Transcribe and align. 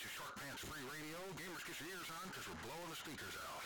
This 0.00 0.12
is 0.12 0.16
Short 0.16 0.36
Pants 0.36 0.62
Free 0.62 0.78
Radio. 0.94 1.18
Gamers, 1.34 1.66
get 1.66 1.80
your 1.80 1.88
ears 1.90 2.06
on 2.22 2.28
because 2.28 2.46
we're 2.46 2.62
blowing 2.62 2.88
the 2.88 2.94
speakers 2.94 3.34
out. 3.42 3.64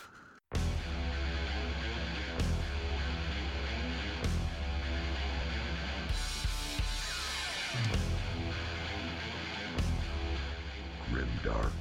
Grimdark 11.11 11.79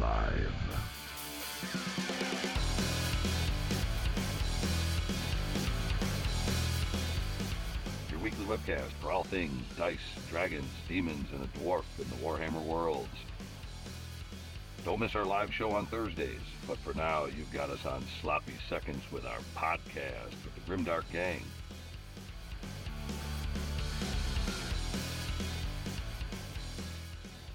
Live. 0.00 0.52
Your 8.10 8.20
weekly 8.20 8.44
webcast 8.44 8.92
for 9.00 9.12
all 9.12 9.24
things 9.24 9.62
dice, 9.78 9.96
dragons, 10.28 10.68
demons, 10.88 11.32
and 11.32 11.42
a 11.42 11.48
dwarf 11.58 11.84
in 11.98 12.06
the 12.10 12.16
Warhammer 12.16 12.62
worlds. 12.62 13.08
Don't 14.86 15.00
miss 15.00 15.16
our 15.16 15.24
live 15.24 15.52
show 15.52 15.72
on 15.72 15.86
Thursdays, 15.86 16.38
but 16.68 16.78
for 16.78 16.96
now, 16.96 17.24
you've 17.24 17.52
got 17.52 17.70
us 17.70 17.84
on 17.84 18.04
sloppy 18.22 18.52
seconds 18.68 19.02
with 19.10 19.26
our 19.26 19.40
podcast 19.56 20.30
with 20.44 20.54
the 20.54 20.60
Grimdark 20.60 21.02
Gang. 21.12 21.42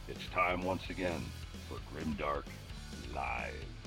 It's 0.10 0.28
time 0.34 0.62
once 0.64 0.82
again 0.90 1.24
for 1.70 1.78
Grimdark 1.96 2.48
Live. 3.16 3.81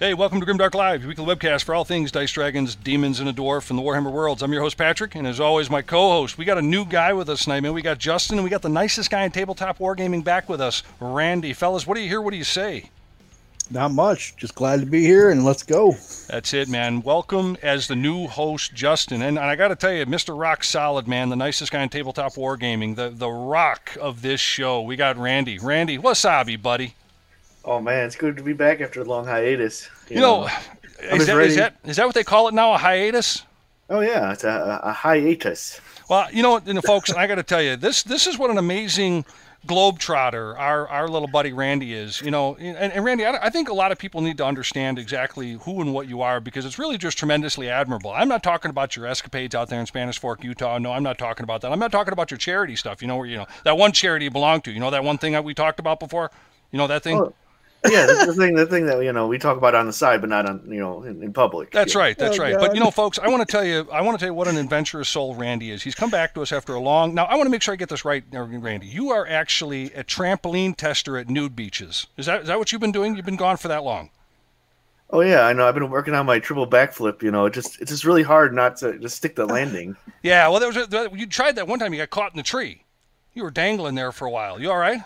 Hey, 0.00 0.14
welcome 0.14 0.40
to 0.40 0.46
Grimdark 0.46 0.72
Live, 0.72 1.02
your 1.02 1.10
weekly 1.10 1.26
webcast 1.26 1.64
for 1.64 1.74
all 1.74 1.84
things 1.84 2.10
Dice 2.10 2.32
Dragons, 2.32 2.74
Demons, 2.74 3.20
and 3.20 3.28
a 3.28 3.34
Dwarf 3.34 3.64
from 3.64 3.76
the 3.76 3.82
Warhammer 3.82 4.10
worlds. 4.10 4.42
I'm 4.42 4.50
your 4.50 4.62
host, 4.62 4.78
Patrick, 4.78 5.14
and 5.14 5.26
as 5.26 5.38
always, 5.38 5.68
my 5.68 5.82
co 5.82 6.12
host. 6.12 6.38
We 6.38 6.46
got 6.46 6.56
a 6.56 6.62
new 6.62 6.86
guy 6.86 7.12
with 7.12 7.28
us 7.28 7.44
tonight, 7.44 7.60
man. 7.60 7.74
We 7.74 7.82
got 7.82 7.98
Justin, 7.98 8.38
and 8.38 8.42
we 8.44 8.48
got 8.48 8.62
the 8.62 8.70
nicest 8.70 9.10
guy 9.10 9.24
in 9.24 9.30
tabletop 9.30 9.76
wargaming 9.76 10.24
back 10.24 10.48
with 10.48 10.58
us, 10.58 10.82
Randy. 11.00 11.52
Fellas, 11.52 11.86
what 11.86 11.96
do 11.96 12.00
you 12.00 12.08
hear? 12.08 12.22
What 12.22 12.30
do 12.30 12.38
you 12.38 12.44
say? 12.44 12.88
Not 13.70 13.92
much. 13.92 14.34
Just 14.38 14.54
glad 14.54 14.80
to 14.80 14.86
be 14.86 15.02
here 15.02 15.28
and 15.28 15.44
let's 15.44 15.64
go. 15.64 15.94
That's 16.28 16.54
it, 16.54 16.70
man. 16.70 17.02
Welcome 17.02 17.58
as 17.62 17.86
the 17.86 17.94
new 17.94 18.26
host, 18.26 18.72
Justin. 18.72 19.20
And, 19.20 19.36
and 19.36 19.46
I 19.46 19.54
got 19.54 19.68
to 19.68 19.76
tell 19.76 19.92
you, 19.92 20.06
Mr. 20.06 20.34
Rock 20.34 20.64
Solid, 20.64 21.08
man, 21.08 21.28
the 21.28 21.36
nicest 21.36 21.72
guy 21.72 21.82
in 21.82 21.90
tabletop 21.90 22.36
wargaming, 22.36 22.96
the, 22.96 23.10
the 23.10 23.28
rock 23.28 23.98
of 24.00 24.22
this 24.22 24.40
show. 24.40 24.80
We 24.80 24.96
got 24.96 25.18
Randy. 25.18 25.58
Randy, 25.58 25.98
wasabi, 25.98 26.60
buddy. 26.60 26.94
Oh 27.64 27.80
man, 27.80 28.06
it's 28.06 28.16
good 28.16 28.36
to 28.36 28.42
be 28.42 28.52
back 28.52 28.80
after 28.80 29.00
a 29.02 29.04
long 29.04 29.26
hiatus. 29.26 29.88
You, 30.08 30.20
know, 30.20 30.48
I'm 31.10 31.20
is 31.20 31.26
that, 31.26 31.40
is, 31.40 31.56
that, 31.56 31.76
is 31.84 31.96
that 31.96 32.06
what 32.06 32.14
they 32.14 32.24
call 32.24 32.48
it 32.48 32.54
now, 32.54 32.72
a 32.72 32.78
hiatus? 32.78 33.44
oh 33.90 34.00
yeah, 34.00 34.32
it's 34.32 34.44
a, 34.44 34.80
a 34.82 34.92
hiatus. 34.92 35.80
Well, 36.08 36.32
you 36.32 36.42
know 36.42 36.56
and 36.56 36.82
folks, 36.82 37.12
I 37.12 37.26
got 37.26 37.34
to 37.34 37.42
tell 37.42 37.62
you, 37.62 37.76
this 37.76 38.02
this 38.02 38.26
is 38.26 38.38
what 38.38 38.50
an 38.50 38.58
amazing 38.58 39.24
globetrotter 39.66 40.58
our 40.58 40.88
our 40.88 41.06
little 41.08 41.28
buddy 41.28 41.52
Randy 41.52 41.92
is. 41.92 42.20
You 42.22 42.30
know, 42.30 42.56
and, 42.56 42.92
and 42.92 43.04
Randy, 43.04 43.26
I, 43.26 43.46
I 43.46 43.50
think 43.50 43.68
a 43.68 43.74
lot 43.74 43.92
of 43.92 43.98
people 43.98 44.20
need 44.20 44.38
to 44.38 44.46
understand 44.46 44.98
exactly 44.98 45.52
who 45.52 45.82
and 45.82 45.92
what 45.92 46.08
you 46.08 46.22
are 46.22 46.40
because 46.40 46.64
it's 46.64 46.78
really 46.78 46.96
just 46.96 47.18
tremendously 47.18 47.68
admirable. 47.68 48.10
I'm 48.10 48.28
not 48.28 48.42
talking 48.42 48.70
about 48.70 48.96
your 48.96 49.06
escapades 49.06 49.54
out 49.54 49.68
there 49.68 49.80
in 49.80 49.86
Spanish 49.86 50.18
Fork, 50.18 50.42
Utah. 50.42 50.78
No, 50.78 50.92
I'm 50.92 51.02
not 51.02 51.18
talking 51.18 51.44
about 51.44 51.60
that. 51.60 51.72
I'm 51.72 51.78
not 51.78 51.92
talking 51.92 52.12
about 52.12 52.30
your 52.30 52.38
charity 52.38 52.76
stuff. 52.76 53.02
You 53.02 53.08
know, 53.08 53.18
where 53.18 53.26
you 53.26 53.36
know 53.36 53.46
that 53.64 53.76
one 53.76 53.92
charity 53.92 54.24
you 54.24 54.30
belong 54.30 54.62
to. 54.62 54.72
You 54.72 54.80
know 54.80 54.90
that 54.90 55.04
one 55.04 55.18
thing 55.18 55.32
that 55.32 55.44
we 55.44 55.54
talked 55.54 55.78
about 55.78 56.00
before. 56.00 56.30
You 56.72 56.78
know 56.78 56.86
that 56.86 57.02
thing. 57.02 57.18
Oh, 57.18 57.34
yeah, 57.88 58.06
that's 58.06 58.26
the 58.26 58.34
thing. 58.34 58.54
The 58.54 58.66
thing 58.66 58.86
that 58.86 59.02
you 59.02 59.12
know 59.12 59.26
we 59.26 59.38
talk 59.38 59.56
about 59.56 59.74
on 59.74 59.86
the 59.86 59.92
side, 59.92 60.20
but 60.20 60.28
not 60.30 60.46
on 60.48 60.62
you 60.70 60.80
know 60.80 61.02
in, 61.02 61.22
in 61.22 61.32
public. 61.32 61.70
That's 61.70 61.94
Yeah. 61.94 62.00
right. 62.00 62.18
That's 62.18 62.38
Oh, 62.38 62.42
right. 62.42 62.56
But 62.58 62.74
you 62.74 62.80
know, 62.80 62.90
folks, 62.90 63.18
I 63.18 63.28
want 63.28 63.46
to 63.46 63.50
tell 63.50 63.64
you, 63.64 63.88
I 63.90 64.02
want 64.02 64.18
to 64.18 64.22
tell 64.22 64.32
you 64.32 64.34
what 64.34 64.48
an 64.48 64.56
adventurous 64.58 65.08
soul 65.08 65.34
Randy 65.34 65.70
is. 65.70 65.82
He's 65.82 65.94
come 65.94 66.10
back 66.10 66.34
to 66.34 66.42
us 66.42 66.52
after 66.52 66.74
a 66.74 66.80
long. 66.80 67.14
Now, 67.14 67.24
I 67.24 67.36
want 67.36 67.46
to 67.46 67.50
make 67.50 67.62
sure 67.62 67.72
I 67.72 67.76
get 67.76 67.88
this 67.88 68.04
right, 68.04 68.22
uh, 68.34 68.40
Randy. 68.42 68.86
You 68.86 69.10
are 69.10 69.26
actually 69.26 69.86
a 69.94 70.04
trampoline 70.04 70.76
tester 70.76 71.16
at 71.16 71.30
nude 71.30 71.56
beaches. 71.56 72.06
Is 72.16 72.26
that 72.26 72.42
is 72.42 72.46
that 72.48 72.58
what 72.58 72.70
you've 72.72 72.80
been 72.80 72.92
doing? 72.92 73.16
You've 73.16 73.24
been 73.24 73.36
gone 73.36 73.56
for 73.56 73.68
that 73.68 73.82
long? 73.82 74.10
Oh 75.12 75.22
yeah, 75.22 75.46
I 75.46 75.52
know. 75.52 75.66
I've 75.66 75.74
been 75.74 75.90
working 75.90 76.14
on 76.14 76.26
my 76.26 76.38
triple 76.38 76.68
backflip. 76.68 77.22
You 77.22 77.30
know, 77.30 77.46
it 77.46 77.52
just 77.54 77.80
it's 77.80 77.90
just 77.90 78.04
really 78.04 78.22
hard 78.22 78.54
not 78.54 78.76
to 78.78 78.98
just 78.98 79.16
stick 79.16 79.34
the 79.36 79.46
landing. 79.56 79.96
Yeah. 80.22 80.46
Well, 80.48 80.60
there 80.60 80.68
was 80.68 80.76
a, 80.76 81.08
you 81.14 81.26
tried 81.26 81.56
that 81.56 81.66
one 81.66 81.78
time. 81.78 81.92
You 81.94 81.98
got 82.00 82.10
caught 82.10 82.32
in 82.32 82.36
the 82.36 82.42
tree. 82.42 82.84
You 83.32 83.42
were 83.42 83.50
dangling 83.50 83.94
there 83.94 84.12
for 84.12 84.26
a 84.26 84.30
while. 84.30 84.60
You 84.60 84.70
all 84.70 84.76
right? 84.78 85.00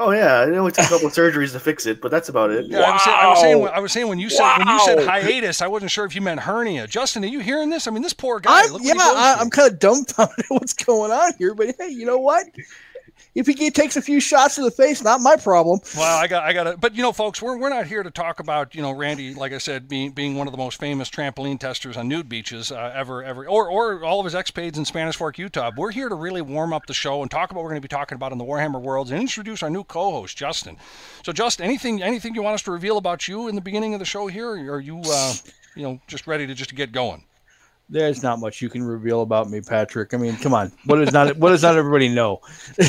Oh 0.00 0.12
yeah, 0.12 0.40
I 0.40 0.44
know 0.46 0.52
it 0.52 0.58
only 0.58 0.72
took 0.72 0.84
a 0.84 0.88
couple 0.88 1.08
of 1.08 1.12
surgeries 1.12 1.52
to 1.52 1.60
fix 1.60 1.84
it, 1.84 2.00
but 2.00 2.12
that's 2.12 2.28
about 2.28 2.50
it. 2.50 2.66
Yeah. 2.66 2.82
I 2.82 2.92
was, 2.92 3.02
saying, 3.02 3.16
I 3.18 3.28
was 3.28 3.40
saying. 3.40 3.58
Wow. 3.58 3.66
I 3.66 3.80
was 3.80 3.92
saying 3.92 4.06
when 4.06 4.20
you 4.20 4.30
said 4.30 4.58
when 4.58 4.68
you 4.68 4.80
said 4.80 5.04
hiatus, 5.04 5.60
I 5.60 5.66
wasn't 5.66 5.90
sure 5.90 6.04
if 6.04 6.14
you 6.14 6.20
meant 6.20 6.38
hernia. 6.38 6.86
Justin, 6.86 7.24
are 7.24 7.28
you 7.28 7.40
hearing 7.40 7.68
this? 7.68 7.88
I 7.88 7.90
mean, 7.90 8.02
this 8.02 8.12
poor 8.12 8.38
guy. 8.38 8.62
I'm, 8.62 8.72
look 8.72 8.82
yeah, 8.84 8.94
I, 8.96 9.36
I'm 9.40 9.50
kind 9.50 9.72
of 9.72 9.80
dumbfounded 9.80 10.44
what's 10.50 10.72
going 10.72 11.10
on 11.10 11.32
here, 11.38 11.52
but 11.52 11.74
hey, 11.80 11.88
you 11.88 12.06
know 12.06 12.18
what? 12.18 12.46
If 13.38 13.46
he 13.46 13.70
takes 13.70 13.96
a 13.96 14.02
few 14.02 14.18
shots 14.18 14.56
to 14.56 14.62
the 14.62 14.70
face, 14.72 15.00
not 15.00 15.20
my 15.20 15.36
problem. 15.36 15.78
Well, 15.96 16.18
I 16.18 16.26
got, 16.26 16.42
I 16.42 16.52
got 16.52 16.64
to, 16.64 16.76
but 16.76 16.96
you 16.96 17.02
know, 17.02 17.12
folks, 17.12 17.40
we're, 17.40 17.56
we're 17.56 17.68
not 17.68 17.86
here 17.86 18.02
to 18.02 18.10
talk 18.10 18.40
about, 18.40 18.74
you 18.74 18.82
know, 18.82 18.90
Randy, 18.90 19.32
like 19.32 19.52
I 19.52 19.58
said, 19.58 19.88
being 19.88 20.10
being 20.10 20.34
one 20.34 20.48
of 20.48 20.52
the 20.52 20.58
most 20.58 20.80
famous 20.80 21.08
trampoline 21.08 21.60
testers 21.60 21.96
on 21.96 22.08
nude 22.08 22.28
beaches 22.28 22.72
uh, 22.72 22.92
ever, 22.92 23.22
ever, 23.22 23.46
or 23.46 23.70
or 23.70 24.04
all 24.04 24.18
of 24.18 24.24
his 24.24 24.34
expades 24.34 24.76
in 24.76 24.84
Spanish 24.84 25.14
Fork, 25.14 25.38
Utah. 25.38 25.70
We're 25.76 25.92
here 25.92 26.08
to 26.08 26.16
really 26.16 26.42
warm 26.42 26.72
up 26.72 26.86
the 26.86 26.94
show 26.94 27.22
and 27.22 27.30
talk 27.30 27.52
about 27.52 27.58
what 27.58 27.64
we're 27.66 27.70
going 27.70 27.82
to 27.82 27.88
be 27.88 27.96
talking 27.96 28.16
about 28.16 28.32
in 28.32 28.38
the 28.38 28.44
Warhammer 28.44 28.82
worlds 28.82 29.12
and 29.12 29.20
introduce 29.20 29.62
our 29.62 29.70
new 29.70 29.84
co-host, 29.84 30.36
Justin. 30.36 30.76
So, 31.24 31.32
Justin, 31.32 31.64
anything 31.64 32.02
anything 32.02 32.34
you 32.34 32.42
want 32.42 32.54
us 32.54 32.62
to 32.62 32.72
reveal 32.72 32.98
about 32.98 33.28
you 33.28 33.46
in 33.46 33.54
the 33.54 33.60
beginning 33.60 33.94
of 33.94 34.00
the 34.00 34.04
show 34.04 34.26
here, 34.26 34.48
or 34.48 34.74
are 34.74 34.80
you, 34.80 35.00
uh, 35.06 35.34
you 35.76 35.84
know, 35.84 36.00
just 36.08 36.26
ready 36.26 36.44
to 36.48 36.54
just 36.54 36.74
get 36.74 36.90
going? 36.90 37.22
There's 37.90 38.22
not 38.22 38.38
much 38.38 38.60
you 38.60 38.68
can 38.68 38.82
reveal 38.82 39.22
about 39.22 39.48
me, 39.48 39.60
Patrick. 39.60 40.12
I 40.12 40.18
mean, 40.18 40.36
come 40.36 40.54
on. 40.54 40.72
What 40.84 41.00
is 41.00 41.12
not 41.12 41.36
what 41.38 41.50
does 41.50 41.62
not 41.62 41.76
everybody 41.76 42.08
know? 42.08 42.40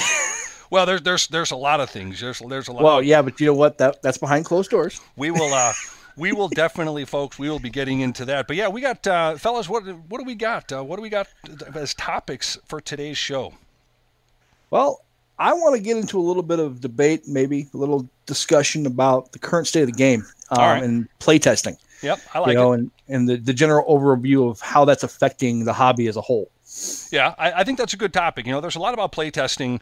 Well, 0.71 0.85
there's 0.85 1.01
there's 1.01 1.27
there's 1.27 1.51
a 1.51 1.55
lot 1.55 1.79
of 1.79 1.89
things. 1.89 2.21
There's 2.21 2.39
there's 2.47 2.67
a 2.67 2.71
lot. 2.71 2.83
Well, 2.83 3.01
yeah, 3.01 3.21
but 3.21 3.39
you 3.39 3.47
know 3.47 3.55
what? 3.55 3.79
That 3.79 4.01
that's 4.03 4.19
behind 4.19 4.45
closed 4.45 4.69
doors. 4.69 5.01
we 5.15 5.31
will 5.31 5.51
uh 5.51 5.73
we 6.15 6.31
will 6.31 6.49
definitely 6.49 7.05
folks 7.05 7.39
we 7.39 7.49
will 7.49 7.59
be 7.59 7.69
getting 7.69 8.01
into 8.01 8.25
that 8.25 8.45
but 8.45 8.57
yeah 8.57 8.67
we 8.67 8.81
got 8.81 9.07
uh 9.07 9.37
fellas 9.37 9.69
what 9.69 9.83
what 10.09 10.19
do 10.19 10.25
we 10.25 10.35
got 10.35 10.69
uh, 10.71 10.83
what 10.83 10.97
do 10.97 11.01
we 11.01 11.09
got 11.09 11.27
as 11.73 11.93
topics 11.93 12.57
for 12.65 12.81
today's 12.81 13.17
show 13.17 13.53
Well, 14.69 15.01
I 15.39 15.53
want 15.53 15.77
to 15.77 15.81
get 15.81 15.95
into 15.95 16.19
a 16.19 16.21
little 16.21 16.43
bit 16.43 16.59
of 16.59 16.81
debate, 16.81 17.25
maybe 17.25 17.67
a 17.73 17.77
little 17.77 18.07
discussion 18.25 18.85
about 18.85 19.31
the 19.31 19.39
current 19.39 19.67
state 19.67 19.81
of 19.81 19.87
the 19.87 19.93
game 19.93 20.25
um, 20.51 20.59
right. 20.59 20.83
and 20.83 21.07
playtesting. 21.19 21.77
Yep 22.01 22.19
i 22.33 22.39
like 22.39 22.49
you 22.49 22.55
know, 22.55 22.73
it 22.73 22.79
and, 22.79 22.91
and 23.07 23.29
the, 23.29 23.37
the 23.37 23.53
general 23.53 23.85
overview 23.87 24.49
of 24.49 24.59
how 24.61 24.85
that's 24.85 25.03
affecting 25.03 25.65
the 25.65 25.73
hobby 25.73 26.07
as 26.07 26.15
a 26.15 26.21
whole. 26.21 26.49
yeah 27.11 27.33
I, 27.37 27.51
I 27.53 27.63
think 27.63 27.77
that's 27.77 27.93
a 27.93 27.97
good 27.97 28.13
topic 28.13 28.45
you 28.45 28.51
know 28.51 28.61
there's 28.61 28.75
a 28.75 28.79
lot 28.79 28.93
about 28.93 29.11
playtesting 29.11 29.81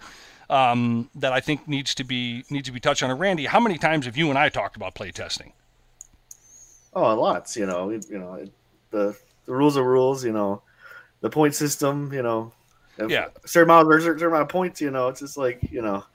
um, 0.49 1.09
that 1.15 1.33
I 1.33 1.41
think 1.41 1.67
needs 1.67 1.93
to 1.95 2.03
be 2.05 2.45
needs 2.49 2.67
to 2.67 2.71
be 2.71 2.79
touched 2.79 3.03
on. 3.03 3.11
And 3.11 3.19
Randy, 3.19 3.45
how 3.47 3.59
many 3.59 3.77
times 3.77 4.05
have 4.05 4.15
you 4.15 4.29
and 4.29 4.39
I 4.39 4.47
talked 4.47 4.77
about 4.77 4.95
playtesting? 4.95 5.51
Oh, 6.93 7.13
lots. 7.19 7.57
You 7.57 7.65
know, 7.65 7.89
it- 7.89 8.09
you 8.09 8.17
know 8.17 8.35
it- 8.35 8.53
the 8.91 9.17
the 9.45 9.51
rules 9.53 9.75
are 9.75 9.83
rules. 9.83 10.23
You 10.23 10.31
know, 10.31 10.61
the 11.19 11.29
point 11.29 11.53
system. 11.53 12.13
You 12.13 12.23
know, 12.23 12.53
Yeah. 12.97 13.27
certain 13.45 13.69
amount, 13.69 13.89
there's 13.89 14.03
a 14.05 14.07
certain 14.07 14.27
amount 14.27 14.43
of 14.43 14.49
points. 14.49 14.79
You 14.79 14.89
know, 14.91 15.09
it's 15.09 15.19
just 15.19 15.35
like 15.37 15.59
you 15.69 15.81
know. 15.81 16.05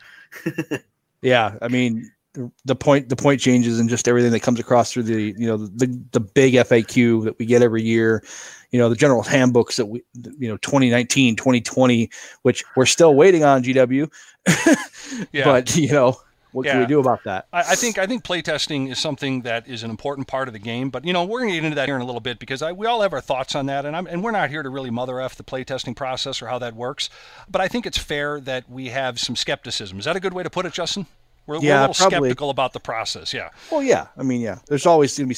Yeah, 1.21 1.57
I 1.63 1.69
mean 1.69 2.11
the, 2.35 2.51
the 2.65 2.75
point 2.75 3.09
the 3.09 3.17
point 3.17 3.41
changes 3.41 3.79
and 3.79 3.89
just 3.89 4.09
everything 4.09 4.33
that 4.33 4.41
comes 4.41 4.59
across 4.59 4.93
through 4.93 5.03
the 5.05 5.35
you 5.37 5.47
know 5.47 5.57
the 5.57 5.87
the 6.13 6.21
big 6.21 6.55
FAQ 6.55 7.25
that 7.25 7.39
we 7.39 7.47
get 7.47 7.63
every 7.63 7.83
year, 7.83 8.25
you 8.71 8.79
know 8.79 8.89
the 8.89 8.97
general 8.97 9.23
handbooks 9.23 9.77
that 9.77 9.87
we 9.87 10.03
you 10.39 10.49
know 10.49 10.57
2019 10.59 11.37
2020 11.37 12.11
which 12.43 12.65
we're 12.77 12.87
still 12.87 13.15
waiting 13.15 13.45
on 13.45 13.63
GW, 13.63 14.11
Yeah. 15.33 15.45
but 15.45 15.77
you 15.77 15.93
know 15.93 16.17
what 16.53 16.67
can 16.67 16.81
we 16.81 16.87
do 16.87 17.01
about 17.01 17.25
that? 17.25 17.47
I, 17.53 17.61
I 17.61 17.75
think 17.75 17.99
I 17.99 18.07
think 18.07 18.25
playtesting 18.25 18.91
is 18.91 18.99
something 18.99 19.43
that 19.43 19.67
is 19.67 19.83
an 19.83 19.91
important 19.91 20.29
part 20.29 20.49
of 20.49 20.53
the 20.53 20.59
game. 20.61 20.91
But 20.91 21.05
you 21.05 21.13
know, 21.13 21.25
we're 21.25 21.41
going 21.41 21.51
to 21.51 21.57
get 21.57 21.65
into 21.65 21.77
that 21.77 21.89
here 21.89 21.97
in 21.97 22.03
a 22.03 22.05
little 22.05 22.21
bit 22.21 22.39
because 22.39 22.61
I, 22.61 22.73
we 22.73 22.87
all 22.87 23.01
have 23.01 23.13
our 23.13 23.23
thoughts 23.23 23.55
on 23.55 23.67
that, 23.67 23.87
and 23.87 23.97
I'm, 23.97 24.07
and 24.07 24.23
we're 24.23 24.33
not 24.33 24.51
here 24.51 24.63
to 24.63 24.69
really 24.69 24.91
mother 24.91 25.21
f 25.21 25.35
the 25.35 25.45
playtesting 25.45 25.97
process 25.97 26.43
or 26.43 26.49
how 26.49 26.59
that 26.59 26.75
works. 26.77 27.09
But 27.51 27.63
I 27.63 27.69
think 27.69 27.87
it's 27.87 27.99
fair 27.99 28.39
that 28.41 28.69
we 28.69 28.89
have 28.89 29.19
some 29.19 29.35
skepticism. 29.35 29.99
Is 29.99 30.05
that 30.05 30.15
a 30.15 30.21
good 30.21 30.35
way 30.35 30.43
to 30.43 30.51
put 30.51 30.67
it, 30.67 30.75
Justin? 30.75 31.07
We're, 31.47 31.59
we're 31.59 31.65
Yeah, 31.65 31.81
a 31.81 31.89
little 31.89 31.95
probably. 31.95 32.29
skeptical 32.31 32.51
about 32.51 32.73
the 32.73 32.81
process. 32.81 33.33
Yeah. 33.35 33.49
Well, 33.71 33.83
yeah, 33.83 34.07
I 34.17 34.23
mean 34.23 34.41
yeah, 34.41 34.59
there's 34.69 34.87
always 34.87 35.17
going 35.17 35.27
to 35.27 35.29
be 35.29 35.35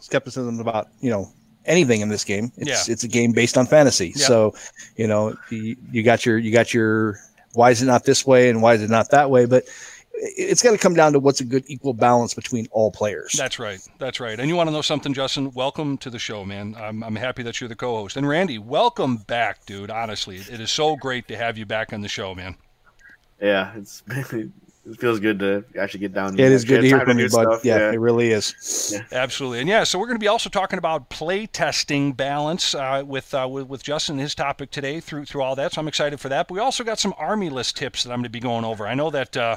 skepticism 0.00 0.60
about 0.60 0.88
you 1.00 1.10
know 1.10 1.28
anything 1.66 2.00
in 2.00 2.08
this 2.08 2.24
game. 2.24 2.52
It's 2.56 2.88
Yeah. 2.88 2.92
it's 2.92 3.04
a 3.04 3.08
game 3.08 3.32
based 3.32 3.56
on 3.58 3.66
fantasy, 3.66 4.12
Yeah. 4.16 4.26
so 4.26 4.54
you 4.96 5.06
know 5.06 5.36
you, 5.50 5.76
you 5.90 6.02
got 6.02 6.24
your 6.26 6.38
you 6.38 6.52
got 6.52 6.72
your 6.74 7.18
why 7.54 7.70
is 7.70 7.82
it 7.82 7.86
not 7.86 8.04
this 8.04 8.26
way 8.26 8.50
and 8.50 8.62
why 8.62 8.74
is 8.74 8.82
it 8.82 8.90
not 8.90 9.10
that 9.10 9.30
way, 9.30 9.46
but 9.46 9.64
it's 10.20 10.62
got 10.62 10.72
to 10.72 10.78
come 10.78 10.94
down 10.94 11.12
to 11.12 11.18
what's 11.20 11.40
a 11.40 11.44
good 11.44 11.62
equal 11.68 11.92
balance 11.94 12.34
between 12.34 12.66
all 12.72 12.90
players. 12.90 13.32
That's 13.38 13.58
right. 13.60 13.80
That's 13.98 14.18
right. 14.18 14.38
And 14.38 14.48
you 14.48 14.56
want 14.56 14.66
to 14.68 14.72
know 14.72 14.82
something, 14.82 15.14
Justin? 15.14 15.52
Welcome 15.52 15.96
to 15.98 16.10
the 16.10 16.18
show, 16.18 16.44
man. 16.44 16.74
I'm, 16.76 17.04
I'm 17.04 17.14
happy 17.14 17.44
that 17.44 17.60
you're 17.60 17.68
the 17.68 17.76
co-host. 17.76 18.16
And 18.16 18.28
Randy, 18.28 18.58
welcome 18.58 19.18
back, 19.18 19.64
dude. 19.64 19.90
Honestly, 19.92 20.38
it 20.38 20.60
is 20.60 20.72
so 20.72 20.96
great 20.96 21.28
to 21.28 21.36
have 21.36 21.56
you 21.56 21.66
back 21.66 21.92
on 21.92 22.00
the 22.00 22.08
show, 22.08 22.34
man. 22.34 22.56
Yeah, 23.40 23.72
it's 23.76 24.00
been, 24.30 24.52
it 24.88 24.98
feels 24.98 25.20
good 25.20 25.38
to 25.40 25.64
actually 25.78 26.00
get 26.00 26.14
down. 26.14 26.38
It 26.38 26.52
is 26.52 26.64
good 26.64 26.80
to 26.80 26.86
hear 26.86 27.00
from 27.00 27.18
you, 27.18 27.28
bud. 27.28 27.42
stuff, 27.42 27.64
Yeah, 27.64 27.92
it 27.92 28.00
really 28.00 28.30
is. 28.30 28.98
Absolutely, 29.12 29.60
and 29.60 29.68
yeah, 29.68 29.84
so 29.84 29.98
we're 29.98 30.06
going 30.06 30.18
to 30.18 30.22
be 30.22 30.28
also 30.28 30.48
talking 30.48 30.78
about 30.78 31.08
play 31.08 31.46
testing 31.46 32.12
balance 32.12 32.74
uh, 32.74 33.02
with, 33.06 33.34
uh, 33.34 33.46
with 33.50 33.68
with 33.68 33.82
Justin 33.82 34.14
and 34.14 34.20
his 34.20 34.34
topic 34.34 34.70
today 34.70 35.00
through 35.00 35.24
through 35.24 35.42
all 35.42 35.54
that. 35.56 35.74
So 35.74 35.80
I'm 35.80 35.88
excited 35.88 36.20
for 36.20 36.28
that. 36.28 36.48
But 36.48 36.54
we 36.54 36.60
also 36.60 36.84
got 36.84 36.98
some 36.98 37.14
Army 37.18 37.50
list 37.50 37.76
tips 37.76 38.04
that 38.04 38.10
I'm 38.10 38.18
going 38.18 38.24
to 38.24 38.30
be 38.30 38.40
going 38.40 38.64
over. 38.64 38.86
I 38.86 38.94
know 38.94 39.10
that. 39.10 39.36
Uh, 39.36 39.56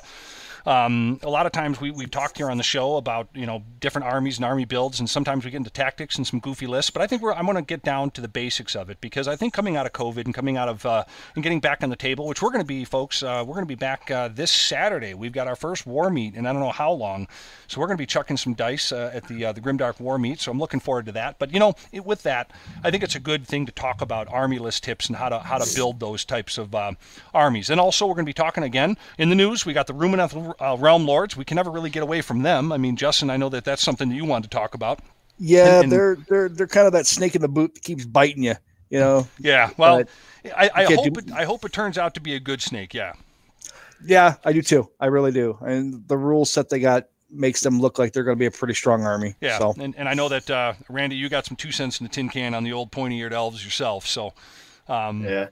um, 0.66 1.19
a 1.24 1.30
lot 1.30 1.46
of 1.46 1.52
times 1.52 1.81
we, 1.81 1.92
we've 1.92 2.12
talked 2.12 2.38
here 2.38 2.50
on 2.50 2.58
the 2.58 2.63
show 2.63 2.98
about 2.98 3.30
you 3.34 3.46
know 3.46 3.63
different 3.80 4.08
armies 4.08 4.38
and 4.38 4.46
army 4.46 4.66
builds, 4.66 5.00
and 5.00 5.10
sometimes 5.10 5.44
we 5.44 5.52
get 5.52 5.58
into 5.58 5.69
tactics 5.69 6.18
and 6.18 6.28
some 6.28 6.40
goofy 6.40 6.68
lists. 6.68 6.92
But 6.92 7.02
I 7.02 7.08
think 7.08 7.22
we're 7.22 7.34
I'm 7.34 7.46
going 7.46 7.56
to 7.56 7.62
get 7.62 7.84
down 7.84 8.12
to 8.12 8.22
the 8.22 8.28
basics 8.28 8.75
of 8.75 8.90
it 8.90 9.02
because 9.02 9.28
I 9.28 9.36
think 9.36 9.54
coming 9.54 9.75
out 9.75 9.86
of 9.86 9.94
COVID 9.94 10.25
and 10.25 10.34
coming 10.34 10.58
out 10.58 10.69
of 10.69 10.86
uh, 10.86 11.04
and 11.36 11.44
getting 11.44 11.60
back 11.60 11.84
on 11.84 11.90
the 11.90 11.96
table, 11.96 12.28
which 12.28 12.42
we're 12.42 12.52
going 12.52 12.63
to 12.63 12.68
be, 12.68 12.86
folks, 12.86 13.24
uh, 13.24 13.44
we're 13.46 13.56
going 13.56 13.66
to 13.66 13.72
be 13.72 13.75
back 13.75 14.10
uh, 14.12 14.28
this 14.28 14.52
Saturday. 14.52 15.13
We've 15.13 15.31
got 15.31 15.48
our 15.48 15.56
first 15.56 15.86
war 15.88 16.10
meet, 16.10 16.36
and 16.36 16.48
I 16.48 16.54
don't 16.54 16.62
know 16.62 16.72
how 16.72 16.92
long, 16.92 17.28
so 17.68 17.80
we're 17.80 17.88
going 17.88 17.98
to 17.98 18.02
be 18.02 18.07
chucking 18.07 18.38
some 18.38 18.54
dice 18.54 18.92
uh, 18.92 19.12
at 19.14 19.28
the 19.28 19.46
uh, 19.46 19.52
the 19.52 19.62
Grimdark 19.62 20.00
War 20.00 20.18
meet. 20.19 20.40
So 20.40 20.52
I'm 20.52 20.60
looking 20.60 20.80
forward 20.80 21.06
to 21.07 21.12
that. 21.14 21.40
But 21.40 21.54
you 21.54 21.60
know, 21.60 21.74
it, 21.92 22.06
with 22.06 22.24
that, 22.24 22.52
I 22.84 22.92
think 22.92 23.04
it's 23.04 23.16
a 23.16 23.19
good 23.19 23.48
thing 23.48 23.66
to 23.66 23.72
talk 23.72 24.02
about 24.02 24.28
army 24.31 24.60
list 24.60 24.84
tips 24.84 25.07
and 25.07 25.16
how 25.16 25.30
to 25.30 25.40
how 25.40 25.57
to 25.57 25.75
build 25.75 26.00
those 26.00 26.24
types 26.25 26.57
of 26.57 26.75
uh, 26.75 26.94
armies. 27.34 27.69
And 27.69 27.80
also, 27.80 28.06
we're 28.06 28.16
going 28.16 28.25
to 28.25 28.30
be 28.30 28.34
talking 28.34 28.64
again 28.64 28.98
in 29.18 29.30
the 29.30 29.36
news. 29.36 29.66
We 29.66 29.74
got 29.74 29.88
the 29.88 29.94
Lumineth 29.94 30.50
uh, 30.59 30.75
Realm 30.80 31.06
Lords. 31.06 31.38
We 31.38 31.45
can 31.45 31.56
never 31.56 31.71
really 31.71 31.89
get 31.89 32.03
away 32.03 32.21
from 32.21 32.42
them. 32.44 32.71
I 32.71 32.77
mean, 32.77 32.95
Justin, 32.95 33.30
I 33.30 33.38
know 33.38 33.50
that 33.50 33.63
that's 33.65 33.81
something 33.81 34.09
that 34.09 34.15
you 34.15 34.25
wanted 34.25 34.50
to 34.51 34.57
talk 34.57 34.74
about. 34.74 35.00
Yeah, 35.38 35.75
And- 35.75 35.83
and- 35.83 35.92
they're 35.92 36.18
they're 36.27 36.50
they're 36.50 36.68
kind 36.68 36.88
of 36.88 36.94
that 36.94 37.07
snake 37.07 37.36
in 37.36 37.42
the 37.42 37.48
boot 37.48 37.74
that 37.75 37.83
keeps 37.83 38.06
biting 38.06 38.44
you. 38.44 38.56
You 38.89 39.00
know. 39.00 39.27
Yeah. 39.39 39.69
Well, 39.77 40.03
I, 40.57 40.69
I 40.75 40.83
hope 40.83 41.06
do- 41.13 41.19
it, 41.19 41.31
I 41.31 41.45
hope 41.45 41.63
it 41.63 41.71
turns 41.71 41.98
out 41.98 42.13
to 42.15 42.19
be 42.21 42.36
a 42.36 42.39
good 42.39 42.62
snake. 42.62 42.94
Yeah. 42.94 43.13
Yeah, 44.06 44.36
I 44.44 44.51
do 44.53 44.62
too. 44.62 44.89
I 45.00 45.06
really 45.07 45.31
do. 45.31 45.57
And 45.62 46.07
the 46.07 46.18
rule 46.18 46.44
set 46.45 46.69
they 46.69 46.80
got 46.80 47.06
makes 47.30 47.62
them 47.62 47.80
look 47.80 47.97
like 48.00 48.12
they're 48.13 48.24
going 48.25 48.36
to 48.36 48.39
be 48.39 48.47
a 48.47 48.51
pretty 48.51 48.74
strong 48.74 49.04
army. 49.06 49.36
Yeah. 49.39 49.59
So 49.59 49.74
And, 49.80 49.95
and 49.97 50.09
I 50.09 50.13
know 50.15 50.27
that 50.30 50.50
uh, 50.50 50.74
Randy, 50.89 51.15
you 51.15 51.30
got 51.30 51.45
some 51.45 51.56
two 51.56 51.71
cents 51.71 52.00
in 52.01 52.06
the 52.06 52.09
tin 52.09 52.27
can 52.27 52.54
on 52.54 52.63
the 52.63 52.74
old 52.74 52.92
pointy-eared 52.92 53.31
elves 53.33 53.63
yourself. 53.63 54.06
So. 54.07 54.33
Um, 54.89 55.24
Yeah. 55.24 55.47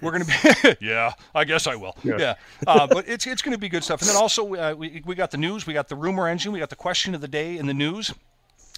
We're 0.00 0.12
gonna 0.12 0.24
be, 0.24 0.76
yeah. 0.80 1.12
I 1.34 1.44
guess 1.44 1.66
I 1.66 1.76
will. 1.76 1.96
Yeah, 2.02 2.16
Yeah. 2.18 2.34
Uh, 2.66 2.86
but 2.86 3.08
it's 3.08 3.26
it's 3.26 3.42
gonna 3.42 3.58
be 3.58 3.68
good 3.68 3.84
stuff. 3.84 4.00
And 4.00 4.08
then 4.08 4.16
also 4.16 4.54
uh, 4.54 4.74
we 4.76 5.02
we 5.04 5.14
got 5.14 5.30
the 5.30 5.38
news, 5.38 5.66
we 5.66 5.72
got 5.72 5.88
the 5.88 5.96
rumor 5.96 6.28
engine, 6.28 6.52
we 6.52 6.58
got 6.58 6.70
the 6.70 6.76
question 6.76 7.14
of 7.14 7.20
the 7.20 7.28
day 7.28 7.58
in 7.58 7.66
the 7.66 7.74
news, 7.74 8.12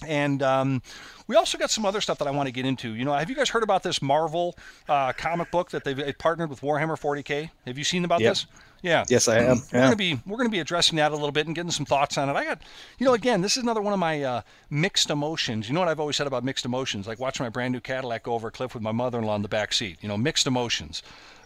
and 0.05 0.43
um, 0.43 0.81
we 1.27 1.35
also 1.35 1.57
got 1.57 1.71
some 1.71 1.85
other 1.85 2.01
stuff 2.01 2.17
that 2.19 2.27
I 2.27 2.31
want 2.31 2.47
to 2.47 2.51
get 2.51 2.65
into. 2.65 2.93
You 2.93 3.05
know, 3.05 3.13
have 3.13 3.29
you 3.29 3.35
guys 3.35 3.49
heard 3.49 3.63
about 3.63 3.83
this 3.83 4.01
Marvel 4.01 4.55
uh, 4.89 5.13
comic 5.13 5.51
book 5.51 5.71
that 5.71 5.83
they've 5.83 6.17
partnered 6.17 6.49
with 6.49 6.61
Warhammer 6.61 6.99
40k? 6.99 7.49
Have 7.65 7.77
you 7.77 7.83
seen 7.83 8.05
about 8.05 8.19
Yep. 8.21 8.31
this? 8.31 8.45
Yeah. 8.81 9.03
yes, 9.09 9.27
I 9.27 9.39
am. 9.39 9.63
We're 9.71 9.79
Yeah. 9.79 9.85
gonna 9.85 9.95
be 9.95 10.19
we're 10.27 10.37
gonna 10.37 10.49
be 10.49 10.59
addressing 10.59 10.97
that 10.97 11.11
a 11.11 11.15
little 11.15 11.31
bit 11.31 11.47
and 11.47 11.55
getting 11.55 11.71
some 11.71 11.87
thoughts 11.87 12.19
on 12.19 12.29
it. 12.29 12.33
I 12.33 12.43
got, 12.45 12.61
you 12.99 13.05
know, 13.07 13.13
again, 13.13 13.41
this 13.41 13.57
is 13.57 13.63
another 13.63 13.81
one 13.81 13.93
of 13.93 13.99
my 13.99 14.21
uh, 14.21 14.41
mixed 14.69 15.09
emotions. 15.09 15.67
You 15.67 15.73
know 15.73 15.79
what 15.79 15.89
I've 15.89 15.99
always 15.99 16.17
said 16.17 16.27
about 16.27 16.43
mixed 16.43 16.65
emotions? 16.65 17.07
Like 17.07 17.19
watching 17.19 17.45
my 17.45 17.49
brand 17.49 17.71
new 17.71 17.79
Cadillac 17.79 18.23
go 18.23 18.33
over 18.33 18.49
a 18.49 18.51
cliff 18.51 18.75
with 18.75 18.83
my 18.83 18.91
mother-in-law 18.91 19.37
in 19.37 19.41
the 19.41 19.47
back 19.47 19.73
seat. 19.73 19.97
You 20.01 20.07
know, 20.09 20.17
mixed 20.17 20.45
emotions. 20.45 21.01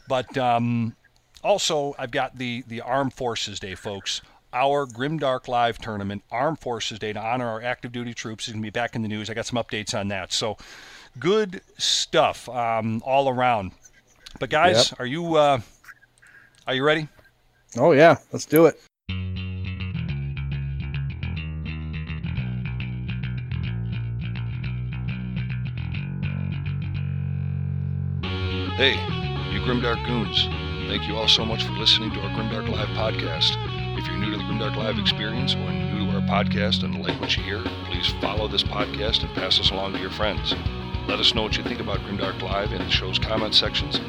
But 0.10 0.38
um, 0.38 0.96
also, 1.42 1.96
I've 1.98 2.12
got 2.12 2.38
the 2.38 2.64
the 2.68 2.82
Armed 2.82 3.14
Forces 3.14 3.58
Day, 3.60 3.76
folks. 3.76 4.22
Our 4.54 4.88
Grimdark 4.88 5.48
Live 5.48 5.78
tournament, 5.78 6.24
Armed 6.32 6.60
Forces 6.60 7.00
Day, 7.00 7.14
to 7.14 7.20
honor 7.20 7.48
our 7.48 7.62
active 7.62 7.92
duty 7.92 8.14
troops, 8.14 8.48
is 8.48 8.54
going 8.54 8.64
to 8.64 8.66
be 8.66 8.72
back 8.72 8.96
in 8.96 9.02
the 9.02 9.08
news. 9.08 9.30
I 9.30 9.34
got 9.34 9.46
some 9.46 9.64
updates 9.64 9.98
on 9.98 10.08
that. 10.08 10.34
So, 10.34 10.58
good 11.20 11.62
stuff 11.78 12.50
um, 12.50 13.04
all 13.06 13.30
around. 13.30 13.72
But 14.40 14.50
guys, 14.50 14.94
are 15.00 15.06
you 15.06 15.36
uh, 15.36 15.60
are 16.68 16.74
you 16.74 16.84
ready? 16.84 17.08
Oh 17.78 17.92
yeah, 17.92 18.18
let's 18.32 18.46
do 18.46 18.66
it. 18.66 18.80
Hey, 28.80 28.94
you 29.52 29.60
Grimdark 29.60 30.06
Goons. 30.06 30.48
Thank 30.88 31.06
you 31.08 31.18
all 31.18 31.28
so 31.28 31.44
much 31.44 31.64
for 31.64 31.74
listening 31.74 32.12
to 32.12 32.20
our 32.22 32.30
Grimdark 32.30 32.70
Live 32.70 32.88
podcast. 32.90 33.69
If 33.98 34.08
you're 34.08 34.18
new 34.18 34.32
to 34.32 34.38
the 34.38 34.44
Grimdark 34.44 34.76
Live 34.76 35.00
experience 35.00 35.56
or 35.56 35.72
new 35.72 36.10
to 36.10 36.16
our 36.16 36.22
podcast 36.22 36.84
and 36.84 37.02
like 37.02 37.20
what 37.20 37.36
you 37.36 37.44
hear, 37.44 37.62
please 37.86 38.08
follow 38.22 38.48
this 38.48 38.64
podcast 38.64 39.24
and 39.24 39.34
pass 39.36 39.60
us 39.60 39.72
along 39.72 39.94
to 39.94 40.00
your 40.00 40.12
friends. 40.12 40.54
Let 41.08 41.20
us 41.20 41.34
know 41.34 41.42
what 41.44 41.58
you 41.58 41.64
think 41.64 41.80
about 41.80 42.00
Grimdark 42.00 42.42
Live 42.42 42.72
in 42.72 42.80
the 42.80 42.90
show's 42.90 43.20
comment 43.20 43.56
sections, 43.56 44.00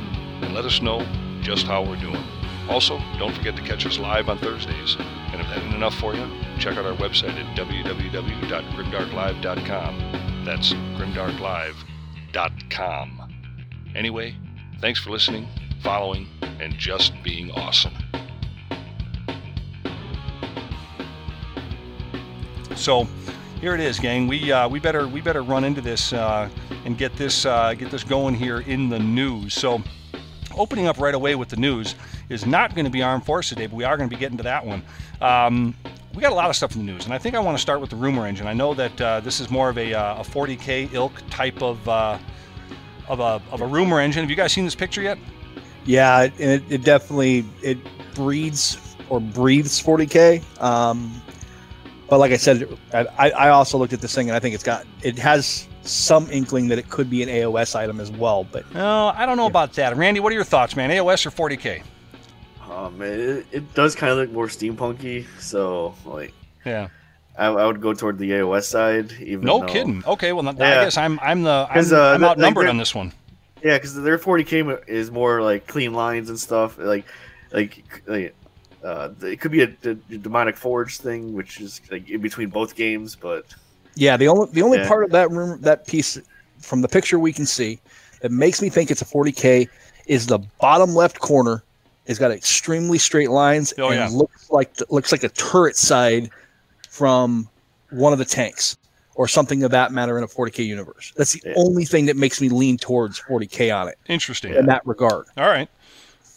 and 0.43 0.55
let 0.55 0.65
us 0.65 0.81
know 0.83 1.07
just 1.41 1.67
how 1.67 1.83
we're 1.83 1.97
doing. 1.97 2.23
Also, 2.69 3.01
don't 3.19 3.35
forget 3.35 3.57
to 3.57 3.63
catch 3.63 3.87
us 3.87 3.99
live 3.99 4.29
on 4.29 4.39
Thursdays. 4.39 4.97
And 5.33 5.41
if 5.41 5.49
that 5.49 5.59
isn't 5.59 5.75
enough 5.75 5.95
for 5.95 6.15
you, 6.15 6.29
check 6.59 6.77
out 6.77 6.85
our 6.85 6.97
website 6.97 7.35
at 7.35 7.57
www.grimdarklive.com. 7.57 10.45
That's 10.45 10.73
grimdarklive.com. 10.73 13.35
Anyway, 13.97 14.37
thanks 14.81 15.01
for 15.01 15.11
listening, 15.11 15.49
following, 15.83 16.29
and 16.61 16.79
just 16.79 17.13
being 17.25 17.51
awesome. 17.51 17.95
So, 22.81 23.07
here 23.61 23.75
it 23.75 23.81
is, 23.81 24.01
gang. 24.01 24.27
We 24.27 24.51
uh, 24.51 24.67
we 24.67 24.81
better 24.81 25.07
we 25.07 25.21
better 25.21 25.43
run 25.43 25.65
into 25.65 25.83
this 25.83 26.15
uh, 26.15 26.49
and 26.87 26.97
get 26.97 27.15
this 27.15 27.45
uh, 27.45 27.75
get 27.75 27.91
this 27.91 28.03
going 28.03 28.35
here 28.35 28.61
in 28.61 28.89
the 28.89 28.99
news. 28.99 29.53
So, 29.53 29.83
opening 30.57 30.87
up 30.87 30.99
right 30.99 31.15
away 31.15 31.35
with 31.35 31.51
the 31.51 31.57
news 31.57 31.95
is 32.31 32.47
not 32.47 32.75
going 32.75 32.87
to 32.87 32.91
be 32.91 33.03
Armed 33.03 33.27
Forces 33.27 33.51
today, 33.51 33.67
but 33.67 33.77
we 33.77 33.85
are 33.85 33.99
going 33.99 34.09
to 34.09 34.17
be 34.17 34.19
getting 34.19 34.39
to 34.39 34.45
that 34.45 34.65
one. 34.65 34.83
Um, 35.21 35.75
we 36.15 36.23
got 36.23 36.33
a 36.33 36.35
lot 36.35 36.49
of 36.49 36.57
stuff 36.57 36.75
in 36.75 36.87
the 36.87 36.91
news, 36.91 37.05
and 37.05 37.13
I 37.13 37.19
think 37.19 37.35
I 37.35 37.39
want 37.39 37.55
to 37.55 37.61
start 37.61 37.83
with 37.83 37.91
the 37.91 37.97
rumor 37.97 38.27
engine. 38.27 38.47
I 38.47 38.55
know 38.55 38.73
that 38.73 39.01
uh, 39.01 39.21
this 39.21 39.41
is 39.41 39.51
more 39.51 39.69
of 39.69 39.77
a, 39.77 39.93
uh, 39.93 40.23
a 40.23 40.25
40k 40.25 40.95
ilk 40.95 41.13
type 41.29 41.63
of 41.63 41.87
uh, 41.87 42.17
of 43.09 43.21
a 43.21 43.43
of 43.53 43.61
a 43.61 43.67
rumor 43.67 44.01
engine. 44.01 44.23
Have 44.23 44.31
you 44.31 44.37
guys 44.37 44.53
seen 44.53 44.65
this 44.65 44.75
picture 44.75 45.03
yet? 45.03 45.19
Yeah, 45.85 46.23
it, 46.23 46.41
it, 46.41 46.63
it 46.71 46.83
definitely 46.83 47.45
it 47.63 47.77
breeds 48.15 48.79
or 49.11 49.21
breathes 49.21 49.83
40k. 49.83 50.63
Um, 50.63 51.21
but 52.11 52.19
like 52.19 52.33
I 52.33 52.37
said, 52.37 52.69
I, 52.93 53.07
I 53.31 53.49
also 53.49 53.79
looked 53.79 53.93
at 53.95 54.01
this 54.03 54.15
thing 54.15 54.29
and 54.29 54.37
I 54.37 54.41
think 54.41 54.55
it's 54.55 54.65
got 54.65 54.85
it 55.03 55.19
has 55.19 55.67
some 55.83 56.31
inkling 56.31 56.69
that 56.69 56.79
it 56.79 56.91
could 56.91 57.09
be 57.09 57.23
an 57.23 57.29
AOS 57.31 57.75
item 57.75 58.01
as 58.01 58.11
well. 58.11 58.45
But 58.45 58.71
No, 58.75 59.09
I 59.17 59.25
don't 59.25 59.39
know 59.39 59.47
about 59.47 59.73
that. 59.75 59.97
Randy, 59.97 60.21
what 60.21 60.31
are 60.33 60.35
your 60.35 60.45
thoughts, 60.45 60.77
man? 60.77 60.91
AOS 60.91 61.25
or 61.25 61.31
40k? 61.31 61.83
Um, 62.71 63.01
it, 63.01 63.47
it 63.51 63.75
does 63.75 63.95
kind 63.95 64.13
of 64.13 64.19
look 64.19 64.31
more 64.31 64.47
steampunky, 64.47 65.27
so 65.39 65.95
like 66.05 66.35
Yeah. 66.67 66.89
I, 67.39 67.47
I 67.47 67.67
would 67.67 67.81
go 67.81 67.95
toward 67.95 68.19
the 68.19 68.31
AOS 68.33 68.65
side. 68.65 69.13
Even 69.21 69.47
No 69.47 69.61
though, 69.61 69.67
kidding. 69.67 70.05
Okay, 70.07 70.33
well, 70.33 70.47
I 70.49 70.53
guess 70.53 70.97
I'm 70.99 71.19
I'm 71.21 71.43
the 71.43 71.67
I'm, 71.71 71.75
'Cause, 71.75 71.93
uh, 71.93 72.11
I'm 72.15 72.21
the- 72.21 72.27
like, 72.27 72.31
outnumbered 72.33 72.67
on 72.69 72.77
this 72.77 72.95
one. 72.95 73.13
Yeah, 73.63 73.77
because 73.77 73.95
their 73.95 74.19
40k 74.19 74.89
is 74.89 75.11
more 75.11 75.43
like 75.43 75.67
clean 75.67 75.93
lines 75.95 76.29
and 76.31 76.39
stuff. 76.41 76.77
Like, 76.79 77.05
like, 77.53 77.83
like 78.07 78.35
uh, 78.85 79.11
it 79.23 79.41
could 79.41 79.51
be 79.53 79.63
a 79.63 79.67
demonic 79.67 80.57
forge 80.57 80.99
thing, 80.99 81.33
which 81.35 81.61
is 81.61 81.81
like 81.91 82.09
in 82.09 82.21
between 82.21 82.49
both 82.49 82.75
games. 82.75 83.17
But 83.17 83.45
yeah, 83.95 84.17
the 84.17 84.29
only 84.29 84.51
the 84.53 84.63
only 84.63 84.79
Yeah. 84.79 84.89
part 84.89 85.05
of 85.05 85.11
that 85.11 85.31
room 85.31 85.61
that 85.63 85.87
piece 85.87 86.19
from 86.61 86.81
the 86.81 86.89
picture 86.89 87.19
we 87.19 87.33
can 87.33 87.47
see 87.47 87.81
that 88.23 88.31
makes 88.31 88.61
me 88.63 88.69
think 88.69 88.91
it's 88.91 89.03
a 89.03 89.07
40k 89.07 89.69
is 90.07 90.27
the 90.27 90.39
bottom 90.61 90.95
left 90.95 91.21
corner 91.21 91.63
It's 92.07 92.19
got 92.19 92.31
extremely 92.33 92.99
straight 92.99 93.31
lines 93.31 93.73
Oh, 93.79 93.91
and 93.91 93.97
yeah. 94.01 94.09
looks 94.19 94.51
like 94.51 94.73
looks 94.91 95.13
like 95.13 95.23
a 95.23 95.29
turret 95.29 95.77
side 95.77 96.31
from 96.89 97.49
one 97.91 98.13
of 98.13 98.19
the 98.19 98.25
tanks 98.25 98.77
or 99.15 99.29
something 99.29 99.63
of 99.65 99.71
that 99.73 99.93
matter 99.93 100.17
in 100.19 100.25
a 100.25 100.27
40k 100.29 100.65
universe. 100.67 101.13
That's 101.17 101.33
the 101.35 101.43
Yeah. 101.45 101.53
only 101.57 101.85
thing 101.85 102.07
that 102.07 102.17
makes 102.17 102.41
me 102.41 102.49
lean 102.49 102.79
towards 102.79 103.21
40k 103.21 103.71
on 103.71 103.89
it 103.89 103.97
Interesting. 104.09 104.55
in 104.55 104.67
that 104.67 104.83
regard. 104.87 105.27
All 105.37 105.47
right. 105.47 105.69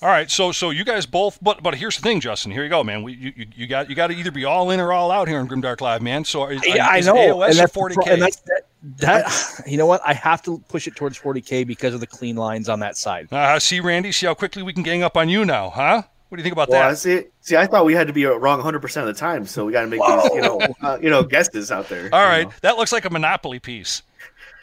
All 0.03 0.09
right, 0.09 0.29
so 0.29 0.51
so 0.51 0.71
you 0.71 0.83
guys 0.83 1.05
both, 1.05 1.39
but 1.41 1.63
but 1.63 1.75
here's 1.75 1.95
the 1.95 2.01
thing, 2.01 2.19
Justin. 2.19 2.51
Here 2.51 2.63
you 2.63 2.69
go, 2.69 2.83
man. 2.83 3.03
We 3.03 3.13
you, 3.13 3.33
you, 3.37 3.47
you 3.55 3.67
got 3.67 3.89
you 3.89 3.95
got 3.95 4.07
to 4.07 4.13
either 4.13 4.31
be 4.31 4.43
all 4.43 4.69
in 4.71 4.81
or 4.81 4.91
all 4.91 5.11
out 5.11 5.29
here 5.29 5.39
in 5.39 5.47
Grimdark 5.47 5.79
Live, 5.79 6.01
man. 6.01 6.25
So 6.25 6.47
is, 6.47 6.61
Yeah, 6.65 6.89
I 6.89 6.97
is 6.97 7.07
know. 7.07 7.15
AOS 7.15 7.51
and 7.51 7.53
or 7.53 7.53
that's 7.53 7.71
the 7.71 7.79
40k? 7.79 8.11
and 8.11 8.21
that's 8.21 8.35
that, 8.41 8.63
that 8.97 9.61
you 9.65 9.77
know 9.77 9.85
what? 9.85 10.01
I 10.05 10.13
have 10.13 10.41
to 10.41 10.59
push 10.67 10.87
it 10.87 10.97
towards 10.97 11.17
40k 11.17 11.65
because 11.65 11.93
of 11.93 12.01
the 12.01 12.07
clean 12.07 12.35
lines 12.35 12.67
on 12.67 12.81
that 12.81 12.97
side. 12.97 13.31
uh, 13.31 13.57
see, 13.59 13.79
Randy, 13.79 14.11
see 14.11 14.25
how 14.25 14.33
quickly 14.33 14.61
we 14.61 14.73
can 14.73 14.83
gang 14.83 15.03
up 15.03 15.15
on 15.15 15.29
you 15.29 15.45
now, 15.45 15.69
huh? 15.69 16.03
What 16.27 16.35
do 16.35 16.41
you 16.41 16.43
think 16.43 16.53
about 16.53 16.67
well, 16.67 16.83
I 16.83 16.89
that? 16.89 16.97
see, 16.97 17.23
see, 17.39 17.55
I 17.55 17.65
thought 17.65 17.85
we 17.85 17.93
had 17.93 18.07
to 18.07 18.13
be 18.13 18.25
wrong 18.25 18.57
100 18.57 18.81
percent 18.81 19.07
of 19.07 19.15
the 19.15 19.19
time, 19.19 19.45
so 19.45 19.63
we 19.63 19.71
got 19.71 19.81
to 19.81 19.87
make 19.87 20.01
these, 20.01 20.33
you 20.33 20.41
know, 20.41 20.59
uh, 20.81 20.97
you 21.01 21.09
know, 21.09 21.23
guesses 21.23 21.71
out 21.71 21.87
there. 21.87 22.09
All 22.11 22.25
right, 22.25 22.47
know. 22.47 22.53
that 22.61 22.75
looks 22.75 22.91
like 22.91 23.05
a 23.05 23.09
Monopoly 23.09 23.59
piece. 23.59 24.01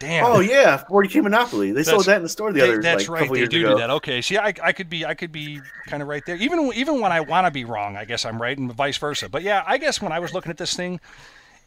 Damn. 0.00 0.24
Oh 0.24 0.40
yeah, 0.40 0.82
40k 0.88 1.22
Monopoly. 1.22 1.68
They 1.68 1.82
That's- 1.82 1.88
sold 1.90 2.06
that 2.06 2.16
in 2.16 2.22
the 2.24 2.28
store 2.28 2.52
the 2.52 2.60
They- 2.60 2.68
other. 2.70 2.82
that's 2.82 3.02
like, 3.06 3.10
right. 3.10 3.18
Couple 3.20 3.34
They 3.34 3.40
years 3.40 3.48
do 3.50 3.60
ago. 3.60 3.74
do 3.74 3.78
that. 3.80 3.90
Okay. 3.90 4.20
See, 4.22 4.36
I, 4.38 4.52
I 4.62 4.72
could 4.72 4.88
be 4.90 5.04
I 5.04 5.14
could 5.14 5.30
be 5.30 5.60
kind 5.86 6.02
of 6.02 6.08
right 6.08 6.24
there. 6.26 6.36
Even 6.36 6.72
even 6.74 7.00
when 7.00 7.12
I 7.12 7.20
want 7.20 7.46
to 7.46 7.50
be 7.50 7.64
wrong, 7.64 7.96
I 7.96 8.04
guess 8.06 8.24
I'm 8.24 8.40
right, 8.40 8.56
and 8.58 8.72
vice 8.72 8.96
versa. 8.96 9.28
But 9.28 9.42
yeah, 9.42 9.62
I 9.66 9.76
guess 9.78 10.00
when 10.02 10.10
I 10.10 10.18
was 10.18 10.32
looking 10.34 10.50
at 10.50 10.56
this 10.56 10.74
thing, 10.74 11.00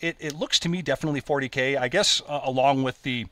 it, 0.02 0.18
it 0.20 0.34
looks 0.36 0.60
to 0.62 0.70
me 0.70 0.82
definitely 0.82 1.22
40k. 1.22 1.78
I 1.78 1.88
guess 1.88 2.22
uh, 2.28 2.42
along 2.44 2.82
with 2.84 3.02
the 3.04 3.28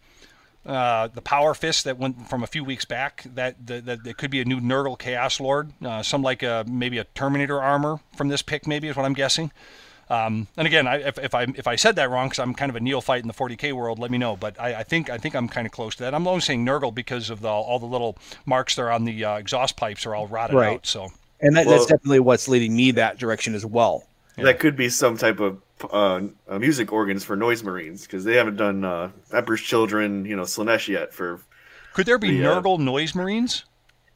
uh, 0.64 1.08
the 1.08 1.22
Power 1.22 1.56
Fist 1.56 1.86
that 1.86 1.98
went 1.98 2.30
from 2.30 2.44
a 2.44 2.48
few 2.48 2.64
weeks 2.64 2.86
back. 2.86 3.24
That 3.34 3.66
that, 3.66 3.86
that, 3.88 4.04
that 4.04 4.18
could 4.18 4.30
be 4.30 4.40
a 4.42 4.46
new 4.46 4.60
Nurgle 4.60 5.00
Chaos 5.00 5.40
Lord. 5.40 5.72
Uh, 5.84 6.04
some 6.04 6.22
like 6.22 6.44
a, 6.44 6.64
maybe 6.68 7.00
a 7.00 7.06
Terminator 7.06 7.60
armor 7.60 8.00
from 8.16 8.28
this 8.28 8.44
pick, 8.44 8.68
maybe 8.68 8.88
is 8.88 8.96
what 8.96 9.06
I'm 9.06 9.14
guessing. 9.16 9.52
Um, 10.12 10.48
and 10.58 10.68
again, 10.68 10.88
I, 10.88 10.98
if, 10.98 11.18
if 11.20 11.34
I 11.34 11.44
if 11.56 11.68
I 11.68 11.76
said 11.78 11.96
that 11.96 12.10
wrong, 12.10 12.28
because 12.28 12.40
I'm 12.40 12.54
kind 12.54 12.70
of 12.70 12.76
a 12.76 12.80
neophyte 12.82 13.22
in 13.22 13.28
the 13.28 13.34
40k 13.34 13.72
world, 13.74 13.98
let 13.98 14.12
me 14.12 14.18
know. 14.18 14.36
But 14.36 14.60
I, 14.60 14.76
I 14.76 14.84
think 14.84 15.10
I 15.10 15.18
think 15.18 15.36
I'm 15.36 15.48
kind 15.48 15.66
of 15.66 15.72
close 15.72 15.96
to 15.96 16.04
that. 16.04 16.14
I'm 16.14 16.28
only 16.28 16.42
saying 16.42 16.66
Nurgle 16.66 16.94
because 16.94 17.30
of 17.30 17.40
the, 17.42 17.48
all 17.48 17.80
the 17.80 17.86
little 17.86 18.18
marks 18.46 18.76
there 18.76 18.92
on 18.92 19.06
the 19.06 19.24
uh, 19.24 19.38
exhaust 19.38 19.78
pipes 19.78 20.06
are 20.06 20.14
all 20.14 20.28
rotted 20.28 20.56
Right. 20.58 20.74
out. 20.74 20.86
So 20.86 21.10
And 21.40 21.56
that, 21.56 21.66
Well- 21.66 21.76
that's 21.78 21.90
definitely 21.90 22.20
what's 22.20 22.48
leading 22.50 22.76
me 22.76 22.92
that 22.92 23.18
direction 23.20 23.56
as 23.56 23.66
well. 23.66 24.04
Yeah. 24.38 24.46
That 24.46 24.60
could 24.60 24.76
be 24.76 24.90
some 24.90 25.18
type 25.18 25.40
of 25.40 25.62
uh, 25.92 26.22
uh, 26.50 26.60
music 26.60 26.92
organs 26.92 27.24
for 27.24 27.36
noise 27.36 27.64
marines 27.64 28.04
because 28.04 28.24
they 28.24 28.36
haven't 28.36 28.56
done 28.58 28.84
uh, 28.86 29.10
Emperor's 29.34 29.62
Children, 29.62 30.26
you 30.26 30.36
know, 30.36 30.44
Slaanesh 30.44 30.88
yet. 30.88 31.14
For 31.14 31.40
could 31.94 32.06
there 32.06 32.18
be 32.18 32.38
The, 32.40 32.46
uh, 32.52 32.62
Nurgle 32.62 32.80
noise 32.80 33.16
marines? 33.16 33.64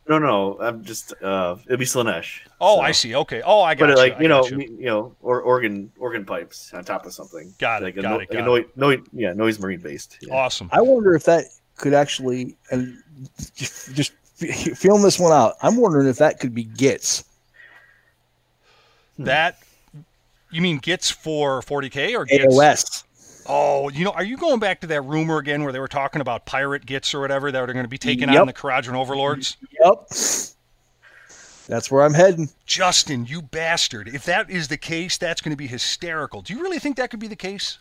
No, 0.07 0.19
no, 0.19 0.57
I'm 0.59 0.83
just 0.83 1.13
uh, 1.24 1.55
it'll 1.65 1.77
be 1.77 1.85
Slaanesh. 1.85 2.41
Oh, 2.62 2.75
So- 2.77 2.81
I 2.81 2.91
see. 2.91 3.15
Okay. 3.15 3.41
Oh, 3.43 3.62
I 3.62 3.74
got 3.74 3.88
But 3.88 3.89
you. 3.91 3.95
like 3.97 4.17
I 4.17 4.21
you 4.21 4.27
know, 4.27 4.45
you. 4.45 4.59
you 4.59 4.85
know, 4.85 5.15
or 5.21 5.41
organ 5.41 5.91
organ 5.97 6.25
pipes 6.25 6.71
on 6.74 6.83
top 6.85 7.05
of 7.07 7.13
something. 7.13 7.53
Got 7.59 7.81
it, 7.81 7.85
Like 7.85 7.95
got 7.95 8.03
no, 8.03 8.15
it, 8.15 8.17
like 8.19 8.29
a 8.31 8.33
got 8.35 8.45
noi- 8.45 8.65
noi- 8.75 9.01
yeah, 9.13 9.33
noise 9.33 9.59
marine 9.59 9.79
based. 9.79 10.17
Yeah. 10.21 10.35
awesome. 10.35 10.69
I 10.71 10.81
wonder 10.81 11.15
if 11.15 11.24
that 11.24 11.45
could 11.77 11.93
actually, 11.95 12.55
and 12.71 12.97
just, 13.55 13.93
just 13.95 14.13
fe- 14.35 14.51
feeling 14.75 15.01
this 15.01 15.19
one 15.19 15.31
out, 15.33 15.55
I'm 15.63 15.75
wondering 15.77 16.07
if 16.07 16.17
that 16.17 16.39
could 16.39 16.53
be 16.53 16.63
Gits. 16.65 17.24
That 19.17 19.57
you 20.51 20.62
mean 20.62 20.77
gets 20.77 21.09
for 21.09 21.62
40k 21.62 22.15
or 22.15 22.25
gets? 22.25 22.45
AOS. 22.45 23.03
Oh, 23.48 23.90
you 23.90 24.04
know, 24.06 24.12
are 24.12 24.24
you 24.24 24.38
going 24.38 24.60
back 24.60 24.82
to 24.82 24.88
that 24.88 25.02
rumor 25.02 25.38
again 25.38 25.64
where 25.64 25.72
they 25.72 25.80
were 25.80 25.88
talking 25.88 26.20
about 26.22 26.46
pirate 26.46 26.86
Gits 26.86 27.14
or 27.14 27.20
whatever 27.20 27.52
that 27.52 27.70
are 27.70 27.74
going 27.74 27.86
to 27.86 27.90
be 27.90 27.98
taking 27.98 28.30
Yep. 28.30 28.42
on 28.42 28.48
the 28.48 28.54
Kharadron 28.54 28.96
overlords? 28.96 29.58
Yep. 29.84 30.10
That's 31.68 31.90
where 31.92 32.04
I'm 32.04 32.14
heading. 32.14 32.50
Justin, 32.66 33.25
you 33.25 33.42
bastard! 33.42 34.08
If 34.08 34.25
that 34.25 34.50
is 34.50 34.68
the 34.68 34.78
case, 34.78 35.18
that's 35.18 35.42
going 35.42 35.52
to 35.52 35.58
be 35.58 35.68
hysterical. 35.68 36.42
Do 36.42 36.54
you 36.54 36.62
really 36.62 36.80
think 36.80 36.96
that 36.98 37.10
could 37.10 37.20
be 37.20 37.28
the 37.28 37.36
case? 37.36 37.80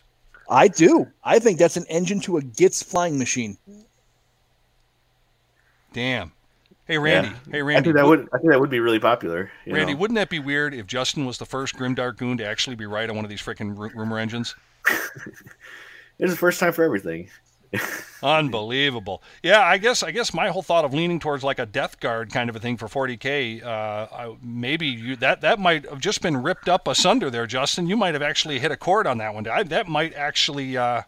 I 0.50 0.68
do. 0.68 1.06
I 1.22 1.38
think 1.38 1.58
that's 1.58 1.76
an 1.76 1.84
engine 1.88 2.20
to 2.20 2.36
a 2.38 2.42
Gits 2.42 2.82
flying 2.82 3.18
machine. 3.18 3.56
Damn. 5.92 6.32
Hey 6.86 6.98
Randy. 6.98 7.28
Yeah. 7.30 7.34
Hey 7.52 7.58
I 7.58 7.62
Randy. 7.62 7.84
think 7.88 7.96
that 7.96 8.06
would- 8.06 8.18
would 8.20 8.28
I 8.34 8.38
think 8.38 8.50
that 8.50 8.60
would 8.60 8.68
be 8.70 8.80
really 8.80 8.98
popular. 8.98 9.50
you 9.64 9.74
Randy, 9.74 9.94
know. 9.94 9.98
wouldn't 10.00 10.16
that 10.16 10.28
be 10.28 10.38
weird 10.38 10.74
if 10.74 10.86
Justin 10.86 11.24
was 11.24 11.38
the 11.38 11.46
first 11.46 11.76
Grimdark 11.76 12.16
goon 12.18 12.36
to 12.38 12.46
actually 12.46 12.76
be 12.76 12.84
right 12.86 13.08
on 13.08 13.16
one 13.16 13.24
of 13.24 13.30
these 13.30 13.40
freaking 13.40 13.76
ru- 13.78 13.90
rumor 13.94 14.18
engines? 14.18 14.54
It's 16.18 16.30
the 16.30 16.36
first 16.36 16.60
time 16.60 16.72
for 16.72 16.84
everything. 16.84 17.28
Unbelievable. 18.22 19.22
Yeah, 19.42 19.62
I 19.62 19.78
guess 19.78 20.02
I 20.02 20.10
guess 20.12 20.32
my 20.32 20.48
whole 20.48 20.62
thought 20.62 20.84
of 20.84 20.94
leaning 20.94 21.18
towards 21.18 21.42
like 21.42 21.58
a 21.58 21.66
Death 21.66 22.00
Guard 22.00 22.32
kind 22.32 22.48
of 22.48 22.56
a 22.56 22.60
thing 22.60 22.76
for 22.76 22.86
40k, 22.86 23.64
uh, 23.64 23.66
I, 23.66 24.36
maybe 24.40 24.86
you, 24.86 25.16
that 25.16 25.40
that 25.40 25.58
might 25.58 25.88
have 25.88 26.00
just 26.00 26.22
been 26.22 26.36
ripped 26.42 26.68
up 26.68 26.86
asunder 26.86 27.30
there, 27.30 27.46
Justin. 27.46 27.88
You 27.88 27.96
might 27.96 28.14
have 28.14 28.22
actually 28.22 28.60
hit 28.60 28.70
a 28.70 28.76
chord 28.76 29.06
on 29.06 29.18
that 29.18 29.34
one. 29.34 29.46
I, 29.48 29.64
that 29.64 29.88
might 29.88 30.14
actually, 30.14 30.76
uh, 30.76 31.02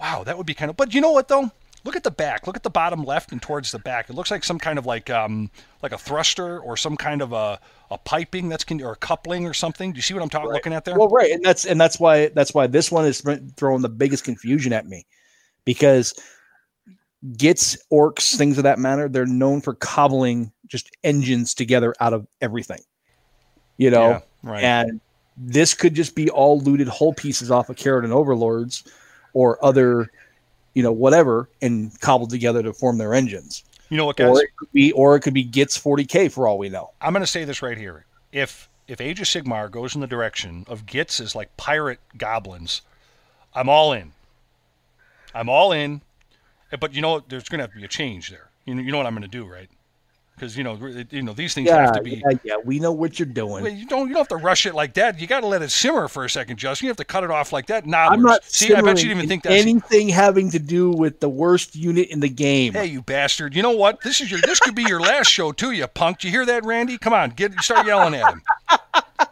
wow, 0.00 0.24
that 0.24 0.36
would 0.36 0.46
be 0.46 0.54
kind 0.54 0.70
of. 0.70 0.76
But 0.76 0.92
you 0.92 1.00
know 1.00 1.12
what 1.12 1.28
though? 1.28 1.52
Look 1.84 1.96
at 1.96 2.04
the 2.04 2.10
back. 2.10 2.46
Look 2.46 2.56
at 2.56 2.62
the 2.62 2.70
bottom 2.70 3.04
left 3.04 3.32
and 3.32 3.40
towards 3.40 3.72
the 3.72 3.78
back. 3.78 4.10
It 4.10 4.14
looks 4.14 4.30
like 4.30 4.44
some 4.44 4.58
kind 4.58 4.78
of 4.78 4.86
like 4.86 5.08
um 5.10 5.50
like 5.82 5.92
a 5.92 5.98
thruster 5.98 6.60
or 6.60 6.76
some 6.76 6.96
kind 6.96 7.22
of 7.22 7.32
a 7.32 7.58
a 7.90 7.98
piping 7.98 8.48
that's 8.48 8.64
con- 8.64 8.82
or 8.82 8.92
a 8.92 8.96
coupling 8.96 9.46
or 9.46 9.54
something. 9.54 9.92
Do 9.92 9.96
you 9.96 10.02
see 10.02 10.14
what 10.14 10.22
I'm 10.22 10.28
talking 10.28 10.50
looking 10.50 10.72
at 10.72 10.84
there? 10.84 10.98
Well, 10.98 11.08
right, 11.08 11.32
and 11.32 11.44
that's 11.44 11.64
and 11.64 11.80
that's 11.80 11.98
why 11.98 12.28
that's 12.28 12.52
why 12.52 12.66
this 12.66 12.92
one 12.92 13.06
is 13.06 13.22
throwing 13.56 13.82
the 13.82 13.88
biggest 13.88 14.24
confusion 14.24 14.72
at 14.72 14.86
me, 14.86 15.06
because 15.64 16.14
Gits, 17.36 17.76
orcs, 17.92 18.34
things 18.34 18.56
of 18.56 18.64
that 18.64 18.78
matter, 18.78 19.06
they're 19.06 19.26
known 19.26 19.60
for 19.60 19.74
cobbling 19.74 20.52
just 20.66 20.90
engines 21.04 21.52
together 21.52 21.94
out 22.00 22.14
of 22.14 22.26
everything. 22.40 22.80
You 23.76 23.90
know, 23.90 24.08
yeah, 24.08 24.20
right. 24.42 24.64
and 24.64 25.00
this 25.36 25.74
could 25.74 25.94
just 25.94 26.14
be 26.14 26.30
all 26.30 26.60
looted 26.60 26.88
whole 26.88 27.12
pieces 27.12 27.50
off 27.50 27.68
of 27.68 27.76
Kharadron 27.76 28.10
Overlords 28.10 28.84
or 29.34 29.62
other, 29.62 30.10
you 30.74 30.82
know, 30.82 30.92
whatever, 30.92 31.48
and 31.62 31.98
cobbled 32.00 32.30
together 32.30 32.62
to 32.62 32.72
form 32.72 32.98
their 32.98 33.14
engines. 33.14 33.64
you 33.88 33.96
know 33.96 34.06
what, 34.06 34.16
guys? 34.16 34.28
Or 34.28 34.42
it 34.42 34.56
could 34.56 34.72
be, 34.72 34.92
or 34.92 35.16
it 35.16 35.20
could 35.20 35.34
be 35.34 35.42
Gits 35.42 35.78
40k 35.78 36.30
for 36.30 36.46
all 36.46 36.58
we 36.58 36.68
know. 36.68 36.90
I'm 37.00 37.12
going 37.12 37.22
to 37.22 37.26
say 37.26 37.44
this 37.44 37.62
right 37.62 37.78
here. 37.78 38.04
If 38.32 38.68
if 38.86 39.00
Age 39.00 39.20
of 39.20 39.26
Sigmar 39.26 39.70
goes 39.70 39.94
in 39.94 40.00
the 40.00 40.06
direction 40.06 40.64
of 40.68 40.86
Gits 40.86 41.20
as 41.20 41.34
like 41.34 41.56
pirate 41.56 42.00
goblins, 42.16 42.82
I'm 43.54 43.68
all 43.68 43.92
in. 43.92 44.12
I'm 45.34 45.48
all 45.48 45.72
in. 45.72 46.02
But 46.78 46.94
you 46.94 47.02
know 47.02 47.12
what? 47.12 47.28
There's 47.28 47.48
going 47.48 47.58
to 47.58 47.64
have 47.64 47.72
to 47.72 47.78
be 47.78 47.84
a 47.84 47.88
change 47.88 48.30
there. 48.30 48.48
You 48.64 48.74
know, 48.74 48.82
you 48.82 48.92
know 48.92 48.98
what 48.98 49.06
I'm 49.06 49.14
going 49.14 49.22
to 49.22 49.28
do, 49.28 49.44
right? 49.44 49.68
Because 50.40 50.56
you 50.56 50.64
know, 50.64 50.78
you 51.10 51.20
know, 51.20 51.34
these 51.34 51.52
things 51.52 51.68
Yeah, 51.68 51.82
have 51.82 51.92
to 51.96 52.02
be. 52.02 52.22
yeah, 52.24 52.38
yeah, 52.42 52.56
we 52.64 52.78
know 52.78 52.92
what 52.92 53.18
you're 53.18 53.26
doing. 53.26 53.76
You 53.76 53.84
don't 53.84 54.08
you 54.08 54.14
don't 54.14 54.20
have 54.20 54.28
to 54.28 54.36
rush 54.36 54.64
it 54.64 54.74
like 54.74 54.94
that. 54.94 55.20
You 55.20 55.26
got 55.26 55.40
to 55.40 55.46
let 55.46 55.60
it 55.60 55.70
simmer 55.70 56.08
for 56.08 56.24
a 56.24 56.30
second, 56.30 56.56
Justin. 56.56 56.86
You 56.86 56.88
have 56.88 56.96
to 56.96 57.04
cut 57.04 57.24
it 57.24 57.30
off 57.30 57.52
like 57.52 57.66
that. 57.66 57.86
Nah, 57.86 58.08
I'm 58.08 58.22
not 58.22 58.42
See, 58.44 58.74
I 58.74 58.80
bet 58.80 59.02
you 59.02 59.08
didn't 59.08 59.18
even 59.18 59.28
think 59.28 59.42
that's 59.42 59.60
anything 59.60 60.08
having 60.08 60.50
to 60.52 60.58
do 60.58 60.92
with 60.92 61.20
the 61.20 61.28
worst 61.28 61.76
unit 61.76 62.08
in 62.08 62.20
the 62.20 62.28
game. 62.30 62.72
Hey, 62.72 62.86
you 62.86 63.02
bastard! 63.02 63.54
You 63.54 63.62
know 63.62 63.72
what? 63.72 64.00
This 64.00 64.22
is 64.22 64.30
your. 64.30 64.40
This 64.40 64.60
could 64.60 64.74
be 64.74 64.84
your 64.84 65.00
last 65.00 65.30
show 65.30 65.52
too. 65.52 65.72
You 65.72 65.86
punk! 65.86 66.24
You 66.24 66.30
hear 66.30 66.46
that, 66.46 66.64
Randy? 66.64 66.96
Come 66.96 67.12
on, 67.12 67.30
get 67.30 67.52
start 67.60 67.86
yelling 67.86 68.14
at 68.14 68.32
him. 68.32 68.42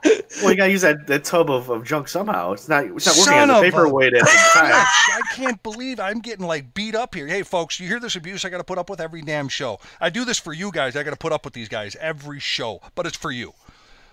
Well, 0.42 0.50
you 0.50 0.56
gotta 0.56 0.70
use 0.70 0.82
that, 0.82 1.06
that 1.08 1.24
tub 1.24 1.50
of, 1.50 1.68
of 1.68 1.84
junk 1.84 2.06
somehow. 2.06 2.52
It's 2.52 2.68
not 2.68 2.84
it's 2.84 3.06
not 3.06 3.16
working 3.16 3.50
as 3.50 3.58
a 3.58 3.62
paperweight 3.62 4.14
at 4.14 4.20
the 4.20 4.26
time. 4.54 4.72
I 4.72 5.22
can't 5.34 5.60
believe 5.64 5.98
I'm 5.98 6.20
getting 6.20 6.46
like 6.46 6.74
beat 6.74 6.94
up 6.94 7.14
here. 7.14 7.26
Hey, 7.26 7.42
folks, 7.42 7.80
you 7.80 7.88
hear 7.88 7.98
this 7.98 8.14
abuse 8.14 8.44
I 8.44 8.48
got 8.48 8.58
to 8.58 8.64
put 8.64 8.78
up 8.78 8.88
with 8.88 9.00
every 9.00 9.22
damn 9.22 9.48
show. 9.48 9.80
I 10.00 10.10
do 10.10 10.24
this 10.24 10.38
for 10.38 10.52
you 10.52 10.70
guys. 10.70 10.94
I 10.94 11.02
got 11.02 11.10
to 11.10 11.16
put 11.16 11.32
up 11.32 11.44
with 11.44 11.54
these 11.54 11.68
guys 11.68 11.96
every 12.00 12.38
show, 12.38 12.80
but 12.94 13.04
it's 13.04 13.16
for 13.16 13.32
you. 13.32 13.52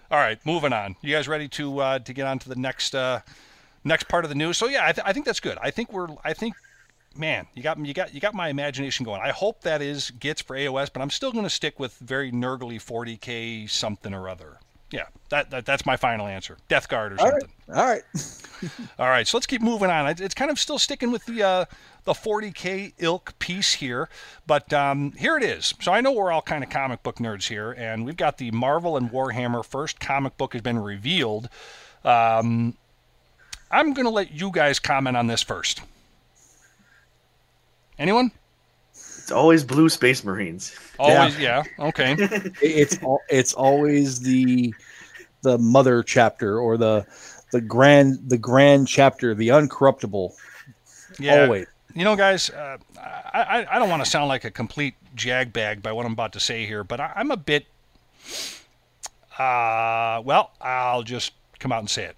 All 0.09 0.17
right, 0.17 0.43
moving 0.45 0.73
on. 0.73 0.95
You 1.01 1.13
guys 1.13 1.27
ready 1.27 1.47
to 1.49 1.79
uh, 1.79 1.99
to 1.99 2.13
get 2.13 2.25
on 2.25 2.39
to 2.39 2.49
the 2.49 2.55
next 2.55 2.95
uh, 2.95 3.21
next 3.83 4.07
part 4.07 4.25
of 4.25 4.29
the 4.29 4.35
news? 4.35 4.57
So 4.57 4.67
yeah, 4.67 4.87
I, 4.87 4.91
th- 4.93 5.05
I 5.05 5.13
think 5.13 5.25
that's 5.25 5.39
good. 5.39 5.57
I 5.61 5.69
think 5.69 5.93
we're 5.93 6.07
I 6.23 6.33
think 6.33 6.55
man, 7.17 7.47
you 7.53 7.63
got 7.63 7.83
you 7.83 7.93
got 7.93 8.13
you 8.13 8.19
got 8.19 8.33
my 8.33 8.49
imagination 8.49 9.05
going. 9.05 9.21
I 9.21 9.29
hope 9.29 9.61
that 9.61 9.81
is 9.81 10.11
Gits 10.11 10.41
for 10.41 10.55
AOS, 10.55 10.91
but 10.91 11.01
I'm 11.01 11.09
still 11.09 11.31
going 11.31 11.43
to 11.43 11.49
stick 11.49 11.79
with 11.79 11.95
very 11.97 12.31
nergly 12.31 12.75
40k 12.75 13.69
something 13.69 14.13
or 14.13 14.29
other. 14.29 14.59
Yeah, 14.91 15.05
that, 15.29 15.49
that 15.49 15.65
that's 15.65 15.85
my 15.85 15.97
final 15.97 16.27
answer. 16.27 16.57
Death 16.69 16.87
Guard 16.87 17.13
or 17.13 17.21
All 17.21 17.31
right. 17.31 17.41
something. 17.41 17.75
All 17.75 17.85
right. 17.85 18.01
All 18.99 19.09
right, 19.09 19.27
so 19.27 19.35
let's 19.37 19.47
keep 19.47 19.61
moving 19.61 19.89
on. 19.89 20.05
It's- 20.07 20.21
It's 20.23 20.35
kind 20.35 20.49
of 20.51 20.59
still 20.59 20.79
sticking 20.79 21.11
with 21.11 21.25
the 21.25 21.43
uh, 21.43 21.65
the 22.05 22.13
40k 22.13 22.93
ilk 22.99 23.37
piece 23.39 23.73
here, 23.73 24.09
but 24.47 24.71
um, 24.71 25.11
here 25.13 25.37
it 25.37 25.43
is. 25.43 25.73
So 25.81 25.91
I 25.91 26.01
know 26.01 26.11
we're 26.11 26.31
all 26.31 26.41
kind 26.43 26.63
of 26.63 26.69
comic 26.69 27.01
book 27.03 27.17
nerds 27.17 27.47
here, 27.47 27.71
and 27.71 28.05
we've 28.05 28.15
got 28.15 28.37
the 28.37 28.51
Marvel 28.51 28.95
and 28.95 29.09
Warhammer 29.11 29.65
first 29.65 29.99
comic 29.99 30.37
book 30.37 30.53
has 30.53 30.61
been 30.61 30.77
revealed. 30.79 31.49
Um, 32.03 32.75
I'm 33.71 33.93
going 33.93 34.05
to 34.05 34.11
let 34.11 34.31
you 34.31 34.51
guys 34.51 34.77
comment 34.79 35.17
on 35.17 35.25
this 35.27 35.41
first. 35.41 35.81
Anyone? 37.97 38.31
It's 39.25 39.31
always 39.31 39.63
blue 39.63 39.89
space 39.89 40.23
marines. 40.23 40.75
Always, 40.99 41.39
yeah. 41.39 41.63
Okay. 41.79 42.15
It's 42.61 43.01
al- 43.01 43.23
it's 43.27 43.53
always 43.53 44.19
the 44.19 44.71
the 45.41 45.57
mother 45.57 46.03
chapter 46.03 46.59
or 46.59 46.77
the 46.77 47.07
the 47.51 47.59
grand 47.59 48.19
the 48.29 48.37
grand 48.37 48.87
chapter, 48.87 49.33
the 49.33 49.47
uncorruptible. 49.47 50.31
Yeah. 51.17 51.41
Always. 51.41 51.65
You 51.95 52.03
know, 52.03 52.15
guys, 52.15 52.51
uh, 52.51 52.77
I, 52.99 53.41
I, 53.41 53.75
I 53.75 53.79
don't 53.79 53.89
want 53.89 54.05
to 54.05 54.09
sound 54.11 54.27
like 54.27 54.45
a 54.45 54.51
complete 54.51 54.93
jagbag 55.15 55.81
by 55.81 55.91
what 55.91 56.05
I'm 56.05 56.11
about 56.13 56.33
to 56.33 56.39
say 56.39 56.67
here, 56.67 56.83
but 56.83 56.99
I, 56.99 57.13
I'm 57.15 57.31
a 57.31 57.37
bit. 57.37 57.65
Uh, 59.39 60.21
well, 60.23 60.51
I'll 60.61 61.01
just 61.01 61.33
come 61.57 61.71
out 61.71 61.79
and 61.79 61.89
say 61.89 62.03
it. 62.03 62.17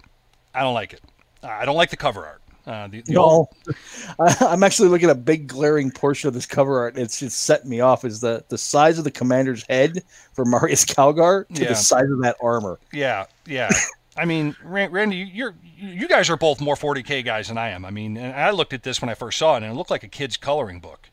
I 0.52 0.60
don't 0.60 0.74
like 0.74 0.92
it. 0.92 1.00
I 1.42 1.64
don't 1.64 1.76
like 1.76 1.88
the 1.88 1.96
cover 1.96 2.26
art. 2.26 2.42
Uh, 2.68 2.86
the, 2.86 3.00
the 3.02 3.16
old- 3.16 3.48
No, 3.66 3.74
I, 4.20 4.36
I'm 4.40 4.62
actually 4.62 4.88
looking 4.90 5.08
at 5.08 5.16
a 5.16 5.18
big 5.18 5.46
glaring 5.46 5.90
portion 5.90 6.28
of 6.28 6.34
this 6.34 6.44
cover 6.46 6.78
art. 6.80 6.98
It's 6.98 7.18
just 7.18 7.40
setting 7.42 7.70
me 7.70 7.80
off. 7.80 8.04
Is 8.04 8.20
the 8.20 8.44
the 8.48 8.58
size 8.58 8.98
of 8.98 9.04
the 9.04 9.10
commander's 9.10 9.64
head 9.68 10.02
for 10.34 10.44
Marneus 10.44 10.84
Calgar 10.86 11.48
to 11.54 11.62
Yeah. 11.62 11.68
the 11.70 11.74
size 11.74 12.10
of 12.10 12.20
that 12.22 12.36
armor? 12.42 12.78
yeah, 12.92 13.24
yeah. 13.46 13.70
I 14.18 14.24
mean, 14.24 14.54
Randy, 14.64 15.30
you're 15.32 15.54
you 15.78 16.08
guys 16.08 16.28
are 16.28 16.36
both 16.36 16.60
more 16.60 16.74
40k 16.74 17.24
guys 17.24 17.48
than 17.48 17.56
I 17.56 17.68
am. 17.70 17.84
I 17.84 17.90
mean, 17.90 18.16
and 18.16 18.34
I 18.34 18.50
looked 18.50 18.72
at 18.74 18.82
this 18.82 19.00
when 19.00 19.08
I 19.08 19.14
first 19.14 19.38
saw 19.38 19.54
it, 19.54 19.62
and 19.62 19.66
it 19.72 19.74
looked 19.74 19.90
like 19.90 20.02
a 20.02 20.08
kid's 20.08 20.36
coloring 20.36 20.80
book. 20.80 21.08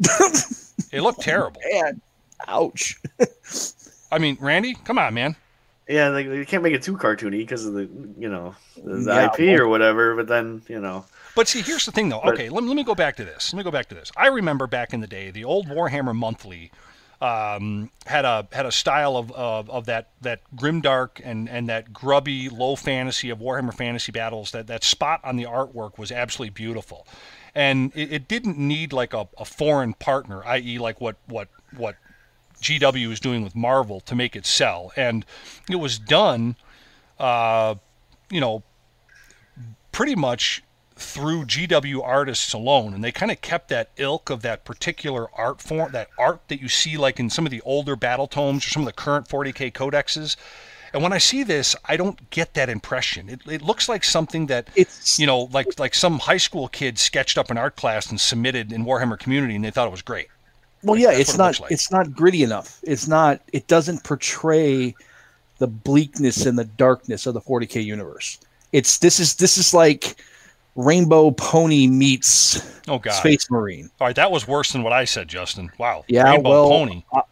it 0.92 1.00
looked 1.00 1.20
terrible. 1.22 1.60
Man, 1.72 2.00
ouch. 2.48 2.96
I 4.12 4.18
mean, 4.18 4.36
Randy, 4.40 4.74
come 4.84 4.98
on, 4.98 5.14
man. 5.14 5.36
Yeah, 5.90 6.08
like 6.10 6.26
you 6.26 6.46
can't 6.46 6.62
make 6.62 6.74
it 6.74 6.82
too 6.82 6.96
cartoony 6.96 7.38
because 7.38 7.66
of 7.66 7.74
the 7.74 7.88
you 8.18 8.28
know 8.28 8.54
the, 8.76 8.96
the 8.96 9.12
Yeah, 9.12 9.26
IP 9.32 9.38
well- 9.40 9.60
or 9.62 9.68
whatever. 9.68 10.14
But 10.16 10.28
then 10.28 10.62
you 10.68 10.80
know, 10.80 11.04
But 11.34 11.48
see, 11.48 11.62
here's 11.62 11.84
the 11.86 11.92
thing, 11.92 12.08
though. 12.08 12.20
But- 12.24 12.34
Okay, 12.34 12.48
let, 12.48 12.62
me- 12.62 12.68
let 12.68 12.76
me 12.76 12.84
go 12.84 12.94
back 12.94 13.16
to 13.16 13.24
this. 13.24 13.52
Let 13.52 13.58
me 13.58 13.64
go 13.64 13.70
back 13.70 13.88
to 13.88 13.94
this. 13.94 14.10
I 14.16 14.28
remember 14.28 14.66
back 14.66 14.92
in 14.92 15.00
the 15.00 15.06
day, 15.06 15.30
the 15.30 15.44
old 15.44 15.66
Warhammer 15.68 16.14
Monthly 16.14 16.70
um, 17.20 17.90
had 18.06 18.24
a 18.24 18.46
had 18.52 18.64
a 18.66 18.72
style 18.72 19.16
of, 19.16 19.30
of, 19.32 19.68
of 19.68 19.86
that 19.86 20.08
that 20.22 20.40
grimdark 20.56 21.20
and, 21.22 21.48
and 21.48 21.68
that 21.68 21.92
grubby 21.92 22.48
low 22.48 22.76
fantasy 22.76 23.28
of 23.30 23.38
Warhammer 23.40 23.74
Fantasy 23.74 24.12
Battles. 24.12 24.52
That 24.52 24.68
that 24.68 24.84
spot 24.84 25.20
on 25.24 25.36
the 25.36 25.44
artwork 25.44 25.98
was 25.98 26.10
absolutely 26.12 26.50
beautiful. 26.50 27.06
and 27.54 27.90
it, 27.96 28.12
it 28.12 28.28
didn't 28.28 28.56
need 28.58 28.92
like 28.92 29.12
a, 29.12 29.28
a 29.36 29.44
foreign 29.44 29.92
partner, 29.94 30.44
i.e., 30.46 30.78
like 30.78 31.00
what 31.00 31.16
what 31.26 31.48
what 31.76 31.96
GW 32.60 33.10
is 33.10 33.20
doing 33.20 33.42
with 33.42 33.56
Marvel 33.56 34.00
to 34.00 34.14
make 34.14 34.36
it 34.36 34.46
sell, 34.46 34.92
and 34.96 35.24
it 35.68 35.76
was 35.76 35.98
done, 35.98 36.56
uh, 37.18 37.74
you 38.30 38.40
know, 38.40 38.62
pretty 39.92 40.14
much 40.14 40.62
through 41.00 41.46
GW 41.46 42.02
artists 42.04 42.52
alone, 42.52 42.92
and 42.92 43.02
they 43.02 43.10
kind 43.10 43.32
of 43.32 43.40
kept 43.40 43.68
that 43.68 43.90
ilk 43.96 44.28
of 44.30 44.42
that 44.42 44.64
particular 44.64 45.28
art 45.34 45.60
form, 45.60 45.92
that 45.92 46.08
art 46.18 46.42
that 46.48 46.60
you 46.60 46.68
see 46.68 46.96
like 46.96 47.18
in 47.18 47.30
some 47.30 47.46
of 47.46 47.50
the 47.50 47.62
older 47.62 47.96
battle 47.96 48.26
tomes 48.26 48.66
or 48.66 48.68
some 48.68 48.82
of 48.82 48.86
the 48.86 48.92
current 48.92 49.26
40k 49.26 49.72
codexes. 49.72 50.36
And 50.92 51.02
when 51.02 51.12
I 51.12 51.18
see 51.18 51.42
this, 51.44 51.76
I 51.84 51.96
don't 51.96 52.30
get 52.30 52.54
that 52.54 52.68
impression. 52.68 53.28
It, 53.28 53.40
it 53.46 53.62
looks 53.62 53.88
like 53.88 54.04
something 54.04 54.46
that 54.46 54.68
It's 54.74 55.18
you 55.18 55.26
know, 55.26 55.48
like 55.52 55.78
like 55.78 55.94
some 55.94 56.18
high 56.18 56.36
school 56.36 56.68
kid 56.68 56.98
sketched 56.98 57.38
up 57.38 57.50
an 57.50 57.56
art 57.56 57.76
class 57.76 58.10
and 58.10 58.20
submitted 58.20 58.72
in 58.72 58.84
Warhammer 58.84 59.18
Community, 59.18 59.54
and 59.54 59.64
they 59.64 59.70
thought 59.70 59.86
it 59.86 59.92
was 59.92 60.02
great. 60.02 60.28
Well, 60.82 60.98
yeah, 60.98 61.12
it's 61.12 61.30
what 61.30 61.34
it 61.34 61.38
not 61.38 61.60
like. 61.60 61.70
it's 61.72 61.90
not 61.92 62.12
gritty 62.14 62.42
enough. 62.42 62.80
It's 62.82 63.06
not. 63.08 63.40
It 63.52 63.66
doesn't 63.66 64.02
portray 64.04 64.94
the 65.58 65.66
bleakness 65.66 66.46
and 66.46 66.58
the 66.58 66.64
darkness 66.64 67.26
of 67.26 67.34
the 67.34 67.40
40k 67.40 67.84
universe. 67.84 68.38
It's 68.72 68.98
this 68.98 69.20
is 69.20 69.34
this 69.36 69.58
is 69.58 69.74
like 69.74 70.16
Rainbow 70.76 71.32
Pony 71.32 71.86
meets 71.86 72.80
Oh 72.88 72.98
God! 72.98 73.12
Space 73.12 73.50
Marine. 73.50 73.90
All 74.00 74.06
right, 74.06 74.16
that 74.16 74.30
was 74.30 74.46
worse 74.48 74.72
than 74.72 74.82
what 74.82 74.92
I 74.92 75.04
said, 75.04 75.28
Justin. 75.28 75.70
Wow. 75.78 76.04
Yeah, 76.08 76.30
Rainbow 76.30 76.48
well, 76.50 76.68
Pony. 76.68 77.04
uh, 77.12 77.22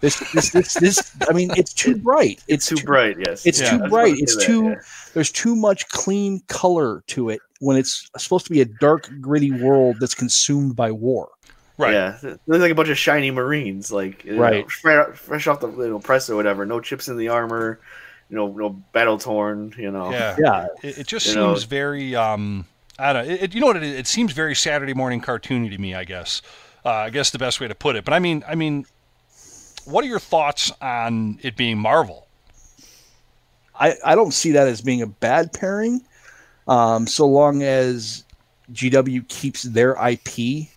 This 0.00 0.18
this 0.32 0.50
this 0.50 0.74
this. 0.74 1.16
I 1.28 1.32
mean, 1.32 1.50
it's 1.56 1.72
too 1.72 1.96
bright. 1.96 2.42
It's, 2.48 2.66
Too 2.68 2.76
bright, 2.84 3.16
yes. 3.26 3.46
It's 3.46 3.60
Yeah. 3.60 3.78
too 3.78 3.88
bright. 3.88 4.14
It's 4.18 4.34
say 4.34 4.40
that, 4.40 4.46
too. 4.46 4.64
yeah. 4.70 4.74
There's 5.14 5.30
too 5.32 5.56
much 5.56 5.88
clean 5.88 6.42
color 6.48 7.02
to 7.08 7.30
it 7.30 7.40
when 7.60 7.76
it's 7.78 8.10
supposed 8.18 8.44
to 8.46 8.52
be 8.52 8.60
a 8.60 8.66
dark, 8.66 9.08
gritty 9.22 9.50
world 9.52 9.96
that's 10.00 10.14
consumed 10.14 10.76
by 10.76 10.90
war. 10.90 11.30
Right. 11.76 11.92
Yeah, 11.92 12.16
it 12.22 12.40
looks 12.46 12.60
like 12.62 12.70
a 12.70 12.74
bunch 12.74 12.88
of 12.88 12.96
shiny 12.98 13.30
Marines, 13.32 13.90
like 13.90 14.24
you 14.24 14.34
know, 14.36 14.40
Right. 14.42 14.70
fresh, 14.70 15.16
fresh 15.16 15.46
off 15.48 15.58
the 15.60 15.68
you 15.70 15.88
know, 15.88 15.98
press 15.98 16.30
or 16.30 16.36
whatever. 16.36 16.64
No 16.64 16.78
chips 16.80 17.08
in 17.08 17.16
the 17.16 17.28
armor, 17.28 17.80
you 18.30 18.36
know, 18.36 18.46
no 18.46 18.68
battle 18.70 19.18
torn. 19.18 19.74
You 19.76 19.90
know, 19.90 20.10
Yeah. 20.12 20.36
Yeah, 20.38 20.66
It, 20.82 20.98
it 20.98 21.06
just 21.08 21.26
You 21.26 21.32
seems 21.32 21.62
know- 21.62 21.68
very. 21.68 22.14
Um, 22.14 22.66
I 22.98 23.12
don't. 23.12 23.28
It, 23.28 23.42
it- 23.42 23.54
you 23.54 23.60
know 23.60 23.66
what 23.66 23.76
it 23.76 23.82
is? 23.82 23.98
It 23.98 24.06
seems 24.06 24.32
very 24.32 24.54
Saturday 24.54 24.94
morning 24.94 25.20
cartoony 25.20 25.68
to 25.70 25.78
me. 25.78 25.94
I 25.94 26.04
guess. 26.04 26.42
Uh, 26.84 26.90
I 26.90 27.10
guess 27.10 27.30
the 27.30 27.38
best 27.38 27.60
way 27.60 27.66
to 27.66 27.74
put 27.74 27.96
it. 27.96 28.04
But 28.04 28.14
I 28.14 28.18
mean, 28.20 28.44
I 28.46 28.54
mean, 28.54 28.86
what 29.84 30.04
are 30.04 30.08
your 30.08 30.20
thoughts 30.20 30.70
on 30.80 31.38
it 31.42 31.56
being 31.56 31.78
Marvel? 31.78 32.28
I 33.78 33.94
I 34.04 34.14
don't 34.14 34.32
see 34.32 34.52
that 34.52 34.68
as 34.68 34.80
being 34.80 35.02
a 35.02 35.06
bad 35.06 35.52
pairing, 35.52 36.02
um, 36.68 37.06
so 37.08 37.26
long 37.26 37.62
as 37.64 38.22
GW 38.72 39.26
keeps 39.28 39.62
their 39.64 39.96
IP 39.96 40.68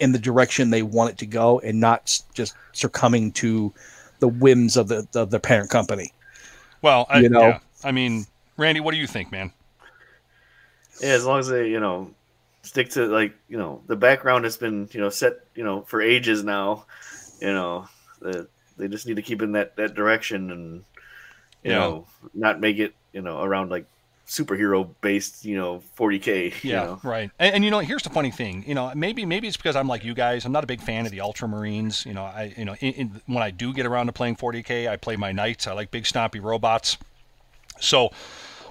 in 0.00 0.12
the 0.12 0.18
direction 0.18 0.70
they 0.70 0.82
want 0.82 1.10
it 1.10 1.18
to 1.18 1.26
go 1.26 1.58
and 1.60 1.80
not 1.80 2.20
just 2.34 2.54
succumbing 2.72 3.32
to 3.32 3.72
the 4.18 4.28
whims 4.28 4.76
of 4.76 4.88
the 4.88 5.06
of 5.14 5.30
the 5.30 5.40
parent 5.40 5.70
company. 5.70 6.12
Well, 6.82 7.06
I, 7.08 7.20
You 7.20 7.28
know? 7.28 7.40
yeah. 7.40 7.58
I 7.84 7.92
mean, 7.92 8.26
Randy, 8.56 8.80
what 8.80 8.92
do 8.92 8.98
you 8.98 9.06
think, 9.06 9.30
man? 9.32 9.52
yeah. 11.00 11.10
As 11.10 11.24
long 11.24 11.38
as 11.38 11.48
they 11.48 11.68
you 11.68 11.80
know 11.80 12.10
stick 12.62 12.90
to 12.90 13.06
like 13.06 13.34
you 13.48 13.56
know 13.58 13.82
the 13.86 13.96
background 13.96 14.44
has 14.44 14.56
been 14.56 14.88
you 14.92 15.00
know 15.00 15.08
set 15.10 15.34
you 15.54 15.64
know 15.64 15.82
for 15.82 16.00
ages 16.02 16.42
now. 16.44 16.84
You 17.40 17.52
know, 17.52 17.88
the, 18.20 18.48
they 18.78 18.88
just 18.88 19.06
need 19.06 19.16
to 19.16 19.22
keep 19.22 19.42
in 19.42 19.52
that 19.52 19.76
that 19.76 19.94
direction 19.94 20.50
and 20.50 20.84
you 21.62 21.72
Yeah. 21.72 21.78
know 21.78 22.06
not 22.34 22.60
make 22.60 22.78
it 22.78 22.94
you 23.12 23.20
know 23.22 23.42
around 23.42 23.70
like 23.70 23.86
superhero 24.26 24.88
based 25.00 25.44
you 25.44 25.56
know 25.56 25.82
40k. 25.98 26.52
You 26.64 26.72
Yeah, 26.72 26.84
know? 26.84 27.00
right. 27.04 27.30
And, 27.38 27.56
and 27.56 27.64
you 27.64 27.70
know, 27.70 27.78
here's 27.78 28.02
the 28.02 28.10
funny 28.10 28.30
thing. 28.30 28.64
You 28.66 28.74
know, 28.74 28.92
maybe 28.94 29.24
maybe 29.24 29.46
it's 29.48 29.56
because 29.56 29.76
I'm 29.76 29.88
like 29.88 30.04
you 30.04 30.14
guys. 30.14 30.44
I'm 30.44 30.52
not 30.52 30.64
a 30.64 30.66
big 30.66 30.80
fan 30.80 31.06
of 31.06 31.12
the 31.12 31.18
Ultramarines. 31.18 32.04
You 32.04 32.14
know, 32.14 32.24
I 32.24 32.52
you 32.56 32.64
know 32.64 32.74
in, 32.80 32.92
in, 32.94 33.20
when 33.26 33.42
I 33.42 33.50
do 33.50 33.72
get 33.72 33.86
around 33.86 34.06
to 34.06 34.12
playing 34.12 34.36
40k, 34.36 34.88
I 34.88 34.96
play 34.96 35.16
my 35.16 35.32
knights. 35.32 35.66
I 35.66 35.72
like 35.72 35.90
big 35.90 36.04
stompy 36.04 36.42
robots. 36.42 36.98
So, 37.78 38.10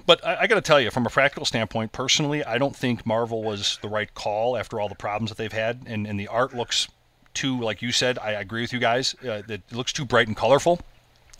but 0.04 0.24
I, 0.26 0.42
I 0.42 0.46
got 0.46 0.56
to 0.56 0.60
tell 0.60 0.80
you, 0.80 0.90
from 0.90 1.06
a 1.06 1.10
practical 1.10 1.46
standpoint, 1.46 1.92
personally, 1.92 2.44
I 2.44 2.58
don't 2.58 2.74
think 2.74 3.06
Marvel 3.06 3.42
was 3.42 3.78
the 3.82 3.88
right 3.88 4.12
call 4.14 4.56
after 4.56 4.80
all 4.80 4.88
the 4.88 4.94
problems 4.96 5.30
that 5.30 5.38
they've 5.38 5.52
had, 5.52 5.84
and 5.86 6.06
and 6.06 6.18
the 6.20 6.28
art 6.28 6.54
looks 6.54 6.88
too, 7.34 7.60
like 7.60 7.82
you 7.82 7.92
said, 7.92 8.18
I 8.18 8.32
agree 8.32 8.62
with 8.62 8.72
you 8.72 8.78
guys. 8.78 9.14
Uh, 9.20 9.42
that 9.46 9.50
it 9.50 9.72
looks 9.72 9.92
too 9.92 10.04
bright 10.04 10.26
and 10.26 10.36
colorful. 10.36 10.80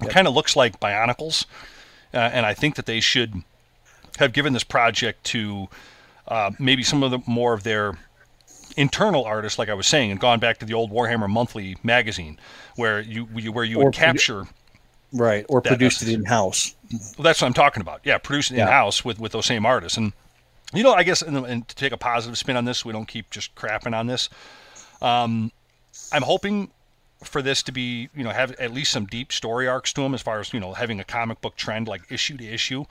It 0.00 0.11
kind 0.11 0.28
of 0.28 0.35
looks 0.35 0.54
like 0.54 0.78
Bionicles, 0.78 1.46
uh, 2.12 2.19
and 2.19 2.45
I 2.47 2.52
think 2.54 2.76
that 2.76 2.84
they 2.86 3.00
should 3.00 3.43
have 4.18 4.32
given 4.32 4.52
this 4.52 4.64
project 4.64 5.24
to 5.24 5.68
uh, 6.28 6.50
maybe 6.58 6.82
some 6.82 7.02
of 7.02 7.10
the 7.10 7.18
more 7.26 7.52
of 7.52 7.62
their 7.62 7.98
internal 8.76 9.24
artists, 9.24 9.58
like 9.58 9.68
I 9.68 9.74
was 9.74 9.86
saying, 9.86 10.10
and 10.10 10.20
gone 10.20 10.38
back 10.38 10.58
to 10.58 10.66
the 10.66 10.74
old 10.74 10.90
Warhammer 10.90 11.28
Monthly 11.28 11.76
magazine, 11.82 12.38
where 12.76 13.00
you, 13.00 13.28
you 13.34 13.52
where 13.52 13.64
you 13.64 13.78
Or 13.80 13.84
would 13.86 13.94
produ- 13.94 13.96
capture. 13.96 14.46
Right, 15.12 15.46
or 15.48 15.60
produce 15.62 16.02
it 16.02 16.08
in 16.12 16.24
house. 16.24 16.74
Well, 16.92 17.22
that's 17.24 17.40
what 17.40 17.46
I'm 17.46 17.54
talking 17.54 17.80
about. 17.80 18.00
Yeah, 18.04 18.18
produce 18.18 18.50
it 18.50 18.56
Yeah. 18.56 18.64
in 18.64 18.68
house 18.72 19.04
with 19.04 19.18
with 19.20 19.32
those 19.32 19.46
same 19.46 19.64
artists, 19.64 19.96
and 19.96 20.12
you 20.74 20.82
know, 20.82 20.92
I 20.92 21.04
guess, 21.04 21.22
and, 21.22 21.36
and 21.46 21.66
to 21.68 21.74
take 21.76 21.92
a 21.92 21.96
positive 21.96 22.36
spin 22.36 22.56
on 22.56 22.64
this, 22.64 22.84
we 22.84 22.92
don't 22.92 23.06
keep 23.06 23.30
just 23.30 23.54
crapping 23.54 23.96
on 23.96 24.08
this. 24.08 24.28
Um, 25.00 25.52
I'm 26.12 26.22
hoping 26.22 26.70
for 27.22 27.40
this 27.40 27.62
to 27.62 27.72
be, 27.72 28.08
you 28.14 28.24
know, 28.24 28.30
have 28.30 28.52
at 28.52 28.72
least 28.74 28.92
some 28.92 29.06
deep 29.06 29.32
story 29.32 29.68
arcs 29.68 29.92
to 29.94 30.02
them, 30.02 30.12
as 30.12 30.22
far 30.22 30.40
as 30.40 30.52
you 30.52 30.60
know, 30.60 30.74
having 30.74 30.98
a 31.00 31.04
comic 31.04 31.40
book 31.40 31.54
trend 31.56 31.86
like 31.86 32.02
issue 32.10 32.36
to 32.36 32.44
issue. 32.44 32.84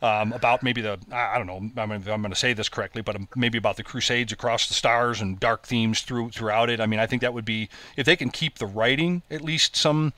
Um, 0.00 0.32
about 0.32 0.62
maybe 0.62 0.80
the 0.80 0.96
I 1.10 1.38
don't 1.38 1.48
know 1.48 1.82
I 1.82 1.86
mean, 1.86 2.00
if 2.00 2.08
I'm 2.08 2.22
going 2.22 2.30
to 2.30 2.38
say 2.38 2.52
this 2.52 2.68
correctly, 2.68 3.02
but 3.02 3.16
maybe 3.34 3.58
about 3.58 3.76
the 3.76 3.82
Crusades 3.82 4.32
across 4.32 4.68
the 4.68 4.74
stars 4.74 5.20
and 5.20 5.40
dark 5.40 5.66
themes 5.66 6.02
through 6.02 6.30
throughout 6.30 6.70
it. 6.70 6.80
I 6.80 6.86
mean, 6.86 7.00
I 7.00 7.06
think 7.06 7.20
that 7.22 7.34
would 7.34 7.44
be 7.44 7.68
if 7.96 8.06
they 8.06 8.14
can 8.14 8.30
keep 8.30 8.58
the 8.58 8.66
writing 8.66 9.22
at 9.30 9.42
least 9.42 9.74
some. 9.74 10.12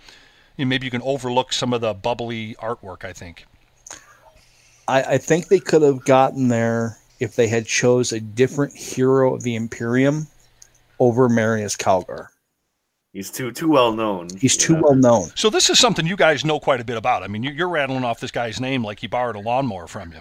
You 0.59 0.67
know, 0.67 0.69
maybe 0.69 0.85
you 0.85 0.91
can 0.91 1.01
overlook 1.01 1.55
some 1.55 1.73
of 1.73 1.81
the 1.81 1.95
bubbly 1.95 2.57
artwork. 2.57 3.07
I 3.07 3.15
think. 3.15 3.47
I, 4.87 5.03
I 5.03 5.19
think 5.19 5.49
they 5.49 5.61
could 5.61 5.83
have 5.83 6.05
gotten 6.05 6.49
there 6.49 6.99
if 7.21 7.37
they 7.37 7.49
had 7.49 7.67
chose 7.67 8.13
a 8.13 8.21
different 8.21 8.75
hero 8.75 9.35
of 9.35 9.43
the 9.43 9.55
Imperium 9.55 10.27
over 10.99 11.29
Marneus 11.29 11.77
Calgar. 11.77 12.29
He's 13.13 13.31
too 13.31 13.51
too 13.51 13.69
well 13.69 13.93
known. 13.93 14.29
He's 14.39 14.57
too 14.57 14.75
know? 14.75 14.83
well 14.83 14.95
known. 14.95 15.31
So 15.35 15.51
this 15.51 15.69
is 15.69 15.79
something 15.79 16.07
you 16.07 16.17
guys 16.17 16.45
know 16.45 16.61
quite 16.61 16.81
a 16.81 16.85
bit 16.85 16.97
about. 16.97 17.23
I 17.23 17.27
mean, 17.29 17.43
you- 17.43 17.51
you're 17.51 17.69
rattling 17.69 18.05
off 18.05 18.21
this 18.21 18.31
guy's 18.31 18.61
name 18.61 18.85
like 18.85 19.01
he 19.01 19.07
borrowed 19.09 19.37
a 19.37 19.41
lawnmower 19.41 19.89
from 19.89 20.13
you. 20.13 20.21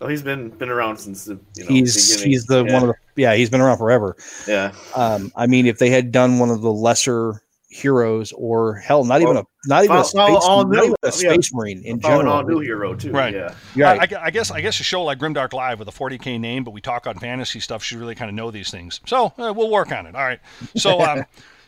Oh, 0.00 0.08
he's 0.08 0.22
been 0.22 0.50
been 0.50 0.68
around 0.68 0.98
since 0.98 1.24
the 1.24 1.38
you 1.56 1.64
know, 1.64 1.68
he's 1.70 2.10
beginning. 2.12 2.30
he's 2.32 2.46
the 2.46 2.64
yeah. 2.64 2.72
one 2.72 2.82
of 2.82 2.88
the 2.88 2.94
yeah 3.20 3.34
he's 3.34 3.50
been 3.50 3.60
around 3.60 3.78
forever. 3.78 4.16
yeah. 4.46 4.72
Um, 4.94 5.32
I 5.34 5.46
mean, 5.46 5.66
if 5.66 5.78
they 5.78 5.90
had 5.90 6.12
done 6.12 6.38
one 6.38 6.50
of 6.50 6.60
the 6.60 6.72
lesser 6.72 7.40
heroes, 7.68 8.30
or 8.32 8.76
hell, 8.76 9.04
not 9.04 9.20
even 9.20 9.36
a 9.36 9.42
not 9.66 9.82
even 9.82 9.96
a 9.96 10.04
space, 10.04 10.14
well, 10.14 10.36
all 10.38 10.64
not 10.64 10.84
even 10.84 10.94
a 11.02 11.06
yeah. 11.06 11.10
space 11.10 11.52
marine 11.52 11.82
in 11.84 11.98
general. 11.98 12.32
all 12.32 12.42
new 12.44 12.60
hero 12.60 12.94
too. 12.94 13.10
Right. 13.10 13.34
Yeah. 13.34 13.54
Yeah, 13.74 13.92
I, 13.92 13.94
I- 13.94 14.24
I 14.26 14.30
guess 14.30 14.50
I 14.52 14.60
guess 14.60 14.78
a 14.78 14.84
show 14.84 15.02
like 15.02 15.18
Grimdark 15.18 15.52
Live 15.52 15.80
with 15.80 15.88
a 15.88 15.92
40k 15.92 16.38
name, 16.38 16.62
but 16.62 16.70
we 16.70 16.80
talk 16.80 17.08
on 17.08 17.18
fantasy 17.18 17.58
stuff 17.58 17.82
should 17.82 17.98
really 17.98 18.14
kind 18.14 18.28
of 18.28 18.34
know 18.36 18.50
these 18.52 18.70
things. 18.70 19.00
So 19.06 19.32
uh, 19.38 19.52
we'll 19.56 19.70
work 19.70 19.90
on 19.90 20.06
it. 20.06 20.14
All 20.14 20.24
right. 20.24 20.38
So 20.76 21.00
um, 21.04 21.24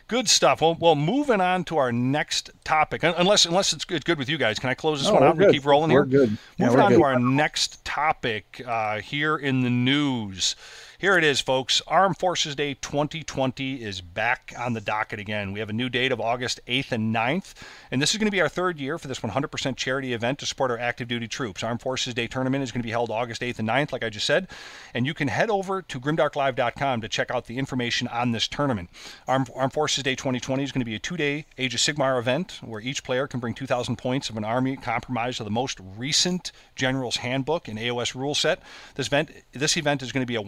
good 0.09 0.29
stuff. 0.29 0.61
Well, 0.61 0.77
well, 0.79 0.95
moving 0.95 1.41
on 1.41 1.65
to 1.65 1.77
our 1.79 1.93
next 1.93 2.51
topic. 2.65 3.03
Unless 3.03 3.47
unless 3.47 3.73
it's 3.73 3.85
good, 3.85 4.05
good 4.05 4.19
with 4.19 4.29
you 4.29 4.39
guys, 4.39 4.59
can 4.59 4.71
I 4.71 4.75
close 4.75 5.01
this 5.01 5.09
No, 5.09 5.15
one 5.15 5.23
we're 5.23 5.29
out 5.29 5.37
and 5.37 5.47
we 5.47 5.53
keep 5.53 5.65
rolling 5.67 5.91
We're 5.93 6.05
here? 6.07 6.27
good. 6.27 6.39
Yeah, 6.57 6.67
Moving 6.67 6.79
we're 6.79 6.85
on 6.85 6.91
good. 6.93 6.99
to 6.99 7.05
our 7.05 7.19
next 7.19 7.85
topic 7.85 8.63
uh, 8.67 9.01
here 9.01 9.37
in 9.37 9.63
the 9.63 9.71
news. 9.71 10.57
Here 10.99 11.19
it 11.19 11.25
is, 11.25 11.43
folks. 11.43 11.83
Armed 11.87 12.17
Forces 12.17 12.57
Day 12.57 12.73
2020 12.73 13.83
is 13.83 14.01
back 14.01 14.55
on 14.59 14.73
the 14.73 14.81
docket 14.81 15.19
again. 15.19 15.53
We 15.53 15.61
have 15.61 15.69
a 15.69 15.75
new 15.75 15.91
date 15.91 16.11
of 16.11 16.23
August 16.23 16.59
8th 16.67 16.91
and 16.91 17.15
9th, 17.15 17.53
and 17.91 18.01
this 18.01 18.13
is 18.13 18.17
going 18.17 18.29
to 18.29 18.33
be 18.33 18.41
our 18.41 18.49
third 18.49 18.79
year 18.79 18.97
for 18.97 19.07
this 19.07 19.21
100% 19.21 19.77
charity 19.77 20.15
event 20.15 20.39
to 20.39 20.47
support 20.47 20.71
our 20.71 20.79
active 20.79 21.07
duty 21.07 21.29
troops. 21.29 21.63
Armed 21.63 21.83
Forces 21.83 22.15
Day 22.15 22.27
tournament 22.27 22.65
is 22.65 22.73
going 22.73 22.81
to 22.81 22.87
be 22.87 22.93
held 22.93 23.11
August 23.11 23.43
8th 23.43 23.59
and 23.59 23.69
9th, 23.69 23.93
like 23.93 24.03
I 24.03 24.09
just 24.09 24.25
said, 24.25 24.49
and 24.95 25.05
you 25.05 25.13
can 25.13 25.29
head 25.29 25.51
over 25.51 25.83
to 25.83 26.01
grimdarklive.com 26.01 27.03
to 27.03 27.09
check 27.09 27.31
out 27.31 27.45
the 27.45 27.59
information 27.59 28.09
on 28.09 28.33
this 28.33 28.49
tournament. 28.49 28.89
Armed, 29.29 29.51
Armed 29.55 29.75
Forces 29.75 30.03
Day 30.03 30.15
2020 30.15 30.65
is 30.65 30.73
going 30.73 30.81
to 30.81 30.87
be 30.87 30.95
a 30.95 30.99
two-day 30.99 31.45
Age 31.59 31.75
of 31.75 31.81
Sigmar 31.81 32.19
event 32.19 32.59
where 32.65 32.81
each 32.81 33.05
player 33.05 33.27
can 33.27 33.39
bring 33.39 33.53
2,000 33.53 33.97
points 33.97 34.31
of 34.31 34.39
an 34.39 34.45
army 34.45 34.79
comprised 34.79 35.41
of 35.43 35.45
the 35.45 35.51
most 35.51 35.79
recent 35.99 36.53
General's 36.75 37.17
Handbook 37.17 37.69
and 37.69 37.79
AOS 37.79 38.15
rule 38.15 38.35
set. 38.35 38.63
This 38.95 39.09
event, 39.09 39.31
this 39.53 39.77
event 39.77 40.03
is 40.03 40.11
going 40.11 40.23
to 40.23 40.27
be 40.27 40.37
a 40.37 40.41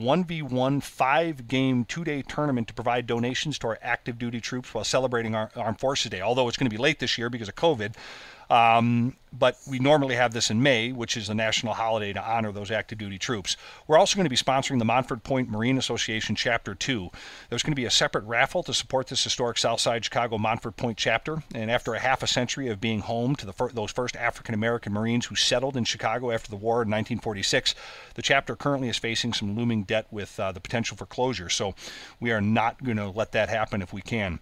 1v1 0.42 0.82
five-game 0.82 1.84
two-day 1.84 2.22
tournament 2.22 2.68
to 2.68 2.74
provide 2.74 3.06
donations 3.06 3.58
to 3.58 3.68
our 3.68 3.78
active 3.82 4.18
duty 4.18 4.40
troops 4.40 4.72
while 4.74 4.84
celebrating 4.84 5.34
our 5.34 5.50
Armed 5.56 5.78
Forces 5.78 6.10
Day. 6.10 6.20
Although 6.20 6.48
it's 6.48 6.56
going 6.56 6.70
to 6.70 6.74
be 6.74 6.80
late 6.82 6.98
this 6.98 7.18
year 7.18 7.30
because 7.30 7.48
of 7.48 7.54
COVID, 7.54 7.94
Um, 8.50 9.16
but 9.32 9.58
we 9.68 9.78
normally 9.78 10.14
have 10.14 10.32
this 10.32 10.50
in 10.50 10.62
May, 10.62 10.90
which 10.90 11.16
is 11.16 11.28
a 11.28 11.34
national 11.34 11.74
holiday 11.74 12.12
to 12.12 12.22
honor 12.22 12.50
those 12.50 12.70
active 12.70 12.98
duty 12.98 13.18
troops. 13.18 13.56
We're 13.86 13.98
also 13.98 14.16
going 14.16 14.24
to 14.24 14.30
be 14.30 14.36
sponsoring 14.36 14.78
the 14.78 14.84
Montford 14.84 15.22
Point 15.22 15.50
Marine 15.50 15.76
Association 15.76 16.34
Chapter 16.34 16.74
2. 16.74 17.10
There's 17.50 17.62
going 17.62 17.72
to 17.72 17.76
be 17.76 17.84
a 17.84 17.90
separate 17.90 18.24
raffle 18.24 18.62
to 18.62 18.72
support 18.72 19.08
this 19.08 19.22
historic 19.22 19.58
Southside 19.58 20.04
Chicago 20.04 20.38
Montford 20.38 20.76
Point 20.76 20.96
chapter. 20.96 21.42
And 21.54 21.70
after 21.70 21.94
a 21.94 21.98
half 21.98 22.22
a 22.22 22.26
century 22.26 22.68
of 22.68 22.80
being 22.80 23.00
home 23.00 23.36
to 23.36 23.52
fir- 23.52 23.68
those 23.68 23.90
first 23.90 24.16
African 24.16 24.54
American 24.54 24.92
Marines 24.92 25.26
who 25.26 25.34
settled 25.34 25.76
in 25.76 25.84
Chicago 25.84 26.30
after 26.30 26.50
the 26.50 26.56
war 26.56 26.76
in 26.76 26.88
1946, 26.88 27.74
the 28.14 28.22
chapter 28.22 28.56
currently 28.56 28.88
is 28.88 28.96
facing 28.96 29.32
some 29.32 29.56
looming 29.56 29.82
debt 29.82 30.06
with 30.10 30.40
uh, 30.40 30.52
the 30.52 30.60
potential 30.60 30.96
for 30.96 31.06
closure. 31.06 31.50
So 31.50 31.74
we 32.18 32.32
are 32.32 32.40
not 32.40 32.82
going 32.82 32.96
to 32.96 33.10
let 33.10 33.32
that 33.32 33.50
happen 33.50 33.82
if 33.82 33.92
we 33.92 34.00
can. 34.00 34.40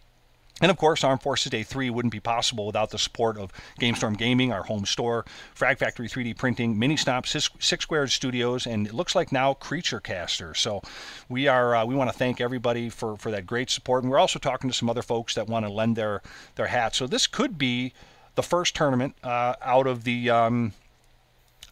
And 0.63 0.71
of 0.71 0.79
course, 0.79 1.05
Armed 1.05 1.21
Forces 1.21 1.51
Day 1.51 1.63
3 1.63 1.91
wouldn't 1.91 2.13
be 2.13 2.21
possible 2.21 2.67
without 2.67 2.91
the 2.91 2.99
support 2.99 3.37
of 3.37 3.53
GameStorm 3.79 4.17
Gaming, 4.17 4.53
our 4.53 4.63
home 4.63 4.87
store, 4.87 5.27
Frag 5.55 5.79
Factory 5.79 6.09
3D 6.09 6.37
Printing, 6.37 6.79
Mini 6.79 6.97
Stop, 6.97 7.27
Six, 7.27 7.51
Squared 7.59 8.11
Studios, 8.11 8.67
and 8.67 8.87
it 8.87 8.95
looks 8.95 9.15
like 9.15 9.33
now 9.33 9.53
Creature 9.53 10.01
Caster. 10.01 10.55
So 10.55 10.81
we 11.29 11.47
are 11.47 11.77
uh, 11.77 11.85
we 11.85 11.95
want 11.95 12.11
to 12.11 12.17
thank 12.17 12.41
everybody 12.41 12.89
for, 12.89 13.17
for 13.19 13.31
that 13.31 13.47
great 13.47 13.69
support. 13.69 14.03
And 14.03 14.11
we're 14.11 14.19
also 14.19 14.39
talking 14.39 14.71
to 14.71 14.75
some 14.75 14.89
other 14.89 15.03
folks 15.03 15.35
that 15.35 15.47
want 15.47 15.67
to 15.67 15.73
lend 15.73 15.95
their, 15.97 16.23
their 16.55 16.69
hats. 16.69 16.97
So 16.97 17.07
this 17.07 17.27
could 17.27 17.59
be 17.59 17.93
the 18.35 18.43
first 18.43 18.75
tournament 18.75 19.15
uh, 19.23 19.55
out 19.61 19.87
of 19.87 20.05
the 20.05 20.31
um, 20.31 20.73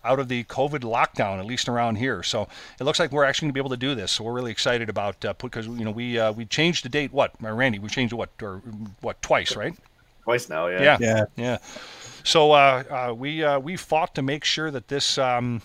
out 0.05 0.19
of 0.19 0.29
the 0.29 0.45
COVID 0.45 0.81
lockdown, 0.81 1.39
at 1.39 1.47
least 1.47 1.69
around 1.69 1.97
here. 1.97 2.23
So 2.23 2.49
it 2.81 2.85
looks 2.85 2.99
like 2.99 3.13
we're 3.13 3.25
actually 3.25 3.47
going 3.47 3.51
to 3.51 3.55
be 3.55 3.61
able 3.61 3.71
to 3.71 3.77
do 3.77 3.95
this. 3.95 4.13
So 4.13 4.25
we're 4.25 4.33
really 4.33 4.53
excited 4.53 4.89
about 4.89 5.25
uh, 5.25 5.35
because 5.39 5.67
you 5.67 5.85
know 5.85 5.91
we 5.91 6.19
uh, 6.19 6.33
we 6.33 6.45
changed 6.45 6.85
the 6.85 6.89
date. 6.89 7.13
What, 7.13 7.33
uh, 7.43 7.53
Randy? 7.53 7.79
We 7.79 7.89
changed 7.89 8.13
what 8.13 8.31
or 8.43 8.63
what 9.01 9.21
twice, 9.23 9.57
right? 9.57 9.75
Twice 10.25 10.49
now, 10.49 10.69
yeah. 10.69 10.83
Yeah, 10.83 10.97
Yeah. 11.01 11.25
yeah. 11.37 11.59
So 12.25 12.53
uh, 12.53 12.83
uh, 13.11 13.15
we 13.15 13.45
uh, 13.45 13.59
we 13.59 13.77
fought 13.77 14.15
to 14.15 14.23
make 14.23 14.45
sure 14.45 14.71
that 14.71 14.89
this 14.89 15.19
um, 15.19 15.61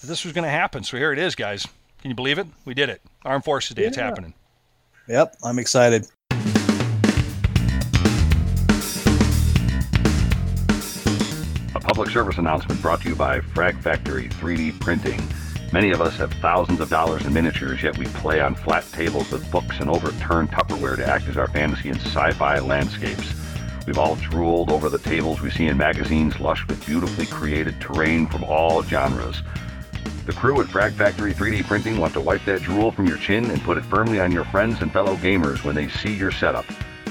that 0.00 0.06
this 0.06 0.24
was 0.24 0.32
going 0.32 0.44
to 0.44 0.50
happen. 0.50 0.84
So 0.84 0.96
here 0.96 1.12
it 1.12 1.18
is, 1.18 1.34
guys. 1.34 1.66
Can 2.00 2.10
you 2.10 2.14
believe 2.14 2.38
it? 2.38 2.46
We 2.64 2.74
did 2.74 2.88
it. 2.88 3.02
Armed 3.24 3.44
Forces 3.44 3.74
Day. 3.74 3.84
It's 3.84 3.96
happening. 3.96 4.34
Yep, 5.08 5.36
I'm 5.44 5.58
excited. 5.58 6.06
Public 12.02 12.14
service 12.14 12.38
announcement 12.38 12.82
brought 12.82 13.00
to 13.00 13.10
you 13.10 13.14
by 13.14 13.38
Frag 13.38 13.78
Factory 13.78 14.28
3D 14.28 14.80
Printing. 14.80 15.22
Many 15.72 15.92
of 15.92 16.00
us 16.00 16.16
have 16.16 16.32
thousands 16.32 16.80
of 16.80 16.90
dollars 16.90 17.24
in 17.24 17.32
miniatures, 17.32 17.80
yet 17.80 17.96
we 17.96 18.06
play 18.06 18.40
on 18.40 18.56
flat 18.56 18.84
tables 18.90 19.30
with 19.30 19.48
books 19.52 19.78
and 19.78 19.88
overturned 19.88 20.50
Tupperware 20.50 20.96
to 20.96 21.06
act 21.06 21.28
as 21.28 21.36
our 21.36 21.46
fantasy 21.46 21.90
and 21.90 22.00
sci-fi 22.00 22.58
landscapes. 22.58 23.32
We've 23.86 24.00
all 24.00 24.16
drooled 24.16 24.72
over 24.72 24.88
the 24.88 24.98
tables 24.98 25.40
we 25.40 25.52
see 25.52 25.68
in 25.68 25.76
magazines 25.76 26.40
lush 26.40 26.66
with 26.66 26.84
beautifully 26.84 27.26
created 27.26 27.80
terrain 27.80 28.26
from 28.26 28.42
all 28.42 28.82
genres. 28.82 29.40
The 30.26 30.32
crew 30.32 30.60
at 30.60 30.66
Frag 30.66 30.94
Factory 30.94 31.32
3D 31.32 31.68
Printing 31.68 31.98
want 31.98 32.14
to 32.14 32.20
wipe 32.20 32.44
that 32.46 32.62
drool 32.62 32.90
from 32.90 33.06
your 33.06 33.18
chin 33.18 33.48
and 33.48 33.62
put 33.62 33.78
it 33.78 33.84
firmly 33.84 34.18
on 34.18 34.32
your 34.32 34.46
friends 34.46 34.82
and 34.82 34.92
fellow 34.92 35.14
gamers 35.18 35.62
when 35.62 35.76
they 35.76 35.86
see 35.86 36.16
your 36.16 36.32
setup. 36.32 36.66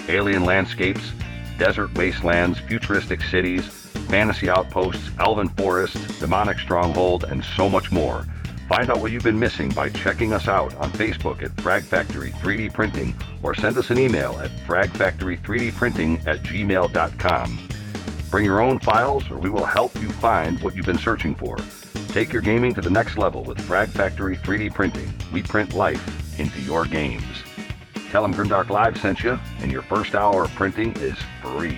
Alien 0.10 0.44
landscapes, 0.44 1.14
desert 1.58 1.94
wastelands, 1.94 2.60
futuristic 2.60 3.22
cities, 3.22 3.81
fantasy 4.10 4.50
outposts, 4.50 5.10
elven 5.20 5.50
forests, 5.50 6.20
demonic 6.20 6.60
stronghold, 6.60 7.24
and 7.26 7.44
so 7.44 7.70
much 7.70 7.92
more. 7.92 8.26
Find 8.68 8.90
out 8.90 9.02
what 9.02 9.12
you've 9.12 9.24
been 9.24 9.40
missing 9.40 9.70
by 9.70 9.90
checking 9.90 10.32
us 10.32 10.48
out 10.48 10.74
on 10.76 10.92
Facebook 10.92 11.44
at 11.44 11.52
Frag 11.60 11.84
Factory 11.84 12.32
3D 12.32 12.74
Printing 12.74 13.14
or 13.44 13.54
send 13.54 13.78
us 13.78 13.90
an 13.90 14.00
email 14.00 14.40
at 14.40 14.50
fragfactory3dprinting 14.66 16.26
at 16.26 16.42
gmail.com. 16.44 17.68
Bring 18.30 18.46
your 18.46 18.62
own 18.62 18.80
files 18.80 19.30
or 19.30 19.38
we 19.38 19.50
will 19.50 19.66
help 19.66 19.94
you 20.02 20.10
find 20.10 20.58
what 20.62 20.74
you've 20.74 20.86
been 20.86 20.98
searching 20.98 21.36
for. 21.36 21.58
Take 22.10 22.32
your 22.32 22.42
gaming 22.42 22.74
to 22.76 22.82
the 22.82 22.90
next 22.90 23.18
level 23.18 23.44
with 23.44 23.60
Frag 23.60 23.90
Factory 23.90 24.38
3D 24.38 24.74
Printing. 24.74 25.14
We 25.34 25.44
print 25.44 25.74
life 25.74 26.40
into 26.40 26.62
your 26.62 26.86
games. 26.86 27.44
Tell 28.10 28.22
them 28.22 28.34
Grimdark 28.34 28.70
Live 28.70 28.98
sent 28.98 29.24
you, 29.24 29.40
and 29.60 29.72
your 29.72 29.84
first 29.84 30.16
hour 30.16 30.44
of 30.44 30.56
printing 30.56 30.94
is 30.98 31.18
free. 31.42 31.78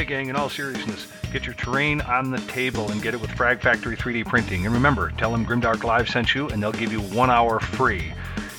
Hey, 0.00 0.06
gang, 0.06 0.30
in 0.30 0.36
all 0.36 0.48
seriousness, 0.48 1.06
get 1.30 1.44
your 1.44 1.52
terrain 1.52 2.00
on 2.00 2.30
the 2.30 2.38
table 2.38 2.90
and 2.90 3.02
get 3.02 3.12
it 3.12 3.20
with 3.20 3.30
Frag 3.32 3.60
Factory 3.60 3.94
3D 3.94 4.24
Printing. 4.24 4.64
And 4.64 4.74
remember, 4.74 5.10
tell 5.18 5.30
them 5.30 5.44
Grimdark 5.44 5.84
Live 5.84 6.08
sent 6.08 6.34
you, 6.34 6.48
and 6.48 6.62
they'll 6.62 6.72
give 6.72 6.90
you 6.90 7.02
one 7.02 7.30
hour 7.30 7.60
free. 7.60 8.10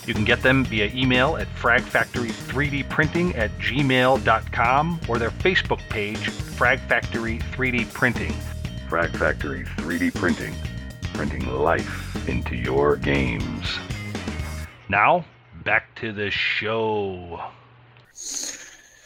You 0.06 0.13
can 0.13 0.23
get 0.23 0.43
them 0.43 0.63
via 0.63 0.91
email 0.93 1.38
at 1.38 1.47
fragfactory3dprinting 1.56 3.36
at 3.36 3.49
gmail.com 3.58 5.01
or 5.08 5.17
their 5.17 5.32
Facebook 5.32 5.80
page, 5.89 6.30
Frag 6.30 6.80
Factory 6.82 7.39
3D 7.39 7.91
Printing. 7.91 8.34
Frag 8.88 9.10
Factory 9.10 9.63
3D 9.63 10.13
Printing, 10.13 10.54
printing 11.15 11.51
life 11.51 12.30
into 12.30 12.56
your 12.56 12.97
games. 12.97 13.80
Now, 14.89 15.25
back 15.63 15.95
to 16.01 16.12
the 16.12 16.30
show. 16.30 17.41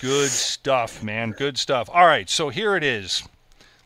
Good 0.05 0.29
stuff, 0.29 1.01
man. 1.01 1.31
Good 1.31 1.57
stuff. 1.57 1.89
All 1.91 2.05
right, 2.05 2.29
so 2.29 2.49
here 2.49 2.75
it 2.75 2.83
is. 2.83 3.23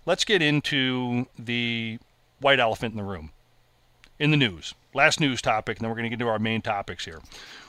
Let's 0.06 0.26
get 0.26 0.42
into 0.42 1.28
the 1.38 1.98
white 2.42 2.60
elephant 2.60 2.92
in 2.94 2.98
the 2.98 3.04
room. 3.04 3.32
In 4.20 4.32
the 4.32 4.36
news. 4.38 4.74
Last 4.94 5.22
news 5.22 5.42
topic, 5.42 5.78
and 5.78 5.84
then 5.86 5.90
we're 5.90 5.96
going 5.96 6.04
to 6.04 6.10
get 6.10 6.20
into 6.22 6.28
our 6.28 6.38
main 6.40 6.62
topics 6.62 7.06
here. 7.06 7.22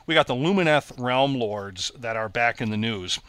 We 0.06 0.14
got 0.14 0.26
the 0.26 0.34
Lumineth 0.34 0.92
Realm 0.98 1.36
Lords 1.36 1.92
that 1.96 2.16
are 2.16 2.28
back 2.28 2.60
in 2.60 2.70
the 2.70 2.76
news. 2.76 3.20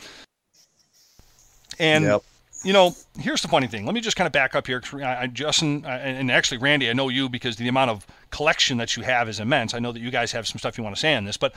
And 1.77 2.05
Yep. 2.05 2.23
you 2.63 2.73
know, 2.73 2.95
here's 3.19 3.43
the 3.43 3.47
funny 3.47 3.67
thing. 3.67 3.85
Let 3.85 3.93
me 3.93 4.01
just 4.01 4.17
kind 4.17 4.25
of 4.25 4.31
back 4.33 4.55
up 4.55 4.65
here. 4.65 4.81
I, 4.95 5.23
I- 5.23 5.27
Justin, 5.27 5.85
I- 5.85 5.99
and 5.99 6.31
actually 6.31 6.57
Randy, 6.57 6.89
I 6.89 6.93
know 6.93 7.09
you 7.09 7.29
because 7.29 7.57
the 7.57 7.67
amount 7.67 7.91
of 7.91 8.07
collection 8.31 8.77
that 8.79 8.97
you 8.97 9.03
have 9.03 9.29
is 9.29 9.39
immense. 9.39 9.75
I 9.75 9.79
know 9.79 9.91
that 9.91 9.99
you 9.99 10.09
guys 10.09 10.31
have 10.31 10.47
some 10.47 10.57
stuff 10.57 10.79
you 10.79 10.83
want 10.83 10.95
to 10.95 10.99
say 10.99 11.13
on 11.15 11.25
this, 11.25 11.37
but 11.37 11.53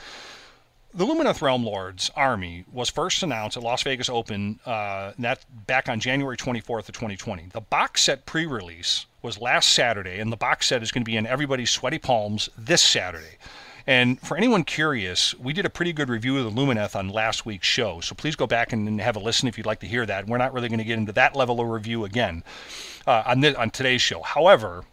the 0.95 1.05
Lumineth 1.05 1.41
Realm 1.41 1.65
Lords 1.65 2.09
army 2.15 2.63
was 2.71 2.89
first 2.89 3.21
announced 3.21 3.57
at 3.57 3.63
Las 3.63 3.83
Vegas 3.83 4.09
Open, 4.09 4.59
uh, 4.65 5.11
that 5.19 5.45
back 5.67 5.89
on 5.89 5.99
January 5.99 6.37
24th 6.37 6.87
of 6.87 6.95
2020. 6.95 7.49
The 7.51 7.59
box 7.59 8.03
set 8.03 8.25
pre-release 8.25 9.05
was 9.21 9.39
last 9.39 9.73
Saturday, 9.73 10.19
and 10.19 10.31
the 10.31 10.37
box 10.37 10.67
set 10.67 10.81
is 10.81 10.93
going 10.93 11.03
to 11.03 11.09
be 11.09 11.17
in 11.17 11.27
everybody's 11.27 11.69
sweaty 11.69 11.99
palms 11.99 12.49
this 12.57 12.81
Saturday. 12.81 13.37
And 13.85 14.19
for 14.21 14.37
anyone 14.37 14.63
curious, 14.63 15.37
we 15.37 15.51
did 15.51 15.65
a 15.65 15.69
pretty 15.69 15.91
good 15.91 16.09
review 16.09 16.37
of 16.37 16.45
the 16.45 16.61
Lumineth 16.61 16.95
on 16.95 17.09
last 17.09 17.45
week's 17.45 17.67
show, 17.67 17.99
so 17.99 18.15
please 18.15 18.37
go 18.37 18.47
back 18.47 18.71
and, 18.71 18.99
have 19.01 19.17
a 19.17 19.19
listen 19.19 19.49
if 19.49 19.57
you'd 19.57 19.67
like 19.67 19.81
to 19.81 19.87
hear 19.87 20.05
that. 20.05 20.27
We're 20.27 20.37
not 20.37 20.53
really 20.53 20.69
going 20.69 20.79
to 20.79 20.85
get 20.85 20.97
into 20.97 21.11
that 21.11 21.35
level 21.35 21.59
of 21.59 21.67
review 21.67 22.05
again 22.05 22.43
uh, 23.05 23.23
on, 23.25 23.41
thi- 23.41 23.55
on 23.55 23.69
today's 23.69 24.01
show. 24.01 24.21
However, 24.21 24.85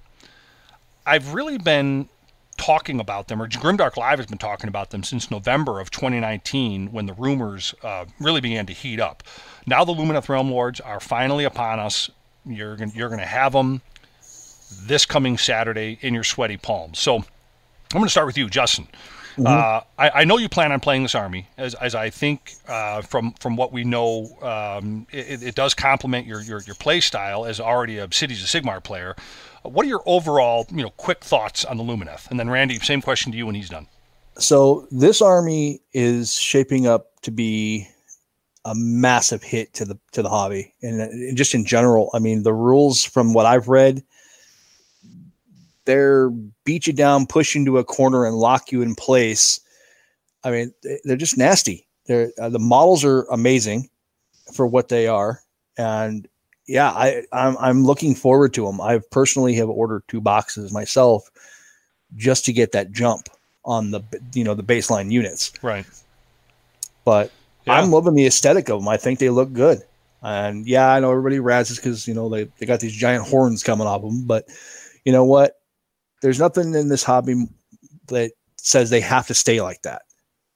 I've 1.07 1.33
really 1.33 1.59
been 1.59 2.09
talking 2.57 3.01
about 3.01 3.29
them, 3.29 3.41
or 3.41 3.49
Grimdark 3.49 3.97
Live 3.97 4.19
has 4.19 4.27
been 4.27 4.39
talking 4.39 4.69
about 4.69 4.91
them 4.91 5.03
since 5.03 5.31
November 5.31 5.81
of 5.81 5.91
2019 5.91 6.93
when 6.93 7.07
the 7.07 7.15
rumors 7.15 7.75
uh, 7.83 8.05
really 8.21 8.41
began 8.41 8.67
to 8.67 8.73
heat 8.73 9.01
up. 9.01 9.23
Now 9.67 9.85
the 9.85 9.93
Lumineth 9.93 10.29
Realm 10.29 10.51
Lords 10.51 10.81
are 10.81 11.01
finally 11.01 11.45
upon 11.45 11.79
us. 11.79 12.11
You're 12.45 12.77
going 12.77 12.93
you're 12.95 13.09
going 13.09 13.21
to 13.21 13.27
have 13.27 13.53
them 13.53 13.83
this 14.83 15.05
coming 15.05 15.39
Saturday 15.39 15.99
in 16.01 16.15
your 16.15 16.25
sweaty 16.25 16.57
palms. 16.57 16.99
So 16.99 17.17
I'm 17.17 17.25
going 17.93 18.05
to 18.05 18.11
start 18.11 18.27
with 18.27 18.39
you, 18.39 18.49
Justin. 18.49 18.89
Uh, 19.39 19.81
I, 19.99 20.11
I 20.11 20.25
know 20.25 20.37
you 20.37 20.49
plan 20.49 20.73
on 20.73 20.81
playing 20.81 21.03
this 21.03 21.15
army, 21.15 21.49
as, 21.57 21.75
as 21.75 21.95
I 21.95 22.11
think 22.11 22.53
uh, 22.69 23.01
from 23.01 23.33
from 23.33 23.57
what 23.57 23.73
we 23.73 23.83
know, 23.83 24.29
um, 24.43 25.07
it, 25.11 25.43
it 25.43 25.55
does 25.55 25.73
complement 25.75 26.27
your, 26.27 26.43
your 26.43 26.61
your 26.61 26.75
play 26.75 27.01
style 27.01 27.47
as 27.47 27.59
already 27.59 27.99
a 27.99 28.13
Cities 28.13 28.43
of 28.43 28.49
Sigmar 28.49 28.83
player. 28.83 29.17
What 29.63 29.87
are 29.87 29.89
your 29.89 30.03
overall, 30.07 30.67
you 30.71 30.83
know, 30.83 30.91
quick 30.91 31.23
thoughts 31.25 31.65
on 31.65 31.77
the 31.77 31.85
Lumineth? 31.85 32.31
And 32.31 32.39
then 32.39 32.51
Randy, 32.51 32.79
same 32.81 33.01
question 33.03 33.33
to 33.33 33.39
you 33.39 33.47
when 33.47 33.55
he's 33.55 33.69
done. 33.69 33.87
So 34.39 34.89
this 34.91 35.21
army 35.23 35.81
is 35.93 36.35
shaping 36.35 36.87
up 36.87 37.21
to 37.23 37.31
be 37.31 37.87
a 38.65 38.75
massive 38.75 39.43
hit 39.43 39.75
to 39.75 39.85
the 39.85 39.99
to 40.13 40.23
the 40.23 40.29
hobby 40.29 40.73
and, 40.83 41.37
just 41.37 41.55
in 41.55 41.65
general. 41.65 42.11
I 42.15 42.19
mean, 42.19 42.43
the 42.43 42.53
rules 42.55 43.05
from 43.05 43.35
what 43.35 43.45
I've 43.47 43.69
read, 43.69 44.03
they're 45.85 46.31
beat 46.65 46.87
you 46.87 46.93
down, 46.93 47.27
push 47.27 47.55
you 47.55 47.61
into 47.61 47.79
a 47.79 47.85
corner, 47.85 48.25
and 48.25 48.37
lock 48.37 48.73
you 48.73 48.83
in 48.83 48.95
place. 48.95 49.61
I 50.45 50.51
mean, 50.51 50.73
they- 50.83 51.01
they're 51.05 51.17
just 51.17 51.37
nasty. 51.39 51.87
They're 52.07 52.33
uh, 52.41 52.49
the 52.49 52.59
models 52.59 53.05
are 53.05 53.23
amazing 53.25 53.91
for 54.55 54.67
what 54.67 54.89
they 54.89 55.07
are, 55.07 55.41
and 55.77 56.27
yeah, 56.73 56.89
I 56.91 57.23
I'm, 57.33 57.55
I'm 57.59 57.85
looking 57.85 58.15
forward 58.15 58.55
to 58.55 58.65
them. 58.65 58.81
I 58.81 59.01
personally 59.11 59.53
have 59.57 59.69
ordered 59.69 60.05
two 60.09 60.23
boxes 60.23 60.73
myself 60.73 61.31
just 62.17 62.47
to 62.47 62.53
get 62.53 62.73
that 62.73 62.93
jump 62.93 63.29
on 63.67 63.91
the 63.91 64.01
you 64.33 64.43
know 64.43 64.55
the 64.55 64.63
baseline 64.63 65.13
units. 65.13 65.53
Right. 65.63 65.85
But 67.05 67.31
Yeah. 67.67 67.75
I'm 67.75 67.91
loving 67.91 68.15
the 68.15 68.27
aesthetic 68.27 68.71
of 68.71 68.81
them. 68.81 68.89
I 68.89 68.97
think 68.97 69.19
they 69.19 69.29
look 69.29 69.53
good. 69.53 69.83
And 70.23 70.67
yeah, 70.67 70.91
I 70.95 71.01
know 71.01 71.11
everybody 71.11 71.37
razzes 71.39 71.77
because 71.77 72.09
you 72.09 72.15
know 72.15 72.31
they, 72.31 72.45
they 72.59 72.65
got 72.65 72.81
these 72.81 72.97
giant 72.97 73.27
horns 73.29 73.63
coming 73.63 73.87
off 73.87 74.01
them. 74.01 74.25
But 74.27 74.47
you 75.05 75.13
know 75.13 75.25
what? 75.25 75.61
There's 76.23 76.39
nothing 76.39 76.75
in 76.75 76.89
this 76.89 77.05
hobby 77.05 77.35
that 78.07 78.33
says 78.57 78.89
they 78.89 79.01
have 79.01 79.27
to 79.27 79.35
stay 79.35 79.61
like 79.61 79.83
that. 79.83 80.03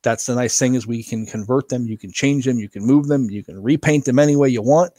that's 0.02 0.24
the 0.26 0.34
nice 0.34 0.58
thing 0.58 0.76
is 0.76 0.86
we 0.86 1.02
can 1.02 1.26
convert 1.26 1.68
them, 1.68 1.86
you 1.86 1.98
can 1.98 2.12
change 2.12 2.44
them, 2.46 2.58
you 2.58 2.68
can 2.68 2.84
move 2.86 3.08
them, 3.08 3.28
you 3.28 3.42
can 3.42 3.60
repaint 3.62 4.04
them 4.04 4.18
any 4.18 4.36
way 4.36 4.48
you 4.48 4.62
want, 4.62 4.92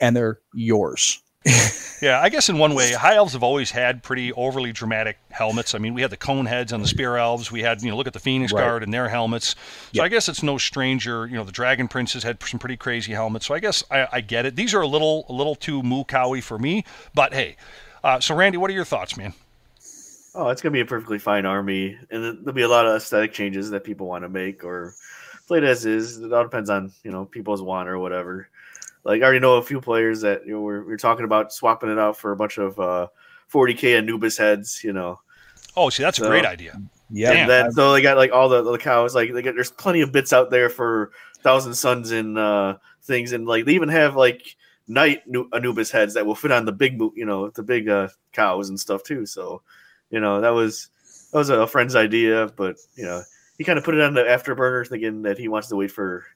and 0.00 0.16
they're 0.16 0.38
yours. 0.54 1.22
yeah, 2.02 2.20
I 2.20 2.28
guess 2.28 2.48
in 2.48 2.58
one 2.58 2.74
way, 2.74 2.92
high 2.92 3.14
elves 3.14 3.32
have 3.32 3.42
always 3.44 3.70
had 3.70 4.02
pretty 4.02 4.32
overly 4.32 4.72
dramatic 4.72 5.18
helmets. 5.30 5.74
I 5.74 5.78
mean, 5.78 5.94
we 5.94 6.02
had 6.02 6.10
the 6.10 6.16
cone 6.16 6.46
heads 6.46 6.72
on 6.72 6.82
the 6.82 6.88
spear 6.88 7.16
elves. 7.16 7.50
We 7.50 7.62
had, 7.62 7.80
you 7.80 7.90
know, 7.90 7.96
look 7.96 8.08
at 8.08 8.12
the 8.12 8.18
Phoenix 8.18 8.52
Right. 8.52 8.60
Guard 8.60 8.82
and 8.82 8.92
their 8.92 9.08
helmets. 9.08 9.50
So 9.50 9.56
Yep. 9.92 10.04
I 10.04 10.08
guess 10.08 10.28
it's 10.28 10.42
no 10.42 10.58
stranger. 10.58 11.26
You 11.26 11.36
know, 11.36 11.44
the 11.44 11.52
Dragon 11.52 11.88
Princes 11.88 12.22
had 12.22 12.42
some 12.42 12.58
pretty 12.58 12.76
crazy 12.76 13.12
helmets. 13.12 13.46
So 13.46 13.54
I 13.54 13.60
guess 13.60 13.84
I, 13.90 14.08
I 14.12 14.20
get 14.20 14.46
it. 14.46 14.56
These 14.56 14.74
are 14.74 14.80
a 14.80 14.86
little, 14.86 15.26
a 15.28 15.32
little 15.32 15.54
too 15.54 15.82
moo 15.82 16.04
cowy 16.04 16.42
for 16.42 16.58
me. 16.58 16.84
But 17.14 17.32
hey, 17.32 17.56
uh, 18.04 18.20
so 18.20 18.34
Randy, 18.34 18.58
what 18.58 18.70
are 18.70 18.74
your 18.74 18.84
thoughts, 18.84 19.16
man? 19.16 19.32
Oh, 20.34 20.48
it's 20.50 20.60
gonna 20.62 20.72
be 20.72 20.80
a 20.80 20.86
perfectly 20.86 21.18
fine 21.18 21.46
army, 21.46 21.98
and 22.10 22.22
there'll 22.22 22.52
be 22.52 22.62
a 22.62 22.68
lot 22.68 22.86
of 22.86 22.94
aesthetic 22.94 23.32
changes 23.32 23.70
that 23.70 23.82
people 23.82 24.06
want 24.06 24.22
to 24.22 24.28
make 24.28 24.62
or 24.62 24.94
play 25.48 25.58
it 25.58 25.64
as 25.64 25.84
is. 25.84 26.18
It 26.18 26.32
all 26.32 26.44
depends 26.44 26.70
on 26.70 26.92
you 27.02 27.10
know 27.10 27.24
people's 27.24 27.62
want 27.62 27.88
or 27.88 27.98
whatever. 27.98 28.48
Like 29.04 29.22
I 29.22 29.24
already 29.24 29.40
know 29.40 29.56
a 29.56 29.62
few 29.62 29.80
players 29.80 30.20
that 30.22 30.46
you 30.46 30.52
know 30.52 30.60
we're, 30.60 30.84
we're 30.84 30.96
talking 30.96 31.24
about 31.24 31.52
swapping 31.52 31.90
it 31.90 31.98
out 31.98 32.16
for 32.16 32.32
a 32.32 32.36
bunch 32.36 32.58
of 32.58 32.78
uh, 32.78 33.08
40k 33.52 33.98
Anubis 33.98 34.36
heads. 34.36 34.82
You 34.82 34.92
know, 34.92 35.20
Oh, 35.76 35.90
see, 35.90 36.02
that's 36.02 36.18
a 36.18 36.26
great 36.26 36.44
idea. 36.44 36.80
Yeah, 37.10 37.32
and 37.32 37.50
then 37.50 37.72
so 37.72 37.92
they 37.92 38.02
got 38.02 38.16
like 38.16 38.32
all 38.32 38.48
the, 38.48 38.62
the 38.62 38.78
cows. 38.78 39.14
Like 39.14 39.32
they 39.32 39.42
got 39.42 39.54
there's 39.54 39.70
plenty 39.70 40.00
of 40.00 40.10
bits 40.10 40.32
out 40.32 40.50
there 40.50 40.68
for 40.68 41.12
Thousand 41.40 41.74
Suns 41.74 42.10
and 42.10 42.36
uh, 42.36 42.78
things, 43.02 43.32
and 43.32 43.46
like 43.46 43.64
they 43.64 43.74
even 43.74 43.88
have 43.88 44.16
like 44.16 44.56
night 44.88 45.22
Nu- 45.26 45.48
Anubis 45.52 45.90
heads 45.90 46.14
that 46.14 46.26
will 46.26 46.34
fit 46.34 46.50
on 46.50 46.64
the 46.64 46.72
big 46.72 47.00
you 47.14 47.24
know 47.24 47.50
the 47.50 47.62
big 47.62 47.88
uh, 47.88 48.08
cows 48.32 48.68
and 48.68 48.78
stuff 48.78 49.04
too. 49.04 49.24
So 49.24 49.62
you 50.10 50.20
know 50.20 50.40
that 50.40 50.50
was 50.50 50.90
that 51.32 51.38
was 51.38 51.48
a 51.48 51.66
friend's 51.66 51.94
idea, 51.94 52.52
but 52.56 52.76
you 52.96 53.04
know 53.04 53.22
he 53.56 53.64
kind 53.64 53.78
of 53.78 53.84
put 53.84 53.94
it 53.94 54.00
on 54.00 54.14
the 54.14 54.22
afterburner, 54.22 54.86
thinking 54.86 55.22
that 55.22 55.38
he 55.38 55.46
wants 55.46 55.68
to 55.68 55.76
wait 55.76 55.92
for 55.92 56.26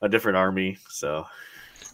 a 0.00 0.08
different 0.08 0.38
army. 0.38 0.78
So 0.88 1.26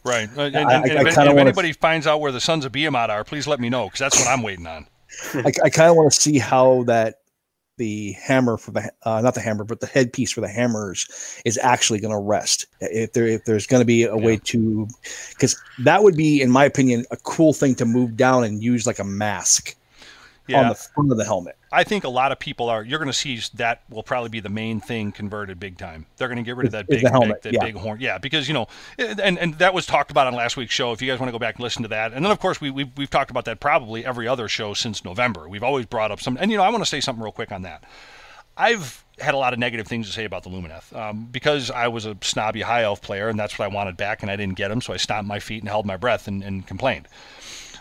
Right. 0.05 0.29
Uh, 0.37 0.43
and, 0.43 0.57
I- 0.57 0.61
and- 0.61 0.69
I- 0.69 0.75
and 0.75 0.99
I 0.99 1.01
if, 1.03 1.07
if 1.09 1.17
wanna- 1.17 1.41
anybody 1.41 1.73
finds 1.73 2.07
out 2.07 2.21
where 2.21 2.33
the 2.33 2.41
Sons 2.41 2.65
of 2.65 2.73
Behemat 2.73 3.09
are, 3.09 3.25
please 3.25 3.47
let 3.47 3.61
me 3.61 3.69
know 3.71 3.87
because 3.87 4.01
that's 4.01 4.19
what 4.19 4.29
I'm 4.29 4.43
waiting 4.43 4.67
on. 4.67 4.87
I, 5.35 5.53
I 5.65 5.71
kind 5.71 5.91
of 5.91 5.97
want 5.97 6.13
to 6.13 6.21
see 6.21 6.39
how 6.39 6.83
that 6.85 7.21
the 7.77 8.13
hammer 8.13 8.57
for 8.57 8.71
the 8.71 8.91
uh, 9.03 9.21
not 9.21 9.35
the 9.35 9.41
hammer 9.41 9.65
but 9.65 9.81
the 9.81 9.87
headpiece 9.89 10.31
for 10.31 10.41
the 10.41 10.49
hammers 10.49 11.41
is 11.45 11.59
actually 11.59 11.99
going 11.99 12.13
to 12.15 12.19
rest 12.21 12.67
if 12.81 13.13
there 13.15 13.27
if 13.27 13.45
there's 13.47 13.67
going 13.67 13.81
to 13.81 13.85
be 13.85 14.05
a 14.05 14.17
way 14.17 14.37
to 14.37 14.87
because 15.31 15.61
that 15.81 16.03
would 16.05 16.17
be 16.17 16.41
in 16.41 16.51
my 16.53 16.65
opinion 16.65 17.05
a 17.11 17.17
cool 17.17 17.53
thing 17.53 17.75
to 17.75 17.85
move 17.85 18.17
down 18.17 18.45
and 18.45 18.63
use 18.63 18.87
like 18.87 19.01
a 19.01 19.05
mask 19.05 19.75
on 20.49 20.53
Yeah. 20.53 20.69
the 20.69 20.75
front 20.75 21.11
of 21.11 21.19
the 21.19 21.25
helmet 21.25 21.57
I 21.75 21.83
think 21.83 22.05
a 22.05 22.09
lot 22.09 22.31
of 22.31 22.39
people 22.39 22.69
are. 22.69 22.85
You're 22.85 23.01
going 23.01 23.11
to 23.11 23.13
see 23.13 23.41
that 23.55 23.83
will 23.91 24.05
probably 24.05 24.29
be 24.29 24.39
the 24.39 24.49
main 24.49 24.81
thing 24.81 25.11
converted 25.11 25.59
big 25.59 25.77
time. 25.77 26.07
They're 26.17 26.29
going 26.29 26.37
to 26.39 26.45
get 26.45 26.55
rid 26.55 26.67
of 26.67 26.73
that 26.73 26.87
Is 26.89 27.03
big, 27.03 27.11
helmet, 27.11 27.43
big, 27.43 27.53
that 27.53 27.55
yeah. 27.55 27.65
big 27.65 27.75
horn. 27.77 27.99
Yeah, 28.01 28.19
because 28.19 28.47
you 28.47 28.55
know, 28.55 28.69
and 28.97 29.39
and 29.39 29.59
that 29.59 29.75
was 29.75 29.85
talked 29.85 30.13
about 30.13 30.29
on 30.29 30.35
last 30.35 30.57
week's 30.57 30.73
show. 30.73 30.93
If 30.93 31.03
you 31.03 31.11
guys 31.11 31.19
want 31.19 31.29
to 31.29 31.33
go 31.33 31.39
back 31.41 31.57
and 31.57 31.65
listen 31.65 31.83
to 31.83 31.89
that, 31.89 32.13
and 32.13 32.25
then 32.25 32.31
of 32.31 32.39
course 32.39 32.61
we 32.61 32.71
we've, 32.71 32.91
we've 32.97 33.11
talked 33.11 33.31
about 33.33 33.45
that 33.47 33.59
probably 33.59 34.07
every 34.07 34.29
other 34.29 34.49
show 34.49 34.73
since 34.73 35.05
November. 35.05 35.49
We've 35.49 35.65
always 35.65 35.87
brought 35.87 36.13
up 36.13 36.21
some, 36.21 36.39
and 36.41 36.51
you 36.53 36.57
know, 36.57 36.63
I 36.63 36.69
want 36.69 36.83
to 36.83 36.89
say 36.89 37.01
something 37.01 37.23
real 37.23 37.33
quick 37.33 37.51
on 37.51 37.63
that. 37.63 37.83
I've 38.57 39.05
had 39.19 39.35
a 39.35 39.37
lot 39.37 39.53
of 39.53 39.59
negative 39.59 39.89
things 39.89 40.07
to 40.07 40.13
say 40.13 40.25
about 40.25 40.45
the 40.45 40.51
Lumineth 40.51 40.95
um, 40.97 41.29
because 41.31 41.73
I 41.73 41.89
was 41.89 42.07
a 42.07 42.17
snobby 42.21 42.61
high 42.61 42.83
elf 42.83 43.03
player, 43.03 43.29
and 43.29 43.37
that's 43.39 43.59
what 43.59 43.65
I 43.65 43.75
wanted 43.75 43.97
back, 43.97 44.23
and 44.23 44.31
I 44.31 44.37
didn't 44.37 44.55
get 44.55 44.69
them, 44.69 44.81
so 44.81 44.93
I 44.93 44.97
stomped 44.97 45.27
my 45.27 45.41
feet 45.41 45.63
and 45.63 45.69
held 45.69 45.87
my 45.87 45.97
breath 45.97 46.29
and, 46.29 46.43
and 46.45 46.65
complained. 46.65 47.09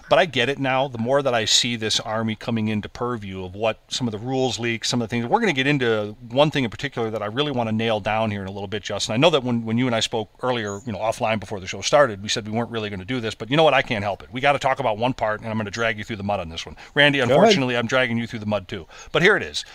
But 0.10 0.20
I 0.20 0.26
get 0.26 0.50
it 0.50 0.60
now. 0.60 0.88
The 0.88 0.98
more 0.98 1.22
that 1.22 1.34
I 1.34 1.46
see 1.46 1.76
this 1.76 2.00
army 2.00 2.36
coming 2.36 2.68
into 2.68 2.90
purview 2.90 3.44
of 3.44 3.56
what 3.56 3.80
some 3.88 4.08
of 4.08 4.12
the 4.12 4.18
rules 4.18 4.60
leak, 4.60 4.86
some 4.86 5.02
of 5.02 5.10
the 5.10 5.10
things, 5.10 5.26
we're 5.26 5.40
going 5.40 5.54
to 5.54 5.56
get 5.56 5.66
into 5.66 6.16
one 6.30 6.52
thing 6.52 6.64
in 6.64 6.70
particular 6.70 7.10
that 7.10 7.22
I 7.22 7.28
really 7.28 7.52
want 7.52 7.70
to 7.70 7.76
nail 7.76 8.00
down 8.00 8.30
here 8.30 8.42
in 8.42 8.48
a 8.48 8.52
little 8.52 8.68
bit, 8.68 8.84
Justin. 8.84 9.14
I 9.14 9.18
know 9.18 9.30
that 9.30 9.44
when, 9.44 9.66
when 9.66 9.78
you 9.78 9.88
and 9.88 9.96
I 9.96 10.02
spoke 10.02 10.30
earlier, 10.42 10.80
you 10.86 10.92
know, 10.92 11.00
offline 11.00 11.40
before 11.40 11.60
the 11.60 11.68
show 11.68 11.82
started, 11.82 12.22
we 12.22 12.30
said 12.30 12.48
we 12.48 12.56
weren't 12.56 12.70
really 12.70 12.90
going 12.90 13.00
to 13.00 13.06
do 13.06 13.20
this, 13.20 13.34
but 13.34 13.50
you 13.50 13.58
know 13.58 13.64
what? 13.64 13.74
I 13.74 13.82
can't 13.82 14.04
help 14.04 14.24
it. 14.24 14.30
We 14.32 14.42
got 14.42 14.54
to 14.54 14.60
talk 14.60 14.80
about 14.80 14.98
one 14.98 15.14
part, 15.14 15.42
and 15.42 15.50
I'm 15.50 15.56
going 15.56 15.66
to 15.66 15.72
drag 15.72 15.98
you 15.98 16.04
through 16.04 16.18
the 16.18 16.24
mud 16.24 16.40
on 16.40 16.50
this 16.50 16.66
one. 16.66 16.76
Randy, 16.94 17.20
unfortunately, 17.20 17.78
I'm 17.78 17.88
dragging 17.88 18.18
you 18.18 18.28
through 18.28 18.40
the 18.40 18.46
mud 18.46 18.68
too. 18.68 18.88
But 19.12 19.22
here 19.22 19.38
it 19.38 19.44
is. 19.44 19.66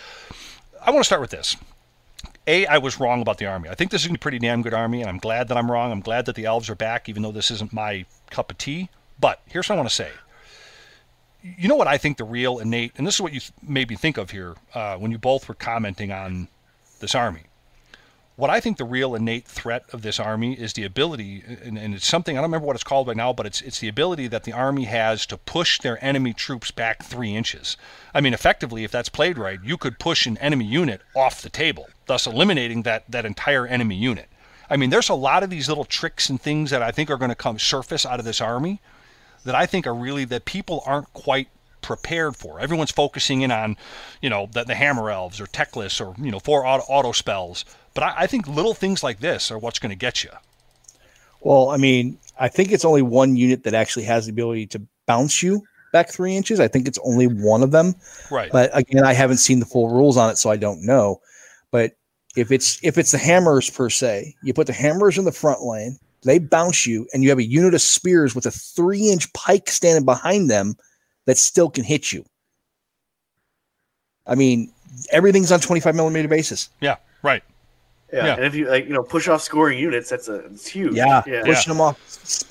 I 0.81 0.91
want 0.91 1.01
to 1.01 1.05
start 1.05 1.21
with 1.21 1.31
this. 1.31 1.57
A, 2.47 2.65
I 2.65 2.77
was 2.77 2.99
wrong 2.99 3.21
about 3.21 3.37
the 3.37 3.45
army. 3.45 3.69
I 3.69 3.75
think 3.75 3.91
this 3.91 4.05
is 4.05 4.11
a 4.11 4.17
pretty 4.17 4.39
damn 4.39 4.61
good 4.61 4.73
army, 4.73 5.01
and 5.01 5.09
I'm 5.09 5.17
glad 5.17 5.49
that 5.49 5.57
I'm 5.57 5.71
wrong. 5.71 5.91
I'm 5.91 6.01
glad 6.01 6.25
that 6.25 6.35
the 6.35 6.45
elves 6.45 6.69
are 6.69 6.75
back, 6.75 7.09
even 7.09 7.21
though 7.23 7.31
this 7.31 7.51
isn't 7.51 7.73
my 7.73 8.05
cup 8.31 8.51
of 8.51 8.57
tea. 8.57 8.89
But 9.19 9.41
here's 9.45 9.67
what 9.67 9.75
I 9.75 9.77
want 9.77 9.89
to 9.89 9.95
say. 9.95 10.11
You 11.41 11.67
know 11.67 11.75
what 11.75 11.87
I 11.87 11.97
think 11.97 12.17
the 12.17 12.25
real 12.25 12.59
innate, 12.59 12.93
and 12.97 13.07
this 13.07 13.15
is 13.15 13.21
what 13.21 13.33
you 13.33 13.39
made 13.61 13.89
me 13.89 13.95
think 13.95 14.17
of 14.17 14.31
here 14.31 14.55
uh, 14.73 14.97
when 14.97 15.11
you 15.11 15.17
both 15.17 15.47
were 15.47 15.55
commenting 15.55 16.11
on 16.11 16.49
this 16.99 17.15
army. 17.15 17.43
What 18.35 18.49
I 18.49 18.61
think 18.61 18.77
the 18.77 18.85
real 18.85 19.15
innate 19.15 19.45
threat 19.45 19.83
of 19.91 20.01
this 20.01 20.17
army 20.17 20.53
is 20.53 20.71
the 20.71 20.85
ability, 20.85 21.43
and, 21.61 21.77
and 21.77 21.93
it's 21.93 22.07
something 22.07 22.37
I 22.37 22.41
don't 22.41 22.49
remember 22.49 22.67
what 22.67 22.75
it's 22.75 22.85
called 22.85 23.07
right 23.07 23.17
now, 23.17 23.33
but 23.33 23.45
it's 23.45 23.61
it's 23.61 23.79
the 23.79 23.89
ability 23.89 24.27
that 24.27 24.43
the 24.43 24.53
army 24.53 24.85
has 24.85 25.25
to 25.25 25.37
push 25.37 25.79
their 25.79 26.01
enemy 26.03 26.33
troops 26.33 26.71
back 26.71 27.03
three 27.03 27.35
inches. 27.35 27.75
I 28.13 28.21
mean, 28.21 28.33
effectively, 28.33 28.85
if 28.85 28.91
that's 28.91 29.09
played 29.09 29.37
right, 29.37 29.59
you 29.61 29.75
could 29.75 29.99
push 29.99 30.25
an 30.25 30.37
enemy 30.37 30.63
unit 30.63 31.01
off 31.15 31.41
the 31.41 31.49
table, 31.49 31.87
thus 32.05 32.27
eliminating 32.27 32.83
that 32.83 33.03
that 33.09 33.25
entire 33.25 33.67
enemy 33.67 33.95
unit. 33.95 34.29
I 34.69 34.77
mean, 34.77 34.89
there's 34.89 35.09
a 35.09 35.15
lot 35.15 35.43
of 35.43 35.49
these 35.49 35.67
little 35.67 35.85
tricks 35.85 36.29
and 36.29 36.41
things 36.41 36.69
that 36.69 36.81
I 36.81 36.91
think 36.91 37.09
are 37.09 37.17
going 37.17 37.29
to 37.29 37.35
come 37.35 37.59
surface 37.59 38.05
out 38.05 38.19
of 38.19 38.25
this 38.25 38.39
army 38.39 38.79
that 39.45 39.55
I 39.55 39.65
think 39.65 39.87
are 39.87 39.95
really 39.95 40.25
that 40.25 40.45
people 40.45 40.83
aren't 40.85 41.11
quite 41.13 41.47
prepared 41.81 42.35
for. 42.35 42.59
Everyone's 42.59 42.91
focusing 42.91 43.41
in 43.41 43.51
on, 43.51 43.77
you 44.21 44.29
know, 44.29 44.49
the, 44.51 44.63
the 44.65 44.75
hammer 44.75 45.09
elves 45.09 45.39
or 45.39 45.45
Teclis 45.47 45.99
or 46.05 46.13
you 46.23 46.31
know 46.31 46.39
four 46.39 46.65
auto, 46.65 46.83
auto 46.89 47.11
spells. 47.13 47.63
But 47.93 48.03
I, 48.03 48.13
I 48.19 48.27
think 48.27 48.47
little 48.47 48.73
things 48.73 49.03
like 49.03 49.19
this 49.19 49.49
are 49.51 49.57
what's 49.57 49.79
going 49.79 49.89
to 49.91 49.95
get 49.95 50.23
you. 50.23 50.29
well 51.41 51.69
i 51.69 51.77
mean 51.77 52.17
i 52.39 52.47
think 52.49 52.71
it's 52.71 52.83
only 52.85 53.01
one 53.01 53.35
unit 53.37 53.63
that 53.63 53.73
actually 53.73 54.03
has 54.03 54.25
the 54.25 54.31
ability 54.31 54.65
to 54.67 54.81
bounce 55.05 55.41
you 55.41 55.61
back 55.93 56.09
three 56.09 56.35
inches 56.35 56.59
i 56.59 56.67
think 56.67 56.87
it's 56.87 56.99
only 57.03 57.27
one 57.27 57.63
of 57.63 57.71
them 57.71 57.95
Right. 58.29 58.51
but 58.51 58.69
again 58.77 59.05
i 59.05 59.13
haven't 59.13 59.37
seen 59.37 59.59
the 59.59 59.65
full 59.65 59.89
rules 59.89 60.17
on 60.17 60.29
it 60.29 60.37
so 60.37 60.49
i 60.51 60.57
don't 60.57 60.85
know 60.85 61.21
but 61.71 61.93
if 62.35 62.51
it's 62.51 62.77
if 62.83 62.97
it's 62.97 63.11
the 63.11 63.17
hammers 63.17 63.69
per 63.69 63.89
se 63.89 64.35
you 64.43 64.53
put 64.53 64.67
the 64.67 64.73
hammers 64.73 65.17
in 65.17 65.23
the 65.25 65.31
front 65.31 65.61
lane 65.63 65.97
they 66.23 66.39
bounce 66.39 66.85
you 66.85 67.07
and 67.13 67.23
you 67.23 67.29
have 67.29 67.39
a 67.39 67.43
unit 67.43 67.73
of 67.73 67.81
spears 67.81 68.35
with 68.35 68.45
a 68.45 68.51
three 68.51 69.09
inch 69.09 69.31
pike 69.33 69.69
standing 69.69 70.05
behind 70.05 70.49
them 70.49 70.75
that 71.25 71.37
still 71.37 71.69
can 71.69 71.83
hit 71.83 72.11
you 72.11 72.25
i 74.27 74.35
mean 74.35 74.71
everything's 75.11 75.51
on 75.51 75.59
25 75.59 75.95
millimeter 75.95 76.27
basis 76.27 76.69
yeah. 76.81 76.95
Right. 77.21 77.43
yeah, 78.13 78.25
Yeah. 78.25 78.35
and 78.35 78.45
if 78.45 78.55
you 78.55 78.67
like 78.69 78.85
you 78.87 78.93
know 78.93 79.03
push 79.03 79.27
off 79.27 79.41
scoring 79.41 79.77
units, 79.77 80.09
that's 80.09 80.27
a 80.29 80.45
it's 80.45 80.67
huge. 80.67 80.93
yeah, 80.95 81.21
yeah. 81.27 81.43
pushing 81.43 81.71
them 81.71 81.81
off 81.81 81.99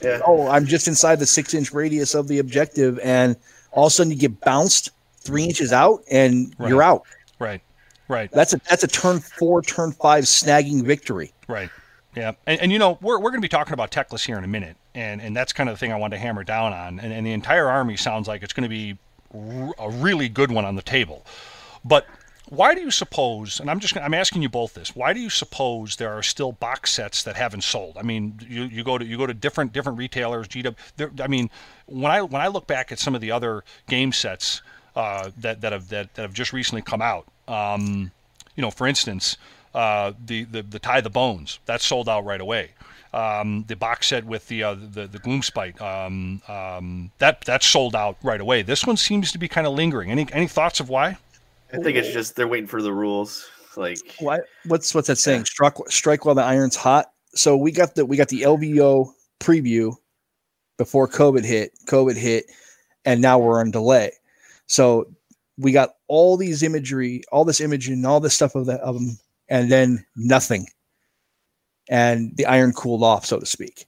Yeah. 0.03 0.21
oh 0.27 0.47
i'm 0.49 0.67
just 0.67 0.89
inside 0.89 1.17
the 1.19 1.27
six 1.27 1.55
inch 1.55 1.73
radius 1.73 2.15
of 2.15 2.29
the 2.29 2.39
objective 2.39 2.99
and 3.03 3.37
all 3.73 3.87
of 3.87 3.91
a 3.93 3.95
sudden 3.95 4.11
you 4.13 4.19
get 4.19 4.41
bounced 4.41 4.91
three 5.21 5.45
inches 5.45 5.73
out 5.73 6.03
and 6.11 6.55
Right. 6.59 6.69
you're 6.69 6.83
out 6.83 7.03
Right. 7.39 7.61
Right. 8.09 8.31
that's 8.33 8.55
a 8.55 8.61
that's 8.71 8.85
a 8.85 8.89
turn 8.89 9.21
four 9.21 9.61
turn 9.63 9.93
five 9.93 10.25
snagging 10.25 10.83
victory 10.85 11.33
Right. 11.49 11.71
Yeah. 12.19 12.33
And, 12.47 12.61
and 12.61 12.73
you 12.73 12.81
know, 12.81 12.99
we're, 13.01 13.19
we're 13.19 13.31
going 13.31 13.41
to 13.41 13.41
be 13.41 13.49
talking 13.49 13.75
about 13.75 13.93
Teclis 13.93 14.27
here 14.27 14.37
in 14.37 14.45
a 14.45 14.49
minute. 14.49 14.77
And, 14.95 15.21
and 15.21 15.37
that's 15.37 15.53
kind 15.53 15.69
of 15.69 15.77
the 15.77 15.79
thing 15.79 15.93
I 15.93 15.97
wanted 15.97 16.17
to 16.17 16.21
hammer 16.21 16.43
down 16.43 16.73
on. 16.73 16.99
And, 16.99 17.13
and 17.13 17.25
the 17.25 17.33
entire 17.33 17.69
army 17.69 17.97
sounds 17.97 18.27
like 18.27 18.43
it's 18.43 18.53
going 18.53 18.65
to 18.65 18.69
be 18.69 18.99
a 19.79 19.89
really 19.89 20.29
good 20.29 20.51
one 20.51 20.65
on 20.65 20.75
the 20.75 20.83
table. 20.83 21.25
But 21.85 22.07
why 22.49 22.75
do 22.75 22.81
you 22.81 22.91
suppose, 22.91 23.61
and 23.61 23.71
I'm 23.71 23.79
just 23.79 23.97
I'm 23.97 24.15
asking 24.15 24.43
you 24.43 24.49
both 24.49 24.75
this, 24.75 24.97
why 24.97 25.13
do 25.13 25.21
you 25.21 25.31
suppose 25.31 25.97
there 25.97 26.13
are 26.13 26.23
still 26.23 26.51
box 26.51 26.91
sets 26.91 27.23
that 27.23 27.37
haven't 27.37 27.63
sold? 27.63 27.97
I 27.99 28.03
mean, 28.03 28.41
you, 28.49 28.65
you 28.65 28.83
go 28.83 28.99
to 28.99 29.05
you 29.05 29.17
go 29.17 29.27
to 29.27 29.35
different 29.35 29.73
different 29.73 29.99
retailers, 29.99 30.49
GW. 30.49 30.75
I 31.21 31.27
mean, 31.27 31.51
when 31.87 32.11
I 32.11 32.23
when 32.23 32.41
I 32.41 32.49
look 32.49 32.67
back 32.67 32.91
at 32.91 32.99
some 32.99 33.15
of 33.15 33.21
the 33.21 33.31
other 33.31 33.65
game 33.87 34.13
sets 34.13 34.63
uh, 34.97 35.31
that 35.37 35.61
that 35.61 35.73
have 35.73 35.89
that, 35.91 36.15
that 36.15 36.23
have 36.23 36.33
just 36.33 36.55
recently 36.55 36.83
come 36.83 37.03
out, 37.03 37.27
um, 37.47 38.11
you 38.57 38.63
know, 38.63 38.71
for 38.71 38.87
instance, 38.87 39.37
uh, 39.79 40.13
the, 40.27 40.43
the 40.45 40.63
the 40.63 40.79
tie 40.81 41.01
the 41.01 41.09
bones 41.11 41.61
that 41.67 41.81
sold 41.81 42.09
out 42.09 42.25
right 42.25 42.41
away. 42.41 42.71
Um, 43.15 43.65
the 43.69 43.77
box 43.77 44.09
set 44.09 44.25
with 44.25 44.49
the 44.49 44.65
uh, 44.65 44.75
the 44.75 45.07
the 45.07 45.21
gloomspite 45.21 45.81
um, 45.81 46.43
um, 46.49 47.13
that 47.19 47.43
that's 47.45 47.65
sold 47.65 47.95
out 47.95 48.17
right 48.25 48.41
away. 48.41 48.63
This 48.63 48.85
one 48.85 48.97
seems 48.97 49.31
to 49.31 49.39
be 49.39 49.47
kind 49.47 49.69
of 49.69 49.75
lingering. 49.75 50.11
Any 50.11 50.27
any 50.33 50.49
thoughts 50.49 50.81
of 50.81 50.89
why? 50.89 51.17
I 51.73 51.77
think 51.77 51.97
it's 51.97 52.13
just 52.13 52.35
they're 52.35 52.49
waiting 52.49 52.67
for 52.67 52.83
the 52.83 52.93
rules. 52.93 53.49
Like 53.77 54.17
Why? 54.19 54.41
What's 54.67 54.93
what's 54.97 55.07
that 55.07 55.17
saying? 55.17 55.45
Strike 55.45 55.77
strike 55.89 56.25
while 56.25 56.35
the 56.35 56.43
iron's 56.43 56.75
hot. 56.75 57.13
So 57.35 57.57
we 57.57 57.71
got 57.71 57.95
the 57.95 58.05
we 58.05 58.17
got 58.17 58.29
the 58.29 58.43
LVO 58.43 59.13
preview 59.39 59.95
before 60.77 61.07
COVID 61.07 61.45
hit. 61.45 61.71
COVID 61.87 62.17
hit, 62.17 62.47
and 63.05 63.23
now 63.23 63.39
we're 63.39 63.61
on 63.61 63.71
delay. 63.71 64.11
So 64.67 65.07
we 65.57 65.71
got 65.71 65.95
all 66.09 66.37
these 66.37 66.65
imagery, 66.65 67.23
all 67.31 67.45
this 67.45 67.61
image, 67.61 67.89
and 67.89 68.05
all 68.05 68.19
this 68.19 68.35
stuff 68.35 68.57
of 68.57 68.67
the 68.67 68.75
of 68.81 68.97
them, 68.97 69.19
and 69.49 69.71
then 69.71 70.05
nothing. 70.17 70.67
And 71.89 72.37
the 72.37 72.47
iron 72.47 72.73
cooled 72.73 73.03
off, 73.03 73.25
so 73.25 73.39
to 73.39 73.47
speak. 73.47 73.85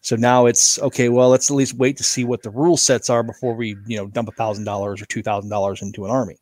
So 0.00 0.16
now 0.16 0.46
it's 0.46 0.78
okay. 0.80 1.08
Well, 1.08 1.28
let's 1.28 1.50
at 1.50 1.54
least 1.54 1.74
wait 1.74 1.96
to 1.98 2.04
see 2.04 2.24
what 2.24 2.42
the 2.42 2.50
rule 2.50 2.76
sets 2.76 3.10
are 3.10 3.22
before 3.22 3.54
we, 3.54 3.76
you 3.86 3.96
know, 3.96 4.06
dump 4.06 4.28
a 4.28 4.32
thousand 4.32 4.64
dollars 4.64 5.02
or 5.02 5.06
two 5.06 5.22
thousand 5.22 5.50
dollars 5.50 5.82
into 5.82 6.04
an 6.04 6.10
army. 6.10 6.36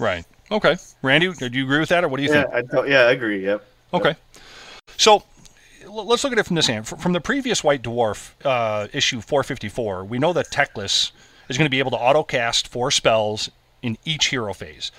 Right. 0.00 0.24
Okay, 0.50 0.76
Randy, 1.02 1.30
do 1.32 1.46
you 1.52 1.64
agree 1.64 1.78
with 1.78 1.90
that, 1.90 2.04
or 2.04 2.08
what 2.08 2.16
do 2.16 2.22
you 2.22 2.30
Yeah, 2.30 2.44
think? 2.44 2.54
I 2.54 2.62
don't, 2.62 2.88
yeah, 2.88 3.00
I 3.02 3.12
agree. 3.12 3.44
Yep. 3.44 3.64
Okay. 3.92 4.16
So 4.96 5.22
let's 5.86 6.24
look 6.24 6.32
at 6.32 6.38
it 6.38 6.46
from 6.46 6.56
this 6.56 6.66
hand. 6.66 6.88
From 6.88 7.12
the 7.12 7.20
previous 7.20 7.62
White 7.62 7.82
Dwarf 7.82 8.32
uh, 8.44 8.88
issue 8.92 9.20
454, 9.20 10.04
we 10.04 10.18
know 10.18 10.32
that 10.32 10.50
Teclis 10.50 11.12
is 11.48 11.58
going 11.58 11.66
to 11.66 11.70
be 11.70 11.78
able 11.78 11.90
to 11.90 11.96
auto 11.98 12.22
cast 12.22 12.68
four 12.68 12.90
spells 12.90 13.50
in 13.82 13.98
each 14.04 14.26
hero 14.26 14.52
phase. 14.54 14.90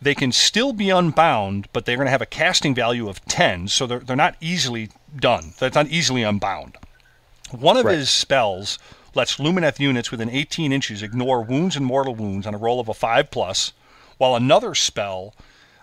They 0.00 0.14
can 0.14 0.30
still 0.32 0.72
be 0.72 0.90
unbound, 0.90 1.68
but 1.72 1.84
they're 1.84 1.96
going 1.96 2.06
to 2.06 2.10
have 2.12 2.22
a 2.22 2.26
casting 2.26 2.74
value 2.74 3.08
of 3.08 3.24
10, 3.26 3.68
so 3.68 3.86
they're, 3.86 3.98
they're 3.98 4.14
not 4.16 4.36
easily 4.40 4.90
done. 5.16 5.54
That's 5.58 5.74
not 5.74 5.88
easily 5.88 6.22
unbound. 6.22 6.76
One 7.50 7.76
of 7.76 7.84
Right. 7.86 7.96
his 7.98 8.10
spells 8.10 8.78
lets 9.14 9.38
Lumineth 9.38 9.80
units 9.80 10.10
within 10.10 10.30
18 10.30 10.72
inches 10.72 11.02
ignore 11.02 11.42
wounds 11.42 11.74
and 11.76 11.84
mortal 11.84 12.14
wounds 12.14 12.46
on 12.46 12.54
a 12.54 12.58
roll 12.58 12.78
of 12.78 12.88
a 12.88 12.94
5 12.94 13.30
plus, 13.30 13.72
while 14.18 14.36
another 14.36 14.74
spell 14.74 15.34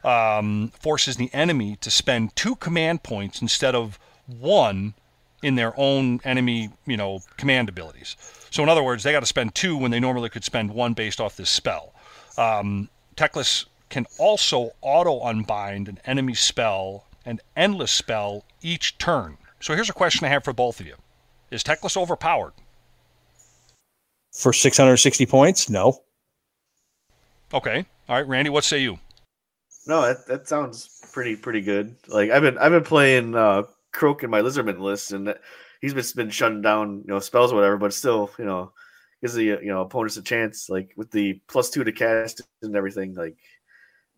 um, 0.04 0.72
forces 0.80 1.18
the 1.18 1.34
enemy 1.34 1.76
to 1.82 1.90
spend 1.90 2.36
two 2.36 2.56
command 2.56 3.04
points 3.04 3.42
instead 3.42 3.74
of 3.76 3.98
one 4.28 4.94
in 5.42 5.56
their 5.56 5.74
own 5.78 6.22
enemy, 6.24 6.70
you 6.86 6.96
know, 6.96 7.20
command 7.38 7.68
abilities. 7.68 8.16
So 8.52 8.64
in 8.64 8.70
other 8.70 8.84
words, 8.84 9.04
they 9.04 9.12
got 9.12 9.20
to 9.22 9.26
spend 9.26 9.56
two 9.56 9.76
when 9.76 9.92
they 9.92 10.00
normally 10.00 10.30
could 10.30 10.44
spend 10.44 10.72
one 10.72 10.94
based 10.94 11.20
off 11.20 11.36
this 11.36 11.50
spell. 11.50 11.94
Um, 12.38 12.90
Teclis 13.18 13.66
can 13.96 14.06
also 14.18 14.72
auto 14.82 15.22
unbind 15.22 15.88
an 15.88 15.98
enemy 16.04 16.34
spell 16.34 17.06
and 17.26 17.40
endless 17.56 17.92
spell 17.92 18.44
each 18.62 18.98
turn. 18.98 19.38
So 19.62 19.74
here's 19.74 19.90
a 19.90 19.94
question 19.94 20.26
I 20.26 20.30
have 20.32 20.44
for 20.44 20.52
both 20.52 20.82
of 20.82 20.86
you: 20.86 20.96
Is 21.50 21.64
Teclis 21.64 21.96
overpowered? 21.96 22.52
For 24.34 24.52
660 24.52 25.26
points, 25.28 25.70
no. 25.70 26.02
Okay, 27.54 27.86
all 28.10 28.18
right, 28.18 28.28
Randy, 28.28 28.50
what 28.50 28.66
say 28.66 28.80
you? 28.80 29.00
No, 29.88 30.02
that, 30.02 30.28
that 30.28 30.50
sounds 30.50 31.00
pretty 31.14 31.38
pretty 31.38 31.62
good. 31.62 31.96
Like 32.10 32.32
I've 32.32 32.42
been 32.42 32.58
I've 32.58 32.74
been 32.74 32.84
playing 32.84 33.34
uh 33.34 33.64
Kroak 33.94 34.24
in 34.24 34.30
my 34.30 34.42
Lizardman 34.42 34.82
list, 34.82 35.14
and 35.14 35.26
that, 35.30 35.40
he's 35.80 35.94
been 35.94 36.04
been 36.18 36.30
shutting 36.30 36.62
down 36.62 36.98
you 37.08 37.14
know 37.14 37.20
spells 37.20 37.54
or 37.54 37.56
whatever, 37.56 37.78
but 37.78 37.94
still 37.94 38.30
you 38.38 38.44
know 38.44 38.74
gives 39.22 39.36
the 39.36 39.46
you 39.46 39.68
know 39.68 39.80
opponents 39.80 40.18
a 40.18 40.22
chance. 40.22 40.70
Like 40.70 40.92
with 40.98 41.12
the 41.12 41.42
plus 41.48 41.70
two 41.70 41.86
to 41.86 41.94
cast 41.94 42.42
and 42.62 42.76
everything, 42.76 43.16
like 43.16 43.38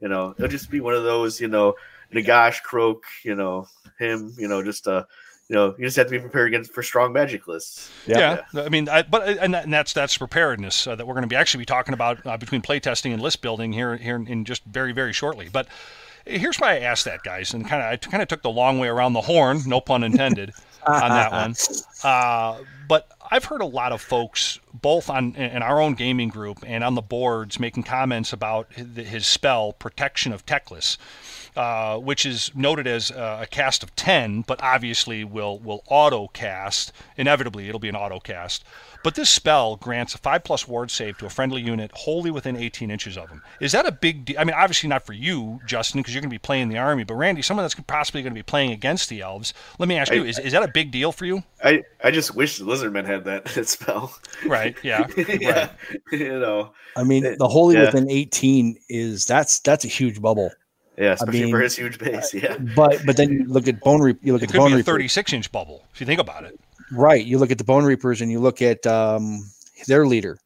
you 0.02 0.08
know 0.08 0.34
it'll 0.38 0.50
just 0.50 0.70
be 0.70 0.80
one 0.80 0.94
of 0.94 1.04
those 1.04 1.40
you 1.40 1.48
know 1.48 1.76
Nagash 2.14 2.62
Kroak, 2.64 3.04
you 3.24 3.36
know 3.36 3.68
him, 4.00 4.34
you 4.38 4.48
know 4.48 4.64
just 4.64 4.88
uh 4.88 5.04
you 5.50 5.56
know 5.56 5.76
you 5.78 5.86
just 5.86 5.98
have 5.98 6.08
to 6.08 6.12
be 6.12 6.20
prepared 6.20 6.48
against 6.48 6.74
for 6.74 6.84
strong 6.84 7.14
magic 7.14 7.48
lists. 7.48 7.90
Yeah. 8.06 8.42
Yeah, 8.54 8.64
I 8.64 8.70
mean, 8.70 8.90
I, 8.90 9.04
but 9.04 9.28
and, 9.28 9.54
that, 9.54 9.64
and 9.64 9.74
that's 9.74 9.94
that's 9.94 10.18
preparedness 10.18 10.88
uh, 10.88 10.96
that 10.96 11.06
we're 11.06 11.14
going 11.14 11.24
to 11.24 11.28
be 11.28 11.36
actually 11.36 11.60
be 11.60 11.66
talking 11.66 11.94
about 11.94 12.26
uh, 12.26 12.38
between 12.38 12.62
playtesting 12.62 13.14
and 13.14 13.22
list 13.22 13.42
building 13.42 13.72
here 13.72 13.96
here 13.96 14.16
in, 14.16 14.28
in 14.28 14.46
just 14.46 14.64
very 14.66 14.92
very 14.92 15.14
shortly. 15.14 15.50
But 15.50 15.68
here's 16.26 16.58
why 16.58 16.76
I 16.76 16.80
asked 16.80 17.06
that, 17.06 17.24
guys, 17.24 17.54
and 17.54 17.68
kind 17.68 17.82
of 17.82 17.92
I 17.92 17.98
kind 17.98 18.22
of 18.22 18.28
took 18.28 18.42
the 18.42 18.50
long 18.50 18.80
way 18.80 18.88
around 18.90 19.14
the 19.14 19.22
horn, 19.22 19.62
no 19.66 19.80
pun 19.80 20.04
intended, 20.04 20.54
on 20.86 21.10
that 21.10 21.32
one. 21.32 21.56
Uh, 22.04 22.60
but 22.88 23.12
I've 23.30 23.46
heard 23.46 23.62
a 23.62 23.66
lot 23.66 23.92
of 23.92 24.02
folks, 24.02 24.60
both 24.74 25.10
on 25.10 25.36
in 25.36 25.62
our 25.62 25.82
own 25.82 25.94
gaming 25.96 26.30
group 26.30 26.60
and 26.66 26.84
on 26.84 26.96
the 26.96 27.02
boards, 27.02 27.60
making 27.60 27.84
comments 27.84 28.32
about 28.34 28.72
his, 28.74 29.28
spell, 29.28 29.74
Protection 29.74 30.32
of 30.32 30.46
Teclis, 30.46 30.98
uh, 31.58 31.98
which 31.98 32.24
is 32.24 32.52
noted 32.54 32.86
as 32.86 33.10
uh, 33.10 33.40
a 33.42 33.48
cast 33.48 33.82
of 33.82 33.96
10, 33.96 34.44
but 34.44 34.62
obviously 34.62 35.24
will 35.24 35.58
will 35.58 35.84
auto 35.88 36.28
cast. 36.28 36.94
Inevitably, 37.18 37.68
it'll 37.68 37.80
be 37.80 37.90
an 37.90 37.96
auto 37.96 38.20
cast. 38.20 38.64
But 39.04 39.16
this 39.16 39.30
spell 39.30 39.76
grants 39.76 40.14
a 40.14 40.18
5 40.18 40.44
plus 40.44 40.68
ward 40.68 40.92
save 40.92 41.18
to 41.18 41.26
a 41.26 41.30
friendly 41.30 41.62
unit 41.62 41.92
wholly 41.94 42.30
within 42.30 42.56
18 42.56 42.92
inches 42.92 43.18
of 43.18 43.30
them. 43.30 43.42
Is 43.60 43.72
that 43.72 43.88
a 43.88 43.92
big 43.92 44.26
deal? 44.26 44.40
I 44.40 44.44
mean, 44.44 44.56
obviously 44.56 44.88
not 44.90 45.06
for 45.06 45.14
you, 45.14 45.60
Justin, 45.66 46.02
because 46.02 46.14
you're 46.14 46.22
going 46.22 46.30
to 46.30 46.34
be 46.34 46.40
playing 46.40 46.70
the 46.70 46.78
army, 46.78 47.04
but 47.04 47.16
Randy, 47.16 47.42
someone 47.42 47.64
that's 47.64 47.76
possibly 47.76 48.22
going 48.22 48.34
to 48.34 48.38
be 48.38 48.44
playing 48.44 48.72
against 48.72 49.10
the 49.10 49.22
elves, 49.22 49.54
let 49.80 49.90
me 49.90 49.98
ask 49.98 50.14
you, 50.14 50.24
I- 50.24 50.28
is, 50.28 50.40
is 50.40 50.52
that 50.52 50.62
a 50.62 50.68
big 50.68 50.92
deal 50.92 51.12
for 51.12 51.26
you? 51.26 51.44
I 51.64 51.84
I 52.04 52.12
just 52.12 52.36
wish 52.36 52.60
the 52.60 52.66
Lizardmen 52.66 53.06
had 53.06 53.26
that, 53.26 53.46
that 53.56 53.68
spell. 53.68 54.16
Right, 54.46 54.76
yeah. 54.84 55.08
yeah, 55.18 55.70
you 56.12 56.40
know, 56.40 56.72
I 56.96 57.04
mean, 57.04 57.36
the 57.38 57.48
holy 57.48 57.76
yeah. 57.76 57.86
within 57.86 58.12
18 58.12 58.78
is 58.90 59.26
that's 59.26 59.60
that's 59.60 59.86
a 59.86 59.88
huge 59.88 60.22
bubble. 60.22 60.52
Yeah, 60.98 61.14
especially 61.14 61.52
for 61.52 61.58
mean, 61.58 61.64
his 61.64 61.76
huge 61.76 62.00
base. 62.00 62.34
Yeah, 62.34 62.58
But 62.76 63.06
but 63.06 63.18
then 63.18 63.32
you 63.32 63.46
look 63.46 63.68
at 63.68 63.80
bone 63.82 64.02
reap. 64.02 64.20
You 64.22 64.34
look 64.34 64.42
It 64.42 64.46
at 64.46 64.48
the 64.50 64.54
could 64.54 64.60
bone 64.60 64.70
be 64.70 64.74
a 64.74 64.78
reaper. 64.78 64.92
36 64.92 65.34
inch 65.34 65.52
bubble, 65.52 65.86
if 65.94 66.00
you 66.02 66.06
think 66.08 66.20
about 66.20 66.44
it. 66.44 66.60
Right. 66.92 67.26
You 67.26 67.38
look 67.38 67.52
at 67.52 67.58
the 67.58 67.64
Bone 67.66 67.84
Reapers 67.84 68.22
and 68.22 68.32
you 68.32 68.40
look 68.40 68.62
at 68.62 68.86
um, 68.88 69.42
their 69.88 70.08
leader. 70.08 70.40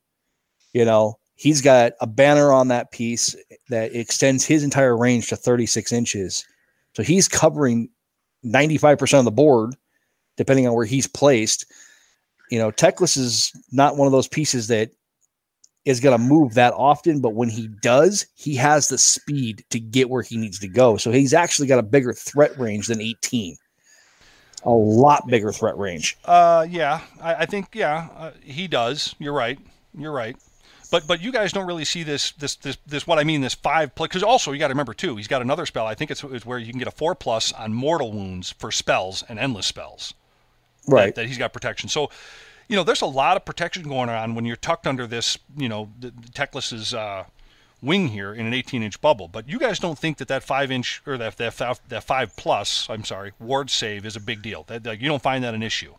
You 0.74 0.86
know, 0.86 1.20
he's 1.36 1.62
got 1.62 1.94
a 2.02 2.08
banner 2.08 2.52
on 2.52 2.70
that 2.70 2.92
piece 2.92 3.36
that 3.70 3.94
extends 3.96 4.44
his 4.46 4.64
entire 4.64 4.98
range 4.98 5.28
to 5.30 5.36
36 5.36 5.92
inches. 5.92 6.46
So 6.96 7.04
he's 7.04 7.28
covering 7.28 7.90
95% 8.44 9.20
of 9.20 9.26
the 9.26 9.32
board, 9.32 9.76
depending 10.36 10.68
on 10.68 10.74
where 10.74 10.86
he's 10.86 11.08
placed. 11.08 11.66
You 12.50 12.58
know, 12.58 12.72
Teclis 12.72 13.18
is 13.18 13.54
not 13.72 13.98
one 13.98 14.08
of 14.08 14.12
those 14.12 14.28
pieces 14.28 14.68
that 14.68 14.90
is 15.86 16.00
going 16.00 16.18
to 16.18 16.24
move 16.24 16.54
that 16.54 16.74
often, 16.76 17.22
but 17.22 17.34
when 17.34 17.50
he 17.50 17.68
does, 17.82 18.28
he 18.36 18.56
has 18.56 18.88
the 18.88 18.98
speed 18.98 19.64
to 19.72 19.80
get 19.80 20.10
where 20.10 20.22
he 20.22 20.38
needs 20.38 20.60
to 20.60 20.68
go. 20.68 20.98
So 20.98 21.12
he's 21.12 21.34
actually 21.34 21.68
got 21.68 21.80
a 21.80 21.84
bigger 21.84 22.14
threat 22.14 22.58
range 22.60 22.88
than 22.88 23.02
18. 23.02 23.58
A 24.64 24.70
lot 24.70 25.26
bigger 25.28 25.52
threat 25.52 25.76
range. 25.78 26.18
Uh, 26.24 26.68
yeah, 26.70 27.02
I, 27.20 27.34
I 27.36 27.46
think 27.48 27.70
yeah, 27.74 28.10
uh, 28.16 28.32
he 28.44 28.68
does. 28.68 29.16
You're 29.18 29.34
right. 29.34 29.58
You're 29.98 30.12
right. 30.12 30.38
But 30.92 31.08
but 31.08 31.20
you 31.22 31.32
guys 31.32 31.52
don't 31.52 31.66
really 31.66 31.86
see 31.86 32.04
this 32.04 32.34
this 32.34 32.58
this, 32.58 32.78
this 32.86 33.08
what 33.08 33.18
I 33.18 33.24
mean 33.24 33.42
this 33.42 33.56
five 33.56 33.96
plus 33.96 34.10
because 34.10 34.24
also 34.24 34.52
you 34.52 34.60
got 34.60 34.68
to 34.68 34.74
remember 34.74 34.94
too 34.94 35.16
he's 35.16 35.30
got 35.30 35.42
another 35.42 35.66
spell 35.66 35.88
I 35.88 35.96
think 35.96 36.12
it's, 36.12 36.22
it's 36.22 36.46
where 36.46 36.60
you 36.60 36.70
can 36.70 36.80
get 36.80 36.88
a 36.90 36.92
four 36.92 37.16
plus 37.16 37.54
on 37.54 37.74
mortal 37.74 38.12
wounds 38.12 38.52
for 38.60 38.72
spells 38.74 39.24
and 39.30 39.40
endless 39.40 39.66
spells 39.66 40.14
that- 40.88 40.94
Right. 40.94 41.16
that, 41.16 41.28
he's 41.28 41.38
got 41.38 41.54
protection 41.54 41.88
so 41.88 42.10
you 42.72 42.78
know 42.78 42.84
there's 42.84 43.02
a 43.02 43.06
lot 43.06 43.36
of 43.38 43.44
protection 43.46 43.84
going 43.84 44.10
on 44.10 44.34
when 44.34 44.46
you're 44.46 44.56
tucked 44.56 44.88
under 44.88 45.06
this 45.06 45.38
you 45.58 45.68
know 45.70 45.90
the, 46.00 46.08
the 46.10 46.30
Teclis's 46.30 46.94
uh, 46.94 47.26
wing 47.82 48.08
here 48.08 48.34
in 48.34 48.46
an 48.46 48.54
18 48.54 48.82
inch 48.82 49.00
bubble 49.02 49.28
but 49.28 49.48
you 49.50 49.60
guys 49.60 49.78
don't 49.78 50.00
think 50.00 50.18
that 50.18 50.30
that 50.30 50.42
five 50.42 50.72
inch 50.72 51.02
or 51.06 51.18
that 51.18 51.36
that, 51.38 51.54
five- 51.54 51.82
that 51.90 52.04
five 52.04 52.36
plus 52.38 52.88
I'm 52.90 53.04
sorry 53.04 53.34
ward 53.40 53.70
save 53.70 54.06
is 54.06 54.16
a 54.16 54.20
big 54.22 54.42
deal 54.42 54.64
that, 54.68 54.84
that 54.86 55.02
you 55.02 55.10
don't 55.10 55.22
find 55.22 55.44
that 55.44 55.54
an 55.54 55.62
issue 55.62 55.94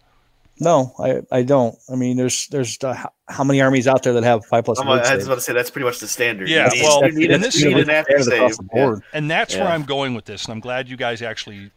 No, 0.60 0.92
I, 0.98 1.22
I 1.30 1.42
don't. 1.42 1.76
I 1.90 1.96
mean, 1.96 2.16
there's 2.16 2.46
there's 2.48 2.78
uh, 2.84 2.92
how, 2.94 3.12
how 3.28 3.42
many 3.44 3.60
armies 3.60 3.86
out 3.88 4.02
there 4.02 4.12
that 4.12 4.22
have 4.24 4.44
five 4.46 4.64
plus? 4.64 4.78
I'm, 4.78 4.86
I 4.88 4.96
was 4.98 5.08
save? 5.08 5.24
about 5.26 5.34
to 5.36 5.40
say 5.40 5.52
that's 5.54 5.70
pretty 5.70 5.86
much 5.86 5.98
the 5.98 6.06
standard. 6.06 6.48
Yeah, 6.48 6.68
you 6.72 6.74
need, 6.74 6.82
well, 6.82 7.04
you 7.08 7.12
need, 7.18 7.30
and 7.32 7.42
this- 7.42 7.60
you 7.60 7.68
need 7.74 7.88
an 7.88 7.90
after 7.90 8.18
save. 8.22 8.56
the 8.58 8.62
board. 8.64 9.02
And 9.12 9.30
that's 9.30 9.56
where 9.56 9.66
I'm 9.68 9.84
going 9.84 10.14
with 10.14 10.26
this, 10.26 10.44
and 10.44 10.52
I'm 10.52 10.60
glad 10.60 10.88
you 10.88 10.96
guys 10.96 11.22
actually 11.22 11.70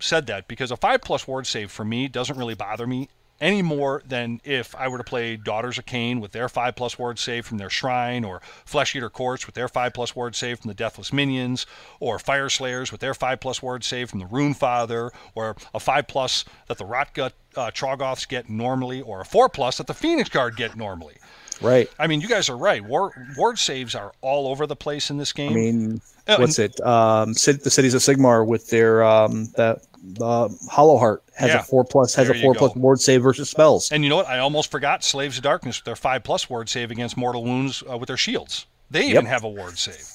said 0.00 0.26
that 0.26 0.48
because 0.48 0.70
a 0.72 0.76
five 0.76 1.02
plus 1.02 1.28
ward 1.28 1.46
save 1.46 1.70
for 1.70 1.84
me 1.84 2.08
doesn't 2.08 2.36
really 2.36 2.54
bother 2.54 2.86
me 2.86 3.08
any 3.42 3.60
more 3.60 4.02
than 4.06 4.40
if 4.44 4.74
I 4.76 4.88
were 4.88 4.98
to 4.98 5.04
play 5.04 5.36
Daughters 5.36 5.76
of 5.76 5.84
Khaine 5.84 6.20
with 6.20 6.32
their 6.32 6.48
five 6.48 6.76
plus 6.76 6.98
ward 6.98 7.18
save 7.18 7.44
from 7.44 7.58
their 7.58 7.68
shrine, 7.68 8.24
or 8.24 8.40
Flesh 8.64 8.94
Eater 8.94 9.10
Courts 9.10 9.44
with 9.44 9.54
their 9.54 9.68
five 9.68 9.92
plus 9.92 10.16
ward 10.16 10.34
save 10.36 10.60
from 10.60 10.68
the 10.68 10.74
Deathless 10.74 11.12
Minions, 11.12 11.66
or 12.00 12.18
Fyreslayers 12.18 12.92
with 12.92 13.00
their 13.00 13.12
five 13.12 13.40
plus 13.40 13.60
ward 13.60 13.84
save 13.84 14.08
from 14.08 14.20
the 14.20 14.26
Rune 14.26 14.54
Father, 14.54 15.10
or 15.34 15.56
a 15.74 15.80
five 15.80 16.06
plus 16.06 16.44
that 16.68 16.78
the 16.78 16.86
Rockgut 16.86 17.32
uh, 17.56 17.70
Troggoths 17.70 18.26
get 18.26 18.48
normally, 18.48 19.02
or 19.02 19.20
a 19.20 19.24
four 19.24 19.48
plus 19.48 19.78
that 19.78 19.88
the 19.88 19.94
Phoenix 19.94 20.30
Guard 20.30 20.56
get 20.56 20.76
normally. 20.76 21.16
Right. 21.60 21.88
I 21.98 22.06
mean, 22.06 22.20
you 22.20 22.28
guys 22.28 22.48
are 22.48 22.56
right. 22.56 22.82
War, 22.82 23.12
ward 23.36 23.58
saves 23.58 23.94
are 23.94 24.12
all 24.20 24.48
over 24.48 24.66
the 24.66 24.74
place 24.76 25.10
in 25.10 25.18
this 25.18 25.32
game. 25.32 25.52
I 25.52 25.54
mean, 25.54 26.00
Oh, 26.28 26.38
what's 26.38 26.58
it? 26.58 26.80
Um, 26.80 27.32
the 27.32 27.70
cities 27.70 27.94
of 27.94 28.00
Sigmar 28.00 28.46
with 28.46 28.70
their 28.70 29.02
um, 29.02 29.46
that 29.56 29.82
uh, 30.20 30.48
Hallowheart 30.70 31.18
has 31.36 31.50
Yeah. 31.50 31.60
a 31.60 31.62
four 31.62 31.84
plus 31.84 32.14
has 32.16 32.28
There 32.28 32.36
a 32.36 32.40
four 32.40 32.54
plus 32.54 32.74
ward 32.74 33.00
save 33.00 33.22
versus 33.22 33.50
spells. 33.50 33.90
And 33.92 34.02
you 34.04 34.10
know 34.10 34.16
what? 34.16 34.26
I 34.26 34.38
almost 34.38 34.70
forgot 34.70 35.04
Slaves 35.04 35.36
of 35.38 35.44
Darkness 35.44 35.78
with 35.78 35.84
their 35.84 35.96
five 35.96 36.24
plus 36.24 36.48
ward 36.50 36.68
save 36.68 36.90
against 36.90 37.16
mortal 37.16 37.44
wounds 37.44 37.82
uh, 37.88 37.96
with 37.96 38.08
their 38.08 38.16
shields. 38.16 38.66
They 38.90 39.02
even 39.04 39.24
Yep. 39.24 39.32
have 39.32 39.44
a 39.44 39.48
ward 39.48 39.78
save. 39.78 40.06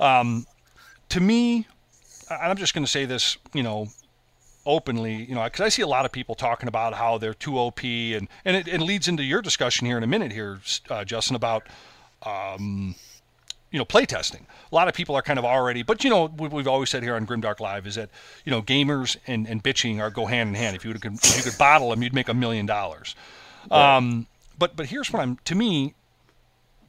Um, 0.00 0.46
to 1.10 1.20
me, 1.20 1.66
I'm 2.30 2.56
just 2.56 2.74
going 2.74 2.84
to 2.84 2.90
say 2.90 3.04
this, 3.04 3.36
you 3.52 3.62
know, 3.62 3.88
openly, 4.64 5.14
you 5.24 5.34
know, 5.34 5.44
because 5.44 5.60
I 5.60 5.68
see 5.68 5.82
a 5.82 5.86
lot 5.86 6.04
of 6.04 6.10
people 6.12 6.34
talking 6.34 6.68
about 6.68 6.94
how 6.94 7.18
they're 7.18 7.34
too 7.34 7.56
OP, 7.58 7.84
and 7.84 8.28
and 8.44 8.56
it, 8.56 8.66
it 8.66 8.80
leads 8.80 9.06
into 9.08 9.22
your 9.22 9.40
discussion 9.42 9.86
here 9.86 9.96
in 9.96 10.02
a 10.02 10.06
minute 10.08 10.32
here, 10.32 10.60
uh, 10.90 11.04
Justin, 11.04 11.36
about 11.36 11.68
um, 12.24 12.94
you 13.70 13.78
know 13.78 13.84
playtesting. 13.84 14.42
A 14.70 14.74
lot 14.74 14.88
of 14.88 14.94
people 14.94 15.14
are 15.14 15.22
kind 15.22 15.38
of 15.38 15.44
already, 15.44 15.82
but 15.82 16.04
you 16.04 16.10
know 16.10 16.28
what 16.28 16.52
we've 16.52 16.68
always 16.68 16.90
said 16.90 17.02
here 17.02 17.14
on 17.16 17.26
Grimdark 17.26 17.60
Live 17.60 17.86
is 17.86 17.96
that 17.96 18.10
you 18.44 18.50
know 18.50 18.62
gamers 18.62 19.16
and, 19.26 19.46
and 19.46 19.62
bitching 19.62 20.00
are 20.00 20.10
go 20.10 20.26
hand 20.26 20.50
in 20.50 20.54
hand. 20.54 20.76
If 20.76 20.84
you 20.84 20.94
could 20.94 21.14
if 21.14 21.36
you 21.36 21.42
could 21.50 21.58
bottle 21.58 21.90
them, 21.90 22.02
you'd 22.02 22.14
make 22.14 22.28
a 22.28 22.34
million 22.34 22.66
dollars. 22.66 23.14
Um, 23.70 24.26
but 24.58 24.76
but 24.76 24.86
here's 24.86 25.12
what 25.12 25.20
I'm 25.20 25.36
to 25.44 25.54
me, 25.54 25.94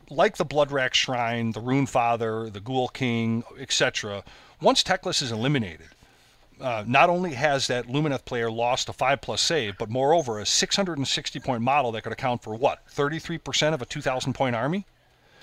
like 0.10 0.38
the 0.38 0.46
Bloodwrack 0.46 0.94
Shrine, 0.94 1.52
the 1.52 1.60
Rune 1.60 1.86
Father, 1.86 2.50
the 2.50 2.60
Ghoul 2.60 2.90
King, 2.90 3.44
etc. 3.60 4.24
Once 4.62 4.84
Teclis 4.84 5.22
is 5.22 5.32
eliminated, 5.32 5.90
uh, 6.62 6.84
not 6.88 7.10
only 7.10 7.34
has 7.34 7.68
that 7.68 7.88
Lumineth 7.88 8.26
player 8.26 8.50
lost 8.50 8.90
a 8.90 8.94
five 8.94 9.22
plus 9.22 9.42
save, 9.42 9.78
but 9.78 9.90
moreover 9.90 10.40
a 10.40 10.46
660 10.46 11.40
point 11.40 11.62
model 11.62 11.92
that 11.92 12.04
could 12.04 12.12
account 12.12 12.42
for 12.42 12.56
what 12.56 12.80
33% 12.94 13.74
of 13.74 13.82
a 13.82 13.86
2,000 13.86 14.34
point 14.34 14.56
army. 14.56 14.86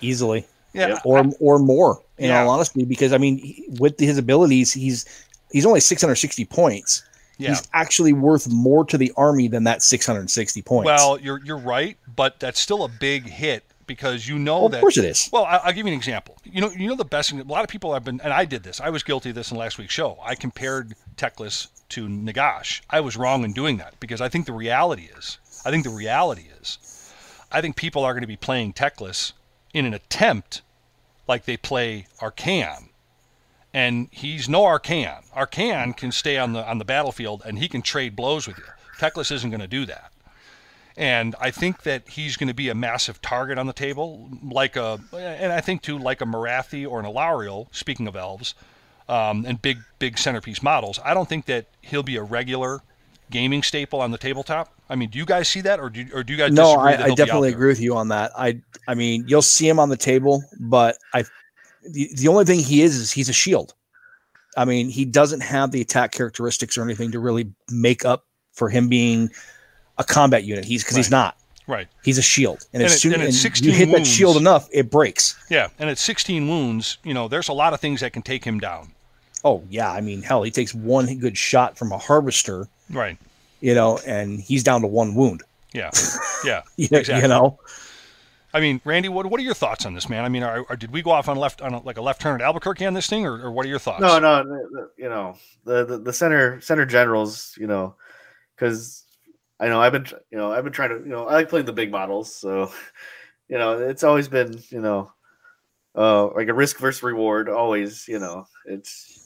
Easily. 0.00 0.46
Yeah, 0.74 0.98
or 1.04 1.24
or 1.40 1.58
more. 1.58 2.00
In 2.18 2.26
Yeah. 2.28 2.42
all 2.44 2.50
honesty, 2.50 2.84
because 2.84 3.12
I 3.12 3.18
mean, 3.18 3.38
he- 3.38 3.64
with 3.80 3.98
his 3.98 4.18
abilities, 4.18 4.72
he's 4.72 5.04
he's 5.50 5.64
only 5.66 5.80
660 5.80 6.44
points. 6.44 7.02
yeah. 7.38 7.48
He's 7.50 7.62
actually 7.72 8.12
worth 8.12 8.48
more 8.48 8.84
to 8.84 8.96
the 8.98 9.12
army 9.16 9.48
than 9.48 9.64
that 9.64 9.82
660 9.82 10.62
points. 10.62 10.86
Well, 10.86 11.18
you're 11.20 11.40
you're 11.44 11.58
right, 11.58 11.96
but 12.14 12.38
that's 12.40 12.60
still 12.60 12.84
a 12.84 12.88
big 12.88 13.28
hit 13.28 13.64
because 13.86 14.26
you 14.28 14.38
know 14.38 14.58
Well, 14.64 14.74
of 14.74 14.80
course 14.80 14.96
it 14.96 15.04
is. 15.04 15.28
Well, 15.32 15.44
I- 15.44 15.56
I'll 15.58 15.72
give 15.72 15.86
you 15.86 15.92
an 15.92 15.98
example. 15.98 16.36
You 16.44 16.60
know, 16.60 16.70
you 16.70 16.86
know 16.88 16.94
the 16.96 17.04
best. 17.04 17.30
thing- 17.30 17.40
A 17.40 17.44
lot 17.44 17.64
of 17.64 17.68
people 17.68 17.92
have 17.92 18.04
been, 18.04 18.20
and 18.22 18.32
I 18.32 18.44
did 18.46 18.62
this. 18.62 18.80
I 18.80 18.88
was 18.90 19.02
guilty 19.02 19.28
of 19.30 19.34
this 19.34 19.50
in 19.50 19.56
last 19.58 19.76
week's 19.78 19.92
show. 19.92 20.18
I 20.24 20.34
compared 20.36 20.94
Teclis 21.16 21.66
to 21.90 22.08
Nagash. 22.08 22.80
I 22.88 23.00
was 23.00 23.16
wrong 23.16 23.44
in 23.44 23.52
doing 23.52 23.76
that 23.78 23.94
because 24.00 24.20
I 24.20 24.28
think 24.28 24.46
the 24.46 24.52
reality 24.52 25.08
is, 25.16 25.38
I 25.64 25.70
think 25.70 25.84
the 25.84 25.90
reality 25.90 26.46
is, 26.60 26.78
I 27.52 27.60
think 27.60 27.76
people 27.76 28.04
are 28.04 28.12
going 28.14 28.22
to 28.22 28.26
be 28.28 28.36
playing 28.36 28.72
Teclis 28.72 29.32
in 29.74 29.84
an 29.84 29.92
attempt 29.92 30.62
like 31.28 31.44
they 31.44 31.58
play 31.58 32.06
Archaon. 32.20 32.88
And 33.74 34.08
he's 34.12 34.48
no 34.48 34.62
Archaon. 34.62 35.24
Archaon 35.34 35.96
can 35.96 36.12
stay 36.12 36.38
on 36.38 36.52
the 36.52 36.66
on 36.66 36.78
the 36.78 36.84
battlefield 36.84 37.42
and 37.44 37.58
he 37.58 37.68
can 37.68 37.82
trade 37.82 38.16
blows 38.16 38.46
with 38.46 38.56
you. 38.56 38.64
Teclis 38.98 39.32
isn't 39.32 39.50
going 39.50 39.60
to 39.60 39.66
do 39.66 39.84
that. 39.84 40.12
And 40.96 41.34
I 41.40 41.50
think 41.50 41.82
that 41.82 42.08
he's 42.08 42.36
going 42.36 42.46
to 42.46 42.54
be 42.54 42.68
a 42.68 42.74
massive 42.74 43.20
target 43.20 43.58
on 43.58 43.66
the 43.66 43.72
table, 43.72 44.28
like 44.48 44.76
a, 44.76 45.00
and 45.12 45.52
I 45.52 45.60
think 45.60 45.82
too, 45.82 45.98
like 45.98 46.20
a 46.20 46.24
Morathi 46.24 46.88
or 46.88 47.00
an 47.00 47.06
Alarielle. 47.06 47.66
Speaking 47.72 48.06
of 48.06 48.14
elves, 48.14 48.54
um, 49.08 49.44
and 49.44 49.60
big, 49.60 49.78
big 49.98 50.18
centerpiece 50.18 50.62
models, 50.62 51.00
I 51.04 51.12
don't 51.12 51.28
think 51.28 51.46
that 51.46 51.66
he'll 51.80 52.04
be 52.04 52.14
a 52.14 52.22
regular 52.22 52.80
gaming 53.34 53.64
staple 53.64 54.00
on 54.00 54.12
the 54.12 54.16
tabletop. 54.16 54.72
I 54.88 54.94
mean, 54.94 55.10
do 55.10 55.18
you 55.18 55.26
guys 55.26 55.48
see 55.48 55.60
that, 55.62 55.80
or 55.80 55.90
do 55.90 56.02
you, 56.02 56.10
or 56.14 56.22
do 56.22 56.32
you 56.32 56.38
guys? 56.38 56.52
no, 56.52 56.74
I, 56.74 57.06
I 57.06 57.14
definitely 57.14 57.48
agree 57.48 57.66
with 57.66 57.80
you 57.80 57.96
on 57.96 58.08
that. 58.08 58.30
I 58.38 58.60
I 58.86 58.94
mean, 58.94 59.24
you'll 59.26 59.42
see 59.42 59.68
him 59.68 59.80
on 59.80 59.88
the 59.88 59.96
table, 59.96 60.44
but 60.60 60.96
I 61.12 61.24
the, 61.82 62.08
the 62.16 62.28
only 62.28 62.44
thing 62.44 62.60
he 62.60 62.80
is 62.80 62.94
is 62.94 63.10
he's 63.10 63.28
a 63.28 63.32
shield. 63.32 63.74
I 64.56 64.64
mean, 64.64 64.88
he 64.88 65.04
doesn't 65.04 65.40
have 65.40 65.72
the 65.72 65.80
attack 65.80 66.12
characteristics 66.12 66.78
or 66.78 66.82
anything 66.82 67.10
to 67.10 67.18
really 67.18 67.52
make 67.70 68.04
up 68.04 68.24
for 68.52 68.68
him 68.68 68.88
being 68.88 69.30
a 69.98 70.04
combat 70.04 70.44
unit. 70.44 70.64
He's 70.64 70.84
because 70.84 70.96
he's 70.96 71.10
not. 71.10 71.36
Right. 71.66 71.88
He's 72.04 72.18
a 72.18 72.22
shield, 72.22 72.64
and, 72.72 72.82
And 72.82 72.92
as 72.92 73.00
soon 73.00 73.14
as 73.14 73.60
you 73.62 73.72
hit 73.72 73.90
that 73.90 74.06
shield 74.06 74.36
enough, 74.36 74.68
it 74.70 74.90
breaks. 74.90 75.34
Yeah, 75.50 75.68
and 75.78 75.90
at 75.90 75.98
16 75.98 76.46
wounds, 76.46 76.98
you 77.02 77.14
know, 77.14 77.26
there's 77.26 77.48
a 77.48 77.54
lot 77.54 77.72
of 77.72 77.80
things 77.80 78.00
that 78.00 78.12
can 78.12 78.22
take 78.22 78.44
him 78.44 78.60
down. 78.60 78.93
Oh 79.44 79.62
yeah, 79.70 79.90
I 79.92 80.00
mean, 80.00 80.22
hell, 80.22 80.42
he 80.42 80.50
takes 80.50 80.74
one 80.74 81.18
good 81.18 81.36
shot 81.36 81.76
from 81.76 81.92
a 81.92 81.98
harvester, 81.98 82.66
Right. 82.90 83.18
you 83.60 83.74
know, 83.74 83.98
and 84.06 84.40
he's 84.40 84.62
down 84.64 84.80
to 84.80 84.86
one 84.86 85.14
wound. 85.14 85.42
Yeah. 85.72 85.90
Yeah. 86.44 86.60
You 86.76 86.88
know, 86.92 86.98
Exactly. 86.98 87.22
you 87.22 87.28
know? 87.28 87.58
I 88.52 88.60
mean, 88.60 88.80
Randy, 88.84 89.08
what, 89.08 89.24
what 89.26 89.40
are 89.40 89.42
your 89.42 89.54
thoughts 89.54 89.86
on 89.86 89.94
this, 89.94 90.10
man? 90.10 90.24
I 90.24 90.28
mean, 90.28 90.42
are, 90.42 90.64
are, 90.68 90.76
did 90.76 90.92
we 90.92 91.00
go 91.00 91.10
off 91.10 91.26
on 91.28 91.38
left 91.38 91.62
on 91.62 91.72
a, 91.72 91.82
like 91.82 91.96
a 91.96 92.02
left 92.02 92.20
turn 92.20 92.38
at 92.40 92.44
Albuquerque 92.44 92.84
on 92.84 92.92
this 92.92 93.06
thing, 93.08 93.24
or, 93.26 93.46
or 93.46 93.50
what 93.50 93.64
are 93.64 93.68
your 93.70 93.78
thoughts? 93.78 94.02
No, 94.02 94.18
no, 94.18 94.42
the- 94.44 94.68
the- 94.72 94.90
you 95.02 95.08
know 95.08 95.36
the, 95.64 95.84
the 95.86 95.98
the 95.98 96.12
center 96.12 96.60
center 96.60 96.84
generals, 96.84 97.54
you 97.58 97.66
know, 97.66 97.94
because 98.54 99.04
I 99.58 99.68
know 99.68 99.80
I've 99.80 99.92
been 99.92 100.06
you 100.30 100.36
know 100.38 100.52
I've 100.52 100.64
been 100.64 100.72
trying 100.72 100.90
to 100.90 100.96
you 100.96 101.10
know 101.10 101.26
I 101.26 101.32
like 101.34 101.48
playing 101.48 101.64
the 101.66 101.72
big 101.72 101.90
models, 101.90 102.34
so 102.34 102.70
you 103.48 103.56
know 103.58 103.78
it's 103.78 104.04
always 104.04 104.28
been 104.28 104.60
you 104.68 104.80
know 104.82 105.10
uh 105.96 106.26
like 106.34 106.48
a 106.48 106.54
risk 106.54 106.78
versus 106.78 107.02
reward. 107.02 107.48
Always, 107.48 108.06
you 108.06 108.18
know, 108.18 108.46
it's 108.66 109.23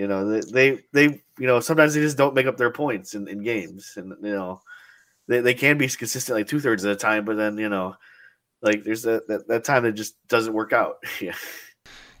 you 0.00 0.08
know 0.08 0.26
they 0.26 0.40
they, 0.40 0.82
they 0.92 1.04
you 1.38 1.46
know 1.46 1.60
sometimes 1.60 1.92
they 1.92 2.00
just 2.00 2.16
don't 2.16 2.34
make 2.34 2.46
up 2.46 2.56
their 2.56 2.70
points 2.70 3.14
in, 3.14 3.28
in 3.28 3.42
games, 3.42 3.92
and 3.96 4.14
you 4.22 4.32
know 4.32 4.62
they, 5.28 5.40
they 5.40 5.54
can 5.54 5.76
be 5.76 5.88
consistent 5.88 6.38
like 6.38 6.46
two 6.46 6.58
thirds 6.58 6.84
of 6.84 6.88
the 6.88 6.96
time, 6.96 7.26
but 7.26 7.36
then 7.36 7.58
you 7.58 7.68
know 7.68 7.94
like 8.62 8.82
there's 8.82 9.02
that, 9.02 9.28
that 9.28 9.46
that 9.48 9.64
time 9.64 9.82
that 9.82 9.92
just 9.92 10.14
doesn't 10.28 10.54
work 10.54 10.72
out. 10.72 10.96
yeah. 11.20 11.34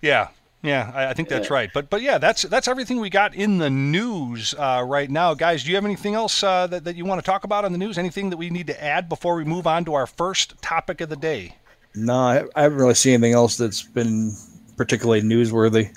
Yeah, 0.02 0.28
yeah, 0.62 0.90
I, 0.94 1.06
I 1.08 1.14
think 1.14 1.28
that's 1.28 1.48
Yeah. 1.48 1.54
right. 1.54 1.70
But 1.72 1.88
but 1.88 2.02
yeah, 2.02 2.18
that's 2.18 2.42
that's 2.42 2.68
everything 2.68 3.00
we 3.00 3.08
got 3.08 3.34
in 3.34 3.56
the 3.58 3.70
news 3.70 4.54
uh, 4.58 4.84
right 4.86 5.10
now, 5.10 5.32
guys. 5.34 5.64
Do 5.64 5.70
you 5.70 5.76
have 5.76 5.84
anything 5.86 6.14
else 6.14 6.42
uh, 6.42 6.66
that 6.66 6.84
that 6.84 6.96
you 6.96 7.06
want 7.06 7.18
to 7.18 7.24
talk 7.24 7.44
about 7.44 7.64
on 7.64 7.72
the 7.72 7.78
news? 7.78 7.96
Anything 7.96 8.28
that 8.30 8.36
we 8.36 8.50
need 8.50 8.66
to 8.66 8.84
add 8.84 9.08
before 9.08 9.36
we 9.36 9.44
move 9.44 9.66
on 9.66 9.84
to 9.86 9.94
our 9.94 10.06
first 10.06 10.60
topic 10.60 11.00
of 11.00 11.08
the 11.08 11.16
day? 11.16 11.56
No, 11.94 12.14
I, 12.14 12.44
I 12.54 12.62
haven't 12.62 12.78
really 12.78 12.94
seen 12.94 13.14
anything 13.14 13.32
else 13.32 13.56
that's 13.56 13.82
been 13.82 14.34
particularly 14.76 15.22
newsworthy. 15.22 15.94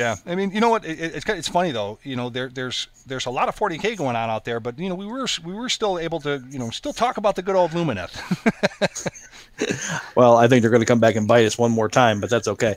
Yeah, 0.00 0.16
I 0.24 0.34
mean, 0.34 0.50
you 0.50 0.60
know 0.60 0.70
what? 0.70 0.84
It, 0.86 0.98
it- 0.98 1.14
it's 1.16 1.28
it's 1.28 1.48
funny 1.48 1.72
though. 1.72 1.98
You 2.02 2.16
know, 2.16 2.30
there 2.30 2.48
there's 2.48 2.88
there's 3.06 3.26
a 3.26 3.30
lot 3.30 3.48
of 3.48 3.54
40k 3.56 3.96
going 3.98 4.16
on 4.16 4.30
out 4.30 4.44
there, 4.46 4.58
but 4.58 4.78
you 4.78 4.88
know, 4.88 4.94
we 4.94 5.04
were 5.06 5.26
we 5.44 5.52
were 5.52 5.68
still 5.68 5.98
able 5.98 6.20
to 6.20 6.42
you 6.50 6.58
know 6.58 6.70
still 6.70 6.94
talk 6.94 7.18
about 7.18 7.36
the 7.36 7.42
good 7.42 7.54
old 7.56 7.72
Lumineth. 7.72 8.14
Well, 10.16 10.36
I 10.38 10.48
think 10.48 10.62
they're 10.62 10.70
going 10.70 10.80
to 10.80 10.86
come 10.86 11.00
back 11.00 11.16
and 11.16 11.28
bite 11.28 11.44
us 11.44 11.58
one 11.58 11.70
more 11.70 11.88
time, 11.88 12.20
but 12.20 12.30
that's 12.30 12.48
okay. 12.48 12.74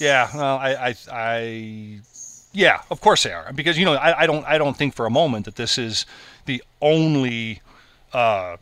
Yeah, 0.00 0.28
well, 0.34 0.58
I, 0.58 0.74
I, 0.90 0.94
I, 1.12 2.00
yeah, 2.52 2.82
of 2.90 3.00
course 3.00 3.22
they 3.22 3.32
are, 3.32 3.52
because 3.52 3.78
you 3.78 3.84
know, 3.84 3.94
I, 3.94 4.22
I 4.22 4.26
don't, 4.26 4.44
I 4.44 4.58
don't 4.58 4.76
think 4.76 4.94
for 4.94 5.06
a 5.06 5.10
moment 5.10 5.44
that 5.46 5.54
this 5.56 5.78
is 5.78 6.06
the 6.46 6.62
only 6.82 7.62
uh, 8.12 8.56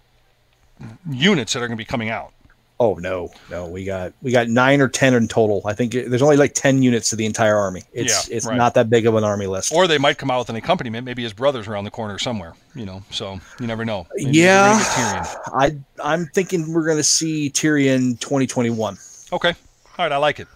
units 1.11 1.53
that 1.55 1.61
are 1.63 1.67
going 1.69 1.77
to 1.79 1.81
be 1.81 1.85
coming 1.87 2.11
out. 2.11 2.33
Oh 2.79 2.95
no, 2.95 3.31
no, 3.51 3.67
we 3.67 3.87
got 3.87 4.13
we 4.21 4.31
got 4.33 4.49
nine 4.49 4.83
or 4.83 4.89
ten 4.89 5.15
in 5.15 5.29
total. 5.29 5.63
I 5.65 5.73
think 5.73 5.93
there's 5.93 6.21
only 6.21 6.37
like 6.37 6.53
ten 6.53 6.83
units 6.83 7.09
to 7.09 7.17
the 7.17 7.25
entire 7.25 7.57
army. 7.57 7.85
It's 7.95 8.29
Yeah, 8.29 8.37
it's 8.37 8.45
right. 8.47 8.57
not 8.57 8.75
that 8.75 8.91
big 8.91 9.07
of 9.07 9.15
an 9.15 9.25
army 9.25 9.47
list. 9.47 9.73
Or 9.73 9.87
they 9.87 9.97
might 9.97 10.19
come 10.19 10.31
out 10.31 10.41
with 10.41 10.51
an 10.51 10.57
accompaniment. 10.57 11.07
Maybe 11.07 11.23
his 11.23 11.33
brother's 11.33 11.69
around 11.69 11.85
the 11.85 11.91
corner 11.91 12.19
somewhere. 12.19 12.53
You 12.75 12.85
know, 12.85 13.03
so 13.11 13.41
you 13.61 13.67
never 13.67 13.87
know. 13.87 14.07
Maybe 14.15 14.39
yeah, 14.39 14.73
gonna 14.73 14.85
get 14.85 14.93
Tyrion. 14.93 15.41
I 15.55 15.77
I'm 16.05 16.27
thinking 16.27 16.71
we're 16.71 16.85
going 16.85 16.99
to 16.99 17.03
see 17.03 17.49
Tyrion 17.49 18.21
2021. 18.21 18.99
Okay, 19.33 19.49
all 19.49 19.55
right, 20.05 20.13
I 20.13 20.19
like 20.19 20.39
it. 20.41 20.49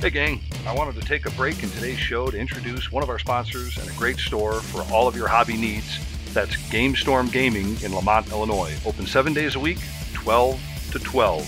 Hey, 0.00 0.10
gang. 0.10 0.40
I 0.66 0.72
wanted 0.74 0.94
to 0.94 1.02
take 1.02 1.26
a 1.26 1.30
break 1.32 1.62
in 1.62 1.68
today's 1.70 1.98
show 1.98 2.30
to 2.30 2.38
introduce 2.38 2.90
one 2.90 3.02
of 3.02 3.10
our 3.10 3.18
sponsors 3.18 3.76
and 3.76 3.86
a 3.88 3.92
great 3.92 4.16
store 4.16 4.54
for 4.54 4.80
all 4.90 5.06
of 5.06 5.14
your 5.14 5.28
hobby 5.28 5.58
needs. 5.58 5.98
That's 6.32 6.56
GameStorm 6.56 7.30
Gaming 7.30 7.76
in 7.82 7.92
Lemont, 7.92 8.30
Illinois. 8.30 8.74
Open 8.86 9.06
seven 9.06 9.34
days 9.34 9.56
a 9.56 9.60
week, 9.60 9.76
12 10.14 10.58
to 10.92 10.98
12. 10.98 11.42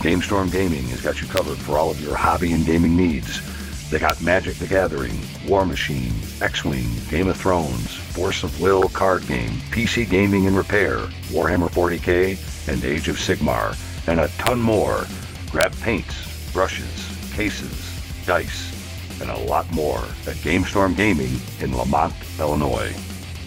GameStorm 0.00 0.52
Gaming 0.52 0.84
has 0.88 1.00
got 1.00 1.22
you 1.22 1.28
covered 1.28 1.56
for 1.56 1.78
all 1.78 1.90
of 1.90 2.02
your 2.02 2.14
hobby 2.14 2.52
and 2.52 2.66
gaming 2.66 2.94
needs. 2.94 3.40
They 3.88 3.98
got 3.98 4.20
Magic 4.20 4.56
the 4.56 4.66
Gathering, 4.66 5.18
War 5.48 5.64
Machine, 5.64 6.12
X-Wing, 6.42 6.86
Game 7.08 7.28
of 7.28 7.38
Thrones, 7.38 7.94
Force 7.94 8.44
of 8.44 8.60
Will 8.60 8.90
card 8.90 9.26
game, 9.26 9.52
PC 9.70 10.08
gaming 10.08 10.46
and 10.46 10.56
repair, 10.56 10.98
Warhammer 11.30 11.70
40k, 11.70 12.68
and 12.68 12.84
Age 12.84 13.08
of 13.08 13.16
Sigmar, 13.16 13.74
and 14.06 14.20
a 14.20 14.28
ton 14.36 14.60
more. 14.60 15.06
Grab 15.50 15.74
paints, 15.80 16.52
brushes, 16.52 17.08
cases, 17.32 17.89
dice, 18.26 19.20
and 19.20 19.30
a 19.30 19.38
lot 19.38 19.70
more 19.72 19.98
at 19.98 20.36
GameStorm 20.36 20.96
Gaming 20.96 21.40
in 21.60 21.72
Lemont, 21.72 22.14
Illinois. 22.38 22.94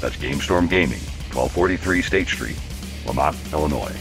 that's 0.00 0.16
GameStorm 0.16 0.68
Gaming, 0.68 0.98
1243 1.32 2.02
State 2.02 2.28
Street, 2.28 2.58
Lemont, 3.06 3.36
Illinois. 3.52 3.94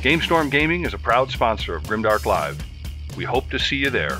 GameStorm 0.00 0.50
Gaming 0.50 0.84
is 0.84 0.94
a 0.94 0.98
proud 0.98 1.30
sponsor 1.30 1.76
of 1.76 1.84
Grimdark 1.84 2.26
Live. 2.26 2.58
We 3.16 3.24
hope 3.24 3.48
to 3.50 3.58
see 3.58 3.76
you 3.76 3.90
there. 3.90 4.18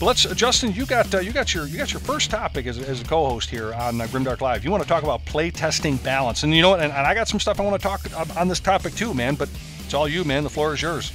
But 0.00 0.06
let's, 0.06 0.26
uh, 0.26 0.34
Justin, 0.34 0.72
you 0.72 0.84
got 0.84 1.14
uh, 1.14 1.20
you 1.20 1.32
got 1.32 1.54
your 1.54 1.68
you 1.68 1.78
got 1.78 1.92
your 1.92 2.00
first 2.00 2.28
topic 2.28 2.66
as, 2.66 2.76
as 2.76 3.00
a 3.00 3.04
co-host 3.04 3.48
here 3.48 3.72
on 3.72 4.00
uh, 4.00 4.06
Grimdark 4.06 4.40
Live. 4.40 4.64
You 4.64 4.72
want 4.72 4.82
to 4.82 4.88
talk 4.88 5.04
about 5.04 5.24
play 5.26 5.52
testing 5.52 5.96
balance, 5.98 6.42
and 6.42 6.52
you 6.52 6.60
know 6.60 6.70
what? 6.70 6.80
And, 6.80 6.92
and 6.92 7.06
I 7.06 7.14
got 7.14 7.28
some 7.28 7.38
stuff 7.38 7.60
I 7.60 7.62
want 7.62 7.80
to 7.80 7.88
talk 7.88 8.00
on, 8.18 8.28
on 8.36 8.48
this 8.48 8.58
topic 8.58 8.96
too, 8.96 9.14
man. 9.14 9.36
But 9.36 9.48
it's 9.84 9.94
all 9.94 10.08
you, 10.08 10.24
man. 10.24 10.42
The 10.42 10.50
floor 10.50 10.74
is 10.74 10.82
yours. 10.82 11.12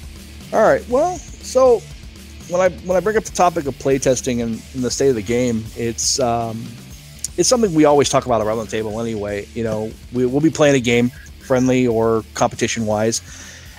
All 0.54 0.62
right. 0.62 0.82
Well, 0.88 1.18
so 1.18 1.82
when 2.48 2.60
I 2.60 2.68
when 2.68 2.96
I 2.96 3.00
bring 3.00 3.16
up 3.16 3.24
the 3.24 3.32
topic 3.32 3.66
of 3.66 3.74
playtesting 3.74 4.42
and, 4.42 4.62
and 4.74 4.84
the 4.84 4.90
state 4.90 5.08
of 5.08 5.14
the 5.14 5.22
game, 5.22 5.64
it's 5.76 6.18
um, 6.20 6.64
it's 7.36 7.48
something 7.48 7.72
we 7.74 7.84
always 7.84 8.08
talk 8.08 8.26
about 8.26 8.40
around 8.40 8.58
the 8.58 8.66
table 8.66 9.00
anyway. 9.00 9.46
You 9.54 9.64
know, 9.64 9.90
we, 10.12 10.26
we'll 10.26 10.40
be 10.40 10.50
playing 10.50 10.74
a 10.74 10.80
game, 10.80 11.10
friendly 11.40 11.86
or 11.86 12.24
competition 12.34 12.86
wise, 12.86 13.22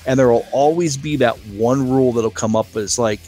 and 0.06 0.20
there 0.20 0.30
will 0.30 0.46
always 0.52 0.98
be 0.98 1.16
that 1.18 1.36
one 1.48 1.90
rule 1.90 2.14
that'll 2.14 2.32
come 2.32 2.56
up 2.56 2.76
as 2.76 2.98
like, 2.98 3.20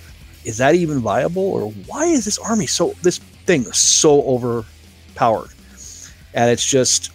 is 0.46 0.58
that 0.58 0.76
even 0.76 1.00
viable 1.00 1.44
or 1.44 1.70
why 1.88 2.06
is 2.06 2.26
this 2.26 2.38
army 2.40 2.66
so 2.66 2.94
this 3.02 3.18
thing 3.46 3.64
so 3.72 4.22
overpowered 4.24 5.50
and 6.34 6.50
it's 6.50 6.66
just 6.66 7.12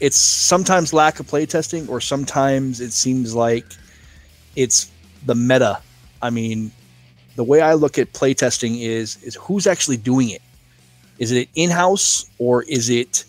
it's 0.00 0.16
sometimes 0.16 0.92
lack 0.92 1.20
of 1.20 1.26
playtesting 1.26 1.88
or 1.88 2.00
sometimes 2.00 2.80
it 2.80 2.92
seems 2.92 3.34
like 3.34 3.64
it's 4.54 4.90
the 5.24 5.34
meta 5.34 5.80
i 6.22 6.30
mean 6.30 6.70
the 7.36 7.44
way 7.44 7.60
i 7.60 7.74
look 7.74 7.98
at 7.98 8.12
playtesting 8.12 8.80
is 8.80 9.22
is 9.22 9.34
who's 9.36 9.66
actually 9.66 9.96
doing 9.96 10.30
it 10.30 10.42
is 11.18 11.32
it 11.32 11.48
in-house 11.54 12.28
or 12.38 12.62
is 12.64 12.90
it 12.90 13.24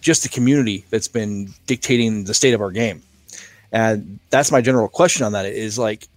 just 0.00 0.22
the 0.22 0.28
community 0.28 0.84
that's 0.90 1.08
been 1.08 1.48
dictating 1.66 2.24
the 2.24 2.34
state 2.34 2.54
of 2.54 2.60
our 2.60 2.70
game 2.70 3.02
and 3.72 4.18
that's 4.30 4.50
my 4.50 4.60
general 4.60 4.88
question 4.88 5.24
on 5.24 5.32
that 5.32 5.46
is 5.46 5.78
like 5.78 6.08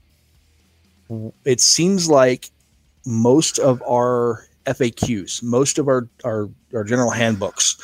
it 1.46 1.62
seems 1.62 2.10
like 2.10 2.50
most 3.06 3.60
of 3.60 3.82
our 3.84 4.46
FAQs, 4.66 5.42
most 5.42 5.80
of 5.80 5.88
our, 5.88 6.08
our, 6.24 6.50
our 6.74 6.84
general 6.84 7.10
handbooks 7.10 7.78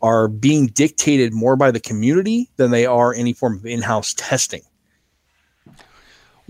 are 0.00 0.26
being 0.26 0.66
dictated 0.68 1.32
more 1.32 1.54
by 1.54 1.70
the 1.70 1.78
community 1.78 2.48
than 2.56 2.70
they 2.70 2.86
are 2.86 3.14
any 3.14 3.32
form 3.32 3.56
of 3.56 3.66
in-house 3.66 4.14
testing. 4.14 4.62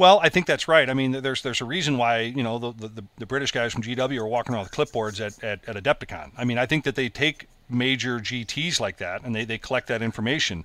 Well, 0.03 0.19
I 0.21 0.31
think 0.31 0.47
that's 0.47 0.67
right. 0.67 0.91
I 0.91 0.95
mean, 0.95 1.13
there's 1.13 1.43
there's 1.43 1.61
a 1.61 1.65
reason 1.65 1.97
why 1.97 2.23
you 2.23 2.43
know 2.43 2.59
the, 2.59 2.73
the, 2.73 3.05
the 3.19 3.25
British 3.25 3.53
guys 3.53 3.73
from 3.73 3.83
GW 3.83 4.19
are 4.19 4.27
walking 4.27 4.53
around 4.53 4.65
with 4.65 4.73
clipboards 4.73 5.25
at, 5.25 5.45
at, 5.45 5.61
at 5.69 5.81
Adepticon. 5.81 6.33
I 6.37 6.43
mean, 6.45 6.59
I 6.59 6.67
think 6.67 6.83
that 6.83 6.97
they 6.97 7.09
take 7.09 7.47
major 7.71 8.19
GTs 8.19 8.81
like 8.81 8.97
that 8.97 9.23
and 9.23 9.33
they, 9.33 9.45
they 9.45 9.59
collect 9.59 9.87
that 9.87 10.03
information. 10.03 10.65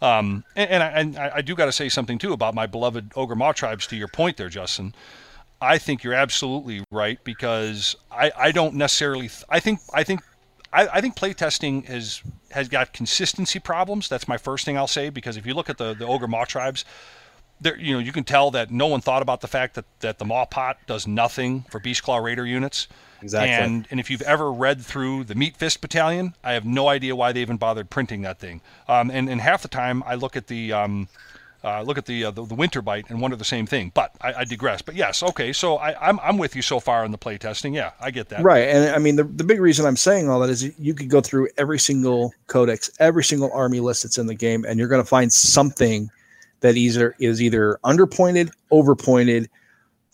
Um, 0.00 0.44
and, 0.54 0.70
and, 0.70 0.82
I, 0.84 0.86
and 1.00 1.18
I 1.18 1.42
do 1.42 1.56
got 1.56 1.64
to 1.64 1.72
say 1.72 1.88
something 1.88 2.16
too 2.16 2.32
about 2.32 2.54
my 2.54 2.66
beloved 2.66 3.10
Ogor 3.14 3.34
Mawtribes. 3.34 3.88
To 3.88 3.96
your 3.96 4.06
point 4.06 4.36
there, 4.36 4.48
Justin, 4.48 4.94
I 5.60 5.78
think 5.78 6.04
you're 6.04 6.14
absolutely 6.14 6.84
right 6.92 7.18
because 7.24 7.96
I, 8.12 8.30
I 8.38 8.52
don't 8.52 8.76
necessarily. 8.76 9.26
Th- 9.26 9.42
I 9.48 9.58
think 9.58 9.80
I 9.94 10.04
think 10.04 10.20
I, 10.72 10.86
I 10.86 11.00
think 11.00 11.16
playtesting 11.16 11.86
has 11.86 12.22
has 12.52 12.68
got 12.68 12.92
consistency 12.92 13.58
problems. 13.58 14.08
That's 14.08 14.28
my 14.28 14.36
first 14.36 14.64
thing 14.64 14.78
I'll 14.78 14.86
say 14.86 15.10
because 15.10 15.36
if 15.36 15.44
you 15.44 15.54
look 15.54 15.68
at 15.68 15.76
the 15.76 15.92
the 15.92 16.06
Ogor 16.06 16.28
Mawtribes, 16.28 16.84
there 17.60 17.76
you 17.78 17.94
know 17.94 17.98
you 17.98 18.12
can 18.12 18.24
tell 18.24 18.50
that 18.52 18.70
no 18.70 18.86
one 18.86 19.00
thought 19.00 19.22
about 19.22 19.40
the 19.40 19.48
fact 19.48 19.74
that 19.74 19.84
that 20.00 20.18
the 20.18 20.24
Mawpot 20.24 20.76
does 20.86 21.06
nothing 21.06 21.64
for 21.70 21.80
Beast 21.80 22.02
Claw 22.02 22.18
Raider 22.18 22.46
units. 22.46 22.88
Exactly. 23.22 23.52
And 23.52 23.86
and 23.90 23.98
if 23.98 24.10
you've 24.10 24.22
ever 24.22 24.52
read 24.52 24.80
through 24.82 25.24
the 25.24 25.34
Meat 25.34 25.56
Fist 25.56 25.80
Battalion, 25.80 26.34
I 26.44 26.52
have 26.52 26.64
no 26.64 26.88
idea 26.88 27.16
why 27.16 27.32
they 27.32 27.40
even 27.40 27.56
bothered 27.56 27.88
printing 27.88 28.22
that 28.22 28.38
thing. 28.38 28.60
Um, 28.88 29.10
and 29.10 29.28
and 29.28 29.40
half 29.40 29.62
the 29.62 29.68
time 29.68 30.02
I 30.04 30.16
look 30.16 30.36
at 30.36 30.48
the 30.48 30.72
um, 30.72 31.08
uh, 31.64 31.82
look 31.82 31.98
at 31.98 32.06
the, 32.06 32.26
uh, 32.26 32.30
the, 32.30 32.44
the 32.44 32.54
winter 32.54 32.80
bite 32.80 33.10
and 33.10 33.20
wonder 33.20 33.36
the 33.36 33.44
same 33.44 33.66
thing. 33.66 33.90
But 33.92 34.14
I, 34.20 34.34
I 34.34 34.44
digress. 34.44 34.82
But 34.82 34.94
yes, 34.94 35.22
okay. 35.22 35.52
So 35.52 35.76
I, 35.78 36.08
I'm 36.08 36.20
I'm 36.20 36.38
with 36.38 36.54
you 36.54 36.62
so 36.62 36.78
far 36.78 37.04
on 37.04 37.10
the 37.10 37.18
play 37.18 37.38
testing. 37.38 37.74
Yeah, 37.74 37.90
I 38.00 38.12
get 38.12 38.28
that. 38.28 38.42
Right, 38.42 38.68
and 38.68 38.94
I 38.94 38.98
mean 38.98 39.16
the 39.16 39.24
the 39.24 39.44
big 39.44 39.60
reason 39.60 39.84
I'm 39.84 39.96
saying 39.96 40.28
all 40.28 40.38
that 40.40 40.50
is 40.50 40.78
you 40.78 40.94
could 40.94 41.08
go 41.08 41.20
through 41.20 41.48
every 41.56 41.78
single 41.78 42.32
codex, 42.46 42.90
every 43.00 43.24
single 43.24 43.50
army 43.52 43.80
list 43.80 44.04
that's 44.04 44.18
in 44.18 44.26
the 44.26 44.34
game, 44.34 44.64
and 44.64 44.78
you're 44.78 44.88
going 44.88 45.02
to 45.02 45.08
find 45.08 45.32
something 45.32 46.10
that 46.60 46.76
either 46.76 47.14
is 47.20 47.42
either 47.42 47.78
underpointed, 47.84 48.50
overpointed 48.72 49.48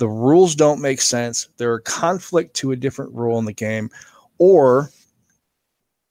the 0.02 0.08
rules 0.08 0.56
don't 0.56 0.80
make 0.80 1.00
sense, 1.00 1.48
they're 1.58 1.76
a 1.76 1.82
conflict 1.82 2.54
to 2.54 2.72
a 2.72 2.76
different 2.76 3.14
rule 3.14 3.38
in 3.38 3.44
the 3.44 3.52
game, 3.52 3.88
or 4.38 4.90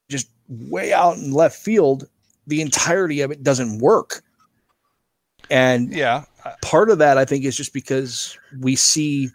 just 0.09 0.29
way 0.47 0.93
out 0.93 1.17
in 1.17 1.33
left 1.33 1.57
field, 1.57 2.07
the 2.47 2.61
entirety 2.61 3.19
of 3.19 3.31
it 3.31 3.43
doesn't 3.43 3.79
work. 3.79 4.23
And 5.49 5.93
yeah, 5.93 6.23
part 6.61 6.89
of 6.89 6.99
that 6.99 7.17
I 7.17 7.25
think 7.25 7.43
is 7.43 7.57
just 7.57 7.73
because 7.73 8.37
we 8.61 8.77
see 8.77 9.29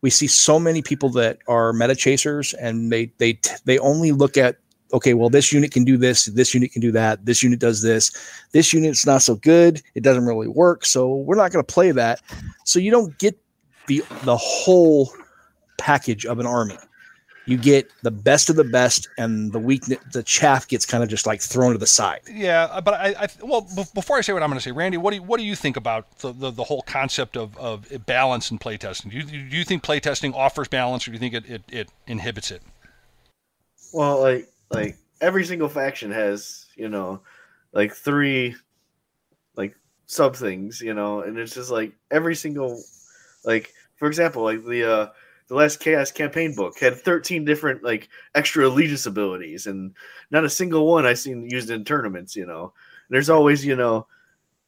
we 0.00 0.10
see 0.10 0.26
so 0.26 0.58
many 0.58 0.82
people 0.82 1.10
that 1.10 1.38
are 1.46 1.72
meta 1.72 1.94
chasers 1.94 2.54
and 2.54 2.90
they 2.90 3.12
they 3.18 3.38
they 3.64 3.78
only 3.78 4.10
look 4.10 4.36
at 4.36 4.56
okay, 4.92 5.14
well, 5.14 5.28
this 5.30 5.52
unit 5.52 5.70
can 5.72 5.84
do 5.84 5.96
this, 5.96 6.26
this 6.26 6.54
unit 6.54 6.72
can 6.72 6.80
do 6.80 6.92
that, 6.92 7.24
this 7.24 7.42
unit 7.42 7.58
does 7.58 7.82
this, 7.82 8.10
this 8.52 8.72
unit's 8.72 9.06
not 9.06 9.22
so 9.22 9.36
good, 9.36 9.82
it 9.94 10.02
doesn't 10.02 10.26
really 10.26 10.48
work, 10.48 10.84
so 10.84 11.16
we're 11.16 11.36
not 11.36 11.52
going 11.52 11.64
to 11.64 11.72
play 11.72 11.90
that. 11.92 12.20
So 12.64 12.78
you 12.78 12.90
don't 12.90 13.16
get 13.18 13.38
the 13.86 14.04
the 14.24 14.36
whole 14.36 15.12
package 15.78 16.26
of 16.26 16.38
an 16.38 16.46
army. 16.46 16.76
You 17.46 17.56
get 17.56 17.90
the 18.02 18.10
best 18.10 18.50
of 18.50 18.56
the 18.56 18.64
best, 18.64 19.08
and 19.16 19.52
the 19.52 19.58
weakness, 19.58 19.98
the 20.12 20.22
chaff 20.22 20.68
gets 20.68 20.84
kind 20.84 21.02
of 21.02 21.08
just 21.08 21.26
like 21.26 21.40
thrown 21.40 21.72
to 21.72 21.78
the 21.78 21.86
side. 21.86 22.20
Yeah, 22.30 22.78
but 22.82 22.92
I, 22.92 23.14
I 23.20 23.28
well, 23.42 23.62
b- 23.62 23.84
before 23.94 24.18
I 24.18 24.20
say 24.20 24.34
what 24.34 24.42
I'm 24.42 24.50
going 24.50 24.58
to 24.58 24.62
say, 24.62 24.70
Randy, 24.70 24.98
what 24.98 25.12
do 25.12 25.16
you, 25.16 25.22
what 25.22 25.38
do 25.38 25.44
you 25.44 25.56
think 25.56 25.78
about 25.78 26.18
the, 26.18 26.32
the, 26.32 26.50
the 26.50 26.64
whole 26.64 26.82
concept 26.82 27.38
of, 27.38 27.56
of 27.56 27.86
balance 28.04 28.50
in 28.50 28.58
playtesting? 28.58 29.10
Do 29.10 29.16
you, 29.16 29.22
do 29.22 29.56
you 29.56 29.64
think 29.64 29.82
playtesting 29.82 30.34
offers 30.34 30.68
balance, 30.68 31.08
or 31.08 31.12
do 31.12 31.14
you 31.14 31.20
think 31.20 31.32
it, 31.32 31.50
it, 31.50 31.62
it 31.70 31.88
inhibits 32.06 32.50
it? 32.50 32.60
Well, 33.94 34.20
like 34.20 34.46
like 34.70 34.96
every 35.20 35.44
single 35.44 35.68
faction 35.68 36.10
has 36.10 36.66
you 36.76 36.88
know 36.88 37.20
like 37.72 37.92
three 37.92 38.54
like 39.56 39.74
sub 40.06 40.36
things, 40.36 40.80
you 40.80 40.94
know, 40.94 41.20
and 41.20 41.38
it's 41.38 41.54
just 41.54 41.70
like 41.70 41.92
every 42.10 42.34
single 42.34 42.80
like 43.44 43.72
for 43.96 44.08
example, 44.08 44.42
like 44.42 44.64
the 44.64 44.90
uh 44.90 45.08
the 45.48 45.54
last 45.54 45.80
chaos 45.80 46.10
campaign 46.10 46.54
book 46.54 46.78
had 46.78 46.94
13 46.96 47.44
different 47.44 47.82
like 47.82 48.08
extra 48.34 48.66
allegiance 48.66 49.06
abilities 49.06 49.66
and 49.66 49.94
not 50.30 50.44
a 50.44 50.50
single 50.50 50.86
one 50.86 51.06
i 51.06 51.14
seen 51.14 51.48
used 51.48 51.70
in 51.70 51.84
tournaments 51.84 52.36
you 52.36 52.44
know? 52.46 52.64
And 52.64 53.14
there's 53.14 53.30
always 53.30 53.64
you 53.64 53.74
know 53.74 54.06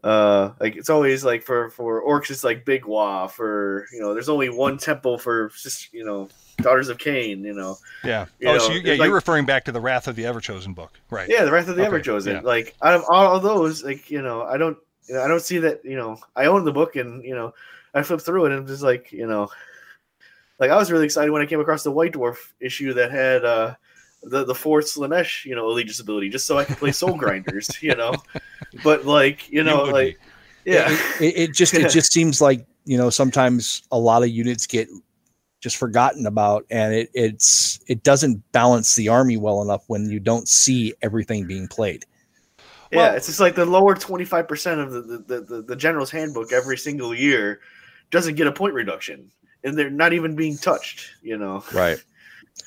uh 0.02 0.52
like 0.58 0.76
it's 0.76 0.88
always 0.88 1.22
like 1.22 1.42
for 1.42 1.68
for 1.68 2.02
orcs 2.02 2.30
it's 2.30 2.42
like 2.42 2.64
big 2.64 2.84
Waaagh 2.84 3.30
for 3.30 3.86
you 3.92 4.00
know 4.00 4.14
there's 4.14 4.30
only 4.30 4.48
one 4.48 4.78
temple 4.78 5.18
for 5.18 5.50
just 5.50 5.92
you 5.92 6.04
know 6.04 6.30
daughters 6.62 6.88
of 6.88 6.98
Khaine, 6.98 7.42
you 7.44 7.54
know 7.54 7.76
yeah 8.04 8.26
you 8.38 8.48
oh 8.48 8.52
know, 8.54 8.58
so 8.58 8.72
you, 8.72 8.80
yeah 8.80 8.92
like, 8.94 9.06
you're 9.06 9.14
referring 9.14 9.44
back 9.44 9.64
to 9.64 9.72
the 9.72 9.80
wrath 9.80 10.08
of 10.08 10.16
the 10.16 10.24
everchosen 10.24 10.74
book 10.74 10.98
right 11.10 11.28
yeah 11.28 11.44
the 11.44 11.52
wrath 11.52 11.68
of 11.68 11.76
the 11.76 11.86
okay. 11.86 11.98
everchosen 11.98 12.34
yeah. 12.34 12.40
like 12.40 12.74
out 12.82 12.94
of 12.94 13.04
all 13.08 13.36
of 13.36 13.42
those 13.42 13.84
like 13.84 14.10
you 14.10 14.22
know 14.22 14.42
i 14.42 14.56
don't 14.56 14.78
you 15.08 15.14
know, 15.14 15.22
i 15.22 15.28
don't 15.28 15.42
see 15.42 15.58
that 15.58 15.84
you 15.84 15.96
know 15.96 16.18
i 16.36 16.46
own 16.46 16.64
the 16.64 16.72
book 16.72 16.96
and 16.96 17.24
you 17.24 17.34
know 17.34 17.52
I 17.94 18.02
flip 18.02 18.20
through 18.20 18.46
it 18.46 18.52
and 18.52 18.66
just 18.66 18.82
like 18.82 19.12
you 19.12 19.26
know, 19.26 19.48
like 20.58 20.70
I 20.70 20.76
was 20.76 20.90
really 20.90 21.04
excited 21.04 21.30
when 21.30 21.42
I 21.42 21.46
came 21.46 21.60
across 21.60 21.82
the 21.82 21.90
White 21.90 22.12
Dwarf 22.12 22.36
issue 22.60 22.92
that 22.94 23.10
had 23.10 23.44
uh, 23.44 23.74
the 24.22 24.44
the 24.44 24.54
fourth 24.54 24.86
Slaanesh, 24.86 25.44
you 25.44 25.54
know, 25.54 25.66
allegiance 25.66 26.00
ability, 26.00 26.28
just 26.28 26.46
so 26.46 26.58
I 26.58 26.64
could 26.64 26.76
play 26.76 26.92
Soul 26.92 27.16
Grinders, 27.16 27.70
you 27.82 27.94
know. 27.94 28.14
But 28.84 29.06
like 29.06 29.50
you 29.50 29.64
know, 29.64 29.86
you 29.86 29.92
like 29.92 30.20
be. 30.64 30.72
yeah, 30.72 30.86
it, 31.20 31.36
it 31.36 31.54
just 31.54 31.74
it 31.74 31.90
just 31.90 32.12
seems 32.12 32.40
like 32.40 32.64
you 32.84 32.96
know 32.96 33.10
sometimes 33.10 33.82
a 33.90 33.98
lot 33.98 34.22
of 34.22 34.28
units 34.28 34.66
get 34.66 34.88
just 35.60 35.76
forgotten 35.76 36.26
about 36.26 36.64
and 36.70 36.94
it 36.94 37.10
it's 37.14 37.80
it 37.86 38.02
doesn't 38.02 38.42
balance 38.52 38.94
the 38.96 39.08
army 39.08 39.36
well 39.36 39.62
enough 39.62 39.84
when 39.88 40.10
you 40.10 40.18
don't 40.18 40.48
see 40.48 40.94
everything 41.02 41.46
being 41.46 41.68
played 41.68 42.04
yeah 42.90 42.98
well, 42.98 43.14
it's 43.14 43.26
just 43.26 43.40
like 43.40 43.54
the 43.54 43.64
lower 43.64 43.94
25% 43.94 44.82
of 44.82 44.90
the, 44.90 45.00
the, 45.26 45.40
the, 45.42 45.62
the 45.62 45.76
general's 45.76 46.10
handbook 46.10 46.52
every 46.52 46.76
single 46.76 47.14
year 47.14 47.60
doesn't 48.10 48.34
get 48.34 48.46
a 48.46 48.52
point 48.52 48.74
reduction, 48.74 49.30
and 49.64 49.78
they're 49.78 49.90
not 49.90 50.12
even 50.12 50.34
being 50.34 50.56
touched. 50.56 51.10
You 51.22 51.38
know, 51.38 51.64
right? 51.72 52.02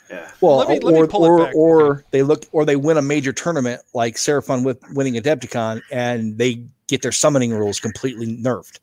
Yeah. 0.09 0.29
Well, 0.41 0.57
let 0.57 0.69
me, 0.69 0.79
let 0.79 1.13
or 1.13 1.13
or, 1.13 1.51
or 1.53 2.05
they 2.11 2.23
look 2.23 2.45
or 2.51 2.65
they 2.65 2.75
win 2.75 2.97
a 2.97 3.01
major 3.01 3.31
tournament 3.31 3.81
like 3.93 4.15
Seraphon 4.15 4.65
with 4.65 4.81
winning 4.91 5.13
Adepticon, 5.15 5.81
and 5.91 6.37
they 6.37 6.63
get 6.87 7.01
their 7.01 7.11
summoning 7.11 7.51
rules 7.53 7.79
completely 7.79 8.37
nerfed. 8.37 8.79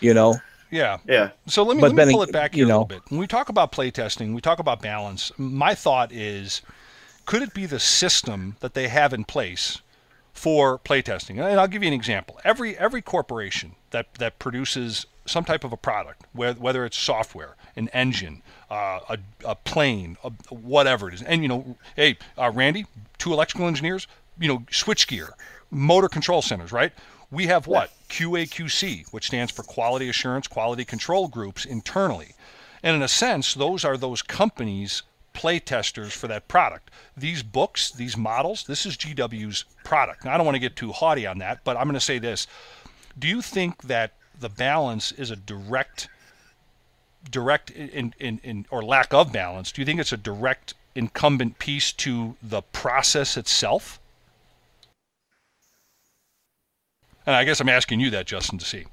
You 0.00 0.14
know. 0.14 0.36
Yeah. 0.74 0.98
Yeah. 1.06 1.30
So 1.46 1.62
let 1.62 1.76
me, 1.76 1.82
let 1.82 1.94
me 1.94 2.12
pull 2.12 2.22
it 2.22 2.32
back 2.32 2.54
here 2.54 2.64
you 2.64 2.68
know, 2.68 2.78
a 2.78 2.82
little 2.82 3.00
bit. 3.00 3.02
When 3.08 3.20
we 3.20 3.26
talk 3.26 3.48
about 3.48 3.70
playtesting, 3.70 4.34
we 4.34 4.40
talk 4.40 4.58
about 4.58 4.82
balance. 4.82 5.30
My 5.38 5.74
thought 5.74 6.10
is 6.12 6.62
could 7.26 7.42
it 7.42 7.54
be 7.54 7.64
the 7.64 7.80
system 7.80 8.56
that 8.60 8.74
they 8.74 8.88
have 8.88 9.12
in 9.12 9.24
place 9.24 9.80
for 10.32 10.78
playtesting? 10.78 11.42
And 11.42 11.60
I'll 11.60 11.68
give 11.68 11.82
you 11.82 11.88
an 11.88 11.94
example. 11.94 12.40
Every 12.44 12.76
every 12.76 13.02
corporation 13.02 13.76
that 13.90 14.14
that 14.14 14.38
produces 14.38 15.06
some 15.26 15.44
type 15.44 15.64
of 15.64 15.72
a 15.72 15.76
product, 15.76 16.22
whether 16.34 16.84
it's 16.84 16.98
software, 16.98 17.56
an 17.76 17.88
engine, 17.90 18.42
uh, 18.70 19.00
a, 19.08 19.18
a, 19.44 19.54
plane, 19.54 20.18
a, 20.22 20.30
whatever 20.50 21.08
it 21.08 21.14
is. 21.14 21.22
And, 21.22 21.40
you 21.40 21.48
know, 21.48 21.76
hey, 21.96 22.18
uh, 22.36 22.50
Randy, 22.54 22.84
two 23.16 23.32
electrical 23.32 23.66
engineers, 23.66 24.06
you 24.38 24.48
know, 24.48 24.58
switchgear, 24.70 25.30
motor 25.70 26.08
control 26.08 26.42
centers, 26.42 26.72
right? 26.72 26.92
We 27.34 27.48
have 27.48 27.66
what? 27.66 27.90
QAQC, 28.10 29.12
which 29.12 29.26
stands 29.26 29.50
for 29.50 29.64
Quality 29.64 30.08
Assurance 30.08 30.46
Quality 30.46 30.84
Control 30.84 31.26
Groups 31.26 31.64
internally. 31.64 32.36
And 32.80 32.94
in 32.94 33.02
a 33.02 33.08
sense, 33.08 33.54
those 33.54 33.84
are 33.84 33.96
those 33.96 34.22
companies' 34.22 35.02
play 35.32 35.58
testers 35.58 36.12
for 36.12 36.28
that 36.28 36.46
product. 36.46 36.92
These 37.16 37.42
books, 37.42 37.90
these 37.90 38.16
models, 38.16 38.62
this 38.68 38.86
is 38.86 38.96
GW's 38.96 39.64
product. 39.82 40.24
Now, 40.24 40.34
I 40.34 40.36
don't 40.36 40.46
want 40.46 40.54
to 40.54 40.60
get 40.60 40.76
too 40.76 40.92
haughty 40.92 41.26
on 41.26 41.38
that, 41.38 41.64
but 41.64 41.76
I'm 41.76 41.84
going 41.84 41.94
to 41.94 42.00
say 42.00 42.20
this. 42.20 42.46
Do 43.18 43.26
you 43.26 43.42
think 43.42 43.82
that 43.82 44.12
the 44.38 44.48
balance 44.48 45.10
is 45.10 45.32
a 45.32 45.36
direct 45.36 46.08
direct 47.28 47.70
in, 47.70 48.14
in, 48.20 48.38
in 48.44 48.66
or 48.70 48.84
lack 48.84 49.14
of 49.14 49.32
balance 49.32 49.72
do 49.72 49.80
you 49.80 49.86
think 49.86 49.98
it's 49.98 50.12
a 50.12 50.16
direct 50.16 50.74
incumbent 50.94 51.58
piece 51.58 51.90
to 51.90 52.36
the 52.42 52.60
process 52.60 53.38
itself 53.38 53.98
and 57.26 57.34
i 57.34 57.44
guess 57.44 57.60
i'm 57.60 57.68
asking 57.68 58.00
you 58.00 58.10
that 58.10 58.26
justin 58.26 58.58
to 58.58 58.64
see 58.64 58.84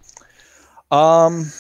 um 0.91 1.51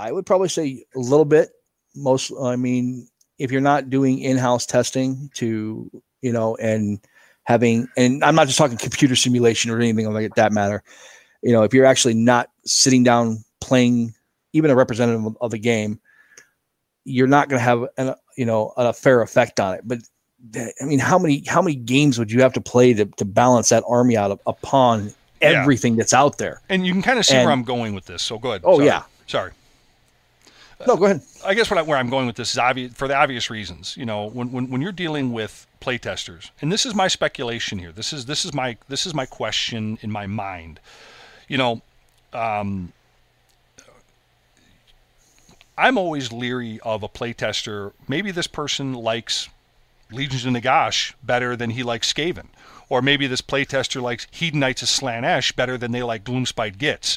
I 0.00 0.12
would 0.12 0.26
probably 0.26 0.48
say 0.48 0.84
a 0.94 0.98
little 0.98 1.24
bit. 1.24 1.50
Most, 1.94 2.32
I 2.40 2.56
mean, 2.56 3.08
if 3.38 3.50
you're 3.50 3.60
not 3.60 3.90
doing 3.90 4.20
in-house 4.20 4.64
testing 4.64 5.30
to, 5.34 5.90
you 6.22 6.32
know, 6.32 6.56
and 6.56 7.00
having, 7.44 7.88
and 7.96 8.22
I'm 8.24 8.34
not 8.34 8.46
just 8.46 8.58
talking 8.58 8.78
computer 8.78 9.16
simulation 9.16 9.70
or 9.70 9.78
anything 9.78 10.10
like 10.12 10.34
that 10.36 10.52
matter. 10.52 10.82
You 11.42 11.52
know, 11.52 11.64
if 11.64 11.74
you're 11.74 11.86
actually 11.86 12.14
not 12.14 12.50
sitting 12.64 13.02
down 13.02 13.44
playing 13.60 14.14
even 14.52 14.70
a 14.70 14.74
representative 14.74 15.36
of, 15.40 15.50
the 15.50 15.58
game, 15.58 16.00
you're 17.04 17.26
not 17.26 17.48
going 17.48 17.58
to 17.58 17.64
have 17.64 17.84
an, 17.96 18.14
you 18.36 18.44
know, 18.44 18.72
a 18.76 18.92
fair 18.92 19.22
effect 19.22 19.58
on 19.58 19.74
it. 19.74 19.82
But 19.84 19.98
I 20.80 20.84
mean, 20.84 20.98
how 20.98 21.18
many 21.18 21.44
how 21.46 21.60
many 21.60 21.76
games 21.76 22.18
would 22.18 22.32
you 22.32 22.40
have 22.40 22.54
to 22.54 22.60
play 22.60 22.94
to, 22.94 23.04
to 23.04 23.24
balance 23.24 23.68
that 23.68 23.84
army 23.86 24.16
out 24.16 24.30
of, 24.30 24.40
upon 24.46 25.12
Yeah. 25.40 25.60
everything 25.60 25.96
that's 25.96 26.12
out 26.12 26.38
there? 26.38 26.60
And 26.68 26.86
you 26.86 26.92
can 26.92 27.02
kind 27.02 27.18
of 27.18 27.26
see 27.26 27.34
And- 27.36 27.44
where 27.44 27.52
I'm 27.52 27.62
going 27.64 27.94
with 27.94 28.06
this. 28.06 28.22
So 28.22 28.38
go 28.38 28.50
ahead. 28.50 28.62
Oh, 28.64 28.76
Sorry. 28.76 28.86
yeah. 28.86 29.02
Sorry. 29.26 29.52
No, 30.86 30.96
go 30.96 31.04
ahead. 31.04 31.20
I 31.44 31.52
guess 31.54 31.70
what 31.70 31.76
I, 31.78 31.82
where 31.82 31.98
I'm 31.98 32.08
going 32.08 32.26
with 32.26 32.36
this 32.36 32.52
is 32.52 32.58
obvious 32.58 32.94
for 32.94 33.06
the 33.06 33.14
obvious 33.14 33.50
reasons. 33.50 33.96
You 33.98 34.06
know, 34.06 34.26
when, 34.30 34.50
when 34.50 34.70
when 34.70 34.80
you're 34.80 34.92
dealing 34.92 35.30
with 35.32 35.66
playtesters, 35.78 36.50
and 36.62 36.72
this 36.72 36.86
is 36.86 36.94
my 36.94 37.06
speculation 37.06 37.78
here. 37.78 37.92
This 37.92 38.14
is 38.14 38.24
this 38.24 38.46
is 38.46 38.54
my 38.54 38.78
this 38.88 39.04
is 39.04 39.12
my 39.12 39.26
question 39.26 39.98
in 40.00 40.10
my 40.10 40.26
mind. 40.26 40.80
You 41.48 41.58
know, 41.58 41.82
um, 42.32 42.94
I'm 45.76 45.96
always 45.98 46.32
leery 46.32 46.80
of 46.82 47.02
a 47.02 47.08
playtester. 47.08 47.92
Maybe 48.08 48.30
this 48.30 48.46
person 48.46 48.94
likes 48.94 49.48
Legions 50.10 50.44
of 50.44 50.52
Nagash 50.52 51.12
better 51.22 51.56
than 51.56 51.70
he 51.70 51.82
likes 51.82 52.12
Skaven. 52.12 52.46
Or 52.90 53.00
maybe 53.00 53.26
this 53.26 53.40
playtester 53.40 54.02
likes 54.02 54.26
Hedonites 54.26 54.82
of 54.82 54.88
Slaanesh 54.88 55.56
better 55.56 55.78
than 55.78 55.92
they 55.92 56.02
like 56.02 56.24
Gloomspite 56.24 56.76
Gits. 56.76 57.16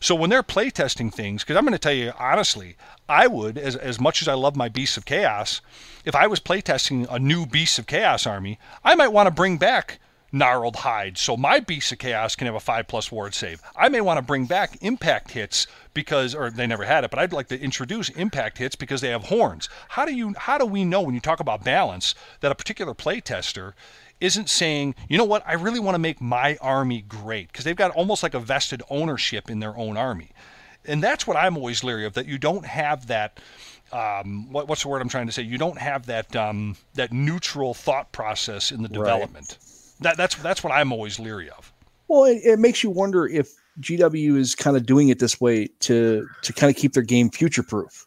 So 0.00 0.16
when 0.16 0.30
they're 0.30 0.42
playtesting 0.42 1.14
things, 1.14 1.42
because 1.42 1.56
I'm 1.56 1.64
going 1.64 1.72
to 1.72 1.78
tell 1.78 1.92
you 1.92 2.12
honestly, 2.18 2.76
I 3.08 3.28
would, 3.28 3.56
as, 3.56 3.76
as 3.76 4.00
much 4.00 4.20
as 4.20 4.26
I 4.26 4.34
love 4.34 4.56
my 4.56 4.68
Beasts 4.68 4.96
of 4.96 5.04
Chaos, 5.04 5.60
if 6.04 6.16
I 6.16 6.26
was 6.26 6.40
playtesting 6.40 7.06
a 7.08 7.20
new 7.20 7.46
Beasts 7.46 7.78
of 7.78 7.86
Chaos 7.86 8.26
army, 8.26 8.58
I 8.84 8.96
might 8.96 9.12
want 9.12 9.28
to 9.28 9.30
bring 9.30 9.58
back 9.58 10.00
Gnarled 10.34 10.76
Hide 10.76 11.18
so 11.18 11.36
my 11.36 11.60
Beasts 11.60 11.92
of 11.92 11.98
Chaos 11.98 12.34
can 12.34 12.46
have 12.46 12.54
a 12.54 12.60
5 12.60 12.88
plus 12.88 13.12
ward 13.12 13.34
save. 13.34 13.62
I 13.76 13.90
may 13.90 14.00
want 14.00 14.18
to 14.18 14.22
bring 14.22 14.46
back 14.46 14.78
impact 14.80 15.32
hits 15.32 15.66
because, 15.92 16.34
or 16.34 16.50
they 16.50 16.66
never 16.66 16.84
had 16.84 17.04
it, 17.04 17.10
but 17.10 17.20
I'd 17.20 17.34
like 17.34 17.48
to 17.48 17.60
introduce 17.60 18.08
impact 18.08 18.56
hits 18.56 18.74
because 18.74 19.02
they 19.02 19.10
have 19.10 19.26
horns. 19.26 19.68
How 19.90 20.06
do 20.06 20.14
you, 20.14 20.34
how 20.36 20.56
do 20.56 20.64
we 20.64 20.84
know 20.84 21.02
when 21.02 21.14
you 21.14 21.20
talk 21.20 21.38
about 21.38 21.64
balance 21.64 22.14
that 22.40 22.50
a 22.50 22.56
particular 22.56 22.94
playtester 22.94 23.74
isn't 24.22 24.48
saying, 24.48 24.94
you 25.08 25.18
know 25.18 25.24
what, 25.24 25.42
I 25.46 25.54
really 25.54 25.80
want 25.80 25.96
to 25.96 25.98
make 25.98 26.20
my 26.20 26.56
army 26.60 27.02
great 27.02 27.48
because 27.48 27.64
they've 27.64 27.76
got 27.76 27.90
almost 27.90 28.22
like 28.22 28.34
a 28.34 28.40
vested 28.40 28.82
ownership 28.88 29.50
in 29.50 29.58
their 29.58 29.76
own 29.76 29.96
army. 29.96 30.30
And 30.84 31.02
that's 31.02 31.26
what 31.26 31.36
I'm 31.36 31.56
always 31.56 31.82
leery 31.82 32.06
of 32.06 32.14
that 32.14 32.26
you 32.26 32.38
don't 32.38 32.64
have 32.64 33.08
that. 33.08 33.40
Um, 33.92 34.50
what, 34.50 34.68
what's 34.68 34.82
the 34.82 34.88
word 34.88 35.02
I'm 35.02 35.08
trying 35.08 35.26
to 35.26 35.32
say? 35.32 35.42
You 35.42 35.58
don't 35.58 35.78
have 35.78 36.06
that 36.06 36.34
um, 36.34 36.76
that 36.94 37.12
neutral 37.12 37.74
thought 37.74 38.10
process 38.12 38.72
in 38.72 38.82
the 38.82 38.88
development. 38.88 39.58
That, 40.00 40.16
that's 40.16 40.34
that's 40.36 40.64
what 40.64 40.72
I'm 40.72 40.92
always 40.92 41.18
leery 41.18 41.50
of. 41.50 41.72
Well, 42.08 42.24
it, 42.24 42.40
it 42.44 42.58
makes 42.58 42.82
you 42.82 42.90
wonder 42.90 43.26
if 43.26 43.52
GW 43.80 44.36
is 44.36 44.54
kind 44.54 44.76
of 44.76 44.86
doing 44.86 45.08
it 45.08 45.18
this 45.18 45.40
way 45.40 45.68
to 45.80 46.26
to 46.42 46.52
kind 46.52 46.74
of 46.74 46.80
keep 46.80 46.94
their 46.94 47.02
game 47.02 47.30
future 47.30 47.62
proof. 47.62 48.06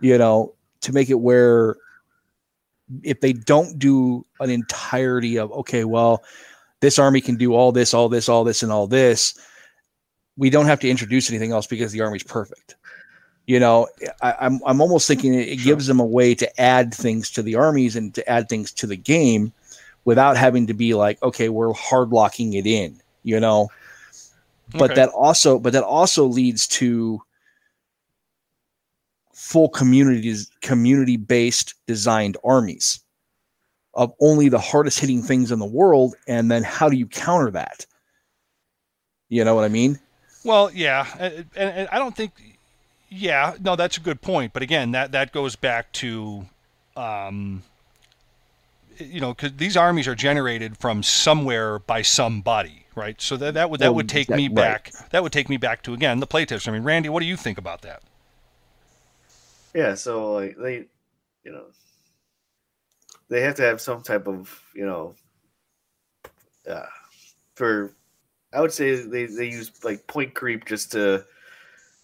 You 0.00 0.18
know, 0.18 0.54
to 0.82 0.92
make 0.92 1.10
it 1.10 1.20
where 1.20 1.76
if 3.02 3.20
they 3.20 3.32
don't 3.32 3.78
do 3.78 4.24
an 4.40 4.50
entirety 4.50 5.38
of 5.38 5.50
okay, 5.52 5.84
well, 5.84 6.22
this 6.80 6.98
army 6.98 7.20
can 7.20 7.36
do 7.36 7.54
all 7.54 7.72
this, 7.72 7.94
all 7.94 8.08
this, 8.08 8.28
all 8.28 8.44
this, 8.44 8.62
and 8.62 8.72
all 8.72 8.86
this, 8.86 9.38
we 10.36 10.50
don't 10.50 10.66
have 10.66 10.80
to 10.80 10.88
introduce 10.90 11.30
anything 11.30 11.52
else 11.52 11.66
because 11.66 11.92
the 11.92 12.00
army's 12.00 12.22
perfect. 12.22 12.76
You 13.46 13.58
know, 13.60 13.88
I, 14.22 14.34
I'm 14.40 14.60
I'm 14.66 14.80
almost 14.80 15.08
thinking 15.08 15.34
it, 15.34 15.48
it 15.48 15.56
gives 15.56 15.86
them 15.86 16.00
a 16.00 16.06
way 16.06 16.34
to 16.34 16.60
add 16.60 16.94
things 16.94 17.30
to 17.32 17.42
the 17.42 17.56
armies 17.56 17.96
and 17.96 18.14
to 18.14 18.28
add 18.28 18.48
things 18.48 18.72
to 18.74 18.86
the 18.86 18.96
game 18.96 19.52
without 20.04 20.36
having 20.36 20.66
to 20.66 20.74
be 20.74 20.94
like, 20.94 21.22
okay, 21.22 21.48
we're 21.48 21.72
hard 21.72 22.10
locking 22.10 22.54
it 22.54 22.66
in, 22.66 23.00
you 23.22 23.40
know. 23.40 23.72
But 24.76 24.92
Okay. 24.92 24.94
that 24.94 25.08
also, 25.10 25.58
but 25.58 25.72
that 25.72 25.84
also 25.84 26.24
leads 26.26 26.66
to 26.68 27.22
full 29.48 29.70
communities, 29.70 30.50
community 30.60 31.16
based 31.16 31.72
designed 31.86 32.36
armies 32.44 33.00
of 33.94 34.12
only 34.20 34.50
the 34.50 34.58
hardest 34.58 35.00
hitting 35.00 35.22
things 35.22 35.50
in 35.50 35.58
the 35.58 35.64
world, 35.64 36.14
and 36.26 36.50
then 36.50 36.62
how 36.62 36.86
do 36.90 36.98
you 36.98 37.06
counter 37.06 37.50
that? 37.50 37.86
You 39.30 39.44
know 39.46 39.54
what 39.54 39.64
I 39.64 39.68
mean? 39.68 39.98
Well, 40.44 40.70
yeah, 40.74 41.06
and, 41.18 41.46
and, 41.56 41.88
I 41.90 41.98
don't 41.98 42.14
think. 42.14 42.32
Yeah, 43.08 43.54
no, 43.58 43.74
that's 43.74 43.96
a 43.96 44.00
good 44.00 44.20
point. 44.20 44.52
But 44.52 44.62
again, 44.62 44.90
that 44.90 45.12
that 45.12 45.32
goes 45.32 45.56
back 45.56 45.92
to, 45.92 46.44
um, 46.94 47.62
you 48.98 49.22
know, 49.22 49.32
because 49.32 49.56
these 49.56 49.78
armies 49.78 50.06
are 50.06 50.14
generated 50.14 50.76
from 50.76 51.02
somewhere 51.02 51.78
by 51.78 52.02
somebody, 52.02 52.84
right? 52.94 53.18
So 53.18 53.38
that 53.38 53.54
that 53.54 53.70
would 53.70 53.80
that 53.80 53.86
Well, 53.86 53.94
would 53.94 54.10
take 54.10 54.26
that- 54.26 54.36
me 54.36 54.48
right. 54.48 54.54
back. 54.54 54.92
That 55.08 55.22
would 55.22 55.32
take 55.32 55.48
me 55.48 55.56
back 55.56 55.82
to 55.84 55.94
again 55.94 56.20
the 56.20 56.26
playtest. 56.26 56.68
I 56.68 56.72
mean, 56.72 56.82
Randy, 56.82 57.08
what 57.08 57.20
do 57.20 57.26
you 57.26 57.36
think 57.38 57.56
about 57.56 57.80
that? 57.80 58.02
Yeah, 59.74 59.94
so 59.94 60.32
like 60.34 60.56
they, 60.56 60.86
you 61.44 61.52
know, 61.52 61.66
they 63.28 63.42
have 63.42 63.54
to 63.56 63.62
have 63.62 63.80
some 63.80 64.02
type 64.02 64.26
of, 64.26 64.62
you 64.74 64.86
know, 64.86 65.14
uh, 66.68 66.86
for, 67.54 67.92
I 68.52 68.60
would 68.60 68.72
say 68.72 68.96
they 68.96 69.26
they 69.26 69.46
use 69.50 69.72
like 69.84 70.06
point 70.06 70.34
creep 70.34 70.66
just 70.66 70.92
to, 70.92 71.24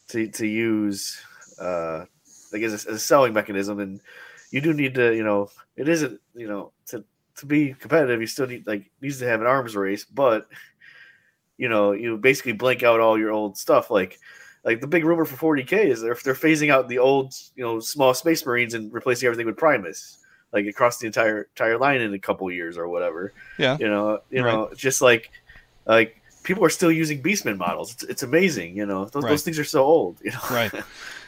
to 0.08 0.28
to 0.28 0.46
use, 0.46 1.20
uh, 1.60 2.06
like 2.52 2.62
as 2.62 2.72
a, 2.72 2.90
as 2.90 2.96
a 2.96 2.98
selling 2.98 3.32
mechanism, 3.34 3.80
and 3.80 4.00
you 4.50 4.60
do 4.60 4.74
need 4.74 4.94
to, 4.96 5.14
you 5.14 5.24
know, 5.24 5.50
it 5.76 5.88
isn't, 5.88 6.20
you 6.34 6.48
know, 6.48 6.72
to 6.88 7.04
to 7.36 7.46
be 7.46 7.74
competitive, 7.74 8.20
you 8.20 8.26
still 8.26 8.46
need 8.46 8.66
like 8.66 8.90
needs 9.00 9.18
to 9.20 9.26
have 9.26 9.40
an 9.40 9.46
arms 9.46 9.76
race, 9.76 10.04
but, 10.04 10.48
you 11.56 11.68
know, 11.68 11.92
you 11.92 12.16
basically 12.18 12.52
blank 12.52 12.82
out 12.82 13.00
all 13.00 13.18
your 13.18 13.30
old 13.30 13.56
stuff 13.56 13.90
like 13.90 14.18
like 14.64 14.80
the 14.80 14.86
big 14.86 15.04
rumor 15.04 15.24
for 15.24 15.54
40k 15.54 15.72
is 15.86 16.00
they're 16.00 16.16
they're 16.24 16.34
phasing 16.34 16.70
out 16.72 16.88
the 16.88 16.98
old 16.98 17.34
you 17.56 17.62
know 17.64 17.80
small 17.80 18.14
space 18.14 18.44
marines 18.46 18.74
and 18.74 18.92
replacing 18.92 19.26
everything 19.26 19.46
with 19.46 19.56
Primaris 19.56 20.18
like 20.52 20.66
across 20.66 20.98
the 20.98 21.06
entire 21.06 21.42
entire 21.54 21.78
line 21.78 22.00
in 22.00 22.14
a 22.14 22.18
couple 22.18 22.50
years 22.50 22.76
or 22.78 22.88
whatever 22.88 23.32
Yeah. 23.58 23.76
you 23.78 23.88
know 23.88 24.20
you 24.30 24.42
Right. 24.44 24.52
know 24.52 24.70
just 24.76 25.02
like 25.02 25.30
like 25.86 26.20
people 26.44 26.64
are 26.64 26.70
still 26.70 26.92
using 26.92 27.22
beastman 27.22 27.56
models 27.56 27.92
it's, 27.92 28.02
it's 28.04 28.22
amazing 28.22 28.76
you 28.76 28.86
know 28.86 29.06
those, 29.06 29.22
Right. 29.22 29.30
those 29.30 29.42
things 29.42 29.58
are 29.58 29.64
so 29.64 29.82
old 29.84 30.18
you 30.24 30.30
know 30.32 30.40
Right. 30.50 30.72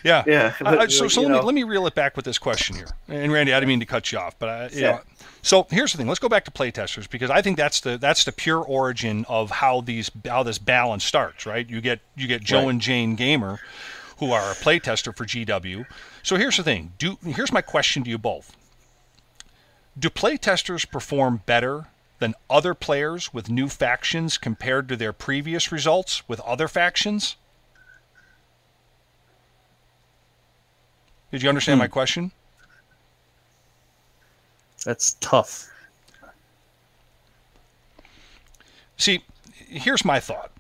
Yeah. 0.05 0.22
yeah 0.26 0.55
uh, 0.64 0.68
I- 0.68 0.78
I- 0.82 0.87
so 0.87 1.09
so 1.09 1.20
let 1.22 1.28
me 1.30 1.34
know, 1.37 1.43
let 1.43 1.55
me 1.55 1.64
reel 1.64 1.87
it 1.87 1.95
back 1.97 2.14
with 2.16 2.24
this 2.24 2.39
question 2.39 2.76
here. 2.76 2.87
And 3.09 3.32
Randy, 3.32 3.53
I 3.53 3.59
didn't 3.59 3.68
mean 3.70 3.80
to 3.80 3.87
cut 3.87 4.12
you 4.12 4.18
off, 4.18 4.39
but 4.39 4.49
I, 4.49 4.68
Yeah. 4.72 4.91
know, 4.93 5.01
so 5.47 5.64
here's 5.70 5.92
the 5.92 5.99
thing. 5.99 6.09
Let's 6.09 6.18
go 6.18 6.28
back 6.28 6.44
to 6.47 6.51
playtesters 6.51 7.09
because 7.09 7.30
I 7.30 7.40
think 7.40 7.57
that's 7.57 7.78
the 7.78 7.97
that's 7.97 8.24
the 8.24 8.32
pure 8.32 8.59
origin 8.59 9.24
of 9.28 9.51
how 9.53 9.80
these 9.80 10.11
how 10.24 10.42
this 10.42 10.59
balance 10.59 11.05
starts. 11.05 11.47
Right? 11.47 11.68
You 11.70 11.80
get 11.80 12.01
you 12.16 12.26
get 12.26 12.42
Joe 12.42 12.62
Right. 12.64 12.70
and 12.70 12.80
Jane 12.80 13.14
Gamer, 13.14 13.61
who 14.18 14.32
are 14.32 14.51
a 14.51 14.55
playtester 14.57 15.16
for 15.16 15.24
GW. 15.24 15.86
So 16.24 16.34
here's 16.36 16.57
the 16.57 16.64
thing. 16.64 16.94
Do 16.99 17.16
here's 17.24 17.53
my 17.53 17.62
question 17.62 18.03
to 18.03 18.11
you 18.11 18.18
both. 18.18 18.57
Do 19.97 20.11
playtesters 20.11 20.90
perform 20.90 21.42
better 21.47 21.86
than 22.18 22.34
other 22.51 22.74
players 22.74 23.32
with 23.32 23.49
new 23.49 23.68
factions 23.68 24.38
compared 24.38 24.88
to 24.88 24.97
their 24.97 25.12
previous 25.12 25.70
results 25.70 26.28
with 26.28 26.40
other 26.40 26.66
factions? 26.66 27.36
Did 31.30 31.42
you 31.42 31.49
understand 31.49 31.78
Hmm. 31.78 31.82
my 31.84 31.88
question? 31.88 32.32
That's 34.87 35.14
tough. 35.14 35.68
See, 38.97 39.24
here's 39.66 40.05
my 40.05 40.20
thought. 40.20 40.53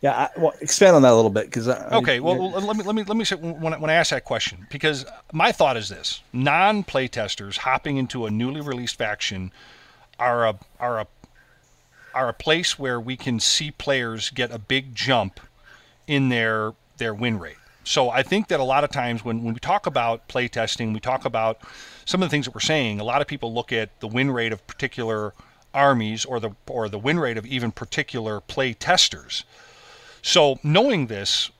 Yeah, 0.00 0.12
I, 0.12 0.28
well, 0.38 0.54
expand 0.60 0.94
on 0.94 1.02
that 1.02 1.12
a 1.12 1.16
little 1.16 1.32
bit 1.32 1.46
because 1.46 1.66
Okay, 1.68 2.20
well, 2.20 2.52
let 2.52 2.76
me 2.76 2.84
let 2.84 2.94
me 2.94 3.02
let 3.02 3.16
me 3.16 3.24
say 3.24 3.34
when 3.34 3.74
I, 3.74 3.78
when 3.78 3.90
I 3.90 3.94
ask 3.94 4.10
that 4.10 4.24
question 4.24 4.68
because 4.70 5.04
my 5.32 5.50
thought 5.50 5.76
is 5.76 5.88
this: 5.88 6.22
non-playtesters 6.32 7.58
hopping 7.58 7.96
into 7.96 8.24
a 8.24 8.30
newly 8.30 8.60
released 8.60 8.96
faction 8.96 9.50
are 10.20 10.46
a 10.46 10.58
are 10.78 11.00
a 11.00 11.06
are 12.14 12.28
a 12.28 12.34
place 12.34 12.78
where 12.78 13.00
we 13.00 13.16
can 13.16 13.40
see 13.40 13.72
players 13.72 14.30
get 14.30 14.52
a 14.52 14.60
big 14.60 14.94
jump 14.94 15.40
in 16.06 16.28
their 16.28 16.74
their 16.98 17.12
win 17.12 17.40
rate. 17.40 17.56
So 17.82 18.10
I 18.10 18.22
think 18.22 18.48
that 18.48 18.60
a 18.60 18.64
lot 18.64 18.84
of 18.84 18.90
times 18.90 19.24
when, 19.24 19.42
when 19.42 19.54
we 19.54 19.60
talk 19.60 19.86
about 19.86 20.28
playtesting, 20.28 20.94
we 20.94 21.00
talk 21.00 21.24
about 21.24 21.58
some 22.10 22.22
of 22.22 22.28
the 22.28 22.30
things 22.30 22.46
that 22.46 22.54
we're 22.54 22.60
saying. 22.60 22.98
A 22.98 23.04
lot 23.04 23.20
of 23.20 23.28
people 23.28 23.54
look 23.54 23.72
at 23.72 24.00
the 24.00 24.08
win 24.08 24.32
rate 24.32 24.52
of 24.52 24.66
particular 24.66 25.32
armies 25.72 26.24
or 26.24 26.40
the 26.40 26.50
or 26.68 26.88
the 26.88 26.98
win 26.98 27.20
rate 27.20 27.38
of 27.38 27.46
even 27.46 27.70
particular 27.70 28.40
play 28.40 28.74
testers. 28.74 29.44
So 30.20 30.58
knowing 30.64 31.06
this, 31.06 31.50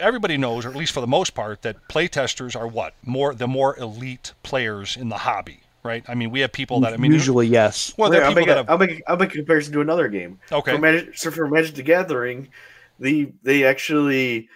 everybody 0.00 0.36
knows, 0.36 0.66
or 0.66 0.70
at 0.70 0.76
least 0.76 0.92
for 0.92 1.00
the 1.00 1.06
most 1.06 1.32
part, 1.32 1.62
that 1.62 1.76
play 1.88 2.08
testers 2.08 2.56
are 2.56 2.66
what 2.66 2.94
more 3.04 3.34
the 3.34 3.46
more 3.46 3.78
elite 3.78 4.32
players 4.42 4.96
in 4.96 5.10
the 5.10 5.18
hobby, 5.18 5.60
right? 5.84 6.04
I 6.08 6.16
mean, 6.16 6.30
we 6.30 6.40
have 6.40 6.50
people 6.50 6.80
that 6.80 6.92
I 6.92 6.96
mean, 6.96 7.12
usually 7.12 7.46
yes. 7.46 7.94
well, 7.96 8.10
there 8.10 8.24
I'll 8.24 8.32
are 8.32 8.34
people 8.34 8.40
make, 8.40 8.48
that 8.48 8.54
a, 8.54 8.60
have, 8.62 8.70
I'll, 8.70 8.78
make, 8.78 9.02
I'll 9.06 9.16
make 9.16 9.30
a 9.30 9.36
comparison 9.36 9.72
to 9.74 9.80
another 9.80 10.08
game 10.08 10.40
Okay. 10.50 10.72
for 10.72 10.78
Magic, 10.78 11.16
so 11.16 11.30
for 11.30 11.46
Magic 11.46 11.76
the 11.76 11.84
Gathering, 11.84 12.48
the 12.98 13.32
they 13.44 13.64
actually 13.64 14.48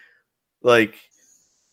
like 0.63 0.97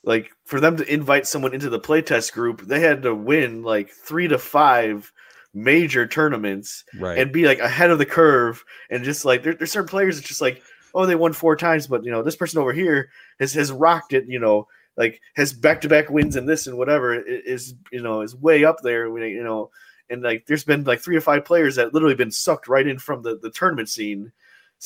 like 0.04 0.30
for 0.50 0.60
them 0.60 0.76
to 0.78 0.94
invite 0.94 1.28
someone 1.28 1.54
into 1.54 1.70
the 1.70 1.80
playtest 1.80 2.34
group, 2.34 2.62
they 2.62 2.80
had 2.80 3.04
to 3.04 3.14
win 3.14 3.62
like 3.62 3.92
three 3.92 4.28
to 4.28 4.40
five 4.40 5.12
major 5.54 6.08
tournaments 6.08 6.84
Right. 7.00 7.20
and 7.20 7.32
be 7.32 7.46
like 7.46 7.60
ahead 7.60 7.92
of 7.92 8.00
the 8.00 8.06
curve 8.08 8.64
and 8.90 9.04
just 9.04 9.26
like 9.26 9.44
there, 9.44 9.54
there's 9.54 9.72
certain 9.72 9.88
players 9.88 10.18
it's 10.18 10.28
just 10.28 10.42
like 10.42 10.62
oh 10.96 11.06
they 11.06 11.16
won 11.16 11.34
four 11.34 11.56
times 11.56 11.86
but 11.88 12.04
you 12.04 12.12
know 12.12 12.22
this 12.24 12.36
person 12.36 12.60
over 12.60 12.72
here 12.74 13.10
has 13.40 13.54
has 13.54 13.72
rocked 13.72 14.14
it 14.14 14.26
you 14.28 14.40
know 14.40 14.68
like 14.98 15.20
has 15.36 15.52
back 15.54 15.82
to 15.82 15.90
back 15.90 16.10
wins 16.10 16.36
and 16.36 16.48
this 16.48 16.68
and 16.68 16.78
whatever 16.78 17.16
is 17.16 17.74
you 17.92 18.02
know 18.02 18.22
is 18.22 18.36
way 18.36 18.64
up 18.64 18.78
there 18.84 19.08
you 19.28 19.44
know 19.44 19.70
and 20.10 20.22
like 20.22 20.46
there's 20.48 20.64
been 20.64 20.84
like 20.84 21.00
three 21.00 21.18
or 21.18 21.22
five 21.22 21.46
players 21.46 21.76
that 21.76 21.94
literally 21.96 22.16
been 22.16 22.32
sucked 22.32 22.68
right 22.68 22.88
in 22.88 23.00
from 23.00 23.22
the, 23.24 23.38
the 23.38 23.50
tournament 23.52 23.90
scene 23.90 24.32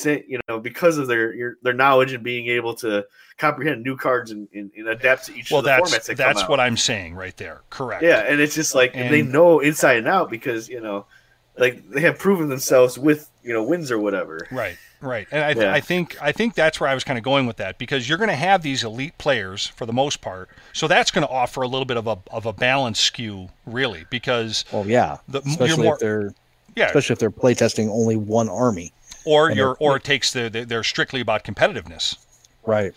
you 0.04 0.38
know 0.48 0.58
because 0.58 0.98
of 0.98 1.06
their 1.06 1.32
your, 1.34 1.56
their 1.62 1.72
knowledge 1.72 2.12
and 2.12 2.24
being 2.24 2.48
able 2.48 2.74
to 2.74 3.06
comprehend 3.38 3.82
new 3.82 3.96
cards 3.96 4.30
and, 4.30 4.48
and, 4.54 4.70
and 4.76 4.88
adapt 4.88 5.26
to 5.26 5.36
each 5.36 5.50
well, 5.50 5.60
of 5.60 5.64
the 5.64 5.70
that's 5.70 5.94
formats 5.94 6.06
that 6.06 6.16
that's 6.16 6.34
come 6.40 6.44
out. 6.44 6.50
what 6.50 6.60
I'm 6.60 6.76
saying 6.76 7.14
right 7.14 7.36
there. 7.36 7.62
Correct. 7.70 8.02
Yeah, 8.02 8.20
and 8.20 8.40
it's 8.40 8.54
just 8.54 8.74
like 8.74 8.92
they 8.92 9.22
know 9.22 9.60
inside 9.60 9.98
and 9.98 10.08
out 10.08 10.30
because 10.30 10.68
you 10.68 10.80
know, 10.80 11.06
like 11.56 11.88
they 11.90 12.00
have 12.00 12.18
proven 12.18 12.48
themselves 12.48 12.98
with 12.98 13.30
you 13.42 13.52
know 13.52 13.62
wins 13.62 13.90
or 13.90 13.98
whatever. 13.98 14.46
Right, 14.50 14.76
right, 15.00 15.28
and 15.30 15.44
I, 15.44 15.62
Yeah. 15.62 15.72
I 15.72 15.80
think 15.80 16.20
I 16.20 16.32
think 16.32 16.54
that's 16.54 16.80
where 16.80 16.90
I 16.90 16.94
was 16.94 17.04
kind 17.04 17.18
of 17.18 17.24
going 17.24 17.46
with 17.46 17.56
that 17.58 17.78
because 17.78 18.08
you're 18.08 18.18
going 18.18 18.30
to 18.30 18.36
have 18.36 18.62
these 18.62 18.82
elite 18.84 19.16
players 19.18 19.68
for 19.68 19.86
the 19.86 19.92
most 19.92 20.20
part, 20.20 20.48
so 20.72 20.88
that's 20.88 21.10
going 21.10 21.26
to 21.26 21.32
offer 21.32 21.62
a 21.62 21.68
little 21.68 21.86
bit 21.86 21.96
of 21.96 22.06
a 22.06 22.18
of 22.30 22.46
a 22.46 22.52
balance 22.52 23.00
skew, 23.00 23.48
really, 23.64 24.06
because 24.10 24.64
well, 24.72 24.86
yeah. 24.86 25.18
the, 25.28 25.40
you're 25.40 25.52
Especially 25.52 25.84
more 25.84 25.94
if 25.94 26.00
they're 26.00 26.34
yeah, 26.76 26.86
especially 26.86 27.12
if 27.12 27.18
they're 27.20 27.30
playtesting 27.30 27.88
only 27.88 28.16
one 28.16 28.48
army. 28.48 28.92
Or 29.24 29.48
and 29.48 29.56
you're 29.56 29.76
or 29.80 29.96
it 29.96 30.04
takes 30.04 30.32
the 30.32 30.48
they're- 30.50 30.64
they're 30.64 30.84
strictly 30.84 31.20
about 31.20 31.44
competitiveness, 31.44 32.16
Right. 32.64 32.92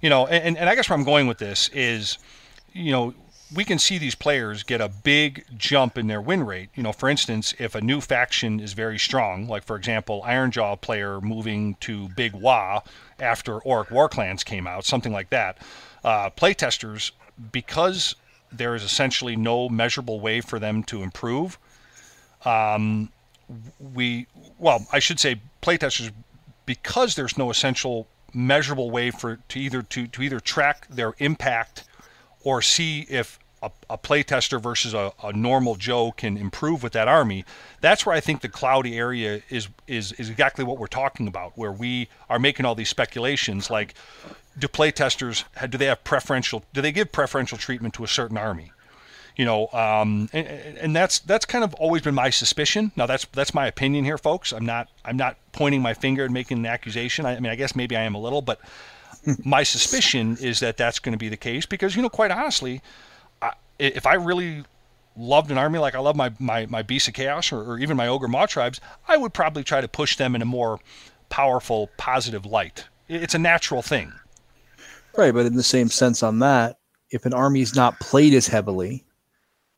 you 0.00 0.10
know, 0.10 0.26
and 0.26 0.56
and 0.58 0.68
I 0.68 0.74
guess 0.74 0.88
where 0.88 0.98
I'm 0.98 1.04
going 1.04 1.26
with 1.26 1.38
this 1.38 1.68
is, 1.72 2.18
you 2.72 2.92
know. 2.92 3.14
We 3.52 3.64
can 3.64 3.80
see 3.80 3.98
these 3.98 4.14
players 4.14 4.62
get 4.62 4.80
a 4.80 4.88
big 4.88 5.44
jump 5.58 5.98
in 5.98 6.06
their 6.06 6.20
win 6.20 6.46
rate. 6.46 6.68
You 6.76 6.84
know, 6.84 6.92
for 6.92 7.08
instance, 7.08 7.52
if 7.58 7.74
a 7.74 7.80
new 7.80 8.00
faction 8.00 8.60
is 8.60 8.74
very 8.74 8.96
strong, 8.96 9.48
like 9.48 9.64
for 9.64 9.74
example, 9.74 10.22
Ironjaw 10.24 10.80
player 10.80 11.20
moving 11.20 11.74
to 11.80 12.08
Big 12.10 12.32
Waaagh 12.32 12.84
after 13.18 13.58
Orruk 13.62 13.88
Warclans 13.88 14.44
came 14.44 14.68
out, 14.68 14.84
something 14.84 15.12
like 15.12 15.30
that. 15.30 15.58
Uh, 16.04 16.30
playtesters, 16.30 17.10
because 17.50 18.14
there 18.52 18.76
is 18.76 18.84
essentially 18.84 19.34
no 19.34 19.68
measurable 19.68 20.20
way 20.20 20.40
for 20.40 20.60
them 20.60 20.84
to 20.84 21.02
improve, 21.02 21.58
um, 22.44 23.10
we 23.78 24.26
well, 24.58 24.86
I 24.92 24.98
should 24.98 25.20
say 25.20 25.40
playtesters, 25.62 26.12
because 26.66 27.14
there's 27.14 27.36
no 27.36 27.50
essential 27.50 28.06
measurable 28.32 28.90
way 28.90 29.10
for 29.10 29.38
to 29.48 29.58
either 29.58 29.82
to, 29.82 30.06
to 30.06 30.22
either 30.22 30.40
track 30.40 30.86
their 30.88 31.14
impact 31.18 31.84
or 32.42 32.62
see 32.62 33.06
if 33.08 33.38
a, 33.62 33.70
a 33.90 33.98
playtester 33.98 34.60
versus 34.60 34.94
a, 34.94 35.12
a 35.22 35.32
normal 35.32 35.74
Joe 35.74 36.12
can 36.12 36.36
improve 36.36 36.82
with 36.82 36.92
that 36.92 37.08
army. 37.08 37.44
That's 37.80 38.06
where 38.06 38.14
I 38.14 38.20
think 38.20 38.40
the 38.40 38.48
cloudy 38.48 38.96
area 38.96 39.42
is 39.50 39.68
is 39.86 40.12
is 40.12 40.30
exactly 40.30 40.64
what 40.64 40.78
we're 40.78 40.86
talking 40.86 41.26
about, 41.26 41.52
where 41.56 41.72
we 41.72 42.08
are 42.28 42.38
making 42.38 42.66
all 42.66 42.74
these 42.74 42.88
speculations 42.88 43.70
like 43.70 43.94
do 44.58 44.68
playtesters 44.68 45.44
do 45.68 45.78
they 45.78 45.86
have 45.86 46.02
preferential 46.04 46.64
do 46.72 46.80
they 46.80 46.92
give 46.92 47.12
preferential 47.12 47.58
treatment 47.58 47.94
to 47.94 48.04
a 48.04 48.08
certain 48.08 48.36
army? 48.36 48.72
You 49.40 49.44
know 49.44 49.68
um, 49.68 50.28
and, 50.32 50.46
and 50.46 50.96
that's 50.96 51.20
that's 51.20 51.44
kind 51.44 51.64
of 51.64 51.74
always 51.74 52.02
been 52.02 52.14
my 52.14 52.30
suspicion. 52.30 52.92
Now 52.96 53.06
that's 53.06 53.24
that's 53.32 53.54
my 53.54 53.66
opinion 53.66 54.04
here 54.04 54.18
folks. 54.18 54.52
I'm 54.52 54.66
not 54.66 54.88
i'm 55.04 55.16
not 55.16 55.36
pointing 55.52 55.82
my 55.82 55.94
finger 55.94 56.24
and 56.24 56.34
making 56.34 56.58
an 56.58 56.66
accusation. 56.66 57.26
I, 57.26 57.36
I 57.36 57.40
mean 57.40 57.52
i 57.52 57.56
guess 57.56 57.74
maybe 57.74 57.96
i 57.96 58.02
am 58.02 58.14
a 58.14 58.20
little 58.20 58.42
but 58.42 58.60
my 59.44 59.62
suspicion 59.62 60.36
is 60.40 60.60
that 60.60 60.76
that's 60.76 60.98
going 60.98 61.12
to 61.12 61.18
be 61.18 61.28
the 61.28 61.36
case 61.36 61.66
because 61.66 61.96
you 61.96 62.02
know 62.02 62.08
quite 62.08 62.30
honestly 62.30 62.80
I, 63.42 63.52
if 63.78 64.06
i 64.06 64.14
really 64.14 64.64
loved 65.16 65.50
an 65.50 65.58
army 65.58 65.78
like 65.78 65.94
i 65.94 65.98
love 65.98 66.16
my 66.16 66.32
my, 66.38 66.66
my 66.66 66.82
beast 66.82 67.08
of 67.08 67.14
chaos 67.14 67.52
or, 67.52 67.60
or 67.62 67.78
even 67.78 67.96
my 67.96 68.08
ogre 68.08 68.28
maw 68.28 68.46
tribes 68.46 68.80
i 69.08 69.16
would 69.18 69.34
probably 69.34 69.62
try 69.62 69.80
to 69.80 69.88
push 69.88 70.16
them 70.16 70.34
in 70.34 70.40
a 70.40 70.46
more 70.46 70.80
powerful 71.30 71.88
positive 71.96 72.44
light. 72.44 72.84
It's 73.08 73.34
a 73.34 73.38
natural 73.38 73.80
thing. 73.80 74.12
Right, 75.16 75.32
but 75.32 75.46
in 75.46 75.56
the 75.56 75.62
same 75.62 75.88
sense 75.88 76.22
on 76.22 76.40
that, 76.40 76.78
if 77.10 77.24
an 77.24 77.32
army 77.32 77.62
is 77.62 77.74
not 77.74 77.98
played 77.98 78.34
as 78.34 78.46
heavily, 78.46 79.04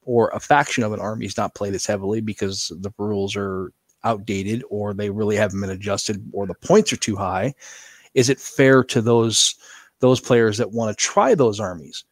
or 0.05 0.28
a 0.30 0.40
faction 0.40 0.84
of 0.84 0.92
an 0.92 1.00
army 1.00 1.26
is 1.26 1.36
not 1.36 1.55
played 1.55 1.74
as 1.74 1.86
heavily 1.86 2.20
because 2.20 2.72
the 2.80 2.92
rules 2.98 3.36
are 3.36 3.72
outdated 4.05 4.64
or 4.68 4.94
they 4.94 5.11
really 5.11 5.36
haven't 5.36 5.61
been 5.61 5.70
adjusted 5.70 6.24
or 6.32 6.46
the 6.46 6.55
points 6.55 6.92
are 6.92 6.96
too 6.96 7.16
high, 7.16 7.55
is 8.14 8.28
it 8.28 8.40
fair 8.40 8.84
to 8.84 9.00
those 9.00 9.55
those 10.00 10.20
players 10.20 10.59
that 10.59 10.72
want 10.72 10.96
to 10.96 11.05
try 11.05 11.34
those 11.34 11.61
armies? 11.61 12.05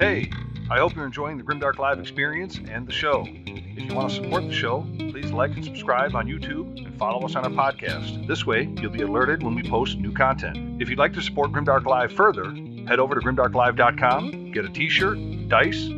Hey, 0.00 0.30
I 0.70 0.78
hope 0.78 0.96
you're 0.96 1.06
enjoying 1.06 1.36
the 1.36 1.44
Grimdark 1.44 1.78
Live 1.78 2.00
experience 2.00 2.58
and 2.70 2.86
the 2.86 2.92
show. 2.92 3.26
If 3.28 3.84
you 3.84 3.94
want 3.94 4.08
to 4.08 4.16
support 4.16 4.44
the 4.44 4.54
show, 4.54 4.86
please 4.98 5.30
like 5.30 5.54
and 5.54 5.64
subscribe 5.64 6.14
on 6.14 6.26
YouTube 6.26 6.84
and 6.84 6.98
follow 6.98 7.26
us 7.26 7.36
on 7.36 7.44
our 7.44 7.50
podcast. 7.50 8.26
This 8.26 8.46
way, 8.46 8.68
you'll 8.80 8.90
be 8.90 9.02
alerted 9.02 9.42
when 9.42 9.54
we 9.54 9.62
post 9.62 9.98
new 9.98 10.12
content. 10.12 10.80
If 10.80 10.88
you'd 10.88 10.98
like 10.98 11.12
to 11.12 11.22
support 11.22 11.52
Grimdark 11.52 11.84
Live 11.84 12.12
further, 12.12 12.50
head 12.86 12.98
over 12.98 13.14
to 13.14 13.20
grimdarklive.com, 13.20 14.52
get 14.52 14.64
a 14.64 14.68
t 14.68 14.88
shirt, 14.88 15.18
dice, 15.48 15.88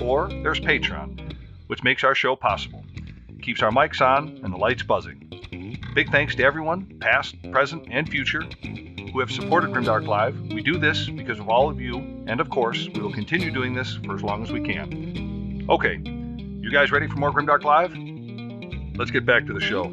or 0.00 0.28
there's 0.28 0.60
Patreon, 0.60 1.34
which 1.66 1.82
makes 1.82 2.04
our 2.04 2.14
show 2.14 2.36
possible, 2.36 2.84
keeps 3.42 3.62
our 3.62 3.70
mics 3.70 4.00
on, 4.00 4.40
and 4.42 4.52
the 4.52 4.56
lights 4.56 4.82
buzzing. 4.82 5.22
Big 5.94 6.10
thanks 6.10 6.34
to 6.34 6.44
everyone, 6.44 6.98
past, 7.00 7.34
present, 7.50 7.86
and 7.90 8.08
future, 8.08 8.42
who 9.12 9.20
have 9.20 9.30
supported 9.30 9.70
Grimdark 9.70 10.06
Live. 10.06 10.38
We 10.52 10.62
do 10.62 10.78
this 10.78 11.08
because 11.08 11.38
of 11.38 11.48
all 11.48 11.70
of 11.70 11.80
you, 11.80 11.98
and 12.26 12.40
of 12.40 12.50
course, 12.50 12.88
we 12.94 13.00
will 13.00 13.12
continue 13.12 13.50
doing 13.50 13.74
this 13.74 13.96
for 14.04 14.14
as 14.14 14.22
long 14.22 14.42
as 14.42 14.52
we 14.52 14.60
can. 14.60 15.66
Okay, 15.70 16.00
you 16.04 16.70
guys 16.70 16.92
ready 16.92 17.08
for 17.08 17.16
more 17.16 17.32
Grimdark 17.32 17.64
Live? 17.64 17.96
Let's 18.98 19.10
get 19.10 19.24
back 19.26 19.46
to 19.46 19.52
the 19.52 19.60
show. 19.60 19.84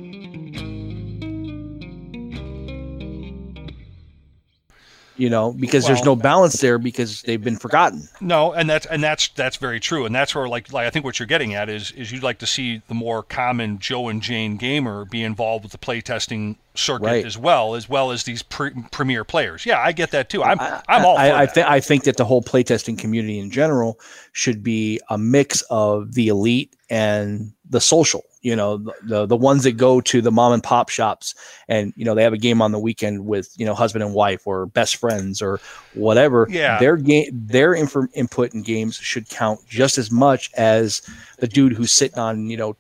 You 5.16 5.30
know, 5.30 5.54
because 5.54 5.86
there's 5.86 6.04
no 6.04 6.16
balance 6.16 6.60
there 6.60 6.80
because 6.80 7.22
they've 7.22 7.44
been 7.44 7.58
forgotten. 7.58 8.08
No, 8.20 8.52
and 8.54 8.68
that's 8.68 8.88
and 8.88 9.04
that's 9.04 9.28
that's 9.30 9.58
very 9.58 9.80
true, 9.80 10.06
and 10.06 10.16
that's 10.16 10.34
where 10.34 10.48
like, 10.48 10.74
like 10.74 10.88
I 10.88 10.90
think 10.90 11.06
what 11.06 11.20
you're 11.20 11.28
getting 11.28 11.54
at 11.54 11.70
is 11.70 11.92
is 11.92 12.12
you'd 12.12 12.24
like 12.24 12.40
to 12.40 12.48
see 12.48 12.82
the 12.88 12.96
more 12.96 13.22
common 13.22 13.78
Joe 13.78 14.08
and 14.08 14.24
Jane 14.24 14.58
gamer 14.58 15.06
be 15.06 15.22
involved 15.24 15.64
with 15.66 15.72
the 15.72 15.78
playtesting 15.78 16.56
circuit 16.74 17.06
Right. 17.06 17.26
as 17.26 17.38
well 17.38 17.76
as 17.76 17.88
well 17.88 18.10
as 18.10 18.24
these 18.24 18.42
pre- 18.42 18.72
premier 18.92 19.24
players. 19.24 19.68
Yeah, 19.68 19.80
I 19.80 19.92
get 19.92 20.10
that 20.12 20.30
too. 20.30 20.42
I'm 20.44 20.60
I'm 20.60 21.06
all 21.06 21.16
for 21.16 21.22
I, 21.22 21.44
I, 21.44 21.46
th- 21.46 21.66
I 21.68 21.80
think 21.80 22.06
that 22.06 22.18
the 22.18 22.26
whole 22.26 22.42
playtesting 22.42 22.98
community 22.98 23.38
in 23.38 23.52
general 23.52 24.00
should 24.32 24.64
be 24.64 25.00
a 25.10 25.18
mix 25.20 25.62
of 25.70 26.16
the 26.16 26.28
elite 26.30 26.76
and 26.90 27.54
the 27.70 27.80
social. 27.82 28.24
You 28.44 28.56
know, 28.56 28.78
the, 28.78 28.94
the 29.04 29.26
the 29.26 29.38
ones 29.38 29.64
that 29.64 29.78
go 29.78 30.02
to 30.02 30.22
the 30.22 30.32
mom 30.32 30.52
and 30.54 30.62
pop 30.62 30.90
shops 30.90 31.34
and 31.68 31.94
you 31.96 32.06
know 32.06 32.14
they 32.14 32.24
have 32.24 32.34
a 32.34 32.38
game 32.38 32.62
on 32.62 32.72
the 32.72 32.80
weekend 32.80 33.26
with 33.26 33.50
you 33.56 33.66
know 33.66 33.74
husband 33.74 34.04
and 34.04 34.14
wife 34.14 34.46
or 34.46 34.66
best 34.66 34.98
friends 34.98 35.42
or 35.42 35.60
whatever. 35.94 36.48
Yeah. 36.50 36.78
their 36.80 36.98
game, 36.98 37.30
their 37.32 37.74
inf- 37.74 37.96
input 38.14 38.54
in 38.54 38.62
games 38.62 38.98
should 38.98 39.30
count 39.30 39.62
just 39.68 39.98
as 39.98 40.12
much 40.12 40.52
as 40.56 41.02
the 41.40 41.48
dude 41.48 41.74
who's 41.74 41.92
sitting 41.92 42.20
on 42.20 42.50
you 42.50 42.58
know. 42.58 42.76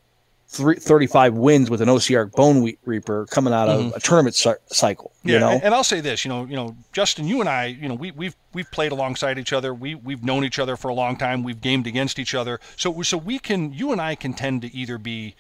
Three, 0.47 0.76
35 0.76 1.34
wins 1.34 1.72
with 1.72 1.82
an 1.82 1.89
OBR 1.89 2.32
Bone 2.32 2.76
Reaper 2.86 3.26
coming 3.32 3.55
out 3.55 3.70
of 3.70 3.91
a 3.95 3.99
tournament 3.99 4.36
cy- 4.36 4.53
cycle. 4.68 5.11
Mm-hmm. 5.18 5.30
Yeah, 5.30 5.34
you 5.34 5.39
know, 5.39 5.49
and, 5.49 5.64
and 5.64 5.74
I'll 5.74 5.84
say 5.84 5.99
this, 5.99 6.24
you 6.24 6.30
know, 6.30 6.45
you 6.45 6.55
know, 6.55 6.76
Justin, 6.91 7.28
you 7.28 7.39
and 7.39 7.49
I, 7.49 7.66
you 7.66 7.88
know, 7.88 7.95
we 7.95 8.11
we've 8.11 8.36
we've 8.53 8.70
played 8.70 8.91
alongside 8.91 9.39
each 9.39 9.51
other. 9.51 9.74
We 9.74 9.95
we've 9.95 10.24
known 10.24 10.45
each 10.45 10.59
other 10.59 10.78
for 10.78 10.89
a 10.89 10.93
long 10.93 11.18
time. 11.18 11.41
We've 11.41 11.59
gamed 11.59 11.88
against 11.88 12.20
each 12.20 12.36
other. 12.36 12.59
So 12.76 13.01
so 13.01 13.18
we 13.18 13.39
can 13.39 13.74
you 13.74 13.91
and 13.91 13.99
I 13.99 14.14
can 14.14 14.36
tend 14.36 14.61
to 14.61 14.72
either 14.76 14.99
be 14.99 15.34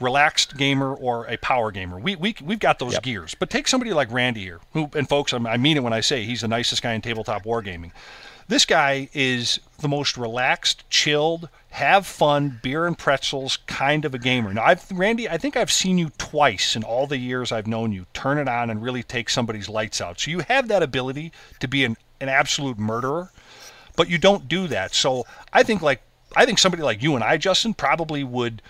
relaxed 0.00 0.56
gamer 0.56 0.94
or 0.94 1.26
a 1.26 1.36
power 1.38 1.70
gamer. 1.70 1.98
We 1.98 2.16
we 2.16 2.36
we've 2.42 2.58
got 2.58 2.78
those 2.78 2.98
gears. 2.98 3.34
But 3.34 3.50
take 3.50 3.68
somebody 3.68 3.92
like 3.92 4.10
Randy 4.12 4.42
here, 4.42 4.60
who 4.72 4.90
and 4.94 5.08
folks, 5.08 5.32
I 5.32 5.56
mean 5.56 5.76
it 5.76 5.82
when 5.82 5.92
I 5.92 6.00
say 6.00 6.24
he's 6.24 6.42
the 6.42 6.48
nicest 6.48 6.82
guy 6.82 6.92
in 6.92 7.02
tabletop 7.02 7.44
wargaming. 7.44 7.92
This 8.48 8.64
guy 8.64 9.08
is 9.12 9.58
the 9.78 9.88
most 9.88 10.16
relaxed, 10.16 10.88
chilled, 10.88 11.48
have 11.70 12.06
fun, 12.06 12.60
beer 12.62 12.86
and 12.86 12.96
pretzels 12.96 13.58
kind 13.66 14.04
of 14.04 14.14
a 14.14 14.18
gamer. 14.20 14.54
Now, 14.54 14.62
I've 14.62 14.88
Randy, 14.92 15.28
I 15.28 15.36
think 15.36 15.56
I've 15.56 15.72
seen 15.72 15.98
you 15.98 16.10
twice 16.16 16.76
in 16.76 16.84
all 16.84 17.08
the 17.08 17.18
years 17.18 17.50
I've 17.50 17.66
known 17.66 17.92
you 17.92 18.06
turn 18.14 18.38
it 18.38 18.46
on 18.46 18.70
and 18.70 18.80
really 18.80 19.02
take 19.02 19.30
somebody's 19.30 19.68
lights 19.68 20.00
out. 20.00 20.20
So 20.20 20.30
you 20.30 20.40
have 20.40 20.68
that 20.68 20.82
ability 20.82 21.32
to 21.58 21.66
be 21.66 21.84
an, 21.84 21.96
an 22.20 22.28
absolute 22.28 22.78
murderer, 22.78 23.32
but 23.96 24.08
you 24.08 24.16
don't 24.16 24.46
do 24.46 24.68
that. 24.68 24.94
So 24.94 25.26
I 25.52 25.64
think 25.64 25.82
like 25.82 26.02
I 26.36 26.46
think 26.46 26.60
somebody 26.60 26.84
like 26.84 27.02
you 27.02 27.16
and 27.16 27.24
I, 27.24 27.38
Justin, 27.38 27.74
probably 27.74 28.22
would 28.22 28.62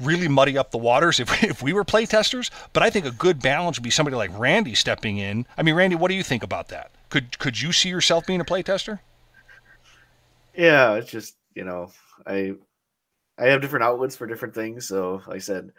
really 0.00 0.28
muddy 0.28 0.58
up 0.58 0.70
the 0.70 0.78
waters 0.78 1.20
if, 1.20 1.42
if 1.44 1.62
we 1.62 1.72
were 1.72 1.84
playtesters. 1.84 2.50
But 2.72 2.82
I 2.82 2.90
think 2.90 3.06
a 3.06 3.10
good 3.10 3.40
balance 3.40 3.78
would 3.78 3.84
be 3.84 3.90
somebody 3.90 4.16
like 4.16 4.36
Randy 4.38 4.74
stepping 4.74 5.18
in. 5.18 5.46
I 5.56 5.62
mean, 5.62 5.74
Randy, 5.74 5.96
what 5.96 6.08
do 6.08 6.14
you 6.14 6.22
think 6.22 6.42
about 6.42 6.68
that? 6.68 6.90
Could 7.10 7.38
could 7.38 7.60
you 7.60 7.70
see 7.72 7.88
yourself 7.88 8.26
being 8.26 8.40
a 8.40 8.44
playtester? 8.44 8.98
Yeah, 10.54 10.94
it's 10.94 11.10
just 11.10 11.36
you 11.54 11.64
know 11.64 11.90
I 12.26 12.54
I 13.38 13.46
have 13.46 13.60
different 13.60 13.84
outlets 13.84 14.16
for 14.16 14.26
different 14.26 14.54
things. 14.54 14.86
So 14.88 15.22
like 15.26 15.36
I 15.36 15.38
said, 15.38 15.72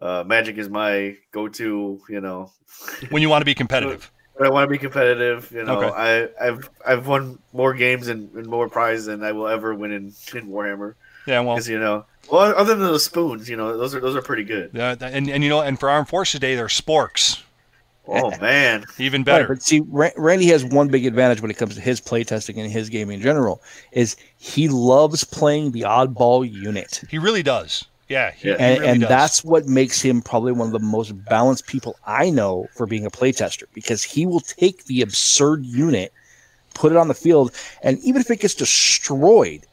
uh, 0.00 0.24
Magic 0.26 0.56
is 0.58 0.68
my 0.68 1.16
go-to. 1.32 2.00
You 2.08 2.20
know, 2.20 2.52
when 3.10 3.22
you 3.22 3.28
want 3.28 3.42
to 3.42 3.46
be 3.46 3.54
competitive. 3.54 4.10
But 4.36 4.46
I 4.46 4.50
want 4.50 4.64
to 4.64 4.70
be 4.70 4.78
competitive. 4.78 5.50
You 5.50 5.64
know, 5.64 5.82
Okay. 5.82 6.30
I, 6.40 6.46
I've 6.46 6.70
I've 6.86 7.06
won 7.08 7.40
more 7.52 7.74
games 7.74 8.06
and, 8.06 8.32
and 8.34 8.46
more 8.46 8.68
prizes 8.68 9.06
than 9.06 9.24
I 9.24 9.32
will 9.32 9.48
ever 9.48 9.74
win 9.74 9.90
in, 9.90 10.04
in 10.32 10.48
Warhammer. 10.48 10.94
Yeah, 11.26 11.40
well, 11.40 11.56
Because 11.56 11.68
you 11.68 11.80
know, 11.80 12.06
well, 12.30 12.54
other 12.56 12.74
than 12.74 12.92
the 12.92 12.98
spoons, 13.00 13.48
you 13.48 13.56
know, 13.56 13.76
those 13.76 13.94
are 13.94 14.00
those 14.00 14.16
are 14.16 14.22
pretty 14.22 14.44
good. 14.44 14.76
uh, 14.78 14.96
and 15.00 15.28
and 15.28 15.42
you 15.42 15.48
know, 15.50 15.60
and 15.60 15.78
for 15.78 15.88
Armed 15.90 16.08
Forces 16.08 16.40
Day, 16.40 16.54
they're 16.54 16.66
sporks, 16.66 17.42
Oh 18.06 18.30
man, 18.40 18.84
even 18.98 19.20
Right, 19.20 19.24
better. 19.26 19.48
but 19.48 19.62
see, 19.62 19.80
Randy 19.86 20.46
has 20.46 20.64
one 20.64 20.88
big 20.88 21.04
advantage 21.06 21.40
when 21.42 21.50
it 21.50 21.56
comes 21.58 21.74
to 21.74 21.80
his 21.80 22.00
playtesting 22.00 22.56
and 22.58 22.70
his 22.70 22.88
gaming 22.88 23.16
in 23.16 23.22
general 23.22 23.62
is 23.92 24.16
he 24.38 24.68
loves 24.68 25.24
playing 25.24 25.72
the 25.72 25.82
oddball 25.82 26.50
unit. 26.50 27.02
He 27.10 27.18
really 27.18 27.42
does. 27.42 27.84
Yeah, 28.08 28.30
he, 28.30 28.48
Yeah. 28.48 28.56
he 28.56 28.62
and, 28.62 28.78
really 28.80 28.90
and 28.92 29.00
does. 29.02 29.08
that's 29.10 29.44
what 29.44 29.66
makes 29.66 30.00
him 30.00 30.22
probably 30.22 30.52
one 30.52 30.68
of 30.68 30.72
the 30.72 30.78
most 30.86 31.12
balanced 31.26 31.66
people 31.66 31.96
I 32.06 32.30
know 32.30 32.66
for 32.74 32.86
being 32.86 33.04
a 33.04 33.10
playtester 33.10 33.64
because 33.74 34.02
he 34.02 34.24
will 34.24 34.40
take 34.40 34.84
the 34.86 35.02
absurd 35.02 35.66
unit, 35.66 36.10
put 36.74 36.90
it 36.92 36.96
on 36.96 37.08
the 37.08 37.14
field, 37.14 37.52
and 37.82 37.98
even 37.98 38.22
if 38.22 38.30
it 38.30 38.40
gets 38.40 38.54
destroyed, 38.54 39.66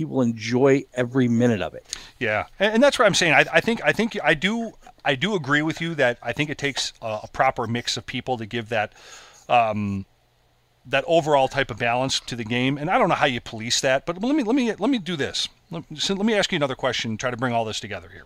he 0.00 0.06
will 0.06 0.22
enjoy 0.22 0.82
every 0.94 1.28
minute 1.28 1.60
of 1.60 1.74
it. 1.74 1.86
Yeah, 2.18 2.46
and, 2.58 2.72
and 2.72 2.82
that's 2.82 2.98
what 2.98 3.04
I'm 3.04 3.12
saying. 3.12 3.34
I, 3.34 3.44
I 3.52 3.60
think 3.60 3.84
I 3.84 3.92
think 3.92 4.16
I 4.24 4.32
do 4.32 4.72
I 5.04 5.14
do 5.14 5.34
agree 5.34 5.60
with 5.60 5.82
you 5.82 5.94
that 5.96 6.16
I 6.22 6.32
think 6.32 6.48
it 6.48 6.56
takes 6.56 6.94
a, 7.02 7.20
a 7.24 7.28
proper 7.34 7.66
mix 7.66 7.98
of 7.98 8.06
people 8.06 8.38
to 8.38 8.46
give 8.46 8.70
that 8.70 8.94
um, 9.50 10.06
that 10.86 11.04
overall 11.06 11.48
type 11.48 11.70
of 11.70 11.76
balance 11.76 12.18
to 12.20 12.34
the 12.34 12.44
game. 12.44 12.78
And 12.78 12.88
I 12.88 12.96
don't 12.96 13.10
know 13.10 13.14
how 13.14 13.26
you 13.26 13.42
police 13.42 13.82
that, 13.82 14.06
but 14.06 14.22
let 14.22 14.34
me 14.34 14.42
let 14.42 14.56
me 14.56 14.72
let 14.72 14.88
me 14.88 14.96
do 14.96 15.16
this. 15.16 15.50
Let, 15.70 15.84
so 15.96 16.14
let 16.14 16.24
me 16.24 16.32
ask 16.32 16.50
you 16.50 16.56
another 16.56 16.76
question. 16.76 17.18
Try 17.18 17.30
to 17.30 17.36
bring 17.36 17.52
all 17.52 17.66
this 17.66 17.78
together 17.78 18.08
here. 18.10 18.24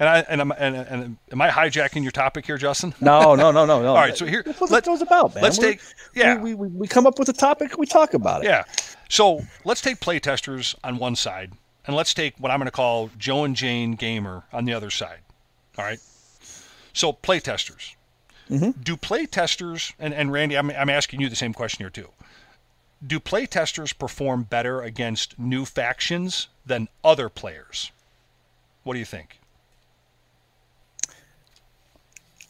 And 0.00 0.08
I 0.08 0.18
and, 0.28 0.40
I'm, 0.40 0.50
and, 0.50 0.74
and 0.74 1.16
am 1.30 1.40
I 1.40 1.48
hijacking 1.48 2.02
your 2.02 2.10
topic 2.10 2.44
here, 2.44 2.58
Justin? 2.58 2.92
No, 3.00 3.36
no, 3.36 3.52
no, 3.52 3.66
no, 3.66 3.82
no. 3.82 3.88
All 3.94 3.94
right, 3.94 4.16
so 4.16 4.26
here 4.26 4.42
that's 4.44 4.60
what 4.60 4.70
let, 4.70 4.84
it 4.84 4.90
was 4.90 5.02
about, 5.02 5.32
man. 5.32 5.44
let's 5.44 5.60
We're- 5.60 5.74
take 5.74 5.82
yeah 6.12 6.40
we, 6.40 6.54
we, 6.54 6.66
we 6.66 6.88
come 6.88 7.06
up 7.06 7.20
with 7.20 7.28
a 7.28 7.32
topic, 7.34 7.78
we 7.78 7.86
talk 7.86 8.14
about 8.14 8.42
it. 8.42 8.48
Yeah. 8.48 8.64
So 9.10 9.44
let's 9.64 9.80
take 9.80 9.98
playtesters 9.98 10.76
on 10.84 10.96
one 10.96 11.16
side, 11.16 11.50
and 11.84 11.96
let's 11.96 12.14
take 12.14 12.38
what 12.38 12.52
I'm 12.52 12.60
going 12.60 12.66
to 12.66 12.70
call 12.70 13.10
Joe 13.18 13.42
and 13.44 13.56
Jane 13.56 13.96
Gamer 13.96 14.44
on 14.52 14.64
the 14.64 14.72
other 14.72 14.88
side. 14.88 15.18
All 15.76 15.84
right. 15.84 15.98
So 16.92 17.12
playtesters. 17.12 17.96
Mm-hmm. 18.48 18.80
Do 18.82 18.96
playtesters, 18.96 19.92
and, 19.98 20.14
and 20.14 20.32
Randy, 20.32 20.56
I'm, 20.56 20.70
I'm 20.70 20.88
asking 20.88 21.20
you 21.20 21.28
the 21.28 21.34
same 21.36 21.52
question 21.52 21.82
here 21.82 21.90
too. 21.90 22.08
Do 23.04 23.18
playtesters 23.18 23.96
perform 23.98 24.44
better 24.44 24.80
against 24.80 25.36
new 25.38 25.64
factions 25.64 26.46
than 26.64 26.88
other 27.02 27.28
players? 27.28 27.90
What 28.84 28.92
do 28.92 29.00
you 29.00 29.04
think? 29.04 29.40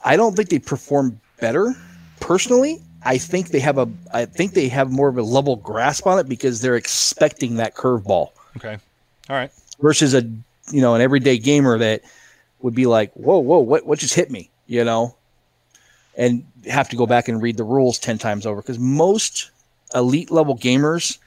I 0.05 0.17
don't 0.17 0.37
think 0.37 0.51
they 0.51 0.59
perform 0.59 1.21
better 1.41 1.75
personally. 2.21 2.83
I 3.05 3.19
think 3.19 3.49
they 3.49 3.61
have 3.61 3.79
a 3.79 3.89
I 4.13 4.25
think 4.27 4.53
they 4.53 4.69
have 4.69 4.91
more 4.91 5.09
of 5.09 5.17
a 5.17 5.23
level 5.23 5.57
grasp 5.57 6.07
on 6.07 6.19
it 6.19 6.29
because 6.29 6.61
they're 6.61 6.77
expecting 6.77 7.57
that 7.57 7.75
curveball. 7.75 8.31
Okay. 8.57 8.79
All 9.29 9.37
right. 9.37 9.51
versus 9.81 10.15
a 10.15 10.23
you 10.71 10.81
know 10.81 10.95
an 10.95 11.01
everyday 11.01 11.39
gamer 11.39 11.79
that 11.79 12.03
would 12.61 12.75
be 12.75 12.87
like, 12.87 13.13
whoa, 13.15 13.39
whoa, 13.39 13.59
what 13.59 13.87
what 13.87 13.99
just 13.99 14.15
hit 14.15 14.31
me, 14.31 14.51
you 14.67 14.85
know, 14.85 15.15
and 16.17 16.45
have 16.69 16.89
to 16.91 16.97
go 16.97 17.07
back 17.07 17.29
and 17.29 17.43
read 17.43 17.57
the 17.57 17.65
rules 17.65 17.99
ten 17.99 18.19
times 18.19 18.47
over. 18.47 18.61
Because 18.61 18.79
most 18.79 19.51
elite 19.95 20.31
level 20.31 20.57
gamers, 20.57 21.19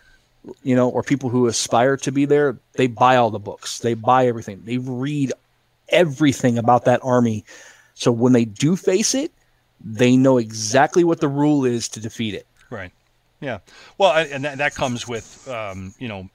you 0.64 0.76
know, 0.76 0.90
or 0.90 1.04
people 1.04 1.30
who 1.30 1.48
aspire 1.48 1.98
to 1.98 2.12
be 2.12 2.26
there, 2.26 2.58
they 2.74 2.88
buy 2.88 3.16
all 3.16 3.32
the 3.32 3.40
books, 3.40 3.80
they 3.80 3.94
buy 3.94 4.28
everything, 4.28 4.62
they 4.66 4.78
read 4.78 5.34
everything 5.90 6.58
about 6.58 6.86
that 6.86 7.00
army, 7.04 7.44
so 7.96 8.12
when 8.12 8.34
they 8.34 8.46
do 8.46 8.76
face 8.76 9.14
it, 9.14 9.32
they 9.84 10.16
know 10.16 10.38
exactly 10.38 11.04
what 11.04 11.20
the 11.20 11.28
rule 11.28 11.66
is 11.66 11.90
to 11.90 12.00
defeat 12.00 12.34
it. 12.34 12.48
Right. 12.70 12.92
Yeah. 13.42 13.60
Well, 13.98 14.14
and 14.14 14.46
that, 14.46 14.58
that 14.60 14.74
comes 14.76 15.08
with, 15.08 15.48
um, 15.50 15.94
you 16.00 16.08
know, 16.08 16.30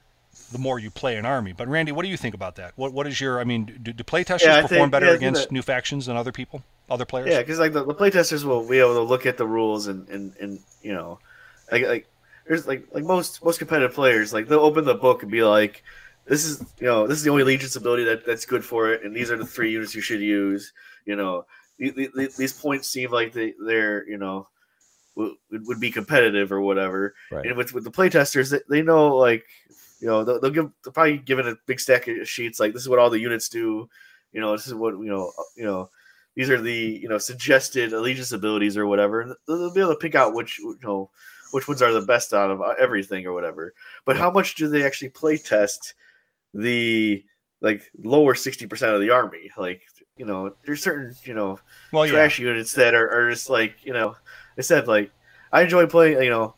the 0.51 0.59
more 0.59 0.79
you 0.79 0.91
play 0.91 1.15
an 1.17 1.25
army. 1.25 1.53
But 1.53 1.67
Randy, 1.67 1.91
what 1.91 2.03
do 2.03 2.09
you 2.09 2.17
think 2.17 2.35
about 2.35 2.55
that? 2.57 2.73
What 2.75 2.93
What 2.93 3.07
is 3.07 3.19
your? 3.19 3.39
I 3.39 3.43
mean, 3.43 3.65
do, 3.81 3.93
do 3.93 4.03
playtesters 4.03 4.41
Yeah, 4.41 4.61
perform 4.61 4.81
think- 4.81 4.91
better 4.91 5.07
yeah, 5.07 5.13
against 5.13 5.43
that- 5.43 5.51
new 5.51 5.61
factions 5.61 6.05
than 6.05 6.15
other 6.17 6.31
people, 6.31 6.63
other 6.89 7.05
players? 7.05 7.29
yeah, 7.29 7.39
because 7.39 7.59
like 7.59 7.73
the, 7.73 7.83
the 7.83 7.93
playtesters 7.95 8.43
will 8.43 8.67
be 8.67 8.79
able 8.79 8.93
to 8.95 9.01
look 9.01 9.25
at 9.25 9.37
the 9.37 9.45
rules 9.47 9.87
and 9.87 10.07
and, 10.09 10.33
and 10.39 10.59
you 10.81 10.93
know, 10.93 11.19
like 11.71 11.85
like 11.87 12.07
there's 12.47 12.67
like 12.67 12.85
like 12.93 13.03
most 13.03 13.43
most 13.43 13.59
competitive 13.59 13.93
players 13.93 14.33
like 14.33 14.47
they'll 14.47 14.59
open 14.59 14.85
the 14.85 14.95
book 14.95 15.21
and 15.23 15.31
be 15.31 15.43
like, 15.43 15.83
this 16.25 16.45
is 16.45 16.63
you 16.79 16.87
know 16.87 17.05
this 17.07 17.17
is 17.17 17.23
the 17.23 17.29
only 17.31 17.43
allegiance 17.43 17.75
ability 17.75 18.03
that 18.05 18.25
that's 18.25 18.45
good 18.45 18.63
for 18.65 18.91
it, 18.93 19.03
and 19.03 19.15
these 19.15 19.29
are 19.31 19.37
the 19.37 19.45
three 19.45 19.71
units 19.71 19.93
you 19.95 20.01
should 20.01 20.21
use. 20.21 20.73
You 21.05 21.15
know, 21.15 21.45
these 21.79 22.53
points 22.53 22.89
seem 22.89 23.11
like 23.11 23.33
they 23.33 23.53
they're 23.65 24.07
you 24.07 24.17
know 24.17 24.47
would, 25.15 25.33
would 25.51 25.79
be 25.79 25.91
competitive 25.91 26.51
or 26.51 26.61
whatever. 26.61 27.15
Right. 27.31 27.45
And 27.45 27.57
with 27.57 27.73
with 27.73 27.83
the 27.83 27.91
playtesters, 27.91 28.51
they, 28.51 28.61
they 28.69 28.81
know 28.81 29.15
like 29.15 29.45
you 29.99 30.07
know 30.07 30.23
they'll, 30.23 30.39
they'll 30.39 30.51
give 30.51 30.71
they'll 30.83 30.93
probably 30.93 31.17
give 31.17 31.39
it 31.39 31.47
a 31.47 31.57
big 31.65 31.79
stack 31.79 32.07
of 32.07 32.27
sheets 32.27 32.59
like 32.59 32.73
this 32.73 32.81
is 32.81 32.89
what 32.89 32.99
all 32.99 33.09
the 33.09 33.19
units 33.19 33.49
do. 33.49 33.89
You 34.31 34.41
know, 34.41 34.51
this 34.51 34.67
is 34.67 34.73
what 34.73 34.93
you 34.93 35.09
know 35.09 35.31
you 35.55 35.65
know 35.65 35.89
these 36.35 36.49
are 36.49 36.61
the 36.61 36.99
you 37.01 37.09
know 37.09 37.17
suggested 37.17 37.93
allegiance 37.93 38.31
abilities 38.31 38.77
or 38.77 38.87
whatever, 38.87 39.21
and 39.21 39.35
they'll 39.47 39.57
they'll 39.57 39.73
be 39.73 39.81
able 39.81 39.91
to 39.91 39.99
pick 39.99 40.15
out 40.15 40.33
which 40.33 40.59
you 40.59 40.77
know 40.83 41.09
which 41.51 41.67
ones 41.67 41.81
are 41.81 41.91
the 41.91 42.01
best 42.01 42.33
out 42.33 42.51
of 42.51 42.61
uh, 42.61 42.75
everything 42.79 43.25
or 43.25 43.33
whatever. 43.33 43.73
But 44.05 44.17
how 44.17 44.31
much 44.31 44.55
do 44.55 44.67
they 44.67 44.85
actually 44.85 45.09
play 45.09 45.37
test 45.37 45.95
the 46.53 47.23
like 47.61 47.83
lower 48.03 48.35
sixty 48.35 48.67
percent 48.67 48.93
of 48.93 49.01
the 49.01 49.09
army? 49.09 49.51
Like 49.57 49.81
you 50.19 50.25
know, 50.25 50.53
there's 50.65 50.83
certain 50.83 51.15
you 51.23 51.33
know 51.33 51.59
Well, 51.91 52.05
yeah. 52.05 52.11
trash 52.11 52.37
units 52.37 52.73
that 52.73 52.93
are, 52.93 53.09
are 53.09 53.31
just 53.31 53.49
like 53.49 53.73
you 53.83 53.93
know 53.93 54.15
I 54.57 54.61
said 54.61 54.87
like 54.87 55.09
I 55.51 55.63
enjoy 55.63 55.87
playing 55.87 56.21
you 56.21 56.29
know 56.29 56.53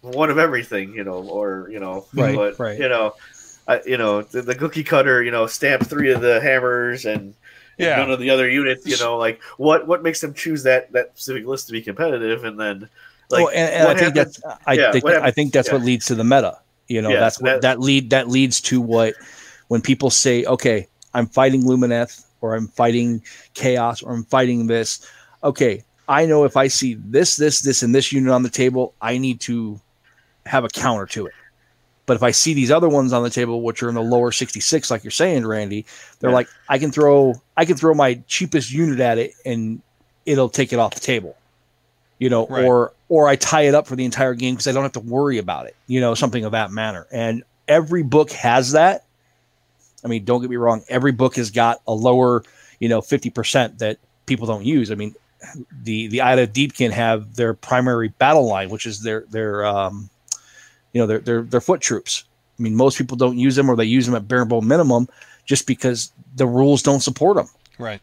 one 0.00 0.30
of 0.30 0.38
everything 0.38 0.94
you 0.94 1.04
know 1.04 1.18
or 1.28 1.68
you 1.70 1.80
know 1.80 2.06
Right, 2.14 2.34
but 2.34 2.58
right. 2.58 2.78
you 2.78 2.88
know 2.88 3.12
I, 3.68 3.82
you 3.84 3.98
know 3.98 4.22
the, 4.22 4.40
the 4.42 4.54
cookie 4.54 4.84
cutter 4.84 5.22
you 5.22 5.30
know 5.30 5.46
stamp 5.46 5.86
three 5.86 6.10
of 6.12 6.20
the 6.22 6.40
hammers 6.40 7.04
and 7.04 7.34
and 7.78 7.96
none 8.00 8.10
of 8.10 8.18
the 8.20 8.30
other 8.30 8.48
units 8.48 8.86
you 8.86 8.96
know 8.98 9.18
like 9.18 9.42
what 9.58 9.86
what 9.86 10.02
makes 10.02 10.20
them 10.20 10.32
choose 10.32 10.62
that 10.62 10.90
that 10.92 11.10
specific 11.18 11.46
list 11.46 11.66
to 11.66 11.72
be 11.72 11.82
competitive 11.82 12.44
and 12.44 12.58
then 12.58 12.88
like 13.30 13.44
well, 13.44 13.48
and, 13.54 13.72
and 13.74 13.88
I 13.88 13.94
think 13.94 14.16
happens- 14.16 14.40
that's 14.42 14.58
I 14.66 14.72
yeah, 14.74 14.92
think 14.92 15.04
what 15.04 15.16
I 15.16 15.30
think 15.30 15.52
that's 15.52 15.70
what 15.70 15.82
leads 15.82 16.06
to 16.06 16.14
the 16.14 16.24
meta. 16.24 16.58
You 16.88 17.00
know, 17.02 17.10
Yeah, 17.10 17.20
that's 17.20 17.40
what 17.40 17.50
that- 17.50 17.62
that 17.62 17.80
lead 17.80 18.10
that 18.10 18.28
leads 18.28 18.60
to 18.62 18.80
what 18.80 19.14
when 19.68 19.80
people 19.80 20.10
say, 20.10 20.44
okay, 20.44 20.88
I'm 21.14 21.26
fighting 21.28 21.62
Lumineth 21.62 22.24
or 22.40 22.54
I'm 22.54 22.68
fighting 22.68 23.22
Chaos 23.54 24.02
or 24.02 24.12
I'm 24.12 24.24
fighting 24.24 24.66
this. 24.66 25.06
Okay, 25.42 25.84
I 26.08 26.26
know 26.26 26.44
if 26.44 26.56
I 26.56 26.68
see 26.68 26.94
this, 26.94 27.36
this, 27.36 27.60
this, 27.60 27.82
and 27.82 27.94
this 27.94 28.12
unit 28.12 28.32
on 28.32 28.42
the 28.42 28.50
table, 28.50 28.94
I 29.00 29.18
need 29.18 29.40
to 29.42 29.80
have 30.46 30.64
a 30.64 30.68
counter 30.68 31.06
to 31.06 31.26
it. 31.26 31.32
But 32.06 32.16
if 32.16 32.22
I 32.24 32.32
see 32.32 32.54
these 32.54 32.72
other 32.72 32.88
ones 32.88 33.12
on 33.12 33.22
the 33.22 33.30
table, 33.30 33.62
which 33.62 33.82
are 33.82 33.88
in 33.88 33.94
the 33.94 34.02
lower 34.02 34.32
66, 34.32 34.90
like 34.90 35.04
you're 35.04 35.12
saying, 35.12 35.46
Randy, 35.46 35.86
they're 36.18 36.30
Yeah. 36.30 36.34
like, 36.34 36.48
I 36.68 36.78
can 36.78 36.90
throw, 36.90 37.34
I 37.56 37.64
can 37.64 37.76
throw 37.76 37.94
my 37.94 38.14
cheapest 38.26 38.72
unit 38.72 38.98
at 38.98 39.18
it, 39.18 39.32
and 39.44 39.80
it'll 40.26 40.48
take 40.48 40.72
it 40.72 40.78
off 40.80 40.94
the 40.94 41.00
table. 41.00 41.36
You 42.18 42.28
know, 42.28 42.46
Right. 42.48 42.64
or 42.64 42.92
or 43.08 43.28
I 43.28 43.36
tie 43.36 43.62
it 43.62 43.74
up 43.74 43.86
for 43.86 43.96
the 43.96 44.04
entire 44.04 44.34
game 44.34 44.54
because 44.54 44.66
I 44.68 44.72
don't 44.72 44.82
have 44.82 44.92
to 44.92 45.00
worry 45.00 45.38
about 45.38 45.66
it. 45.66 45.74
You 45.86 46.00
know, 46.00 46.14
something 46.14 46.44
of 46.44 46.52
that 46.52 46.70
manner. 46.70 47.06
And 47.10 47.42
every 47.66 48.02
book 48.02 48.30
has 48.32 48.72
that. 48.72 49.04
I 50.04 50.08
mean, 50.08 50.24
don't 50.24 50.40
get 50.40 50.50
me 50.50 50.56
wrong. 50.56 50.82
Every 50.88 51.12
book 51.12 51.36
has 51.36 51.50
got 51.50 51.80
a 51.86 51.92
lower, 51.92 52.42
you 52.78 52.88
know, 52.88 53.00
fifty 53.00 53.30
percent 53.30 53.78
that 53.78 53.98
people 54.26 54.46
don't 54.46 54.64
use. 54.64 54.90
I 54.90 54.94
mean, 54.94 55.14
the 55.82 56.08
the 56.08 56.18
Idoneth 56.18 56.52
Deepkin 56.52 56.90
have 56.90 57.36
their 57.36 57.54
primary 57.54 58.08
battle 58.08 58.46
line, 58.46 58.70
which 58.70 58.86
is 58.86 59.02
their 59.02 59.24
their 59.30 59.64
um, 59.64 60.10
you 60.92 61.00
know, 61.00 61.06
their 61.06 61.18
their 61.18 61.42
their 61.42 61.60
foot 61.60 61.80
troops. 61.80 62.24
I 62.58 62.62
mean, 62.62 62.76
most 62.76 62.98
people 62.98 63.16
don't 63.16 63.38
use 63.38 63.56
them 63.56 63.70
or 63.70 63.76
they 63.76 63.84
use 63.84 64.06
them 64.06 64.14
at 64.14 64.28
bare 64.28 64.44
bone 64.44 64.68
minimum 64.68 65.08
just 65.46 65.66
because 65.66 66.12
the 66.36 66.46
rules 66.46 66.82
don't 66.82 67.00
support 67.00 67.36
them. 67.36 67.48
Right. 67.78 68.00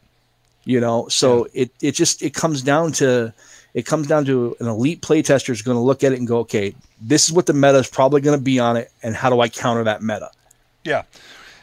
You 0.65 0.81
know, 0.81 1.07
so 1.07 1.47
it 1.53 1.71
it 1.81 1.91
just 1.93 2.21
it 2.21 2.33
comes 2.33 2.61
down 2.61 2.91
to 2.93 3.33
it 3.73 3.85
comes 3.85 4.07
down 4.07 4.25
to 4.25 4.55
an 4.59 4.67
elite 4.67 5.01
playtester 5.01 5.51
is 5.51 5.61
going 5.61 5.75
to 5.75 5.81
look 5.81 6.03
at 6.03 6.11
it 6.11 6.19
and 6.19 6.27
go, 6.27 6.39
okay, 6.39 6.73
this 6.99 7.27
is 7.27 7.31
what 7.31 7.45
the 7.45 7.53
meta 7.53 7.77
is 7.77 7.87
probably 7.87 8.21
going 8.21 8.37
to 8.37 8.43
be 8.43 8.59
on 8.59 8.75
it, 8.75 8.91
and 9.03 9.15
how 9.15 9.29
do 9.29 9.39
I 9.39 9.49
counter 9.49 9.83
that 9.83 10.01
meta? 10.01 10.31
Yeah. 10.83 11.03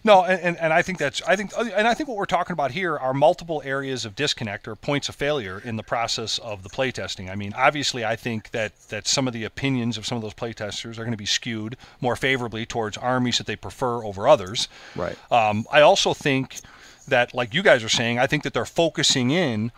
No, 0.06 0.22
and, 0.22 0.38
and, 0.40 0.58
and 0.58 0.72
I 0.72 0.82
think 0.82 0.98
that's 0.98 1.22
I 1.22 1.34
think 1.34 1.52
and 1.56 1.88
I 1.88 1.94
think 1.94 2.10
what 2.10 2.18
we're 2.18 2.26
talking 2.26 2.52
about 2.52 2.72
here 2.72 2.98
are 2.98 3.14
multiple 3.14 3.62
areas 3.64 4.04
of 4.04 4.14
disconnect 4.14 4.68
or 4.68 4.76
points 4.76 5.08
of 5.08 5.14
failure 5.14 5.62
in 5.64 5.76
the 5.76 5.82
process 5.82 6.36
of 6.38 6.62
the 6.62 6.68
playtesting. 6.68 7.30
I 7.30 7.34
mean, 7.34 7.54
obviously, 7.56 8.04
I 8.04 8.14
think 8.14 8.50
that 8.50 8.72
that 8.90 9.08
some 9.08 9.26
of 9.26 9.32
the 9.32 9.44
opinions 9.44 9.96
of 9.96 10.04
some 10.04 10.16
of 10.16 10.22
those 10.22 10.34
playtesters 10.34 10.98
are 10.98 11.04
going 11.04 11.12
to 11.12 11.16
be 11.16 11.24
skewed 11.24 11.78
more 12.02 12.16
favorably 12.16 12.66
towards 12.66 12.98
armies 12.98 13.38
that 13.38 13.46
they 13.46 13.56
prefer 13.56 14.04
over 14.04 14.28
others. 14.28 14.68
Right. 14.94 15.16
Um, 15.32 15.64
I 15.72 15.80
also 15.80 16.12
think 16.12 16.60
that, 17.08 17.34
like 17.34 17.54
you 17.54 17.62
guys 17.62 17.82
are 17.82 17.88
saying, 17.88 18.18
I 18.18 18.26
think 18.26 18.42
that 18.42 18.52
they're 18.52 18.66
focusing 18.66 19.30
in, 19.30 19.72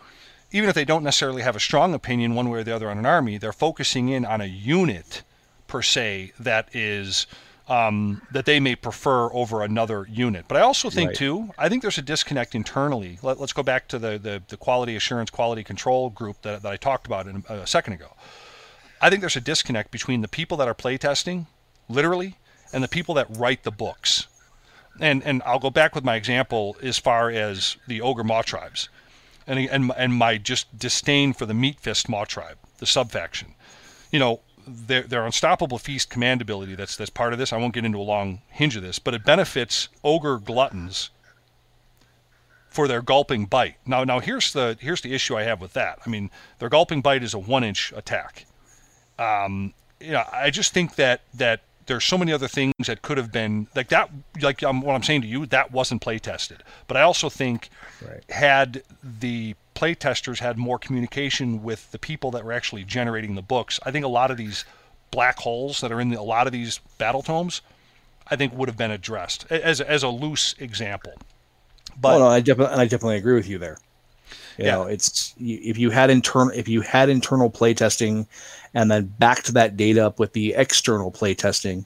even 0.51 0.67
if 0.67 0.75
they 0.75 0.85
don't 0.85 1.03
necessarily 1.03 1.41
have 1.41 1.55
a 1.55 1.59
strong 1.59 1.93
opinion 1.93 2.35
one 2.35 2.49
way 2.49 2.59
or 2.59 2.63
the 2.63 2.75
other 2.75 2.89
on 2.89 2.97
an 2.97 3.05
army, 3.05 3.37
they're 3.37 3.53
focusing 3.53 4.09
in 4.09 4.25
on 4.25 4.41
a 4.41 4.45
unit 4.45 5.23
per 5.67 5.81
se 5.81 6.33
that 6.39 6.73
is 6.73 7.27
um, 7.67 8.21
that 8.31 8.45
they 8.45 8.59
may 8.59 8.75
prefer 8.75 9.31
over 9.33 9.61
another 9.61 10.07
unit. 10.09 10.45
But 10.47 10.57
I 10.57 10.61
also 10.61 10.89
think 10.89 11.09
Right. 11.09 11.15
too, 11.15 11.53
I 11.57 11.67
think 11.67 11.81
there's 11.81 11.97
a 11.97 12.01
disconnect 12.01 12.55
internally. 12.55 13.19
Let, 13.21 13.39
us 13.39 13.51
go 13.51 13.63
back 13.63 13.87
to 13.89 13.99
the, 13.99 14.17
the 14.17 14.41
the 14.47 14.57
quality 14.57 14.95
assurance, 14.95 15.29
quality 15.29 15.63
control 15.63 16.09
group 16.09 16.41
that, 16.43 16.61
that 16.63 16.71
I 16.71 16.77
talked 16.77 17.05
about 17.05 17.27
in, 17.27 17.43
a 17.49 17.67
second 17.67 17.93
ago. 17.93 18.13
I 19.01 19.09
think 19.09 19.21
there's 19.21 19.35
a 19.35 19.41
disconnect 19.41 19.91
between 19.91 20.21
the 20.21 20.27
people 20.27 20.57
that 20.57 20.67
are 20.67 20.73
playtesting, 20.73 21.47
literally, 21.89 22.37
and 22.73 22.83
the 22.83 22.87
people 22.87 23.13
that 23.15 23.27
write 23.37 23.63
the 23.63 23.71
books. 23.71 24.27
And 24.99 25.21
and 25.23 25.43
I'll 25.45 25.59
go 25.59 25.69
back 25.69 25.93
with 25.93 26.05
my 26.05 26.15
example 26.15 26.77
as 26.81 26.97
far 26.97 27.29
as 27.29 27.77
the 27.87 28.01
ogre 28.01 28.23
maw 28.23 28.41
tribes, 28.43 28.89
and 29.45 29.59
and 29.59 29.91
and 29.97 30.13
my 30.13 30.37
just 30.37 30.79
disdain 30.79 31.33
for 31.33 31.45
the 31.45 31.53
meat 31.53 31.79
fist 31.81 32.07
maw 32.07 32.23
tribe, 32.23 32.57
the 32.77 32.85
subfaction. 32.85 33.55
You 34.09 34.19
know, 34.19 34.39
their 34.67 35.03
their 35.03 35.25
unstoppable 35.25 35.77
feast 35.77 36.09
command 36.09 36.41
ability. 36.41 36.75
That's 36.75 36.95
that's 36.95 37.09
part 37.09 37.33
of 37.33 37.39
this. 37.39 37.53
I 37.53 37.57
won't 37.57 37.73
get 37.73 37.85
into 37.85 37.99
a 37.99 38.01
long 38.01 38.41
hinge 38.49 38.75
of 38.75 38.83
this, 38.83 38.99
but 38.99 39.13
it 39.13 39.23
benefits 39.23 39.89
ogre 40.03 40.37
gluttons 40.37 41.09
for 42.69 42.87
their 42.87 43.01
gulping 43.01 43.45
bite. 43.45 43.77
Now 43.85 44.03
now 44.03 44.19
here's 44.19 44.53
the 44.53 44.77
here's 44.79 45.01
the 45.01 45.13
issue 45.13 45.37
I 45.37 45.43
have 45.43 45.61
with 45.61 45.73
that. 45.73 45.99
I 46.05 46.09
mean, 46.09 46.29
their 46.59 46.69
gulping 46.69 47.01
bite 47.01 47.23
is 47.23 47.33
a 47.33 47.39
one 47.39 47.63
inch 47.63 47.93
attack 47.95 48.45
um, 49.19 49.73
you 49.99 50.11
know, 50.11 50.23
I 50.31 50.49
just 50.49 50.73
think 50.73 50.95
that 50.95 51.21
that 51.35 51.61
there's 51.87 52.05
so 52.05 52.17
many 52.17 52.31
other 52.31 52.47
things 52.47 52.73
that 52.85 53.01
could 53.01 53.17
have 53.17 53.31
been 53.31 53.67
like 53.75 53.89
that. 53.89 54.09
Like 54.41 54.61
um, 54.63 54.81
what 54.81 54.93
I'm 54.93 55.03
saying 55.03 55.21
to 55.21 55.27
you, 55.27 55.45
that 55.47 55.71
wasn't 55.71 56.01
play 56.01 56.19
tested. 56.19 56.63
But 56.87 56.97
I 56.97 57.01
also 57.01 57.29
think 57.29 57.69
Right. 58.05 58.23
had 58.29 58.83
the 59.03 59.55
play 59.73 59.95
testers 59.95 60.39
had 60.39 60.57
more 60.57 60.77
communication 60.79 61.63
with 61.63 61.91
the 61.91 61.99
people 61.99 62.31
that 62.31 62.43
were 62.45 62.53
actually 62.53 62.83
generating 62.83 63.35
the 63.35 63.41
books, 63.41 63.79
I 63.83 63.91
think 63.91 64.05
a 64.05 64.09
lot 64.09 64.31
of 64.31 64.37
these 64.37 64.65
black 65.11 65.39
holes 65.39 65.81
that 65.81 65.91
are 65.91 65.99
in 66.01 66.09
the, 66.09 66.19
a 66.19 66.21
lot 66.21 66.47
of 66.47 66.53
these 66.53 66.79
battle 66.97 67.21
tomes, 67.21 67.61
I 68.29 68.35
think 68.35 68.53
would 68.53 68.69
have 68.69 68.77
been 68.77 68.91
addressed 68.91 69.49
as 69.51 69.79
as 69.81 70.03
a 70.03 70.09
loose 70.09 70.55
example. 70.59 71.13
But 71.99 72.15
oh, 72.15 72.19
no, 72.19 72.27
I 72.27 72.41
definitely, 72.41 72.75
I 72.75 72.85
definitely 72.85 73.17
agree 73.17 73.35
with 73.35 73.47
you 73.47 73.57
there. 73.57 73.77
You 74.57 74.65
Yeah. 74.65 74.71
know, 74.75 74.83
it's 74.83 75.33
if 75.39 75.77
you 75.77 75.89
had 75.91 76.09
internal 76.09 76.51
if 76.55 76.67
you 76.67 76.81
had 76.81 77.09
internal 77.09 77.49
play 77.49 77.73
testing, 77.73 78.25
and 78.73 78.89
then 78.89 79.13
backed 79.19 79.53
that 79.53 79.77
data 79.77 80.05
up 80.05 80.19
with 80.19 80.33
the 80.33 80.53
external 80.55 81.11
play 81.11 81.33
testing, 81.35 81.85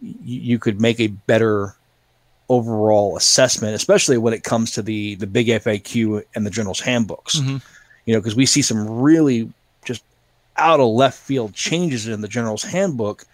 you 0.00 0.58
could 0.58 0.80
make 0.80 1.00
a 1.00 1.08
better 1.08 1.74
overall 2.48 3.16
assessment, 3.16 3.74
especially 3.74 4.16
when 4.16 4.32
it 4.32 4.42
comes 4.44 4.70
to 4.72 4.82
the 4.82 5.16
the 5.16 5.26
big 5.26 5.48
FAQ 5.48 6.22
and 6.34 6.46
the 6.46 6.50
general's 6.50 6.80
handbooks. 6.80 7.36
Mhm. 7.36 7.60
You 8.06 8.14
know, 8.14 8.20
because 8.20 8.36
we 8.36 8.46
see 8.46 8.62
some 8.62 8.88
really 9.00 9.50
just 9.84 10.02
out 10.56 10.80
of 10.80 10.88
left 10.88 11.18
field 11.18 11.52
changes 11.54 12.06
in 12.08 12.20
the 12.20 12.28
general's 12.28 12.62
handbook, 12.62 13.24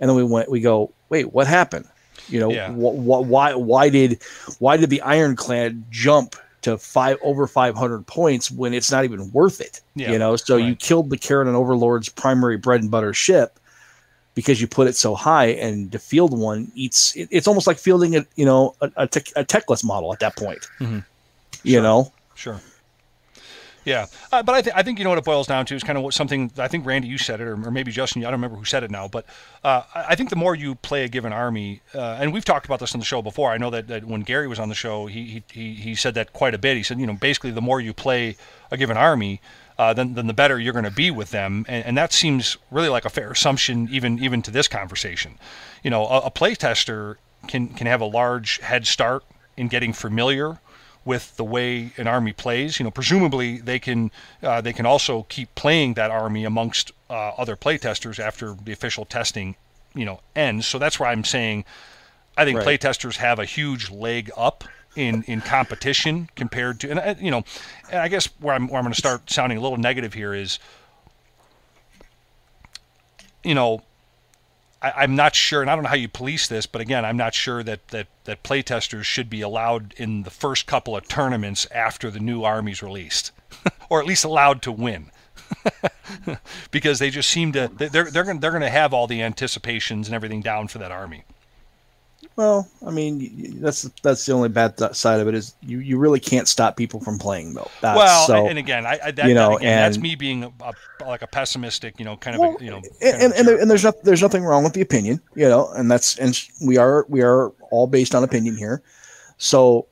and 0.00 0.08
then 0.08 0.16
we 0.16 0.24
went 0.24 0.50
we 0.50 0.60
go, 0.60 0.90
wait, 1.10 1.32
what 1.32 1.46
happened? 1.46 1.86
You 2.28 2.40
know, 2.40 2.50
Yeah. 2.50 2.70
wh- 2.70 2.96
wh- 3.04 3.28
why 3.28 3.54
why 3.54 3.90
did 3.90 4.18
why 4.58 4.76
did 4.78 4.88
the 4.90 5.02
ironclad 5.02 5.84
jump 5.90 6.36
to 6.64 6.76
five 6.76 7.16
over 7.22 7.46
500 7.46 8.06
points 8.06 8.50
when 8.50 8.74
it's 8.74 8.90
not 8.90 9.04
even 9.04 9.30
worth 9.32 9.60
it 9.60 9.80
Yeah, 9.94 10.12
you 10.12 10.18
know? 10.18 10.36
So 10.36 10.56
you 10.56 10.74
killed 10.74 11.10
the 11.10 11.16
Kharadron 11.16 11.54
overlord's 11.54 12.08
primary 12.08 12.56
bread 12.56 12.80
and 12.82 12.90
butter 12.90 13.14
ship 13.14 13.58
because 14.34 14.60
you 14.60 14.66
put 14.66 14.88
it 14.88 14.96
so 14.96 15.14
high 15.14 15.46
and 15.46 15.92
to 15.92 15.98
field 15.98 16.36
one 16.36 16.72
eats 16.74 17.14
it, 17.16 17.28
it's 17.30 17.46
almost 17.46 17.66
like 17.66 17.78
fielding 17.78 18.16
a 18.16 18.26
you 18.34 18.44
know 18.44 18.74
a, 18.80 18.90
a, 18.96 19.06
tech, 19.06 19.28
a 19.36 19.44
techless 19.44 19.84
model 19.84 20.12
at 20.12 20.18
that 20.20 20.36
point 20.36 20.66
Mhm. 20.80 21.04
you 21.62 21.80
know? 21.80 22.12
Sure. 22.34 22.60
Yeah, 23.84 24.06
uh, 24.32 24.42
but 24.42 24.54
I, 24.54 24.62
th- 24.62 24.76
I 24.76 24.82
think 24.82 24.98
you 24.98 25.04
know 25.04 25.10
what 25.10 25.18
it 25.18 25.24
boils 25.24 25.46
down 25.46 25.66
to 25.66 25.74
is 25.74 25.82
kind 25.82 25.98
of 25.98 26.04
what 26.04 26.14
something 26.14 26.50
I 26.58 26.68
think 26.68 26.86
Randy 26.86 27.08
you 27.08 27.18
said 27.18 27.40
it 27.40 27.46
or, 27.46 27.52
or 27.52 27.70
maybe 27.70 27.92
Justin 27.92 28.22
I 28.22 28.24
don't 28.26 28.34
remember 28.34 28.56
who 28.56 28.64
said 28.64 28.82
it 28.82 28.90
now, 28.90 29.08
but 29.08 29.26
uh, 29.62 29.82
I 29.94 30.14
think 30.14 30.30
the 30.30 30.36
more 30.36 30.54
you 30.54 30.74
play 30.74 31.04
a 31.04 31.08
given 31.08 31.32
army, 31.32 31.82
uh, 31.94 32.18
and 32.20 32.32
we've 32.32 32.44
talked 32.44 32.64
about 32.66 32.80
this 32.80 32.94
on 32.94 33.00
the 33.00 33.04
show 33.04 33.20
before. 33.20 33.50
I 33.50 33.58
know 33.58 33.70
that, 33.70 33.88
that 33.88 34.04
when 34.04 34.22
Gary 34.22 34.48
was 34.48 34.58
on 34.58 34.68
the 34.68 34.74
show, 34.74 35.06
he, 35.06 35.42
he 35.52 35.74
he 35.74 35.94
said 35.94 36.14
that 36.14 36.32
quite 36.32 36.54
a 36.54 36.58
bit. 36.58 36.76
He 36.76 36.82
said 36.82 36.98
you 36.98 37.06
know 37.06 37.14
basically 37.14 37.50
the 37.50 37.60
more 37.60 37.80
you 37.80 37.92
play 37.92 38.36
a 38.70 38.76
given 38.76 38.96
army, 38.96 39.40
uh, 39.78 39.92
then 39.92 40.14
then 40.14 40.26
the 40.26 40.34
better 40.34 40.58
you're 40.58 40.72
going 40.72 40.84
to 40.84 40.90
be 40.90 41.10
with 41.10 41.30
them, 41.30 41.66
and, 41.68 41.84
and 41.84 41.98
that 41.98 42.12
seems 42.12 42.56
really 42.70 42.88
like 42.88 43.04
a 43.04 43.10
fair 43.10 43.32
assumption 43.32 43.88
even 43.90 44.18
even 44.22 44.40
to 44.42 44.50
this 44.50 44.68
conversation. 44.68 45.38
You 45.82 45.90
know, 45.90 46.06
a, 46.06 46.20
a 46.20 46.30
play 46.30 46.54
tester 46.54 47.18
can 47.48 47.68
can 47.68 47.86
have 47.86 48.00
a 48.00 48.06
large 48.06 48.60
head 48.60 48.86
start 48.86 49.24
in 49.56 49.68
getting 49.68 49.92
familiar 49.92 50.58
with 51.04 51.36
the 51.36 51.44
way 51.44 51.92
an 51.96 52.06
army 52.06 52.32
plays. 52.32 52.78
You 52.78 52.84
know, 52.84 52.90
presumably 52.90 53.58
they 53.58 53.78
can 53.78 54.10
uh, 54.42 54.60
they 54.60 54.72
can 54.72 54.86
also 54.86 55.24
keep 55.28 55.54
playing 55.54 55.94
that 55.94 56.10
army 56.10 56.44
amongst 56.44 56.92
uh, 57.10 57.30
other 57.30 57.56
playtesters 57.56 58.18
after 58.18 58.54
the 58.54 58.72
official 58.72 59.04
testing, 59.04 59.56
you 59.94 60.04
know, 60.04 60.20
ends. 60.34 60.66
So 60.66 60.78
that's 60.78 60.98
why 60.98 61.12
I'm 61.12 61.24
saying 61.24 61.64
I 62.36 62.44
think 62.44 62.58
Right. 62.58 62.80
playtesters 62.80 63.16
have 63.16 63.38
a 63.38 63.44
huge 63.44 63.90
leg 63.90 64.30
up 64.36 64.64
in 64.96 65.24
in 65.24 65.40
competition 65.40 66.28
compared 66.36 66.80
to 66.80 66.90
and 66.90 66.98
uh, 67.00 67.14
you 67.18 67.30
know, 67.30 67.44
and 67.90 68.00
I 68.00 68.08
guess 68.08 68.26
where 68.40 68.54
I'm 68.54 68.68
where 68.68 68.78
I'm 68.78 68.84
going 68.84 68.92
to 68.92 68.98
start 68.98 69.30
sounding 69.30 69.58
a 69.58 69.60
little 69.60 69.78
negative 69.78 70.14
here 70.14 70.34
is 70.34 70.58
you 73.44 73.54
know, 73.54 73.82
I, 74.84 75.02
I'm 75.02 75.16
not 75.16 75.34
sure, 75.34 75.62
and 75.62 75.70
I 75.70 75.74
don't 75.74 75.84
know 75.84 75.88
how 75.88 75.96
you 75.96 76.08
police 76.08 76.46
this, 76.46 76.66
but 76.66 76.82
again, 76.82 77.04
I'm 77.04 77.16
not 77.16 77.34
sure 77.34 77.62
that 77.62 77.88
that 77.88 78.08
that 78.24 78.42
playtesters 78.42 79.04
should 79.04 79.30
be 79.30 79.40
allowed 79.40 79.94
in 79.96 80.24
the 80.24 80.30
first 80.30 80.66
couple 80.66 80.94
of 80.96 81.08
tournaments 81.08 81.66
after 81.70 82.10
the 82.10 82.20
new 82.20 82.44
army's 82.44 82.82
released, 82.82 83.32
or 83.88 84.00
at 84.00 84.06
least 84.06 84.24
allowed 84.24 84.60
to 84.62 84.72
win, 84.72 85.10
because 86.70 86.98
they 86.98 87.08
just 87.08 87.30
seem 87.30 87.52
to 87.52 87.70
they're 87.72 88.10
they're 88.10 88.24
going 88.24 88.40
they're 88.40 88.50
going 88.50 88.60
to 88.60 88.68
have 88.68 88.92
all 88.92 89.06
the 89.06 89.22
anticipations 89.22 90.06
and 90.06 90.14
everything 90.14 90.42
down 90.42 90.68
for 90.68 90.78
that 90.78 90.92
army. 90.92 91.24
Well 92.36 92.68
i 92.86 92.90
mean 92.90 93.60
that's 93.60 93.82
that's 94.02 94.26
the 94.26 94.32
only 94.32 94.48
bad 94.48 94.76
th- 94.76 94.94
side 94.94 95.20
of 95.20 95.28
it 95.28 95.34
is 95.34 95.54
you 95.62 95.78
you 95.78 95.98
really 95.98 96.20
can't 96.20 96.48
stop 96.48 96.76
people 96.76 97.00
from 97.00 97.18
playing 97.18 97.54
though 97.54 97.70
that's, 97.80 97.96
well, 97.98 98.26
so 98.26 98.48
and 98.48 98.58
again, 98.58 98.86
I, 98.86 98.98
I 99.04 99.10
that, 99.10 99.28
you 99.28 99.34
know, 99.34 99.50
that 99.50 99.56
again, 99.56 99.76
that's 99.78 99.98
me 99.98 100.14
being 100.14 100.44
a, 100.44 100.72
like 101.04 101.22
a 101.22 101.26
pessimistic, 101.26 101.98
you 101.98 102.04
know, 102.04 102.16
kind 102.16 102.36
of 102.36 102.40
Well, 102.40 102.56
a, 102.58 102.64
you 102.64 102.70
know, 102.70 102.82
and, 103.02 103.22
and, 103.22 103.32
and, 103.34 103.48
there, 103.48 103.58
and 103.60 103.70
there's 103.70 103.84
not, 103.84 104.02
there's 104.02 104.22
nothing 104.22 104.44
wrong 104.44 104.64
with 104.64 104.72
the 104.72 104.80
opinion, 104.80 105.20
you 105.34 105.48
know, 105.48 105.68
and 105.70 105.90
that's 105.90 106.18
and 106.18 106.40
we 106.64 106.78
are 106.78 107.04
we 107.08 107.22
are 107.22 107.48
all 107.70 107.86
based 107.86 108.14
on 108.14 108.24
opinion 108.24 108.56
here. 108.56 108.82
So, 109.38 109.86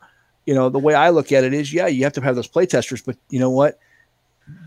you 0.47 0.55
know, 0.55 0.69
the 0.69 0.79
way 0.79 0.95
I 0.95 1.11
look 1.11 1.33
at 1.33 1.45
it 1.45 1.53
is, 1.53 1.73
yeah, 1.73 1.87
you 1.87 2.05
have 2.05 2.13
to 2.15 2.21
have 2.21 2.37
those 2.37 2.47
play 2.49 2.67
testers, 2.67 3.03
but 3.03 3.17
you 3.29 3.41
know 3.41 3.51
what? 3.51 3.79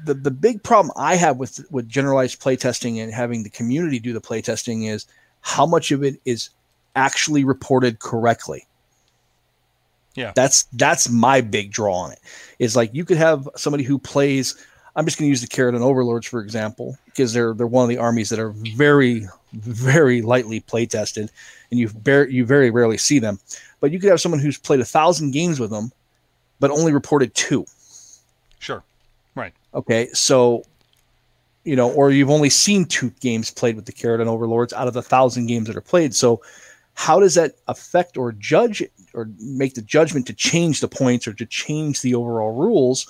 The 0.03 0.13
the 0.13 0.31
big 0.31 0.63
problem 0.63 0.93
I 0.95 1.15
have 1.15 1.37
with 1.37 1.65
with 1.71 1.87
generalized 1.89 2.39
play 2.39 2.55
testing 2.55 2.99
and 2.99 3.13
having 3.13 3.43
the 3.43 3.49
community 3.49 3.99
do 3.99 4.13
the 4.13 4.21
play 4.21 4.41
testing 4.41 4.83
is 4.83 5.05
how 5.41 5.65
much 5.65 5.91
of 5.91 6.03
it 6.03 6.19
is 6.25 6.49
actually 6.95 7.43
reported 7.43 7.99
correctly. 7.99 8.65
Yeah. 10.15 10.31
That's 10.35 10.63
that's 10.73 11.09
my 11.09 11.41
big 11.41 11.71
draw 11.71 11.93
on 11.93 12.11
it. 12.13 12.19
Is 12.59 12.75
like 12.75 12.93
you 12.93 13.05
could 13.05 13.17
have 13.17 13.49
somebody 13.55 13.83
who 13.83 13.99
plays 13.99 14.55
I'm 14.95 15.05
just 15.05 15.17
going 15.17 15.25
to 15.25 15.29
use 15.29 15.41
the 15.41 15.47
Kharadron 15.47 15.81
Overlords 15.81 16.25
for 16.25 16.41
example, 16.41 16.97
because 17.05 17.33
they're 17.33 17.53
they're 17.53 17.67
one 17.67 17.83
of 17.83 17.89
the 17.89 17.97
armies 17.97 18.29
that 18.29 18.39
are 18.39 18.51
very 18.51 19.27
very 19.53 20.21
lightly 20.21 20.59
play 20.61 20.85
tested, 20.85 21.29
and 21.69 21.79
you 21.79 21.89
bar- 21.89 22.27
you 22.27 22.45
very 22.45 22.69
rarely 22.69 22.97
see 22.97 23.19
them. 23.19 23.39
But 23.81 23.91
you 23.91 23.99
could 23.99 24.09
have 24.09 24.21
someone 24.21 24.39
who's 24.39 24.57
played 24.57 24.79
a 24.79 24.85
thousand 24.85 25.31
games 25.31 25.59
with 25.59 25.69
them, 25.69 25.91
but 26.59 26.71
only 26.71 26.93
reported 26.93 27.33
two. 27.35 27.65
sure, 28.59 28.83
right, 29.35 29.53
Okay, 29.73 30.07
so 30.13 30.63
you 31.65 31.75
know, 31.75 31.91
or 31.91 32.11
you've 32.11 32.29
only 32.29 32.49
seen 32.49 32.85
two 32.85 33.09
games 33.19 33.51
played 33.51 33.75
with 33.75 33.85
the 33.85 33.91
Kharadron 33.91 34.27
Overlords 34.27 34.71
out 34.71 34.87
of 34.87 34.93
the 34.93 35.01
thousand 35.01 35.47
games 35.47 35.67
that 35.67 35.75
are 35.75 35.81
played. 35.81 36.13
So 36.13 36.41
how 36.95 37.19
does 37.19 37.35
that 37.35 37.53
affect 37.67 38.17
or 38.17 38.31
judge 38.31 38.81
or 39.13 39.29
make 39.39 39.75
the 39.75 39.81
judgment 39.81 40.25
to 40.27 40.33
change 40.33 40.79
the 40.81 40.87
points 40.87 41.27
or 41.27 41.33
to 41.33 41.45
change 41.45 42.01
the 42.01 42.15
overall 42.15 42.53
rules 42.55 43.05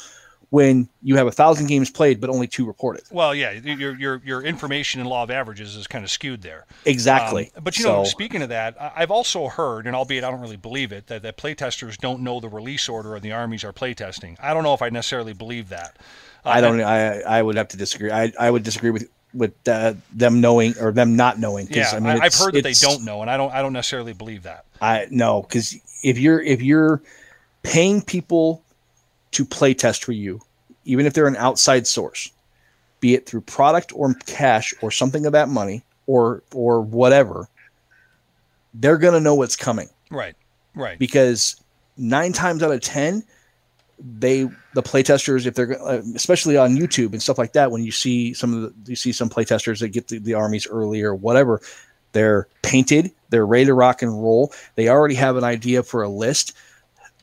when 0.49 0.87
you 1.01 1.15
have 1.17 1.27
a 1.27 1.31
thousand 1.31 1.67
games 1.67 1.89
played 1.89 2.19
but 2.21 2.29
only 2.29 2.47
two 2.47 2.65
reported? 2.65 3.03
Well, 3.11 3.33
yeah, 3.35 3.51
your 3.51 3.95
your 3.95 4.21
your 4.25 4.41
information 4.43 5.01
and 5.01 5.09
law 5.09 5.23
of 5.23 5.31
averages 5.31 5.75
is 5.75 5.87
kind 5.87 6.03
of 6.03 6.11
skewed 6.11 6.41
there. 6.41 6.65
Exactly. 6.85 7.51
Um, 7.55 7.63
but 7.63 7.77
you 7.77 7.85
know, 7.85 8.03
So- 8.03 8.09
speaking 8.09 8.41
of 8.41 8.49
that, 8.49 8.75
I've 8.79 9.11
also 9.11 9.47
heard, 9.47 9.87
and 9.87 9.95
albeit 9.95 10.23
I 10.23 10.31
don't 10.31 10.41
really 10.41 10.55
believe 10.57 10.91
it, 10.91 11.07
that, 11.07 11.23
that 11.23 11.37
playtesters 11.37 11.97
don't 11.97 12.21
know 12.21 12.39
the 12.39 12.49
release 12.49 12.87
order 12.89 13.15
of 13.15 13.21
the 13.21 13.31
armies 13.31 13.63
are 13.63 13.73
playtesting. 13.73 14.37
I 14.41 14.53
don't 14.53 14.63
know 14.63 14.73
if 14.73 14.81
I 14.81 14.89
necessarily 14.89 15.33
believe 15.33 15.69
that. 15.69 15.97
Uh, 16.45 16.49
I 16.49 16.61
don't. 16.61 16.81
I 16.81 17.21
I 17.21 17.41
would 17.41 17.55
have 17.55 17.67
to 17.69 17.77
disagree. 17.77 18.11
I 18.11 18.31
I 18.39 18.49
would 18.49 18.63
disagree 18.63 18.91
with 18.91 19.09
with 19.35 19.53
uh, 19.67 19.93
them 20.13 20.41
knowing 20.41 20.75
or 20.79 20.91
them 20.91 21.15
not 21.15 21.39
knowing. 21.39 21.67
Yeah, 21.69 21.91
I 21.93 21.99
mean, 21.99 22.17
have 22.17 22.33
heard 22.33 22.53
that 22.53 22.63
they 22.63 22.73
don't 22.73 23.03
know, 23.03 23.21
and 23.21 23.29
I 23.29 23.37
don't. 23.37 23.53
I 23.53 23.61
don't 23.61 23.73
necessarily 23.73 24.13
believe 24.13 24.43
that. 24.43 24.65
I 24.81 25.07
no, 25.09 25.41
because 25.41 25.75
if 26.03 26.17
you're 26.17 26.41
if 26.41 26.61
you're 26.61 27.01
paying 27.63 28.01
people 28.01 28.63
to 29.31 29.45
play 29.45 29.73
test 29.73 30.03
for 30.03 30.11
you, 30.11 30.41
even 30.85 31.05
if 31.05 31.13
they're 31.13 31.27
an 31.27 31.35
outside 31.35 31.85
source, 31.87 32.31
be 32.99 33.13
it 33.13 33.25
through 33.25 33.41
product 33.41 33.91
or 33.93 34.13
cash 34.25 34.73
or 34.81 34.91
something 34.91 35.25
of 35.25 35.33
that 35.33 35.49
money 35.49 35.83
or 36.07 36.43
or 36.53 36.81
whatever, 36.81 37.47
they're 38.73 38.97
gonna 38.97 39.19
know 39.19 39.35
what's 39.35 39.55
coming 39.55 39.89
Right. 40.09 40.35
Right. 40.73 40.99
because 40.99 41.55
nine 41.97 42.33
times 42.33 42.61
out 42.63 42.71
of 42.71 42.81
ten, 42.81 43.23
they 43.99 44.43
the 44.73 44.83
playtesters 44.83 45.45
if 45.45 45.55
they're 45.55 45.81
uh, 45.81 46.01
especially 46.15 46.57
on 46.57 46.75
YouTube 46.75 47.13
and 47.13 47.21
stuff 47.21 47.37
like 47.37 47.53
that 47.53 47.71
when 47.71 47.83
you 47.83 47.91
see 47.91 48.33
some 48.33 48.53
of 48.53 48.61
the 48.61 48.89
you 48.89 48.95
see 48.95 49.11
some 49.11 49.29
playtesters 49.29 49.79
that 49.79 49.89
get 49.89 50.09
the, 50.09 50.19
the 50.19 50.33
armies 50.33 50.67
early 50.67 51.01
or 51.01 51.15
whatever, 51.15 51.61
They're 52.15 52.47
painted. 52.61 53.11
They're 53.29 53.45
ready 53.45 53.65
to 53.65 53.73
rock 53.73 54.01
and 54.01 54.11
roll. 54.11 54.53
They 54.75 54.87
already 54.87 55.15
have 55.15 55.35
an 55.35 55.43
idea 55.43 55.83
for 55.83 56.01
a 56.01 56.09
list. 56.09 56.53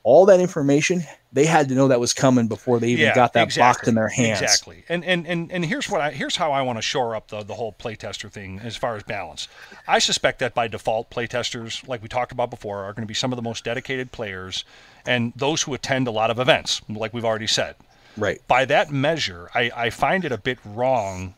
All 0.05 0.27
that 0.27 0.41
information 0.41 1.05
they 1.33 1.47
had 1.47 1.69
to 1.71 1.75
know 1.75 1.89
that 1.89 1.99
was 1.99 2.13
coming 2.13 2.47
before 2.47 2.79
they 2.79 2.89
even 2.89 3.07
Yeah, 3.07 3.15
got 3.15 3.33
that 3.33 3.45
exactly, 3.45 3.79
box 3.81 3.89
in 3.89 3.95
their 3.95 4.09
hands. 4.09 4.43
Exactly. 4.43 4.85
And 4.89 5.03
and 5.05 5.27
and 5.27 5.51
and 5.51 5.65
here's 5.65 5.89
what 5.89 6.01
I 6.01 6.11
here's 6.11 6.37
how 6.37 6.53
I 6.53 6.61
want 6.63 6.77
to 6.79 6.83
shore 6.83 7.17
up 7.17 7.29
the 7.29 7.43
the 7.43 7.55
whole 7.55 7.73
playtester 7.73 8.31
thing 8.31 8.61
as 8.63 8.77
far 8.77 8.97
as 8.97 9.03
balance. 9.03 9.49
I 9.89 9.99
suspect 9.99 10.41
that 10.41 10.55
by 10.55 10.69
default 10.69 11.09
playtesters, 11.11 11.87
like 11.89 12.03
we 12.03 12.09
talked 12.09 12.33
about 12.33 12.51
before, 12.51 12.85
are 12.85 12.93
going 12.93 13.03
to 13.05 13.09
be 13.09 13.15
some 13.15 13.33
of 13.33 13.37
the 13.37 13.43
most 13.43 13.65
dedicated 13.65 14.13
players 14.13 14.65
and 15.07 15.33
those 15.35 15.63
who 15.63 15.73
attend 15.75 16.07
a 16.07 16.11
lot 16.11 16.31
of 16.31 16.39
events, 16.39 16.83
like 16.89 17.15
we've 17.15 17.25
already 17.25 17.47
said. 17.47 17.77
Right. 18.17 18.41
By 18.47 18.67
that 18.67 18.91
measure, 18.91 19.49
I, 19.55 19.71
I 19.75 19.91
find 19.91 20.25
it 20.27 20.33
a 20.33 20.39
bit 20.39 20.59
wrong 20.65 21.35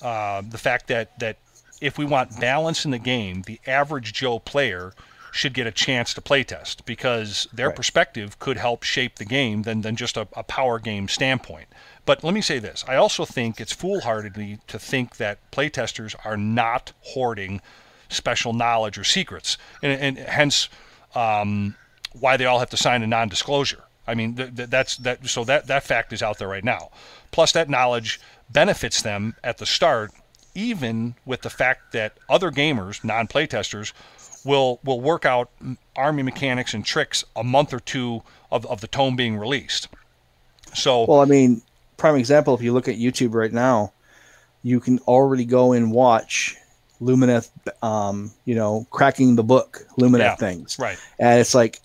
uh, 0.00 0.42
the 0.48 0.58
fact 0.58 0.86
that 0.88 1.18
that 1.18 1.36
if 1.82 1.98
we 1.98 2.06
want 2.06 2.40
balance 2.40 2.86
in 2.86 2.90
the 2.90 2.98
game, 2.98 3.42
the 3.42 3.60
average 3.66 4.14
Joe 4.14 4.38
player 4.38 4.94
should 5.36 5.54
get 5.54 5.66
a 5.66 5.72
chance 5.72 6.14
to 6.14 6.20
playtest 6.20 6.84
because 6.84 7.46
their 7.52 7.68
Right. 7.68 7.76
perspective 7.76 8.38
could 8.38 8.56
help 8.56 8.82
shape 8.82 9.16
the 9.16 9.24
game 9.24 9.62
than, 9.62 9.82
than 9.82 9.94
just 9.96 10.16
a, 10.16 10.26
a 10.34 10.42
power 10.42 10.78
game 10.78 11.08
standpoint. 11.08 11.68
But 12.04 12.22
let 12.24 12.34
me 12.34 12.40
say 12.40 12.58
this 12.58 12.84
I 12.88 12.96
also 12.96 13.24
think 13.24 13.60
it's 13.60 13.72
foolhardy 13.72 14.58
to 14.66 14.78
think 14.78 15.16
that 15.16 15.38
playtesters 15.50 16.14
are 16.24 16.36
not 16.36 16.92
hoarding 17.02 17.60
special 18.08 18.52
knowledge 18.52 18.96
or 18.98 19.04
secrets, 19.04 19.58
and, 19.82 20.00
and 20.00 20.18
hence 20.28 20.68
um, 21.14 21.74
why 22.18 22.36
they 22.36 22.44
all 22.44 22.60
have 22.60 22.70
to 22.70 22.76
sign 22.76 23.02
a 23.02 23.06
non-disclosure. 23.06 23.82
I 24.06 24.14
mean, 24.14 24.36
th- 24.36 24.54
th- 24.54 24.68
that's 24.70 24.96
that. 24.98 25.26
So 25.26 25.42
that 25.44 25.66
that 25.66 25.82
fact 25.82 26.12
is 26.12 26.22
out 26.22 26.38
there 26.38 26.46
right 26.46 26.62
now. 26.62 26.90
Plus, 27.32 27.50
that 27.52 27.68
knowledge 27.68 28.20
benefits 28.48 29.02
them 29.02 29.34
at 29.42 29.58
the 29.58 29.66
start, 29.66 30.12
even 30.54 31.16
with 31.24 31.42
the 31.42 31.50
fact 31.50 31.90
that 31.92 32.16
other 32.28 32.52
gamers, 32.52 33.02
non-playtesters, 33.02 33.92
will 34.46 34.80
will 34.84 35.00
work 35.00 35.24
out 35.24 35.50
army 35.96 36.22
mechanics 36.22 36.72
and 36.72 36.84
tricks 36.84 37.24
a 37.34 37.44
month 37.44 37.74
or 37.74 37.80
two 37.80 38.22
of, 38.50 38.64
of 38.66 38.80
the 38.80 38.86
tome 38.86 39.16
being 39.16 39.36
released. 39.36 39.88
So 40.74 41.04
Well, 41.04 41.20
I 41.20 41.24
mean, 41.24 41.62
prime 41.96 42.16
example, 42.16 42.54
if 42.54 42.62
you 42.62 42.72
look 42.72 42.88
at 42.88 42.96
YouTube 42.96 43.34
right 43.34 43.52
now, 43.52 43.92
you 44.62 44.80
can 44.80 44.98
already 45.00 45.44
go 45.44 45.72
and 45.72 45.90
watch 45.92 46.56
Lumineth, 47.00 47.50
um, 47.82 48.32
you 48.44 48.54
know, 48.54 48.86
cracking 48.90 49.36
the 49.36 49.44
book, 49.44 49.86
Lumineth 49.98 50.18
Yeah. 50.18 50.34
things. 50.36 50.78
right, 50.78 50.98
And 51.18 51.40
it's 51.40 51.54
like, 51.54 51.80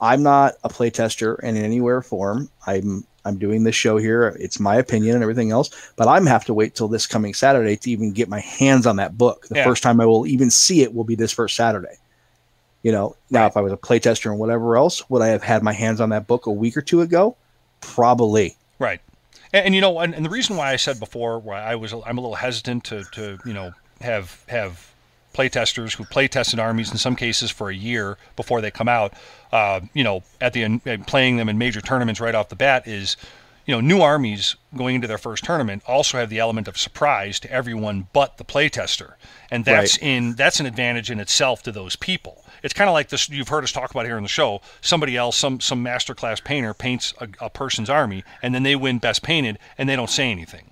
I'm 0.00 0.22
not 0.22 0.54
a 0.64 0.68
playtester 0.68 1.38
in 1.40 1.56
any 1.56 1.64
anywhere 1.64 2.02
form. 2.02 2.50
I'm 2.66 3.04
I'm 3.24 3.38
doing 3.38 3.62
this 3.64 3.74
show 3.76 3.96
here. 3.98 4.36
It's 4.40 4.58
my 4.58 4.76
opinion 4.76 5.14
and 5.14 5.22
everything 5.22 5.50
else, 5.52 5.70
but 5.96 6.08
I'm 6.08 6.26
have 6.26 6.44
to 6.46 6.54
wait 6.54 6.74
till 6.74 6.88
this 6.88 7.06
coming 7.06 7.34
Saturday 7.34 7.76
to 7.76 7.90
even 7.90 8.12
get 8.12 8.28
my 8.28 8.40
hands 8.40 8.86
on 8.86 8.96
that 8.96 9.16
book. 9.16 9.46
The 9.48 9.56
Yeah. 9.56 9.64
first 9.64 9.82
time 9.82 10.00
I 10.00 10.06
will 10.06 10.26
even 10.26 10.50
see 10.50 10.82
it 10.82 10.94
will 10.94 11.04
be 11.04 11.14
this 11.14 11.32
first 11.32 11.54
Saturday. 11.56 11.96
You 12.82 12.90
know, 12.90 13.14
now 13.30 13.42
Right. 13.42 13.46
if 13.46 13.56
I 13.56 13.60
was 13.60 13.72
a 13.72 13.76
playtester 13.76 14.28
and 14.30 14.40
whatever 14.40 14.76
else, 14.76 15.08
would 15.08 15.22
I 15.22 15.28
have 15.28 15.42
had 15.44 15.62
my 15.62 15.72
hands 15.72 16.00
on 16.00 16.08
that 16.08 16.26
book 16.26 16.46
a 16.46 16.50
week 16.50 16.76
or 16.76 16.82
two 16.82 17.00
ago? 17.00 17.36
Probably. 17.80 18.56
right. 18.78 19.00
And, 19.52 19.66
and 19.66 19.74
you 19.74 19.80
know, 19.80 20.00
and, 20.00 20.14
and 20.14 20.24
the 20.24 20.30
reason 20.30 20.56
why 20.56 20.72
I 20.72 20.76
said 20.76 20.98
before, 20.98 21.38
why 21.38 21.60
I 21.60 21.74
was 21.76 21.92
I'm 21.92 22.18
a 22.18 22.20
little 22.20 22.34
hesitant 22.36 22.84
to 22.84 23.04
to 23.12 23.38
you 23.44 23.52
know 23.52 23.72
have 24.00 24.42
have 24.48 24.91
playtesters 25.32 25.96
who 25.96 26.04
play 26.04 26.28
tested 26.28 26.58
armies 26.58 26.90
in 26.90 26.98
some 26.98 27.16
cases 27.16 27.50
for 27.50 27.70
a 27.70 27.74
year 27.74 28.16
before 28.36 28.60
they 28.60 28.70
come 28.70 28.88
out, 28.88 29.12
uh, 29.52 29.80
you 29.94 30.04
know, 30.04 30.22
at 30.40 30.52
the 30.52 30.62
end, 30.64 31.06
playing 31.06 31.36
them 31.36 31.48
in 31.48 31.58
major 31.58 31.80
tournaments 31.80 32.20
right 32.20 32.34
off 32.34 32.48
the 32.48 32.56
bat 32.56 32.86
is, 32.86 33.16
you 33.66 33.74
know, 33.74 33.80
new 33.80 34.00
armies 34.00 34.56
going 34.76 34.96
into 34.96 35.06
their 35.06 35.18
first 35.18 35.44
tournament 35.44 35.82
also 35.86 36.18
have 36.18 36.30
the 36.30 36.38
element 36.40 36.66
of 36.66 36.76
surprise 36.76 37.38
to 37.40 37.50
everyone 37.52 38.08
but 38.12 38.36
the 38.38 38.44
playtester, 38.44 39.14
and 39.50 39.64
that's 39.64 39.98
Right. 39.98 40.08
in 40.08 40.34
that's 40.34 40.58
an 40.58 40.66
advantage 40.66 41.10
in 41.10 41.20
itself 41.20 41.62
to 41.62 41.72
those 41.72 41.94
people. 41.94 42.44
It's 42.64 42.74
kind 42.74 42.88
of 42.88 42.94
like 42.94 43.08
this 43.08 43.28
you've 43.28 43.48
heard 43.48 43.62
us 43.64 43.70
talk 43.72 43.90
about 43.92 44.04
here 44.06 44.16
on 44.16 44.22
the 44.24 44.28
show. 44.28 44.60
Somebody 44.80 45.16
else, 45.16 45.36
some 45.36 45.60
some 45.60 45.84
masterclass 45.84 46.42
painter 46.42 46.74
paints 46.74 47.14
a, 47.20 47.28
a 47.40 47.50
person's 47.50 47.88
army, 47.90 48.24
and 48.42 48.52
then 48.54 48.64
they 48.64 48.74
win 48.74 48.98
best 48.98 49.22
painted, 49.22 49.58
and 49.78 49.88
they 49.88 49.94
don't 49.96 50.10
say 50.10 50.30
anything 50.30 50.71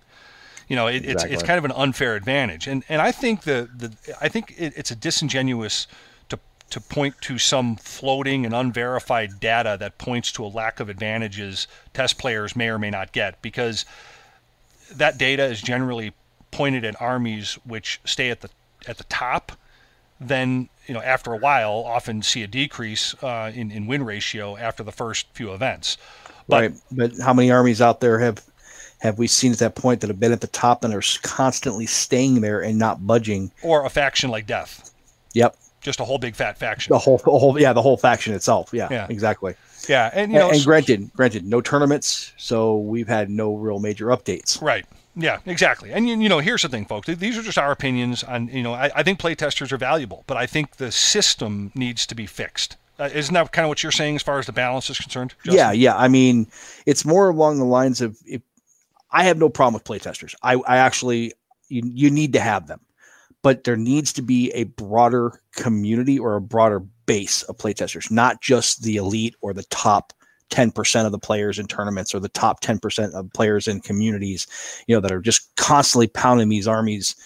you 0.70 0.76
know 0.76 0.86
it, 0.86 1.04
it's 1.04 1.24
it's 1.24 1.42
kind 1.42 1.58
of 1.58 1.64
an 1.66 1.72
unfair 1.72 2.14
advantage 2.14 2.66
and 2.66 2.84
and 2.88 3.02
i 3.02 3.10
think 3.10 3.42
the 3.42 3.68
the 3.76 3.92
i 4.20 4.28
think 4.28 4.54
it, 4.56 4.72
it's 4.76 4.90
a 4.90 4.94
disingenuous 4.94 5.86
to 6.30 6.38
to 6.70 6.80
point 6.80 7.20
to 7.20 7.36
some 7.36 7.76
floating 7.76 8.46
and 8.46 8.54
unverified 8.54 9.40
data 9.40 9.76
that 9.78 9.98
points 9.98 10.30
to 10.32 10.44
a 10.44 10.46
lack 10.46 10.78
of 10.80 10.88
advantages 10.88 11.66
test 11.92 12.18
players 12.18 12.54
may 12.54 12.68
or 12.68 12.78
may 12.78 12.88
not 12.88 13.12
get 13.12 13.42
because 13.42 13.84
that 14.94 15.18
data 15.18 15.44
is 15.44 15.60
generally 15.60 16.12
pointed 16.52 16.84
at 16.84 16.98
armies 17.02 17.58
which 17.64 18.00
stay 18.04 18.30
at 18.30 18.40
the 18.40 18.48
at 18.86 18.96
the 18.96 19.04
top 19.04 19.52
then 20.20 20.68
you 20.86 20.94
know 20.94 21.02
after 21.02 21.32
a 21.32 21.36
while 21.36 21.82
often 21.84 22.22
see 22.22 22.44
a 22.44 22.46
decrease 22.46 23.14
uh, 23.24 23.50
in, 23.52 23.72
in 23.72 23.88
win 23.88 24.04
ratio 24.04 24.56
after 24.56 24.84
the 24.84 24.92
first 24.92 25.26
few 25.32 25.52
events 25.52 25.98
but 26.46 26.60
right. 26.62 26.72
But 26.90 27.12
how 27.22 27.32
many 27.32 27.50
armies 27.50 27.80
out 27.80 28.00
there 28.00 28.18
have 28.18 28.44
have 29.00 29.18
we 29.18 29.26
seen 29.26 29.52
at 29.52 29.58
that 29.58 29.74
point 29.74 30.00
that 30.00 30.08
have 30.08 30.20
been 30.20 30.32
at 30.32 30.40
the 30.40 30.46
top 30.46 30.84
and 30.84 30.94
are 30.94 31.02
constantly 31.22 31.86
staying 31.86 32.40
there 32.40 32.60
and 32.60 32.78
not 32.78 33.06
budging? 33.06 33.50
or 33.62 33.84
a 33.84 33.90
faction 33.90 34.30
like 34.30 34.46
death 34.46 34.92
Yep. 35.34 35.56
just 35.80 36.00
a 36.00 36.04
whole 36.04 36.18
big 36.18 36.34
fat 36.34 36.58
faction 36.58 36.92
The 36.92 36.98
whole, 36.98 37.18
the 37.18 37.30
whole, 37.30 37.60
yeah, 37.60 37.72
the 37.72 37.82
whole 37.82 37.96
faction 37.96 38.34
itself. 38.34 38.70
Yeah, 38.72 38.88
Yeah. 38.90 39.06
exactly. 39.08 39.54
yeah 39.88 40.10
and 40.12 40.32
you 40.32 40.38
know 40.38 40.46
and, 40.48 40.56
and 40.56 40.64
granted, 40.64 41.10
granted, 41.14 41.44
no 41.46 41.60
tournaments, 41.60 42.32
so 42.36 42.78
we've 42.78 43.08
had 43.08 43.30
no 43.30 43.54
real 43.54 43.78
major 43.78 44.06
updates. 44.06 44.60
Right. 44.62 44.86
Yeah, 45.16 45.38
exactly. 45.44 45.92
And 45.92 46.08
you, 46.08 46.18
you 46.20 46.28
know, 46.28 46.38
here's 46.38 46.62
the 46.62 46.68
thing, 46.68 46.86
folks. 46.86 47.08
These 47.08 47.36
are 47.36 47.42
just 47.42 47.58
our 47.58 47.72
opinions 47.72 48.22
on, 48.22 48.46
you 48.48 48.62
know, 48.62 48.74
I, 48.74 48.90
I 48.94 49.02
think 49.02 49.18
playtesters 49.18 49.72
are 49.72 49.76
valuable, 49.76 50.22
but 50.28 50.36
I 50.36 50.46
think 50.46 50.76
the 50.76 50.92
system 50.92 51.72
needs 51.74 52.06
to 52.06 52.14
be 52.14 52.26
fixed. 52.26 52.76
Uh, 52.98 53.08
isn't 53.12 53.34
that 53.34 53.50
kind 53.50 53.64
of 53.64 53.70
what 53.70 53.82
you're 53.82 53.90
saying 53.90 54.14
as 54.16 54.22
far 54.22 54.38
as 54.38 54.46
the 54.46 54.52
balance 54.52 54.88
is 54.88 54.98
concerned? 54.98 55.34
Justin? 55.44 55.54
Yeah, 55.56 55.72
yeah. 55.72 55.96
I 55.96 56.06
mean, 56.08 56.46
it's 56.86 57.04
more 57.04 57.28
along 57.30 57.58
the 57.58 57.64
lines 57.64 58.00
of 58.00 58.16
if 58.24 58.40
I 59.12 59.24
have 59.24 59.38
no 59.38 59.48
problem 59.48 59.74
with 59.74 59.84
playtesters. 59.84 60.34
I, 60.42 60.54
I 60.66 60.76
actually 60.78 61.32
you, 61.68 61.82
you 61.84 62.10
need 62.10 62.32
to 62.34 62.40
have 62.40 62.66
them, 62.66 62.80
but 63.42 63.64
there 63.64 63.76
needs 63.76 64.12
to 64.14 64.22
be 64.22 64.50
a 64.52 64.64
broader 64.64 65.40
community 65.56 66.18
or 66.18 66.36
a 66.36 66.40
broader 66.40 66.80
base 67.06 67.42
of 67.44 67.56
playtesters, 67.56 68.10
not 68.10 68.40
just 68.40 68.82
the 68.82 68.96
elite 68.96 69.34
or 69.40 69.52
the 69.52 69.64
top 69.64 70.12
10% 70.50 71.06
of 71.06 71.12
the 71.12 71.18
players 71.18 71.58
in 71.58 71.66
tournaments 71.66 72.14
or 72.14 72.20
the 72.20 72.28
top 72.28 72.60
10% 72.60 73.12
of 73.14 73.32
players 73.32 73.68
in 73.68 73.80
communities, 73.80 74.46
you 74.86 74.94
know, 74.94 75.00
that 75.00 75.12
are 75.12 75.20
just 75.20 75.54
constantly 75.56 76.08
pounding 76.08 76.48
these 76.48 76.68
armies 76.68 77.16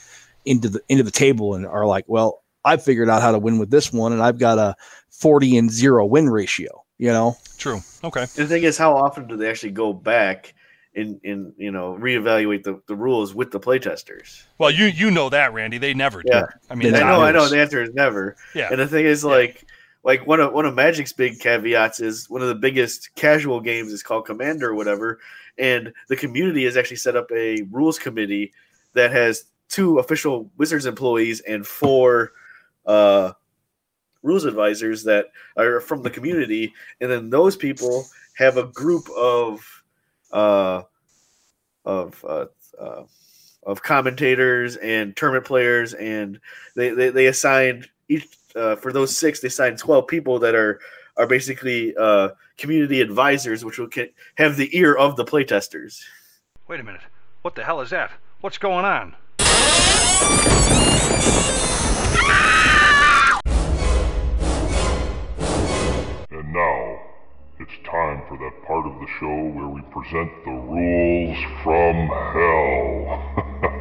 into 0.44 0.68
the 0.68 0.80
into 0.90 1.02
the 1.02 1.10
table 1.10 1.54
and 1.54 1.66
are 1.66 1.86
like, 1.86 2.04
well, 2.06 2.42
I've 2.66 2.82
figured 2.82 3.08
out 3.08 3.22
how 3.22 3.32
to 3.32 3.38
win 3.38 3.58
with 3.58 3.70
this 3.70 3.92
one 3.92 4.12
and 4.12 4.22
I've 4.22 4.38
got 4.38 4.58
a 4.58 4.76
40 5.10 5.56
and 5.56 5.70
0 5.70 6.04
win 6.06 6.28
ratio, 6.28 6.84
you 6.98 7.08
know. 7.08 7.36
True. 7.56 7.80
Okay. 8.02 8.26
The 8.26 8.46
thing 8.46 8.62
is, 8.62 8.76
how 8.76 8.94
often 8.94 9.26
do 9.26 9.36
they 9.36 9.48
actually 9.48 9.72
go 9.72 9.92
back 9.92 10.53
and, 10.96 11.20
and 11.24 11.52
you 11.56 11.70
know 11.70 11.96
reevaluate 12.00 12.62
the, 12.62 12.80
the 12.86 12.94
rules 12.94 13.34
with 13.34 13.50
the 13.50 13.60
playtesters? 13.60 14.44
Well, 14.58 14.70
you 14.70 14.86
you 14.86 15.10
know 15.10 15.28
that, 15.30 15.52
Randy. 15.52 15.78
They 15.78 15.94
never 15.94 16.22
do. 16.22 16.30
Yeah. 16.32 16.46
I 16.70 16.74
mean, 16.74 16.94
I 16.94 17.00
know, 17.00 17.20
I 17.22 17.32
know. 17.32 17.48
The 17.48 17.60
answer 17.60 17.82
is 17.82 17.92
never. 17.94 18.36
Yeah. 18.54 18.68
And 18.70 18.80
the 18.80 18.86
thing 18.86 19.04
is, 19.04 19.24
like, 19.24 19.66
like 20.04 20.26
one 20.26 20.40
of 20.40 20.52
one 20.52 20.66
of 20.66 20.74
Magic's 20.74 21.12
big 21.12 21.40
caveats 21.40 22.00
is 22.00 22.28
one 22.30 22.42
of 22.42 22.48
the 22.48 22.54
biggest 22.54 23.14
casual 23.14 23.60
games 23.60 23.92
is 23.92 24.02
called 24.02 24.26
Commander 24.26 24.70
or 24.70 24.74
whatever, 24.74 25.18
and 25.58 25.92
the 26.08 26.16
community 26.16 26.64
has 26.64 26.76
actually 26.76 26.98
set 26.98 27.16
up 27.16 27.30
a 27.32 27.62
rules 27.70 27.98
committee 27.98 28.52
that 28.92 29.10
has 29.10 29.44
two 29.68 29.98
official 29.98 30.50
Wizards 30.56 30.86
employees 30.86 31.40
and 31.40 31.66
four 31.66 32.32
uh, 32.86 33.32
rules 34.22 34.44
advisors 34.44 35.02
that 35.04 35.26
are 35.56 35.80
from 35.80 36.02
the 36.02 36.10
community, 36.10 36.72
and 37.00 37.10
then 37.10 37.30
those 37.30 37.56
people 37.56 38.06
have 38.36 38.56
a 38.56 38.64
group 38.64 39.08
of 39.16 39.83
uh, 40.34 40.82
of 41.84 42.24
uh, 42.28 42.46
uh, 42.78 43.04
of 43.62 43.82
commentators 43.82 44.76
and 44.76 45.16
tournament 45.16 45.46
players, 45.46 45.94
and 45.94 46.38
they 46.76 46.90
they, 46.90 47.08
they 47.10 47.26
assigned 47.26 47.88
each 48.08 48.28
uh, 48.54 48.76
for 48.76 48.92
those 48.92 49.16
six 49.16 49.40
they 49.40 49.48
assigned 49.48 49.78
twelve 49.78 50.06
people 50.06 50.38
that 50.40 50.54
are 50.54 50.80
are 51.16 51.26
basically 51.26 51.96
uh, 51.96 52.30
community 52.58 53.00
advisors, 53.00 53.64
which 53.64 53.78
will 53.78 53.88
have 54.36 54.56
the 54.56 54.76
ear 54.76 54.94
of 54.94 55.16
the 55.16 55.24
playtesters. 55.24 56.00
Wait 56.68 56.80
a 56.80 56.82
minute. 56.82 57.02
What 57.42 57.54
the 57.54 57.64
hell 57.64 57.80
is 57.80 57.90
that? 57.90 58.10
What's 58.40 58.58
going 58.58 58.84
on? 58.84 59.14
Show 69.20 69.44
where 69.50 69.68
we 69.68 69.80
present 69.92 70.30
the 70.44 70.50
rules 70.50 71.38
from 71.62 72.08
hell. 72.08 73.30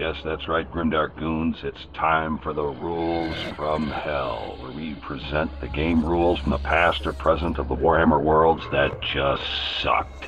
Yes, 0.00 0.16
that's 0.24 0.48
right, 0.48 0.66
Grimdark 0.72 1.18
Goons. 1.18 1.58
It's 1.62 1.84
time 1.92 2.38
for 2.38 2.54
the 2.54 2.64
rules 2.64 3.36
from 3.54 3.86
hell, 3.86 4.56
where 4.58 4.72
we 4.72 4.94
present 4.94 5.50
the 5.60 5.68
game 5.68 6.02
rules 6.02 6.40
from 6.40 6.52
the 6.52 6.58
past 6.58 7.06
or 7.06 7.12
present 7.12 7.58
of 7.58 7.68
the 7.68 7.76
Warhammer 7.76 8.18
worlds 8.18 8.62
that 8.72 8.98
just 9.02 9.42
sucked. 9.82 10.24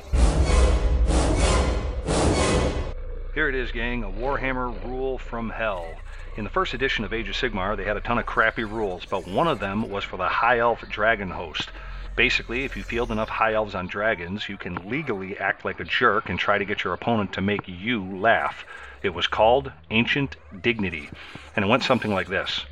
Here 3.33 3.49
it 3.49 3.55
is, 3.55 3.71
gang, 3.71 4.03
a 4.03 4.11
Warhammer 4.11 4.71
rule 4.85 5.17
from 5.17 5.49
hell. 5.49 5.87
In 6.37 6.43
the 6.43 6.51
first 6.51 6.75
edition 6.75 7.03
of 7.03 7.11
Age 7.11 7.27
of 7.29 7.33
Sigmar, 7.33 7.75
they 7.75 7.83
had 7.83 7.97
a 7.97 8.01
ton 8.01 8.19
of 8.19 8.27
crappy 8.27 8.63
rules, 8.63 9.05
but 9.05 9.27
one 9.27 9.47
of 9.47 9.59
them 9.59 9.89
was 9.89 10.03
for 10.03 10.17
the 10.17 10.29
High 10.29 10.59
Elf 10.59 10.87
Dragon 10.87 11.31
Host. 11.31 11.69
Basically, 12.15 12.63
if 12.63 12.77
you 12.77 12.83
field 12.83 13.11
enough 13.11 13.29
High 13.29 13.53
Elves 13.53 13.73
on 13.73 13.87
dragons, 13.87 14.47
you 14.47 14.55
can 14.55 14.87
legally 14.87 15.35
act 15.39 15.65
like 15.65 15.79
a 15.79 15.83
jerk 15.83 16.29
and 16.29 16.37
try 16.37 16.59
to 16.59 16.65
get 16.65 16.83
your 16.83 16.93
opponent 16.93 17.33
to 17.33 17.41
make 17.41 17.67
you 17.67 18.03
laugh. 18.19 18.65
It 19.01 19.15
was 19.15 19.25
called 19.25 19.71
Ancient 19.89 20.35
Dignity, 20.61 21.09
and 21.55 21.65
it 21.65 21.67
went 21.67 21.81
something 21.81 22.13
like 22.13 22.27
this. 22.27 22.65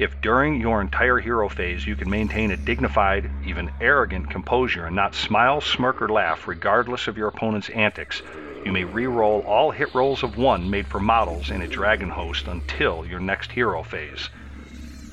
If 0.00 0.20
during 0.20 0.60
your 0.60 0.80
entire 0.80 1.18
hero 1.18 1.48
phase 1.48 1.86
you 1.86 1.94
can 1.94 2.10
maintain 2.10 2.50
a 2.50 2.56
dignified, 2.56 3.30
even 3.46 3.70
arrogant 3.80 4.30
composure 4.30 4.86
and 4.86 4.96
not 4.96 5.14
smile, 5.14 5.60
smirk, 5.60 6.02
or 6.02 6.08
laugh 6.08 6.48
regardless 6.48 7.06
of 7.06 7.16
your 7.16 7.28
opponent's 7.28 7.68
antics, 7.70 8.22
you 8.64 8.72
may 8.72 8.84
re-roll 8.84 9.40
all 9.46 9.70
hit 9.70 9.94
rolls 9.94 10.24
of 10.24 10.36
one 10.36 10.70
made 10.70 10.88
for 10.88 10.98
models 10.98 11.50
in 11.50 11.62
a 11.62 11.68
dragon 11.68 12.10
host 12.10 12.48
until 12.48 13.06
your 13.06 13.20
next 13.20 13.52
hero 13.52 13.84
phase. 13.84 14.28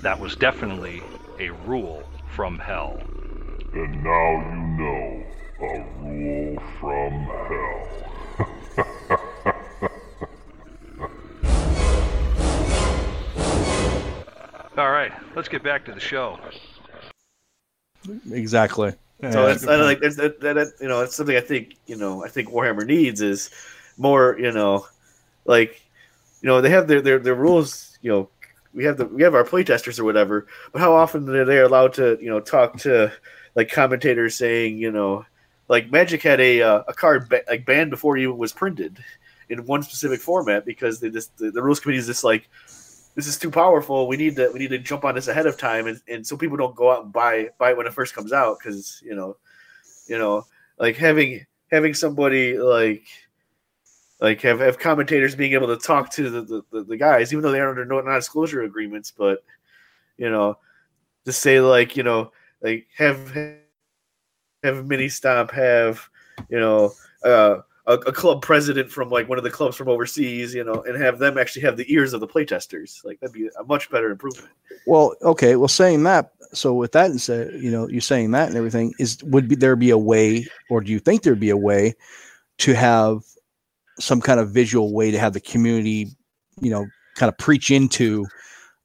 That 0.01 0.19
was 0.19 0.35
definitely 0.35 1.03
a 1.39 1.51
rule 1.51 2.03
from 2.29 2.57
hell. 2.57 2.99
And 3.75 4.03
now 4.05 4.31
you 4.39 4.55
know 4.77 5.23
a 5.59 5.83
rule 5.99 6.55
from 6.79 7.11
hell. 7.49 7.81
All 14.77 14.91
right, 14.91 15.11
let's 15.35 15.49
get 15.49 15.61
back 15.61 15.83
to 15.85 15.91
the 15.91 15.99
show. 15.99 16.39
Exactly. 18.31 18.93
So 19.21 19.45
that's 19.45 19.67
I 19.67 19.75
like 19.75 19.99
that's, 19.99 20.15
that, 20.15 20.39
that, 20.39 20.53
that 20.53 20.67
you 20.79 20.87
know 20.87 21.01
it's 21.01 21.17
something 21.17 21.35
I 21.35 21.41
think 21.41 21.75
you 21.85 21.97
know 21.97 22.23
I 22.23 22.29
think 22.29 22.47
Warhammer 22.51 22.85
needs 22.85 23.19
is 23.19 23.49
more 23.97 24.37
you 24.39 24.53
know 24.53 24.87
like 25.43 25.81
you 26.41 26.47
know 26.47 26.61
they 26.61 26.69
have 26.69 26.87
their 26.87 27.01
their, 27.01 27.19
their 27.19 27.35
rules 27.35 27.97
you 28.01 28.09
know 28.09 28.29
we 28.73 28.85
have 28.85 28.95
the 28.95 29.05
we 29.05 29.21
have 29.23 29.35
our 29.35 29.43
playtesters 29.43 29.99
or 29.99 30.05
whatever 30.05 30.47
but 30.71 30.79
how 30.79 30.93
often 30.93 31.27
are 31.27 31.43
they 31.43 31.59
allowed 31.59 31.93
to 31.95 32.17
you 32.21 32.29
know 32.29 32.39
talk 32.39 32.77
to 32.77 33.11
like 33.55 33.71
commentators 33.71 34.35
saying 34.35 34.77
you 34.77 34.91
know 34.91 35.25
like 35.67 35.91
Magic 35.91 36.21
had 36.21 36.39
a 36.39 36.61
uh, 36.61 36.83
a 36.87 36.93
card 36.93 37.29
ba- 37.29 37.43
like 37.47 37.65
banned 37.65 37.89
before 37.89 38.17
it 38.17 38.23
even 38.23 38.37
was 38.37 38.53
printed 38.53 39.03
in 39.49 39.65
one 39.65 39.83
specific 39.83 40.19
format 40.19 40.65
because 40.65 40.99
they 40.99 41.09
just 41.09 41.35
the, 41.37 41.51
the 41.51 41.61
rules 41.61 41.79
committee 41.79 41.99
is 41.99 42.07
just 42.07 42.23
like 42.23 42.47
this 43.15 43.27
is 43.27 43.39
too 43.39 43.49
powerful. 43.49 44.07
We 44.07 44.17
need 44.17 44.35
to 44.35 44.51
we 44.51 44.59
need 44.59 44.69
to 44.69 44.77
jump 44.77 45.05
on 45.05 45.15
this 45.15 45.29
ahead 45.29 45.47
of 45.47 45.57
time, 45.57 45.87
and, 45.87 46.01
and 46.07 46.27
so 46.27 46.35
people 46.35 46.57
don't 46.57 46.75
go 46.75 46.91
out 46.91 47.05
and 47.05 47.13
buy 47.13 47.49
buy 47.57 47.71
it 47.71 47.77
when 47.77 47.87
it 47.87 47.93
first 47.93 48.13
comes 48.13 48.33
out 48.33 48.57
because 48.59 49.01
you 49.03 49.15
know, 49.15 49.37
you 50.07 50.17
know, 50.17 50.45
like 50.77 50.97
having 50.97 51.45
having 51.71 51.93
somebody 51.93 52.57
like 52.57 53.07
like 54.19 54.41
have, 54.41 54.59
have 54.59 54.79
commentators 54.79 55.35
being 55.35 55.53
able 55.53 55.67
to 55.67 55.77
talk 55.77 56.09
to 56.09 56.29
the, 56.29 56.63
the, 56.71 56.83
the 56.83 56.97
guys, 56.97 57.31
even 57.31 57.41
though 57.41 57.51
they 57.51 57.59
are 57.59 57.69
under 57.69 57.85
no 57.85 57.99
non-disclosure 58.01 58.63
agreements, 58.63 59.11
but 59.11 59.43
you 60.17 60.29
know, 60.29 60.57
to 61.25 61.31
say 61.31 61.59
like 61.61 61.95
you 61.95 62.03
know 62.03 62.31
like 62.65 62.87
have 62.97 63.31
have 64.63 64.85
mini 64.85 65.07
stomp 65.07 65.51
have 65.51 66.09
you 66.49 66.59
know 66.59 66.91
uh 67.23 67.57
a, 67.87 67.93
a, 67.93 68.11
club 68.11 68.41
president 68.41 68.89
from 68.89 69.09
like 69.09 69.29
one 69.29 69.37
of 69.37 69.43
the 69.43 69.51
clubs 69.51 69.75
from 69.75 69.87
overseas, 69.87 70.55
you 70.55 70.63
know, 70.63 70.83
and 70.87 70.99
have 71.01 71.19
them 71.19 71.37
actually 71.37 71.61
have 71.61 71.77
the 71.77 71.91
ears 71.93 72.13
of 72.13 72.19
the 72.19 72.27
playtesters. 72.27 73.03
Like 73.05 73.19
that'd 73.19 73.33
be 73.33 73.47
a 73.59 73.63
much 73.63 73.89
better 73.91 74.09
improvement. 74.09 74.49
Well, 74.87 75.15
okay. 75.21 75.55
Well, 75.55 75.67
saying 75.67 76.03
that, 76.03 76.31
so 76.51 76.73
with 76.73 76.93
that 76.93 77.11
and 77.11 77.21
say, 77.21 77.49
you 77.55 77.69
know, 77.69 77.87
you're 77.87 78.01
saying 78.01 78.31
that 78.31 78.47
and 78.47 78.57
everything 78.57 78.93
is 78.97 79.23
would 79.25 79.47
be 79.47 79.55
there 79.55 79.75
be 79.75 79.91
a 79.91 79.97
way, 79.97 80.47
or 80.69 80.81
do 80.81 80.91
you 80.91 80.99
think 80.99 81.21
there'd 81.21 81.39
be 81.39 81.51
a 81.51 81.57
way 81.57 81.93
to 82.59 82.73
have 82.73 83.19
some 83.99 84.19
kind 84.19 84.39
of 84.39 84.49
visual 84.49 84.93
way 84.93 85.11
to 85.11 85.19
have 85.19 85.33
the 85.33 85.39
community, 85.39 86.07
you 86.61 86.71
know, 86.71 86.87
kind 87.15 87.29
of 87.29 87.37
preach 87.37 87.69
into 87.69 88.25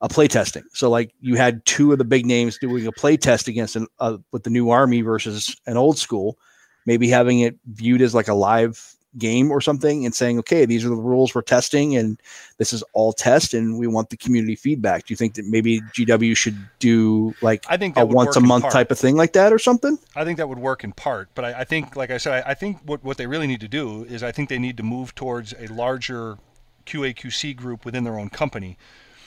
a 0.00 0.08
play 0.08 0.28
testing. 0.28 0.64
So 0.72 0.88
like 0.88 1.12
you 1.20 1.36
had 1.36 1.64
two 1.66 1.92
of 1.92 1.98
the 1.98 2.04
big 2.04 2.26
names 2.26 2.58
doing 2.58 2.86
a 2.86 2.92
play 2.92 3.16
test 3.16 3.48
against 3.48 3.76
an 3.76 3.86
uh, 3.98 4.18
with 4.32 4.44
the 4.44 4.50
new 4.50 4.70
army 4.70 5.02
versus 5.02 5.56
an 5.66 5.76
old 5.76 5.98
school 5.98 6.38
maybe 6.86 7.08
having 7.08 7.40
it 7.40 7.56
viewed 7.66 8.02
as 8.02 8.14
like 8.14 8.28
a 8.28 8.34
live 8.34 8.96
game 9.18 9.50
or 9.50 9.60
something 9.60 10.04
and 10.04 10.14
saying, 10.14 10.38
okay, 10.38 10.64
these 10.64 10.84
are 10.84 10.88
the 10.88 10.94
rules 10.94 11.34
we're 11.34 11.42
testing 11.42 11.96
and 11.96 12.20
this 12.58 12.72
is 12.72 12.82
all 12.92 13.12
test 13.12 13.54
and 13.54 13.76
we 13.78 13.86
want 13.88 14.08
the 14.10 14.16
community 14.16 14.54
feedback. 14.54 15.06
Do 15.06 15.12
you 15.12 15.16
think 15.16 15.34
that 15.34 15.44
maybe 15.46 15.80
GW 15.96 16.36
should 16.36 16.56
do 16.78 17.34
like 17.42 17.64
I 17.68 17.76
think 17.76 17.96
a 17.96 18.06
once 18.06 18.36
a 18.36 18.40
month 18.40 18.70
type 18.70 18.90
of 18.90 18.98
thing 18.98 19.16
like 19.16 19.32
that 19.32 19.52
or 19.52 19.58
something? 19.58 19.98
I 20.14 20.24
think 20.24 20.38
that 20.38 20.48
would 20.48 20.58
work 20.58 20.84
in 20.84 20.92
part, 20.92 21.28
but 21.34 21.44
I, 21.44 21.60
I 21.60 21.64
think, 21.64 21.96
like 21.96 22.10
I 22.10 22.18
said, 22.18 22.44
I, 22.44 22.50
I, 22.50 22.54
think 22.54 22.78
what, 22.84 23.02
what 23.02 23.16
they 23.16 23.26
really 23.26 23.48
need 23.48 23.60
to 23.60 23.68
do 23.68 24.04
is 24.04 24.22
I 24.22 24.30
think 24.30 24.48
they 24.48 24.58
need 24.58 24.76
to 24.76 24.84
move 24.84 25.14
towards 25.14 25.54
a 25.58 25.66
larger 25.66 26.38
QAQC 26.86 27.56
group 27.56 27.84
within 27.84 28.04
their 28.04 28.18
own 28.18 28.30
company. 28.30 28.76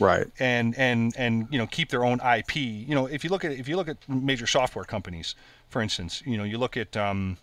Right. 0.03 0.27
And, 0.39 0.77
and, 0.77 1.13
and, 1.17 1.47
you 1.49 1.57
know, 1.57 1.67
keep 1.67 1.89
their 1.89 2.03
own 2.03 2.19
IP. 2.19 2.55
You 2.57 2.93
know, 2.95 3.05
if 3.05 3.23
you 3.23 3.29
look 3.29 3.45
at, 3.45 3.53
if 3.53 3.67
you 3.67 3.75
look 3.75 3.87
at 3.87 3.97
major 4.09 4.47
software 4.47 4.85
companies, 4.85 5.35
for 5.69 5.81
instance, 5.81 6.21
you 6.25 6.37
know, 6.37 6.43
you 6.43 6.57
look 6.57 6.75
at, 6.77 6.95
um, 6.97 7.37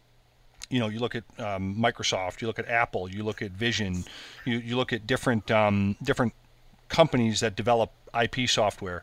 you 0.69 0.79
know, 0.79 0.89
you 0.89 1.01
look 1.01 1.15
at 1.15 1.25
um, 1.39 1.75
Microsoft, 1.77 2.41
you 2.41 2.47
look 2.47 2.59
at 2.59 2.69
Apple, 2.69 3.11
you 3.11 3.25
look 3.25 3.43
at 3.43 3.51
Vision, 3.51 4.05
you, 4.45 4.59
you 4.59 4.77
look 4.77 4.93
at 4.93 5.07
different 5.07 5.51
um, 5.51 5.97
different 6.03 6.33
companies 6.89 7.41
that 7.41 7.57
develop 7.57 7.91
IP 8.21 8.49
software. 8.49 9.03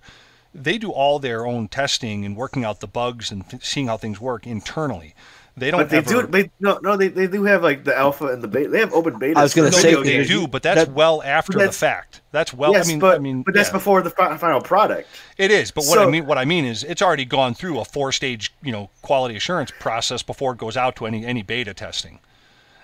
They 0.53 0.77
do 0.77 0.91
all 0.91 1.19
their 1.19 1.45
own 1.45 1.67
testing 1.67 2.25
and 2.25 2.35
working 2.35 2.63
out 2.63 2.79
the 2.79 2.88
bugs 2.88 3.31
and 3.31 3.43
seeing 3.61 3.88
how 3.88 3.97
things 3.97 4.19
work 4.21 4.47
internally. 4.47 5.13
They 5.57 5.71
don't. 5.71 5.81
But 5.81 5.89
they 5.89 5.97
ever, 5.97 6.21
do. 6.21 6.27
They 6.27 6.51
no, 6.59 6.79
no. 6.84 6.95
They, 6.95 7.07
they 7.07 7.25
do 7.25 7.43
have 7.43 7.63
like 7.63 7.84
the 7.84 7.97
alpha 7.97 8.27
and 8.27 8.43
the 8.43 8.47
beta. 8.47 8.69
They 8.69 8.79
have 8.79 8.93
open 8.93 9.17
beta. 9.17 9.39
I 9.39 9.43
was 9.43 9.55
going 9.55 9.71
to 9.71 9.75
say 9.75 9.95
they 10.03 10.23
do, 10.23 10.47
but 10.47 10.61
that's 10.61 10.85
that, 10.85 10.93
well 10.93 11.23
after 11.23 11.57
the 11.57 11.71
fact. 11.71 12.21
That's 12.31 12.53
well. 12.53 12.73
Yes, 12.73 12.88
I 12.88 12.91
mean, 12.91 12.99
but, 12.99 13.15
I 13.15 13.19
mean, 13.19 13.41
but 13.41 13.55
that's 13.55 13.69
yeah. 13.69 13.73
before 13.73 14.03
the 14.03 14.11
final 14.11 14.61
product. 14.61 15.09
It 15.38 15.49
is, 15.49 15.71
but 15.71 15.85
what 15.85 15.95
So- 15.95 16.07
I 16.07 16.11
mean, 16.11 16.27
what 16.27 16.38
I 16.38 16.45
mean 16.45 16.63
is, 16.63 16.84
it's 16.84 17.01
already 17.01 17.25
gone 17.25 17.55
through 17.55 17.79
a 17.79 17.85
four-stage, 17.85 18.53
you 18.61 18.71
know, 18.71 18.91
quality 19.01 19.35
assurance 19.35 19.71
process 19.79 20.21
before 20.21 20.51
it 20.53 20.59
goes 20.59 20.77
out 20.77 20.95
to 20.97 21.07
any 21.07 21.25
any 21.25 21.41
beta 21.41 21.73
testing. 21.73 22.19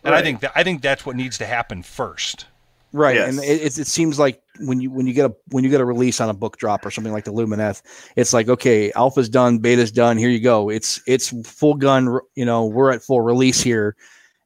And 0.04 0.16
I 0.16 0.24
think 0.24 0.42
that 0.42 0.52
I 0.56 0.64
think 0.64 0.82
that's 0.82 1.06
what 1.06 1.16
needs 1.16 1.38
to 1.38 1.46
happen 1.46 1.84
first. 1.84 2.48
Right. 2.92 3.16
Yes. 3.16 3.30
And 3.30 3.44
it, 3.44 3.62
it, 3.62 3.78
it 3.78 3.88
seems 3.88 4.20
like 4.20 4.42
when 4.60 4.80
you 4.80 4.92
when 4.92 5.08
you 5.08 5.14
get 5.14 5.30
a 5.30 5.36
when 5.50 5.64
you 5.64 5.70
get 5.70 5.82
a 5.82 5.86
release 5.86 6.22
on 6.22 6.30
a 6.30 6.34
book 6.34 6.58
drop 6.58 6.86
or 6.86 6.92
something 6.92 7.14
like 7.14 7.26
the 7.26 7.34
Lumineth, 7.34 7.82
it's 8.16 8.34
like 8.34 8.50
okay, 8.50 8.92
alpha's 8.94 9.30
done, 9.30 9.60
beta's 9.60 9.92
done. 9.92 10.18
Here 10.18 10.30
you 10.30 10.40
go. 10.40 10.70
It's 10.70 11.02
it's 11.08 11.30
full 11.48 11.76
gun. 11.76 12.20
You 12.36 12.46
know, 12.46 12.66
we're 12.66 12.92
at 12.92 13.04
full 13.04 13.22
release 13.22 13.62
here, 13.62 13.96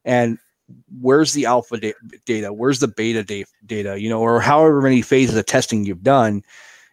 and 0.04 0.38
where's 1.00 1.32
the 1.32 1.46
alpha 1.46 1.78
da- 1.78 1.94
data? 2.24 2.52
Where's 2.52 2.80
the 2.80 2.88
beta 2.88 3.22
da- 3.22 3.44
data? 3.66 4.00
You 4.00 4.08
know, 4.08 4.20
or 4.20 4.40
however 4.40 4.80
many 4.80 5.02
phases 5.02 5.36
of 5.36 5.46
testing 5.46 5.84
you've 5.84 6.02
done. 6.02 6.42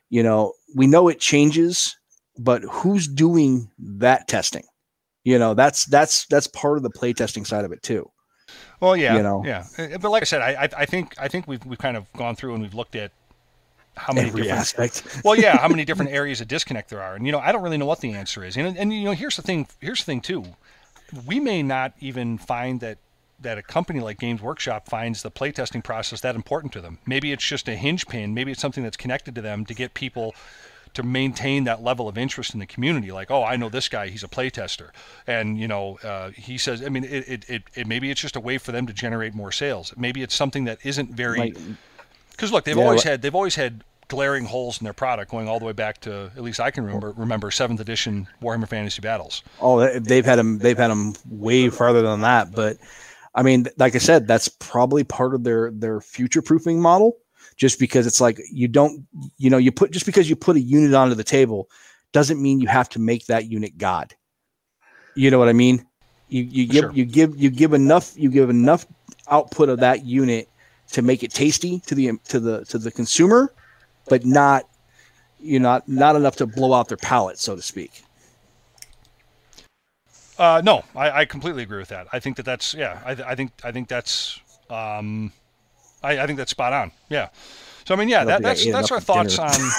You 0.10 0.24
know, 0.24 0.54
we 0.76 0.88
know 0.88 1.08
it 1.08 1.20
changes, 1.20 1.98
but 2.38 2.62
who's 2.64 3.08
doing 3.08 3.70
that 3.80 4.28
testing? 4.28 4.66
You 5.24 5.40
know, 5.40 5.54
that's 5.54 5.86
that's 5.86 6.26
that's 6.28 6.48
part 6.48 6.78
of 6.78 6.84
the 6.84 6.92
playtesting 6.92 7.48
side 7.48 7.66
of 7.66 7.72
it 7.72 7.82
too. 7.82 8.10
Well, 8.80 8.96
yeah, 8.98 9.16
You 9.16 9.24
know. 9.24 9.44
yeah. 9.46 9.66
Uh, 9.78 9.98
But 9.98 10.10
like 10.12 10.22
I 10.22 10.26
said, 10.26 10.42
I 10.42 10.64
I- 10.64 10.82
I 10.84 10.86
think 10.86 11.16
I 11.18 11.28
think 11.28 11.48
we've 11.48 11.66
we've 11.66 11.80
kind 11.80 11.98
of 11.98 12.12
gone 12.14 12.36
through 12.36 12.54
and 12.54 12.62
we've 12.64 12.74
looked 12.74 12.96
at 12.96 13.12
how 13.98 14.12
many 14.14 14.28
Every 14.28 14.42
different 14.42 14.60
aspect. 14.60 15.22
well, 15.24 15.36
yeah, 15.38 15.58
how 15.58 15.68
many 15.70 15.86
different 15.90 16.12
areas 16.12 16.42
of 16.42 16.48
disconnect 16.50 16.90
there 16.90 17.02
are, 17.02 17.16
and 17.16 17.26
you 17.26 17.32
know, 17.32 17.40
I 17.40 17.52
don't 17.52 17.64
really 17.64 17.78
know 17.78 17.86
what 17.86 18.02
the 18.02 18.12
answer 18.14 18.44
is. 18.44 18.58
And 18.58 18.78
and 18.78 18.94
you 18.94 19.04
know, 19.06 19.12
here's 19.14 19.36
the 19.38 19.42
thing. 19.42 19.68
Here's 19.80 20.00
the 20.00 20.06
thing 20.06 20.22
too. 20.22 20.44
We 21.26 21.40
may 21.40 21.64
not 21.64 21.94
even 22.00 22.38
find 22.38 22.80
that 22.82 22.98
that 23.40 23.58
a 23.58 23.62
company 23.62 24.00
like 24.00 24.18
Games 24.20 24.42
Workshop 24.42 24.88
finds 24.90 25.22
the 25.22 25.30
playtesting 25.32 25.84
process 25.84 26.22
that 26.22 26.36
important 26.36 26.74
to 26.74 26.82
them. 26.82 26.98
Maybe 27.06 27.32
it's 27.32 27.46
just 27.46 27.68
a 27.68 27.76
hinge 27.76 28.08
pin. 28.08 28.34
Maybe 28.34 28.52
it's 28.52 28.62
something 28.62 28.84
that's 28.84 28.98
connected 28.98 29.36
to 29.36 29.42
them 29.42 29.66
to 29.66 29.74
get 29.74 29.94
people 29.94 30.34
to 30.96 31.04
maintain 31.04 31.64
that 31.66 31.84
level 31.84 32.08
of 32.10 32.18
interest 32.18 32.54
in 32.54 32.60
the 32.60 32.66
community. 32.66 33.12
Like, 33.12 33.30
oh, 33.32 33.44
I 33.44 33.56
know 33.56 33.70
this 33.70 33.88
guy; 33.88 34.08
he's 34.08 34.24
a 34.24 34.28
playtester, 34.28 34.90
and 35.28 35.60
you 35.60 35.68
know, 35.68 35.98
uh, 36.04 36.32
he 36.32 36.58
says. 36.58 36.84
I 36.84 36.90
mean, 36.90 37.04
it, 37.04 37.30
it, 37.30 37.50
it, 37.50 37.64
it 37.76 37.88
maybe 37.88 38.10
it's 38.12 38.20
just 38.22 38.36
a 38.36 38.40
way 38.40 38.58
for 38.58 38.72
them 38.72 38.88
to 38.88 38.94
generate 38.94 39.34
more 39.34 39.52
sales. 39.52 39.94
Maybe 39.96 40.22
it's 40.24 40.36
something 40.36 40.66
that 40.66 40.80
isn't 40.84 41.12
very 41.12 41.54
because 42.32 42.52
look, 42.52 42.66
they've 42.66 42.76
Yeah, 42.76 42.84
always 42.84 43.00
like- 43.06 43.12
had 43.12 43.22
they've 43.22 43.36
always 43.36 43.56
had 43.56 43.84
glaring 44.08 44.46
holes 44.46 44.80
in 44.80 44.84
their 44.84 44.94
product 44.94 45.32
going 45.32 45.48
all 45.48 45.58
the 45.58 45.66
way 45.66 45.74
back 45.74 46.00
to 46.00 46.30
at 46.38 46.44
least 46.44 46.60
I 46.60 46.70
can 46.70 46.84
remember 46.86 47.12
remember 47.18 47.50
seventh 47.52 47.80
edition 47.80 48.28
Warhammer 48.42 48.68
Fantasy 48.68 49.02
Battles. 49.02 49.42
Oh, 49.60 49.80
they- 49.80 50.00
they've 50.00 50.26
had 50.26 50.38
them. 50.38 50.60
They've 50.60 50.78
had 50.78 50.90
them 50.92 51.14
way 51.30 51.70
farther 51.70 52.02
than 52.02 52.22
that. 52.22 52.52
But 52.52 52.78
I 53.34 53.44
mean, 53.44 53.68
like 53.78 53.96
I 53.96 53.98
said, 53.98 54.28
that's 54.28 54.48
probably 54.48 55.04
part 55.04 55.34
of 55.34 55.44
their 55.44 55.72
their 55.72 56.02
future 56.02 56.42
proofing 56.42 56.82
model. 56.82 57.18
Just 57.58 57.80
because 57.80 58.06
it's 58.06 58.20
like 58.20 58.40
you 58.52 58.68
don't, 58.68 59.08
you 59.38 59.50
know, 59.50 59.58
you 59.58 59.72
put 59.72 59.92
just 59.92 60.06
because 60.06 60.30
you 60.30 60.36
put 60.36 60.58
a 60.58 60.60
unit 60.60 60.94
onto 60.94 61.16
the 61.16 61.24
table 61.24 61.70
doesn't 62.12 62.42
mean 62.42 62.60
you 62.60 62.68
have 62.68 62.90
to 62.90 63.00
make 63.00 63.26
that 63.28 63.50
unit 63.50 63.78
God. 63.78 64.14
You 65.16 65.32
know 65.32 65.40
what 65.40 65.48
I 65.48 65.54
mean? 65.54 65.86
You 66.28 66.44
you 66.44 66.68
give 66.68 66.84
Sure. 66.84 66.92
you 66.94 67.06
give 67.06 67.36
you 67.38 67.50
give 67.50 67.74
enough 67.74 68.14
you 68.18 68.30
give 68.30 68.50
enough 68.50 68.86
output 69.30 69.70
of 69.70 69.80
that 69.80 70.06
unit 70.06 70.50
to 70.92 71.02
make 71.02 71.24
it 71.24 71.32
tasty 71.32 71.80
to 71.82 71.96
the 71.96 72.12
to 72.28 72.40
the 72.40 72.66
to 72.66 72.78
the 72.78 72.92
consumer, 72.92 73.54
but 74.10 74.26
not 74.26 74.68
you 75.40 75.60
know 75.60 75.70
not 75.70 75.88
not 75.88 76.16
enough 76.16 76.36
to 76.38 76.46
blow 76.46 76.74
out 76.74 76.90
their 76.90 76.98
palate, 76.98 77.40
so 77.40 77.56
to 77.56 77.62
speak. 77.62 78.04
Uh, 80.38 80.62
no, 80.64 80.84
I, 80.96 81.22
I 81.22 81.26
completely 81.26 81.64
agree 81.64 81.78
with 81.78 81.88
that. 81.90 82.08
I 82.12 82.20
think 82.20 82.36
that 82.38 82.44
that's 82.44 82.74
yeah. 82.74 83.00
I, 83.06 83.12
I 83.12 83.36
think 83.36 83.52
I 83.64 83.72
think 83.72 83.88
that's 83.88 84.40
um, 84.70 85.32
I, 86.06 86.24
I 86.24 86.28
think 86.28 86.38
that's 86.38 86.52
spot 86.52 86.74
on. 86.74 86.92
Yeah. 87.10 87.30
So 87.86 87.94
I 87.94 87.98
mean, 87.98 88.10
yeah, 88.10 88.24
that, 88.26 88.42
that's 88.42 88.64
think 88.64 88.76
I 88.76 88.80
ate 88.80 88.82
that's 88.82 88.92
our 88.92 89.00
thoughts 89.00 89.36
dinner. 89.36 89.50
on. 89.50 89.72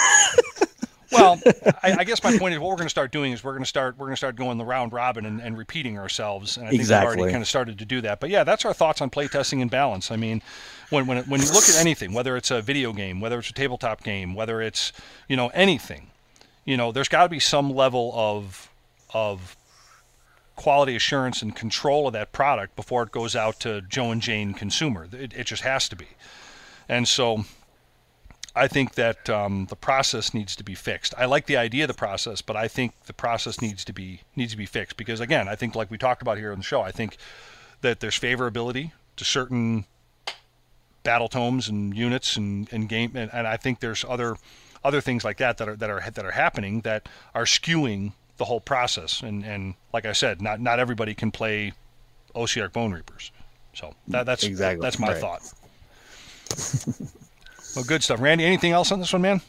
well, 1.13 1.41
I, 1.83 1.97
I 1.99 2.05
guess 2.05 2.23
my 2.23 2.37
point 2.39 2.55
is 2.55 2.61
what 2.61 2.69
we're 2.69 2.77
going 2.77 2.87
to 2.87 2.91
start 2.91 3.13
doing 3.13 3.33
is 3.33 3.43
we're 3.43 3.53
going 3.53 3.63
to 3.63 3.69
start 3.69 3.97
we're 3.99 4.07
going 4.07 4.15
to 4.15 4.19
start 4.19 4.37
going 4.37 4.59
the 4.59 4.65
round 4.65 4.93
robin 4.93 5.27
and, 5.27 5.41
and 5.41 5.59
repeating 5.59 5.99
ourselves, 5.99 6.57
and 6.57 6.67
I 6.67 6.71
think 6.71 6.83
we've 6.83 6.91
already 6.91 7.23
kind 7.25 7.43
of 7.43 7.49
started 7.49 7.79
to 7.79 7.85
do 7.85 8.01
that. 8.03 8.21
But 8.21 8.31
yeah, 8.31 8.45
that's 8.45 8.65
our 8.65 8.73
thoughts 8.73 9.01
on 9.01 9.11
playtesting 9.11 9.63
and 9.63 9.71
balance. 9.71 10.11
I 10.11 10.17
mean, 10.17 10.43
when 10.91 11.07
when 11.07 11.19
it, 11.19 11.29
when 11.29 11.41
you 11.41 11.49
look 11.49 11.69
at 11.69 11.77
anything, 11.77 12.13
whether 12.13 12.37
it's 12.37 12.51
a 12.51 12.63
video 12.63 12.93
game, 12.93 13.21
whether 13.21 13.39
it's 13.39 13.51
a 13.51 13.55
tabletop 13.55 14.03
game, 14.03 14.35
whether 14.35 14.61
it's 14.61 14.93
you 15.29 15.37
know 15.37 15.49
anything, 15.49 16.09
you 16.65 16.77
know, 16.77 16.93
there's 16.93 17.09
got 17.09 17.25
to 17.25 17.29
be 17.29 17.41
some 17.41 17.71
level 17.71 18.13
of 18.15 18.71
of 19.15 19.57
quality 20.57 20.97
assurance 20.97 21.43
and 21.43 21.55
control 21.55 22.07
of 22.07 22.15
that 22.15 22.33
product 22.33 22.75
before 22.75 23.03
it 23.03 23.13
goes 23.13 23.37
out 23.37 23.61
to 23.61 23.83
Joe 23.83 24.11
and 24.11 24.23
Jane 24.23 24.55
consumer. 24.55 25.07
It, 25.13 25.33
it 25.35 25.47
just 25.47 25.63
has 25.63 25.89
to 25.91 25.97
be. 25.97 26.09
And 26.89 27.07
so 27.07 27.45
I 28.55 28.69
think 28.69 28.95
that 28.95 29.29
um, 29.29 29.67
the 29.69 29.77
process 29.77 30.33
needs 30.33 30.57
to 30.57 30.65
be 30.65 30.75
fixed. 30.75 31.13
I 31.19 31.27
like 31.27 31.45
the 31.45 31.59
idea 31.59 31.85
of 31.85 31.89
the 31.89 31.95
process, 31.95 32.41
but 32.41 32.57
I 32.57 32.69
think 32.69 32.95
the 33.05 33.13
process 33.13 33.61
needs 33.61 33.85
to 33.85 33.93
be 33.93 34.23
needs 34.35 34.53
to 34.53 34.59
be 34.59 34.67
fixed 34.67 34.97
because 34.97 35.21
again, 35.21 35.47
I 35.47 35.57
think 35.57 35.75
like 35.75 35.91
we 35.91 35.99
talked 35.99 36.23
about 36.23 36.39
here 36.39 36.53
on 36.53 36.59
the 36.59 36.65
show, 36.65 36.81
I 36.81 36.91
think 36.91 37.19
that 37.83 38.01
there's 38.01 38.19
favorability 38.19 38.93
to 39.17 39.25
certain 39.25 39.85
battle 41.03 41.29
tomes 41.29 41.69
and 41.69 41.97
units 41.97 42.37
and, 42.37 42.69
and 42.73 42.89
game 42.89 43.13
and, 43.15 43.31
and 43.33 43.47
I 43.47 43.57
think 43.57 43.81
there's 43.81 44.05
other 44.09 44.37
other 44.83 45.01
things 45.01 45.23
like 45.23 45.37
that 45.37 45.59
that 45.59 45.69
are 45.69 45.77
that 45.77 45.91
are 45.91 46.11
that 46.11 46.25
are 46.25 46.31
happening 46.33 46.81
that 46.81 47.09
are 47.35 47.45
skewing 47.45 48.13
the 48.37 48.45
whole 48.45 48.61
process 48.61 49.23
and 49.23 49.45
and 49.45 49.75
like 49.93 50.07
I 50.07 50.13
said 50.13 50.41
not 50.43 50.61
not 50.61 50.79
everybody 50.79 51.15
can 51.15 51.31
play 51.31 51.73
Ossiarch 52.35 52.73
Bone 52.73 52.93
Reapers 52.93 53.33
so 53.75 53.95
that, 54.09 54.27
that's 54.27 54.45
Exactly, 54.45 54.83
that's 54.83 54.99
my 54.99 55.13
right. 55.13 55.19
thought 55.19 55.43
well 57.77 57.85
good 57.85 58.03
stuff 58.03 58.21
Randy 58.21 58.45
anything 58.45 58.73
else 58.73 58.93
on 58.93 58.99
this 59.01 59.13
one 59.13 59.23
man 59.23 59.41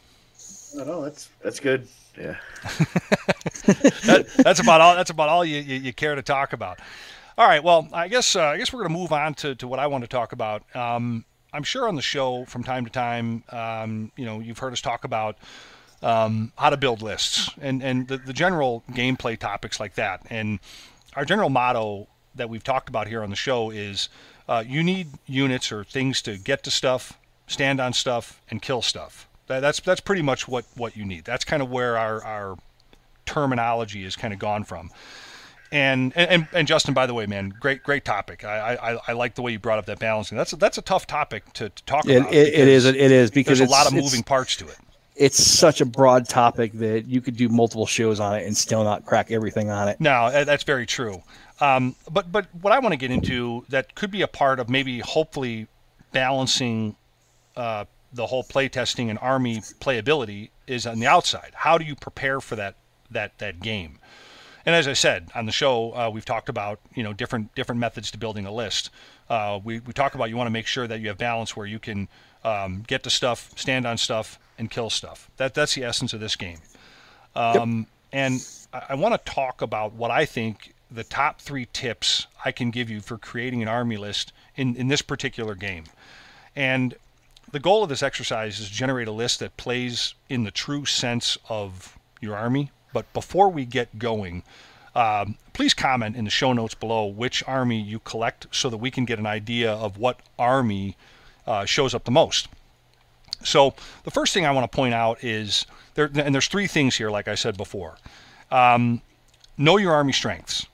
No, 0.75 0.83
no, 0.83 1.01
that's 1.03 1.29
that's 1.43 1.59
good. 1.59 1.87
Yeah. 2.17 2.35
that, 4.05 4.25
that's 4.37 4.59
about 4.59 4.81
all. 4.81 4.95
That's 4.95 5.11
about 5.11 5.29
all 5.29 5.45
you, 5.45 5.59
you, 5.59 5.75
you 5.75 5.93
care 5.93 6.15
to 6.15 6.21
talk 6.23 6.53
about. 6.53 6.79
All 7.37 7.47
right. 7.47 7.63
Well, 7.63 7.87
I 7.93 8.07
guess 8.07 8.35
uh, 8.35 8.41
I 8.45 8.57
guess 8.57 8.73
we're 8.73 8.79
going 8.79 8.91
to 8.93 8.97
move 8.97 9.11
on 9.11 9.33
to, 9.35 9.53
to 9.55 9.67
what 9.67 9.79
I 9.79 9.85
want 9.87 10.03
to 10.03 10.07
talk 10.07 10.31
about. 10.31 10.63
Um, 10.75 11.25
I'm 11.53 11.63
sure 11.63 11.87
on 11.87 11.95
the 11.95 12.01
show 12.01 12.45
from 12.45 12.63
time 12.63 12.85
to 12.85 12.91
time, 12.91 13.43
um, 13.49 14.11
you 14.17 14.25
know, 14.25 14.39
you've 14.39 14.57
heard 14.57 14.73
us 14.73 14.81
talk 14.81 15.03
about 15.03 15.37
um, 16.01 16.51
how 16.57 16.69
to 16.69 16.77
build 16.77 17.01
lists 17.01 17.49
and 17.59 17.81
and 17.83 18.07
the, 18.07 18.17
the 18.17 18.33
general 18.33 18.83
gameplay 18.91 19.37
topics 19.37 19.79
like 19.79 19.95
that. 19.95 20.21
And 20.29 20.59
our 21.15 21.25
general 21.25 21.49
motto 21.49 22.07
that 22.35 22.49
we've 22.49 22.63
talked 22.63 22.89
about 22.89 23.07
here 23.07 23.23
on 23.23 23.29
the 23.29 23.35
show 23.35 23.71
is 23.71 24.09
uh, 24.47 24.63
you 24.65 24.83
need 24.83 25.07
units 25.25 25.71
or 25.71 25.83
things 25.83 26.21
to 26.21 26.37
get 26.37 26.63
to 26.63 26.71
stuff, 26.71 27.17
stand 27.47 27.81
on 27.81 27.93
stuff, 27.93 28.41
and 28.49 28.61
kill 28.61 28.81
stuff. 28.81 29.27
That, 29.47 29.61
that's 29.61 29.79
that's 29.79 30.01
pretty 30.01 30.21
much 30.21 30.47
what 30.47 30.65
what 30.75 30.95
you 30.95 31.05
need. 31.05 31.25
That's 31.25 31.43
kind 31.43 31.61
of 31.61 31.71
where 31.71 31.97
our 31.97 32.23
our 32.23 32.57
terminology 33.25 34.03
has 34.03 34.15
kind 34.15 34.33
of 34.33 34.39
gone 34.39 34.63
from. 34.63 34.91
And, 35.69 36.15
and 36.15 36.47
and 36.53 36.65
Justin, 36.65 36.93
by 36.93 37.07
the 37.07 37.13
way, 37.13 37.25
man, 37.25 37.53
great 37.59 37.83
great 37.83 38.05
topic. 38.05 38.45
I 38.45 38.75
I, 38.75 38.99
I 39.09 39.11
like 39.13 39.35
the 39.35 39.41
way 39.41 39.51
you 39.51 39.59
brought 39.59 39.79
up 39.79 39.85
that 39.87 39.99
balancing. 39.99 40.37
That's 40.37 40.53
a, 40.53 40.55
that's 40.55 40.77
a 40.77 40.81
tough 40.81 41.07
topic 41.07 41.51
to, 41.53 41.67
to 41.67 41.83
talk 41.83 42.07
It, 42.07 42.17
about. 42.17 42.33
it, 42.33 42.53
it 42.53 42.67
is. 42.69 42.85
It 42.85 42.95
is 42.95 43.31
because 43.31 43.57
there's 43.57 43.69
a 43.69 43.73
lot 43.73 43.85
of 43.85 43.93
moving 43.93 44.23
parts 44.23 44.55
to 44.57 44.67
it. 44.67 44.77
It's 45.17 45.43
such 45.43 45.81
a 45.81 45.85
broad 45.85 46.29
topic 46.29 46.73
that 46.73 47.07
you 47.07 47.21
could 47.21 47.35
do 47.35 47.49
multiple 47.49 47.87
shows 47.87 48.19
on 48.19 48.35
it 48.35 48.45
and 48.45 48.55
still 48.55 48.83
not 48.83 49.05
crack 49.05 49.31
everything 49.31 49.69
on 49.69 49.87
it. 49.89 49.99
No, 49.99 50.29
that's 50.45 50.63
very 50.63 50.85
true. 50.85 51.23
Um, 51.59 51.95
but 52.11 52.31
but 52.31 52.47
what 52.61 52.71
I 52.71 52.79
want 52.79 52.93
to 52.93 52.97
get 52.97 53.11
into 53.11 53.65
that 53.69 53.95
could 53.95 54.11
be 54.11 54.21
a 54.21 54.27
part 54.27 54.59
of 54.59 54.69
maybe 54.69 54.99
hopefully 54.99 55.67
balancing 56.11 56.95
uh, 57.55 57.85
the 58.13 58.27
whole 58.27 58.43
playtesting 58.43 59.09
and 59.09 59.17
army 59.19 59.57
playability 59.79 60.49
is 60.67 60.85
on 60.85 60.99
the 60.99 61.07
outside. 61.07 61.51
How 61.53 61.77
do 61.77 61.85
you 61.85 61.95
prepare 61.95 62.39
for 62.39 62.55
that 62.55 62.75
that 63.09 63.37
that 63.39 63.59
game? 63.59 63.99
And 64.65 64.75
as 64.75 64.87
I 64.87 64.93
said 64.93 65.29
on 65.33 65.45
the 65.45 65.51
show, 65.51 65.93
uh, 65.93 66.09
we've 66.13 66.25
talked 66.25 66.49
about 66.49 66.79
you 66.93 67.01
know 67.01 67.13
different 67.13 67.55
different 67.55 67.79
methods 67.79 68.11
to 68.11 68.17
building 68.17 68.45
a 68.45 68.53
list. 68.53 68.89
Uh, 69.29 69.59
we 69.63 69.79
we 69.79 69.93
talk 69.93 70.13
about 70.13 70.29
you 70.29 70.37
want 70.37 70.47
to 70.47 70.51
make 70.51 70.67
sure 70.67 70.87
that 70.87 70.99
you 70.99 71.07
have 71.07 71.17
balance 71.17 71.55
where 71.55 71.65
you 71.65 71.79
can 71.79 72.07
um, 72.43 72.83
get 72.85 73.03
to 73.03 73.09
stuff, 73.09 73.51
stand 73.55 73.85
on 73.85 73.97
stuff, 73.97 74.37
and 74.57 74.69
kill 74.69 74.89
stuff. 74.89 75.29
That 75.37 75.53
that's 75.53 75.75
the 75.75 75.83
essence 75.83 76.13
of 76.13 76.19
this 76.19 76.35
game. 76.35 76.59
Um, 77.35 77.87
And 78.11 78.45
I, 78.73 78.83
I 78.89 78.95
want 78.95 79.13
to 79.13 79.31
talk 79.31 79.61
about 79.61 79.93
what 79.93 80.11
I 80.11 80.25
think 80.25 80.73
the 80.89 81.03
top 81.03 81.41
three 81.41 81.67
tips 81.73 82.27
I 82.45 82.51
can 82.51 82.71
give 82.71 82.89
you 82.89 83.01
for 83.01 83.17
creating 83.17 83.61
an 83.61 83.67
army 83.67 83.97
list 83.97 84.31
in 84.55 84.75
in 84.75 84.87
this 84.87 85.01
particular 85.01 85.55
game. 85.55 85.83
And 86.55 86.95
the 87.51 87.59
goal 87.59 87.83
of 87.83 87.89
this 87.89 88.01
exercise 88.01 88.59
is 88.59 88.69
to 88.69 88.73
generate 88.73 89.07
a 89.07 89.11
list 89.11 89.39
that 89.39 89.57
plays 89.57 90.13
in 90.29 90.43
the 90.43 90.51
true 90.51 90.85
sense 90.85 91.37
of 91.49 91.97
your 92.21 92.35
army. 92.35 92.71
But 92.93 93.11
before 93.13 93.49
we 93.49 93.65
get 93.65 93.99
going, 93.99 94.43
um, 94.95 95.35
please 95.53 95.73
comment 95.73 96.15
in 96.15 96.25
the 96.25 96.31
show 96.31 96.53
notes 96.53 96.73
below 96.73 97.05
which 97.05 97.43
army 97.45 97.79
you 97.79 97.99
collect 97.99 98.47
so 98.51 98.69
that 98.69 98.77
we 98.77 98.89
can 98.89 99.05
get 99.05 99.19
an 99.19 99.27
idea 99.27 99.71
of 99.71 99.97
what 99.97 100.19
army 100.39 100.95
uh, 101.45 101.65
shows 101.65 101.93
up 101.93 102.05
the 102.05 102.11
most. 102.11 102.47
So 103.43 103.73
the 104.03 104.11
first 104.11 104.33
thing 104.33 104.45
I 104.45 104.51
want 104.51 104.69
to 104.69 104.75
point 104.75 104.93
out 104.93 105.23
is 105.23 105.65
there, 105.93 106.09
and 106.13 106.33
there's 106.33 106.47
three 106.47 106.67
things 106.67 106.95
here, 106.95 107.09
like 107.09 107.27
I 107.27 107.35
said 107.35 107.57
before. 107.57 107.97
Um, 108.51 109.01
know 109.57 109.77
your 109.77 109.93
army 109.93 110.13
strengths. 110.13 110.65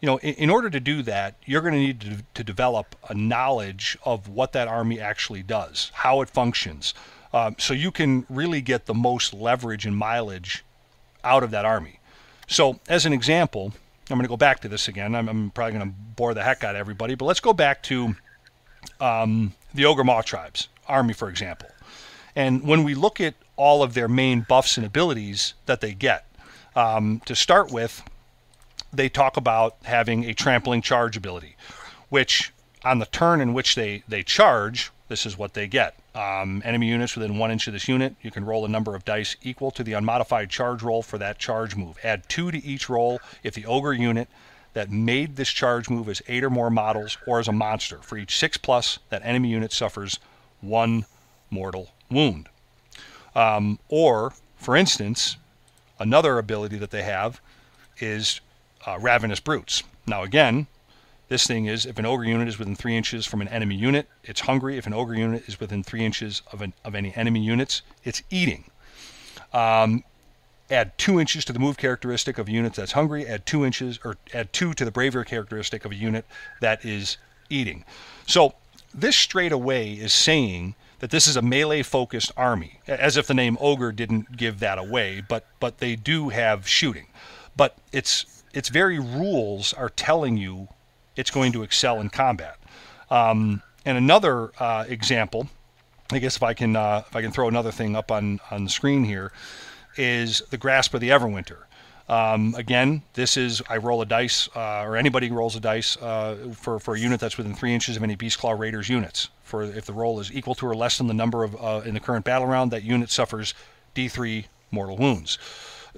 You 0.00 0.06
know, 0.06 0.16
in, 0.18 0.34
in 0.34 0.50
order 0.50 0.68
to 0.70 0.80
do 0.80 1.02
that, 1.02 1.36
you're 1.46 1.62
going 1.62 1.74
to 1.74 1.78
need 1.78 2.00
to, 2.02 2.16
to 2.34 2.44
develop 2.44 2.94
a 3.08 3.14
knowledge 3.14 3.96
of 4.04 4.28
what 4.28 4.52
that 4.52 4.68
army 4.68 5.00
actually 5.00 5.42
does, 5.42 5.90
how 5.94 6.20
it 6.20 6.28
functions, 6.28 6.94
um, 7.32 7.56
so 7.58 7.74
you 7.74 7.90
can 7.90 8.24
really 8.30 8.60
get 8.60 8.86
the 8.86 8.94
most 8.94 9.34
leverage 9.34 9.86
and 9.86 9.96
mileage 9.96 10.64
out 11.24 11.42
of 11.42 11.50
that 11.50 11.64
army. 11.64 11.98
So, 12.46 12.78
as 12.88 13.06
an 13.06 13.12
example, 13.12 13.72
I'm 14.08 14.16
going 14.16 14.22
to 14.22 14.28
go 14.28 14.36
back 14.36 14.60
to 14.60 14.68
this 14.68 14.86
again. 14.86 15.16
I'm, 15.16 15.28
I'm 15.28 15.50
probably 15.50 15.72
going 15.78 15.90
to 15.90 15.94
bore 16.14 16.32
the 16.32 16.44
heck 16.44 16.62
out 16.62 16.76
of 16.76 16.80
everybody, 16.80 17.16
but 17.16 17.24
let's 17.24 17.40
go 17.40 17.52
back 17.52 17.82
to 17.84 18.14
um, 19.00 19.54
the 19.74 19.82
Ogor 19.82 20.04
Mawtribes 20.04 20.68
army, 20.86 21.12
for 21.12 21.28
example. 21.28 21.68
And 22.36 22.62
when 22.62 22.82
we 22.84 22.94
look 22.94 23.20
at 23.20 23.34
all 23.56 23.82
of 23.82 23.94
their 23.94 24.08
main 24.08 24.40
buffs 24.40 24.76
and 24.76 24.84
abilities 24.84 25.54
that 25.66 25.80
they 25.80 25.94
get, 25.94 26.26
um, 26.74 27.20
to 27.26 27.36
start 27.36 27.70
with, 27.70 28.02
they 28.92 29.08
talk 29.08 29.36
about 29.36 29.76
having 29.84 30.24
a 30.24 30.34
trampling 30.34 30.82
charge 30.82 31.16
ability, 31.16 31.56
which 32.08 32.52
on 32.84 32.98
the 32.98 33.06
turn 33.06 33.40
in 33.40 33.54
which 33.54 33.74
they, 33.74 34.02
they 34.08 34.22
charge, 34.22 34.90
this 35.08 35.26
is 35.26 35.38
what 35.38 35.54
they 35.54 35.66
get. 35.66 35.96
Um, 36.14 36.62
enemy 36.64 36.88
units 36.88 37.16
within 37.16 37.38
one 37.38 37.50
inch 37.50 37.66
of 37.66 37.72
this 37.72 37.88
unit, 37.88 38.14
you 38.22 38.30
can 38.30 38.44
roll 38.44 38.64
a 38.64 38.68
number 38.68 38.94
of 38.94 39.04
dice 39.04 39.36
equal 39.42 39.70
to 39.72 39.82
the 39.82 39.92
unmodified 39.94 40.50
charge 40.50 40.82
roll 40.82 41.02
for 41.02 41.18
that 41.18 41.38
charge 41.38 41.76
move. 41.76 41.96
Add 42.02 42.28
two 42.28 42.50
to 42.50 42.64
each 42.64 42.88
roll 42.88 43.20
if 43.42 43.54
the 43.54 43.66
ogre 43.66 43.92
unit 43.92 44.28
that 44.74 44.90
made 44.90 45.36
this 45.36 45.50
charge 45.50 45.88
move 45.88 46.08
is 46.08 46.22
eight 46.26 46.42
or 46.42 46.50
more 46.50 46.70
models 46.70 47.16
or 47.26 47.38
as 47.38 47.48
a 47.48 47.52
monster. 47.52 47.98
For 47.98 48.16
each 48.16 48.36
six 48.36 48.56
plus, 48.56 48.98
that 49.10 49.22
enemy 49.24 49.50
unit 49.50 49.72
suffers 49.72 50.18
one 50.60 51.06
mortal 51.50 51.90
wound. 52.10 52.48
Um, 53.34 53.78
or, 53.88 54.34
for 54.56 54.76
instance, 54.76 55.36
another 55.98 56.38
ability 56.38 56.76
that 56.78 56.90
they 56.90 57.02
have 57.02 57.40
is 57.98 58.40
uh, 58.86 58.98
Ravenous 59.00 59.40
Brutes. 59.40 59.82
Now, 60.06 60.22
again, 60.22 60.66
this 61.28 61.46
thing 61.46 61.66
is 61.66 61.86
if 61.86 61.98
an 61.98 62.06
ogre 62.06 62.24
unit 62.24 62.48
is 62.48 62.58
within 62.58 62.76
three 62.76 62.96
inches 62.96 63.26
from 63.26 63.40
an 63.40 63.48
enemy 63.48 63.74
unit, 63.74 64.08
it's 64.22 64.42
hungry. 64.42 64.76
If 64.76 64.86
an 64.86 64.92
ogre 64.92 65.14
unit 65.14 65.48
is 65.48 65.58
within 65.58 65.82
three 65.82 66.04
inches 66.04 66.42
of, 66.52 66.60
an, 66.60 66.74
of 66.84 66.94
any 66.94 67.14
enemy 67.16 67.40
units, 67.40 67.82
it's 68.04 68.22
eating. 68.30 68.64
Um, 69.52 70.04
add 70.70 70.96
two 70.98 71.18
inches 71.18 71.44
to 71.46 71.52
the 71.52 71.58
move 71.58 71.76
characteristic 71.76 72.38
of 72.38 72.48
a 72.48 72.52
unit 72.52 72.74
that's 72.74 72.92
hungry. 72.92 73.26
Add 73.26 73.46
two 73.46 73.64
inches, 73.64 73.98
or 74.04 74.16
add 74.32 74.52
two 74.52 74.74
to 74.74 74.84
the 74.84 74.90
bravery 74.90 75.24
characteristic 75.24 75.84
of 75.84 75.92
a 75.92 75.96
unit 75.96 76.26
that 76.60 76.84
is 76.84 77.16
eating. 77.48 77.84
So 78.26 78.54
this 78.92 79.16
straight 79.16 79.52
away 79.52 79.92
is 79.92 80.12
saying 80.12 80.74
that 81.04 81.10
this 81.10 81.26
is 81.26 81.36
a 81.36 81.42
melee 81.42 81.82
focused 81.82 82.32
army, 82.34 82.80
as 82.88 83.18
if 83.18 83.26
the 83.26 83.34
name 83.34 83.58
ogre 83.60 83.92
didn't 83.92 84.38
give 84.38 84.58
that 84.60 84.78
away. 84.78 85.20
But 85.28 85.44
but 85.60 85.76
they 85.76 85.96
do 85.96 86.30
have 86.30 86.66
shooting, 86.66 87.08
but 87.54 87.76
its 87.92 88.42
its 88.54 88.70
very 88.70 88.98
rules 88.98 89.74
are 89.74 89.90
telling 89.90 90.38
you 90.38 90.68
it's 91.14 91.30
going 91.30 91.52
to 91.52 91.62
excel 91.62 92.00
in 92.00 92.08
combat. 92.08 92.56
Um, 93.10 93.62
and 93.84 93.98
another 93.98 94.52
uh, 94.58 94.86
example, 94.88 95.50
I 96.10 96.20
guess 96.20 96.36
if 96.36 96.42
I 96.42 96.54
can 96.54 96.74
uh, 96.74 97.02
if 97.06 97.14
I 97.14 97.20
can 97.20 97.32
throw 97.32 97.48
another 97.48 97.70
thing 97.70 97.94
up 97.94 98.10
on 98.10 98.40
on 98.50 98.64
the 98.64 98.70
screen 98.70 99.04
here, 99.04 99.30
is 99.98 100.40
the 100.48 100.56
grasp 100.56 100.94
of 100.94 101.02
the 101.02 101.10
Everwinter. 101.10 101.64
Um, 102.08 102.54
again, 102.56 103.02
this 103.14 103.36
is 103.36 103.62
I 103.68 103.78
roll 103.78 104.02
a 104.02 104.06
dice, 104.06 104.48
uh, 104.54 104.82
or 104.82 104.96
anybody 104.96 105.30
rolls 105.30 105.56
a 105.56 105.60
dice 105.60 105.96
uh, 105.96 106.36
for 106.54 106.78
for 106.78 106.94
a 106.94 107.00
unit 107.00 107.18
that's 107.18 107.38
within 107.38 107.54
three 107.54 107.72
inches 107.72 107.96
of 107.96 108.02
any 108.02 108.14
Beast 108.14 108.38
Claw 108.38 108.52
Raiders 108.52 108.88
units. 108.88 109.30
For 109.42 109.62
if 109.62 109.86
the 109.86 109.92
roll 109.92 110.20
is 110.20 110.32
equal 110.32 110.54
to 110.56 110.66
or 110.66 110.74
less 110.74 110.98
than 110.98 111.06
the 111.06 111.14
number 111.14 111.44
of 111.44 111.56
uh, 111.62 111.82
in 111.84 111.94
the 111.94 112.00
current 112.00 112.24
battle 112.24 112.46
round, 112.46 112.70
that 112.72 112.82
unit 112.82 113.10
suffers 113.10 113.54
D3 113.94 114.44
mortal 114.70 114.96
wounds. 114.96 115.38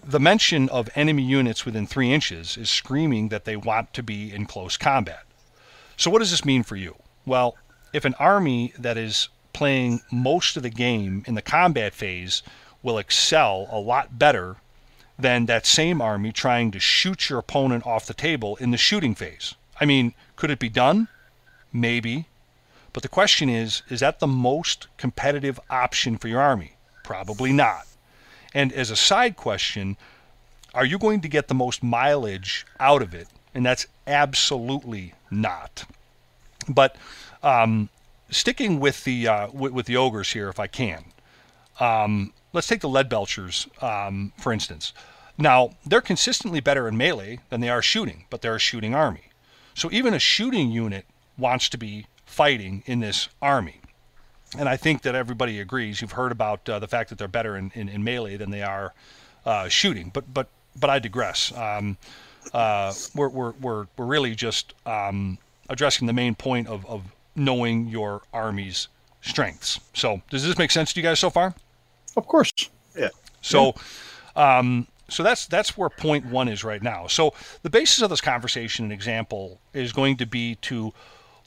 The 0.05 0.21
mention 0.21 0.69
of 0.69 0.91
enemy 0.95 1.23
units 1.23 1.65
within 1.65 1.87
three 1.87 2.13
inches 2.13 2.57
is 2.57 2.69
screaming 2.69 3.31
that 3.31 3.47
they 3.47 3.57
want 3.57 3.95
to 3.95 4.03
be 4.03 4.33
in 4.33 4.45
close 4.45 4.77
combat. 4.77 5.25
So 5.97 6.11
what 6.11 6.19
does 6.19 6.31
this 6.31 6.45
mean 6.45 6.63
for 6.63 6.77
you? 6.77 6.97
Well, 7.25 7.57
if 7.93 8.05
an 8.05 8.15
army 8.19 8.75
that 8.79 8.99
is 8.99 9.29
playing 9.55 10.03
most 10.13 10.57
of 10.59 10.63
the 10.63 10.71
game 10.71 11.25
in 11.27 11.35
the 11.35 11.43
combat 11.43 11.95
phase 11.95 12.43
will 12.83 12.99
excel 12.99 13.67
a 13.71 13.81
lot 13.81 14.19
better 14.19 14.57
than 15.19 15.47
that 15.47 15.67
same 15.67 16.01
army 16.01 16.33
trying 16.33 16.71
to 16.71 16.81
shoot 16.81 17.31
your 17.31 17.39
opponent 17.39 17.87
off 17.87 18.07
the 18.07 18.15
table 18.15 18.57
in 18.57 18.71
the 18.71 18.77
shooting 18.77 19.15
phase. 19.15 19.55
I 19.81 19.85
mean, 19.85 20.15
could 20.37 20.51
it 20.51 20.59
be 20.59 20.69
done? 20.69 21.09
Maybe. 21.73 22.27
But 22.93 23.03
the 23.03 23.09
question 23.09 23.49
is 23.49 23.83
is 23.89 24.01
that 24.01 24.21
the 24.21 24.27
most 24.27 24.87
competitive 24.97 25.61
option 25.69 26.17
for 26.17 26.29
your 26.29 26.41
army? 26.41 26.73
Probably 27.03 27.53
not. 27.53 27.87
And 28.55 28.73
as 28.73 28.91
a 28.91 28.97
side 28.97 29.37
question, 29.37 29.97
are 30.75 30.85
you 30.85 30.99
going 30.99 31.21
to 31.21 31.29
get 31.29 31.49
the 31.49 31.55
most 31.55 31.83
mileage 31.83 32.67
out 32.81 33.03
of 33.03 33.15
it? 33.15 33.29
And 33.55 33.65
that's 33.65 33.87
absolutely 34.07 35.15
not. 35.31 35.85
But 36.69 36.97
um, 37.43 37.89
sticking 38.31 38.81
with 38.81 39.05
the 39.05 39.29
uh, 39.29 39.49
with, 39.53 39.73
with, 39.73 39.87
the 39.87 39.97
ogres 39.97 40.33
here, 40.33 40.49
if 40.49 40.59
I 40.59 40.67
can, 40.67 41.05
um, 41.81 42.33
let's 42.57 42.67
take 42.67 42.81
the 42.81 42.89
lead 42.89 43.09
belchers 43.09 43.71
um, 43.83 44.33
for 44.39 44.53
instance. 44.53 44.93
Now 45.39 45.77
they're 45.85 46.01
consistently 46.01 46.61
better 46.61 46.89
in 46.89 46.97
melee 46.97 47.39
than 47.51 47.61
they 47.61 47.69
are 47.69 47.83
shooting, 47.83 48.25
but 48.31 48.41
they're 48.41 48.57
a 48.57 48.59
shooting 48.59 48.95
army. 48.95 49.25
So 49.75 49.91
even 49.93 50.15
a 50.15 50.19
shooting 50.19 50.71
unit 50.71 51.05
wants 51.37 51.69
to 51.69 51.79
be 51.79 52.07
fighting 52.25 52.83
in 52.87 53.01
this 53.01 53.29
army. 53.43 53.81
And 54.59 54.69
I 54.69 54.77
think 54.79 55.03
that 55.03 55.15
everybody 55.15 55.61
agrees. 55.61 56.01
You've 56.01 56.13
heard 56.13 56.33
about 56.33 56.67
uh, 56.69 56.79
the 56.79 56.89
fact 56.89 57.11
that 57.11 57.19
they're 57.19 57.29
better 57.29 57.57
in, 57.57 57.71
in, 57.75 57.91
in 57.91 58.03
melee 58.03 58.39
than 58.39 58.51
they 58.51 58.63
are 58.63 58.95
uh, 59.45 59.69
shooting. 59.69 60.11
But 60.15 60.33
but 60.33 60.49
but 60.81 60.89
I 60.89 60.99
digress. 60.99 61.53
Um, 61.53 61.99
uh, 62.55 62.95
we're, 63.15 63.29
we're, 63.29 63.53
we're, 63.61 63.87
we're 63.97 64.07
really 64.07 64.35
just 64.35 64.73
um, 64.87 65.37
addressing 65.69 66.07
the 66.07 66.13
main 66.13 66.35
point 66.35 66.69
of, 66.69 66.87
of 66.87 67.03
knowing 67.35 67.89
your 67.89 68.23
army's 68.33 68.89
strengths. 69.21 69.81
So 69.95 70.23
does 70.31 70.45
this 70.45 70.57
make 70.57 70.71
sense 70.71 70.93
to 70.93 71.01
you 71.01 71.03
guys 71.03 71.19
so 71.19 71.29
far? 71.29 71.55
Of 72.17 72.27
course. 72.27 72.53
Yeah. 72.97 73.11
So, 73.43 73.75
um, 74.35 74.87
so 75.09 75.23
that's 75.23 75.47
that's 75.47 75.77
where 75.77 75.89
point 75.89 76.27
one 76.27 76.49
is 76.49 76.65
right 76.65 76.83
now. 76.83 77.07
So 77.07 77.35
the 77.63 77.71
basis 77.71 78.03
of 78.03 78.11
this 78.11 78.21
conversation 78.21 78.85
and 78.85 78.93
example 78.93 79.61
is 79.73 79.93
going 79.93 80.17
to 80.17 80.27
be 80.27 80.57
to 80.63 80.93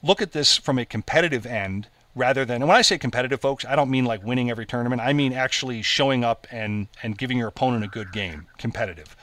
look 0.02 0.22
at 0.22 0.32
this 0.32 0.56
from 0.56 0.78
a 0.78 0.84
competitive 0.84 1.44
end 1.44 1.88
rather 2.14 2.44
than 2.44 2.62
and 2.62 2.68
when 2.68 2.76
I 2.76 2.82
say 2.82 2.98
competitive 2.98 3.40
folks, 3.40 3.64
I 3.64 3.76
don't 3.76 3.90
mean 3.90 4.04
like 4.04 4.24
winning 4.24 4.50
every 4.50 4.66
tournament. 4.66 5.02
I 5.02 5.12
mean 5.12 5.32
actually 5.32 5.82
showing 5.82 6.24
up 6.24 6.46
and 6.50 6.88
and 7.02 7.18
giving 7.18 7.36
your 7.36 7.48
opponent 7.48 7.84
a 7.84 7.88
good 7.88 8.12
game, 8.12 8.46
competitive. 8.58 9.14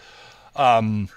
Um, 0.55 1.09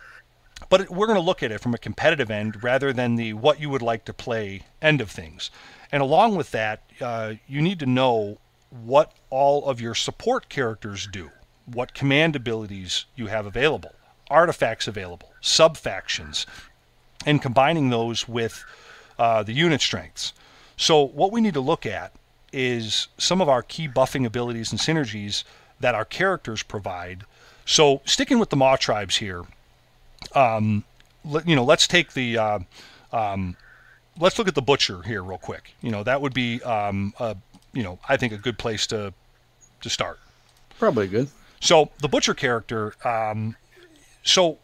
but 0.69 0.90
we're 0.90 1.07
going 1.07 1.19
to 1.19 1.24
look 1.24 1.43
at 1.43 1.51
it 1.51 1.61
from 1.61 1.74
a 1.74 1.78
competitive 1.78 2.31
end 2.31 2.62
rather 2.62 2.93
than 2.93 3.16
the 3.16 3.32
what 3.32 3.61
you 3.61 3.69
would 3.70 3.82
like 3.82 4.05
to 4.07 4.12
play 4.12 4.62
end 4.81 5.01
of 5.01 5.11
things. 5.11 5.51
And 5.93 6.02
along 6.02 6.36
with 6.36 6.52
that, 6.52 6.82
uh, 7.01 7.35
you 7.48 7.61
need 7.61 7.81
to 7.81 7.86
know 7.86 8.39
what 8.71 9.13
all 9.29 9.67
of 9.67 9.81
your 9.81 9.95
support 9.95 10.49
characters 10.49 11.07
do, 11.07 11.31
what 11.67 11.95
command 11.95 12.37
abilities 12.37 13.05
you 13.17 13.27
have 13.27 13.47
available, 13.47 13.95
artifacts 14.29 14.87
available, 14.87 15.33
sub 15.41 15.77
factions, 15.77 16.47
and 17.27 17.43
combining 17.43 17.91
those 17.91 18.29
with 18.29 18.65
uh, 19.19 19.43
the 19.43 19.53
unit 19.53 19.81
strengths. 19.81 20.33
So, 20.77 21.03
what 21.03 21.33
we 21.33 21.41
need 21.41 21.55
to 21.55 21.61
look 21.61 21.85
at 21.85 22.13
is 22.53 23.09
some 23.19 23.41
of 23.41 23.49
our 23.49 23.63
key 23.63 23.87
buffing 23.87 24.25
abilities 24.25 24.71
and 24.73 24.81
synergies 24.81 25.45
that 25.81 25.95
our 25.95 26.05
characters 26.05 26.63
provide. 26.63 27.25
So, 27.67 28.01
sticking 28.05 28.39
with 28.39 28.51
the 28.51 28.57
Maw 28.57 28.77
tribes 28.77 29.17
here, 29.17 29.45
um, 30.35 30.85
let, 31.25 31.47
you 31.47 31.55
know, 31.55 31.65
let's 31.65 31.87
take 31.87 32.15
the, 32.15 32.39
uh, 32.39 32.59
um, 33.13 33.57
let's 34.19 34.39
look 34.39 34.49
at 34.49 34.55
the 34.55 34.63
butcher 34.63 35.03
here 35.03 35.23
real 35.23 35.39
quick. 35.39 35.75
You 35.83 35.91
know, 35.91 36.03
that 36.03 36.23
would 36.23 36.33
be, 36.33 36.63
um, 36.63 37.13
a, 37.19 37.37
you 37.73 37.83
know, 37.83 37.99
I 38.09 38.17
think 38.17 38.33
a 38.33 38.39
good 38.39 38.59
place 38.59 38.87
to 38.89 39.13
to 39.83 39.91
start. 39.91 40.19
Probably 40.79 41.09
good. 41.09 41.29
So 41.61 41.91
the 42.01 42.09
butcher 42.09 42.35
character. 42.35 42.95
Um, 43.05 43.57
so 44.23 44.59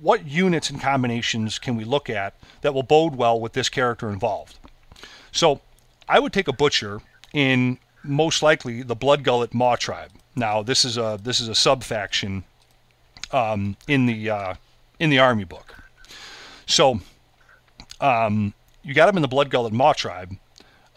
what 0.00 0.26
units 0.26 0.70
and 0.70 0.80
combinations 0.80 1.58
can 1.58 1.76
we 1.76 1.84
look 1.84 2.10
at 2.10 2.34
that 2.60 2.74
will 2.74 2.82
bode 2.82 3.14
well 3.16 3.40
with 3.40 3.52
this 3.52 3.68
character 3.68 4.10
involved? 4.10 4.58
So 5.30 5.60
I 6.08 6.18
would 6.18 6.32
take 6.32 6.48
a 6.48 6.52
butcher 6.52 7.00
in 7.32 7.78
most 8.02 8.42
likely 8.42 8.82
the 8.82 8.96
Blood 8.96 9.22
Gullet 9.22 9.54
Maw 9.54 9.76
tribe. 9.76 10.10
Now 10.34 10.62
this 10.62 10.84
is 10.84 10.96
a 10.96 11.18
this 11.22 11.40
is 11.40 11.48
a 11.48 11.54
sub 11.54 11.82
faction 11.84 12.44
um, 13.30 13.76
in 13.86 14.06
the 14.06 14.30
uh, 14.30 14.54
in 14.98 15.10
the 15.10 15.18
army 15.18 15.44
book. 15.44 15.74
So 16.66 17.00
um, 18.00 18.54
you 18.82 18.94
got 18.94 19.08
him 19.08 19.16
in 19.16 19.22
the 19.22 19.28
Blood 19.28 19.50
Gullet 19.50 19.72
Maw 19.72 19.92
tribe. 19.92 20.36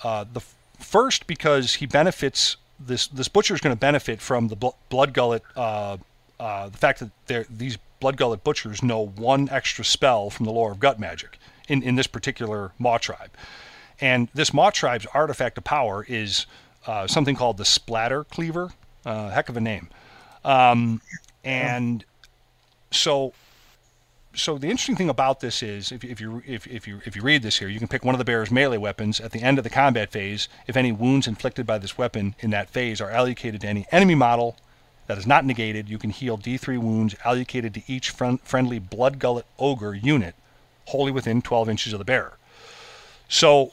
Uh, 0.04 0.26
the 0.32 0.42
first 0.80 1.28
because 1.28 1.76
he 1.76 1.86
benefits 1.86 2.58
this 2.80 3.08
this 3.08 3.28
butcher 3.28 3.54
is 3.54 3.62
going 3.62 3.76
to 3.76 3.80
benefit 3.80 4.22
from 4.22 4.48
the 4.48 4.56
bl- 4.56 4.70
Blood 4.90 5.14
Gullet. 5.14 5.44
Uh, 5.56 5.98
uh, 6.40 6.70
the 6.70 6.78
fact 6.78 7.02
that 7.28 7.48
these 7.50 7.78
Blood 8.00 8.18
Gullet 8.18 8.44
butchers 8.44 8.84
know 8.84 9.08
one 9.08 9.50
extra 9.50 9.86
spell 9.86 10.30
from 10.30 10.46
the 10.46 10.52
lore 10.52 10.72
of 10.72 10.80
gut 10.80 11.00
magic 11.00 11.40
in, 11.68 11.82
in 11.82 11.96
this 11.96 12.08
particular 12.08 12.72
Maw 12.78 12.98
tribe. 12.98 13.32
And 14.02 14.28
this 14.34 14.54
Maw 14.54 14.72
tribe's 14.72 15.06
artifact 15.08 15.58
of 15.58 15.64
power 15.64 16.06
is 16.08 16.46
uh, 16.86 17.08
something 17.08 17.36
called 17.36 17.58
the 17.58 17.66
Splatter 17.66 18.26
Cleaver. 18.26 18.72
Uh, 19.06 19.30
heck 19.30 19.50
of 19.50 19.56
a 19.56 19.62
name. 19.62 19.88
Um, 20.44 21.02
and 21.44 22.04
so 22.92 23.34
so 24.36 24.58
the 24.58 24.70
interesting 24.70 24.96
thing 24.96 25.10
about 25.10 25.40
this 25.40 25.64
is 25.64 25.92
if, 25.92 26.04
if 26.04 26.22
you 26.22 26.44
if, 26.46 26.68
if 26.68 26.88
you 26.88 27.02
if 27.06 27.16
you 27.16 27.22
read 27.22 27.42
this 27.42 27.60
here 27.60 27.68
you 27.68 27.80
can 27.80 27.88
pick 27.88 28.04
one 28.04 28.14
of 28.14 28.20
the 28.20 28.26
bearer's 28.26 28.52
melee 28.52 28.78
weapons 28.78 29.20
at 29.20 29.32
the 29.32 29.42
end 29.42 29.58
of 29.58 29.64
the 29.64 29.70
combat 29.70 30.12
phase 30.12 30.48
if 30.68 30.76
any 30.78 30.92
wounds 30.92 31.28
inflicted 31.28 31.66
by 31.66 31.78
this 31.78 31.98
weapon 31.98 32.36
in 32.40 32.50
that 32.52 32.70
phase 32.70 33.02
are 33.02 33.10
allocated 33.10 33.62
to 33.62 33.68
any 33.68 33.86
enemy 33.92 34.16
model 34.16 34.58
that 35.08 35.18
is 35.18 35.28
not 35.28 35.46
negated. 35.46 35.90
You 35.90 35.98
can 35.98 36.10
heal 36.10 36.38
d3 36.38 36.78
wounds 36.80 37.16
allocated 37.24 37.74
to 37.76 37.84
each 37.88 38.10
friend, 38.10 38.40
friendly 38.42 38.80
blood 38.80 39.20
gullet 39.20 39.46
ogre 39.60 39.94
unit 39.94 40.36
wholly 40.88 41.12
within 41.12 41.42
12 41.42 41.70
inches 41.70 41.94
of 41.94 42.00
the 42.00 42.06
bearer. 42.06 42.38
So 43.28 43.72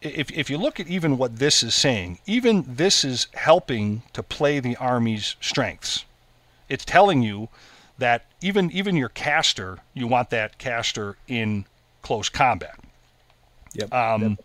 if, 0.00 0.30
if 0.30 0.48
you 0.48 0.58
look 0.58 0.78
at 0.78 0.86
even 0.86 1.18
what 1.18 1.38
this 1.38 1.62
is 1.62 1.74
saying 1.74 2.18
even 2.26 2.64
this 2.66 3.04
is 3.04 3.26
helping 3.34 4.02
to 4.12 4.22
play 4.22 4.60
the 4.60 4.76
army's 4.76 5.36
strengths. 5.40 6.04
It's 6.68 6.84
telling 6.84 7.22
you 7.22 7.48
that 7.98 8.26
even 8.40 8.70
even 8.70 8.96
your 8.96 9.08
caster, 9.08 9.78
you 9.94 10.06
want 10.06 10.30
that 10.30 10.58
caster 10.58 11.16
in 11.26 11.66
close 12.02 12.28
combat. 12.28 12.78
Yep. 13.74 13.92
Um, 13.92 14.22
yep. 14.22 14.38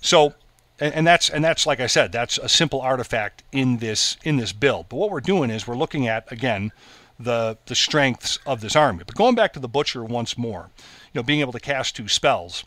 So, 0.00 0.34
and, 0.80 0.92
and, 0.94 1.06
that's 1.06 1.30
and 1.30 1.42
that's 1.42 1.66
like 1.66 1.80
I 1.80 1.86
said, 1.86 2.12
that's 2.12 2.36
a 2.38 2.48
simple 2.48 2.80
artifact 2.80 3.42
in 3.52 3.78
this 3.78 4.16
in 4.24 4.36
this 4.36 4.52
build. 4.52 4.88
But 4.88 4.96
what 4.96 5.10
we're 5.10 5.20
doing 5.20 5.50
is 5.50 5.66
we're 5.66 5.76
looking 5.76 6.08
at 6.08 6.30
again 6.30 6.72
the 7.18 7.56
the 7.66 7.74
strengths 7.74 8.38
of 8.44 8.60
this 8.60 8.76
army. 8.76 9.04
But 9.06 9.14
going 9.14 9.34
back 9.34 9.52
to 9.54 9.60
the 9.60 9.68
butcher 9.68 10.02
once 10.04 10.36
more, 10.36 10.70
you 11.12 11.20
know, 11.20 11.22
being 11.22 11.40
able 11.40 11.52
to 11.52 11.60
cast 11.60 11.96
two 11.96 12.08
spells. 12.08 12.64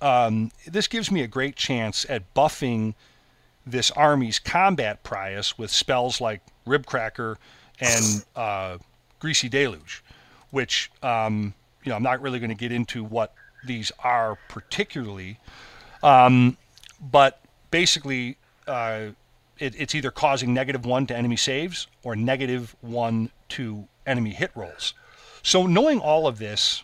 Um, 0.00 0.50
this 0.66 0.88
gives 0.88 1.12
me 1.12 1.22
a 1.22 1.28
great 1.28 1.54
chance 1.54 2.04
at 2.08 2.34
buffing 2.34 2.94
this 3.64 3.92
army's 3.92 4.40
combat 4.40 5.04
prius 5.04 5.56
with 5.56 5.70
spells 5.70 6.20
like 6.20 6.40
Ribcracker 6.66 7.36
and 7.78 8.24
uh, 8.34 8.78
Greasy 9.22 9.48
Deluge, 9.48 10.02
which 10.50 10.90
um, 11.00 11.54
you 11.84 11.90
know 11.90 11.94
I'm 11.94 12.02
not 12.02 12.20
really 12.20 12.40
going 12.40 12.50
to 12.50 12.56
get 12.56 12.72
into 12.72 13.04
what 13.04 13.32
these 13.64 13.92
are 14.00 14.36
particularly, 14.48 15.38
um, 16.02 16.56
but 17.00 17.40
basically 17.70 18.36
uh, 18.66 19.10
it, 19.60 19.80
it's 19.80 19.94
either 19.94 20.10
causing 20.10 20.52
negative 20.52 20.84
one 20.84 21.06
to 21.06 21.16
enemy 21.16 21.36
saves 21.36 21.86
or 22.02 22.16
negative 22.16 22.74
one 22.80 23.30
to 23.50 23.86
enemy 24.08 24.30
hit 24.30 24.50
rolls. 24.56 24.92
So 25.44 25.68
knowing 25.68 26.00
all 26.00 26.26
of 26.26 26.38
this, 26.38 26.82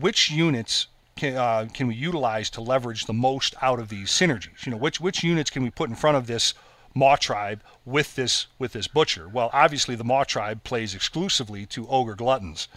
which 0.00 0.30
units 0.30 0.86
can, 1.16 1.36
uh, 1.36 1.68
can 1.74 1.86
we 1.86 1.96
utilize 1.96 2.48
to 2.48 2.62
leverage 2.62 3.04
the 3.04 3.12
most 3.12 3.54
out 3.60 3.78
of 3.78 3.90
these 3.90 4.08
synergies? 4.08 4.64
You 4.64 4.72
know, 4.72 4.78
which 4.78 5.02
which 5.02 5.22
units 5.22 5.50
can 5.50 5.62
we 5.62 5.68
put 5.68 5.90
in 5.90 5.96
front 5.96 6.16
of 6.16 6.26
this 6.26 6.54
Maw 6.96 7.14
tribe 7.16 7.62
with 7.84 8.14
this 8.14 8.46
with 8.58 8.72
this 8.72 8.88
butcher. 8.88 9.28
Well, 9.28 9.50
obviously 9.52 9.94
the 9.96 10.04
Maw 10.04 10.24
tribe 10.24 10.64
plays 10.64 10.94
exclusively 10.94 11.66
to 11.66 11.86
ogre 11.88 12.14
gluttons. 12.14 12.68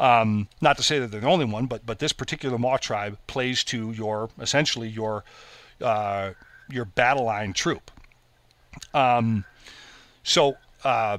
Um, 0.00 0.48
not 0.62 0.78
to 0.78 0.82
say 0.82 0.98
that 0.98 1.10
they're 1.10 1.20
the 1.20 1.26
only 1.26 1.44
one, 1.44 1.66
but 1.66 1.84
but 1.84 1.98
this 1.98 2.14
particular 2.14 2.56
Maw 2.56 2.78
tribe 2.78 3.18
plays 3.26 3.62
to 3.64 3.92
your 3.92 4.30
essentially 4.40 4.88
your 4.88 5.22
uh, 5.82 6.30
your 6.70 6.86
battle 6.86 7.24
line 7.24 7.52
troop. 7.52 7.90
Um, 8.94 9.44
so 10.22 10.56
uh, 10.82 11.18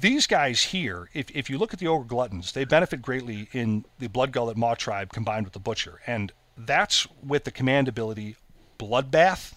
these 0.00 0.26
guys 0.26 0.62
here, 0.64 1.08
if, 1.14 1.30
if 1.34 1.48
you 1.48 1.56
look 1.56 1.72
at 1.72 1.78
the 1.78 1.86
ogre 1.86 2.04
gluttons, 2.04 2.52
they 2.52 2.64
benefit 2.64 3.00
greatly 3.00 3.48
in 3.52 3.86
the 3.98 4.08
blood 4.08 4.32
gullet 4.32 4.56
Maw 4.56 4.74
tribe 4.74 5.12
combined 5.12 5.46
with 5.46 5.54
the 5.54 5.60
butcher, 5.60 6.00
and 6.06 6.32
that's 6.58 7.06
with 7.22 7.44
the 7.44 7.50
command 7.50 7.88
ability 7.88 8.36
Bloodbath. 8.78 9.52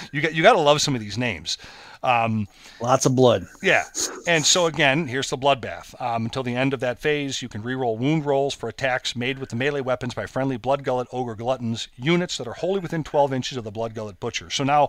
you 0.12 0.20
got 0.20 0.34
you 0.34 0.42
got 0.42 0.54
to 0.54 0.60
love 0.60 0.80
some 0.80 0.94
of 0.94 1.00
these 1.00 1.16
names. 1.18 1.58
Um, 2.02 2.48
Lots 2.80 3.06
of 3.06 3.14
blood. 3.14 3.46
yeah, 3.62 3.84
and 4.26 4.44
so 4.44 4.66
again, 4.66 5.06
here's 5.06 5.30
the 5.30 5.38
bloodbath. 5.38 6.00
Um, 6.00 6.24
until 6.24 6.42
the 6.42 6.56
end 6.56 6.74
of 6.74 6.80
that 6.80 6.98
phase, 6.98 7.40
you 7.40 7.48
can 7.48 7.62
reroll 7.62 7.96
wound 7.96 8.26
rolls 8.26 8.54
for 8.54 8.68
attacks 8.68 9.14
made 9.14 9.38
with 9.38 9.50
the 9.50 9.56
melee 9.56 9.80
weapons 9.82 10.12
by 10.12 10.26
friendly 10.26 10.56
Blood 10.56 10.82
Gullet 10.82 11.06
Ogre 11.12 11.36
Gluttons 11.36 11.86
units 11.96 12.38
that 12.38 12.48
are 12.48 12.54
wholly 12.54 12.80
within 12.80 13.04
12 13.04 13.32
inches 13.32 13.56
of 13.56 13.62
the 13.62 13.70
Blood 13.70 13.94
Gullet 13.94 14.18
Butcher. 14.18 14.50
So 14.50 14.64
now, 14.64 14.88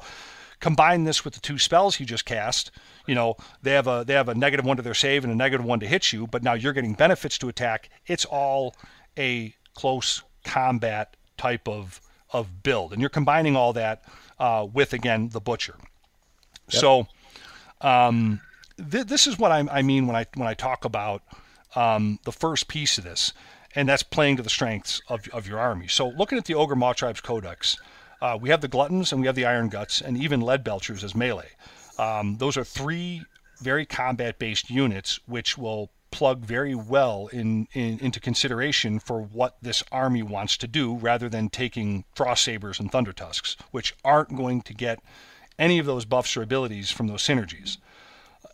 combine 0.59 1.03
this 1.03 1.23
with 1.23 1.35
the 1.35 1.39
two 1.39 1.59
spells 1.59 1.95
he 1.97 2.05
just 2.05 2.25
cast. 2.25 2.71
You 3.05 3.13
know, 3.13 3.35
they 3.61 3.73
have 3.73 3.85
a 3.85 4.03
they 4.07 4.15
have 4.15 4.29
a 4.29 4.33
negative 4.33 4.65
one 4.65 4.77
to 4.77 4.83
their 4.83 4.95
save 4.95 5.23
and 5.23 5.31
a 5.31 5.35
negative 5.35 5.67
one 5.67 5.81
to 5.81 5.87
hit 5.87 6.11
you, 6.13 6.25
but 6.25 6.41
now 6.41 6.53
you're 6.53 6.73
getting 6.73 6.93
benefits 6.95 7.37
to 7.39 7.47
attack. 7.49 7.89
It's 8.07 8.25
all 8.25 8.75
a 9.19 9.53
close 9.75 10.23
combat 10.43 11.15
type 11.37 11.67
of 11.67 12.01
of 12.34 12.64
build, 12.64 12.91
and 12.91 13.01
you're 13.01 13.10
combining 13.10 13.55
all 13.55 13.73
that 13.73 14.03
uh, 14.39 14.68
with 14.72 14.93
again 14.93 15.30
the 15.30 15.39
butcher. 15.39 15.76
So 16.69 17.07
um, 17.81 18.41
th- 18.77 19.07
this 19.07 19.27
is 19.27 19.38
what 19.38 19.51
I, 19.51 19.68
I 19.72 19.81
mean 19.81 20.07
when 20.07 20.15
I 20.15 20.26
when 20.35 20.47
I 20.47 20.53
talk 20.53 20.85
about 20.85 21.22
um, 21.76 22.19
the 22.23 22.31
first 22.31 22.68
piece 22.68 22.97
of 22.97 23.03
this, 23.03 23.34
and 23.76 23.88
that's 23.88 24.03
playing 24.03 24.38
to 24.38 24.43
the 24.43 24.49
strengths 24.49 25.01
of, 25.07 25.27
of 25.30 25.47
your 25.47 25.60
army. 25.60 25.88
So 25.88 26.10
looking 26.10 26.38
at 26.38 26.45
the 26.45 26.53
Ogor 26.53 26.76
Mawtribe's 26.76 27.22
Codex, 27.22 27.77
uh, 28.22 28.38
we 28.39 28.49
have 28.49 28.61
the 28.61 28.68
Gluttons 28.68 29.11
and 29.11 29.22
we 29.22 29.27
have 29.27 29.35
the 29.35 29.45
Iron 29.45 29.69
Guts 29.69 30.01
and 30.01 30.18
even 30.18 30.41
Lead 30.41 30.64
Belchers 30.64 31.03
as 31.03 31.15
melee. 31.15 31.51
Um, 31.97 32.38
those 32.38 32.57
are 32.57 32.64
three 32.64 33.23
very 33.61 33.85
combat-based 33.85 34.69
units 34.69 35.19
which 35.26 35.57
will 35.57 35.89
plug 36.14 36.45
very 36.45 36.76
well 36.76 37.27
in, 37.34 37.68
in 37.73 37.98
into 37.99 38.19
consideration 38.19 38.99
for 38.99 39.19
what 39.19 39.57
this 39.61 39.84
army 39.91 40.22
wants 40.22 40.56
to 40.57 40.68
do, 40.68 40.95
rather 40.95 41.27
than 41.27 41.49
taking 41.49 42.06
Frost 42.15 42.44
Sabers 42.44 42.80
and 42.80 42.91
Thunder 42.91 43.11
Tusks, 43.11 43.57
which 43.72 43.95
aren't 44.06 44.38
going 44.38 44.61
to 44.61 44.73
get 44.73 44.99
any 45.57 45.80
of 45.80 45.88
those 45.88 46.06
buffs 46.06 46.38
or 46.38 46.44
abilities 46.44 46.91
from 46.91 47.07
those 47.07 47.23
synergies. 47.23 47.77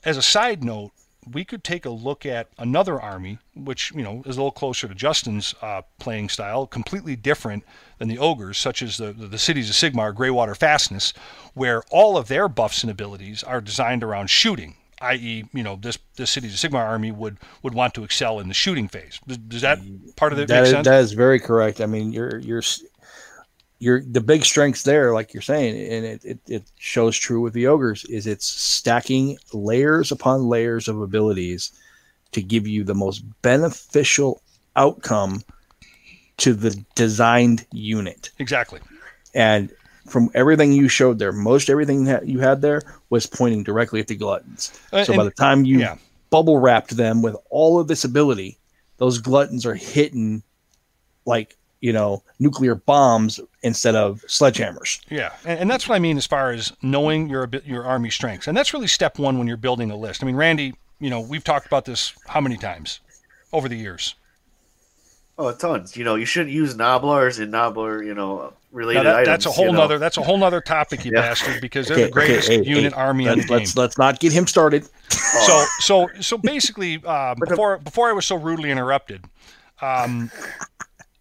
As 0.05 0.15
a 0.15 0.21
side 0.21 0.63
note, 0.63 0.91
we 1.31 1.43
could 1.43 1.63
take 1.63 1.85
a 1.85 1.89
look 1.89 2.25
at 2.25 2.47
another 2.57 2.99
army, 2.99 3.39
which 3.53 3.91
you 3.91 4.03
know 4.03 4.23
is 4.25 4.37
a 4.37 4.39
little 4.39 4.51
closer 4.51 4.87
to 4.87 4.95
Justin's 4.95 5.53
uh, 5.61 5.81
playing 5.99 6.29
style, 6.29 6.65
completely 6.65 7.15
different 7.15 7.63
than 7.97 8.07
the 8.07 8.17
ogres, 8.17 8.57
such 8.57 8.81
as 8.81 8.97
the 8.97 9.11
the 9.11 9.37
cities 9.37 9.69
of 9.69 9.75
Sigmar, 9.75 10.13
Greywater 10.13 10.55
Fastness, 10.55 11.13
where 11.53 11.83
all 11.91 12.17
of 12.17 12.29
their 12.29 12.47
buffs 12.47 12.83
and 12.83 12.89
abilities 12.89 13.43
are 13.43 13.61
designed 13.61 14.03
around 14.03 14.29
shooting. 14.29 14.75
I.e., 15.01 15.45
you 15.53 15.63
know, 15.63 15.75
this 15.75 15.97
this 16.15 16.29
cities 16.29 16.61
of 16.63 16.71
Sigmar 16.71 16.83
army 16.83 17.11
would 17.11 17.37
would 17.63 17.73
want 17.73 17.93
to 17.95 18.03
excel 18.03 18.39
in 18.39 18.47
the 18.47 18.53
shooting 18.53 18.87
phase. 18.87 19.19
Does, 19.27 19.37
does 19.37 19.61
that 19.61 19.79
part 20.15 20.33
of 20.33 20.39
it 20.39 20.47
That 20.47 20.61
make 20.61 20.63
is, 20.65 20.71
sense? 20.71 20.85
that 20.85 20.99
is 21.01 21.13
very 21.13 21.39
correct. 21.39 21.81
I 21.81 21.85
mean, 21.85 22.11
you're 22.11 22.39
you're 22.39 22.63
you're 23.79 24.01
the 24.03 24.21
big 24.21 24.43
strengths 24.43 24.83
there, 24.83 25.13
like 25.13 25.33
you're 25.33 25.41
saying, 25.41 25.75
and 25.91 26.05
it, 26.05 26.25
it, 26.25 26.39
it 26.47 26.63
shows 26.77 27.17
true 27.17 27.39
with 27.39 27.53
the 27.53 27.67
ogres. 27.67 28.03
Is 28.05 28.27
it's 28.27 28.45
stacking 28.45 29.37
layers 29.53 30.11
upon 30.11 30.49
layers 30.49 30.87
of 30.87 31.01
abilities 31.01 31.71
to 32.33 32.41
give 32.41 32.67
you 32.67 32.83
the 32.83 32.93
most 32.95 33.23
beneficial 33.41 34.41
outcome 34.75 35.41
to 36.37 36.53
the 36.53 36.85
designed 36.95 37.65
unit. 37.71 38.31
exactly. 38.39 38.79
And 39.33 39.71
from 40.09 40.29
everything 40.33 40.71
you 40.71 40.87
showed 40.87 41.19
there, 41.19 41.31
most 41.31 41.69
everything 41.69 42.05
that 42.05 42.27
you 42.27 42.39
had 42.39 42.61
there 42.61 42.81
was 43.09 43.25
pointing 43.25 43.63
directly 43.63 43.99
at 43.99 44.07
the 44.07 44.15
gluttons. 44.15 44.71
Uh, 44.91 45.03
so 45.03 45.15
by 45.15 45.23
the 45.23 45.31
time 45.31 45.65
you 45.65 45.79
yeah. 45.79 45.97
bubble 46.29 46.57
wrapped 46.57 46.95
them 46.95 47.21
with 47.21 47.35
all 47.49 47.79
of 47.79 47.87
this 47.87 48.03
ability, 48.03 48.57
those 48.97 49.17
gluttons 49.17 49.65
are 49.65 49.75
hitting 49.75 50.43
like 51.25 51.55
you 51.81 51.93
know 51.93 52.23
nuclear 52.39 52.75
bombs 52.75 53.39
instead 53.63 53.95
of 53.95 54.21
sledgehammers. 54.27 54.99
Yeah, 55.09 55.31
and, 55.45 55.61
and 55.61 55.69
that's 55.69 55.87
what 55.87 55.95
I 55.95 55.99
mean 55.99 56.17
as 56.17 56.25
far 56.25 56.51
as 56.51 56.73
knowing 56.81 57.29
your 57.29 57.49
your 57.65 57.85
army 57.85 58.09
strengths, 58.09 58.47
and 58.47 58.55
that's 58.55 58.73
really 58.73 58.87
step 58.87 59.19
one 59.19 59.37
when 59.37 59.47
you're 59.47 59.57
building 59.57 59.91
a 59.91 59.95
list. 59.95 60.23
I 60.23 60.25
mean, 60.25 60.35
Randy, 60.35 60.73
you 60.99 61.09
know, 61.09 61.21
we've 61.21 61.43
talked 61.43 61.67
about 61.67 61.85
this 61.85 62.13
how 62.27 62.41
many 62.41 62.57
times 62.57 62.99
over 63.51 63.69
the 63.69 63.77
years. 63.77 64.15
Oh, 65.39 65.53
tons. 65.53 65.95
You 65.95 66.03
know, 66.03 66.15
you 66.15 66.25
shouldn't 66.25 66.53
use 66.53 66.75
Noblars 66.75 67.39
and 67.41 67.49
Noblar, 67.49 68.05
you 68.05 68.13
know, 68.13 68.51
related 68.73 69.05
that, 69.05 69.15
items. 69.15 69.27
that's 69.27 69.45
a 69.45 69.51
whole 69.51 69.67
you 69.67 69.71
know. 69.71 69.79
nother 69.79 69.97
that's 69.97 70.17
a 70.17 70.21
whole 70.21 70.37
nother 70.37 70.59
topic, 70.59 71.05
you 71.05 71.11
Yeah. 71.13 71.21
bastard, 71.21 71.61
because 71.61 71.87
they're 71.87 72.07
the 72.07 72.11
greatest 72.11 72.49
unit 72.49 72.93
army 72.93 73.25
in 73.25 73.29
the 73.29 73.35
let's, 73.37 73.47
game. 73.47 73.57
let's 73.57 73.77
let's 73.77 73.97
not 73.97 74.19
get 74.19 74.33
him 74.33 74.45
started. 74.47 74.85
So 75.09 75.65
so 75.79 76.09
so 76.19 76.37
basically, 76.37 77.01
uh, 77.05 77.35
before 77.35 77.77
before 77.77 78.09
I 78.09 78.11
was 78.11 78.25
so 78.25 78.35
rudely 78.35 78.69
interrupted, 78.69 79.23
um, 79.81 80.29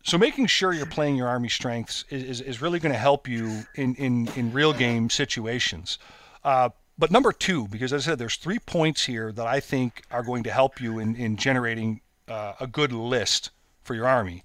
so 0.03 0.19
making 0.19 0.47
sure 0.47 0.73
you're 0.73 0.85
playing 0.85 1.15
your 1.15 1.29
army 1.29 1.49
strengths 1.49 2.05
is, 2.11 2.25
is, 2.25 2.41
is 2.41 2.61
really 2.61 2.81
going 2.81 2.93
to 2.93 2.99
help 2.99 3.29
you 3.29 3.63
in, 3.77 3.95
in 3.95 4.29
in 4.35 4.53
real 4.53 4.73
game 4.73 5.11
situations. 5.11 5.97
Uh, 6.43 6.71
but 6.99 7.13
number 7.13 7.31
two, 7.31 7.69
because 7.69 7.93
as 7.93 8.09
I 8.09 8.11
said, 8.11 8.19
there's 8.19 8.35
three 8.35 8.59
points 8.59 9.05
here 9.05 9.31
that 9.31 9.47
I 9.47 9.61
think 9.61 10.03
are 10.11 10.25
going 10.25 10.43
to 10.43 10.51
help 10.51 10.81
you 10.81 10.99
in 10.99 11.15
in 11.15 11.37
generating 11.37 12.01
uh, 12.27 12.55
a 12.59 12.67
good 12.67 12.93
list 12.93 13.51
for 13.89 13.95
your 13.95 14.07
army. 14.07 14.45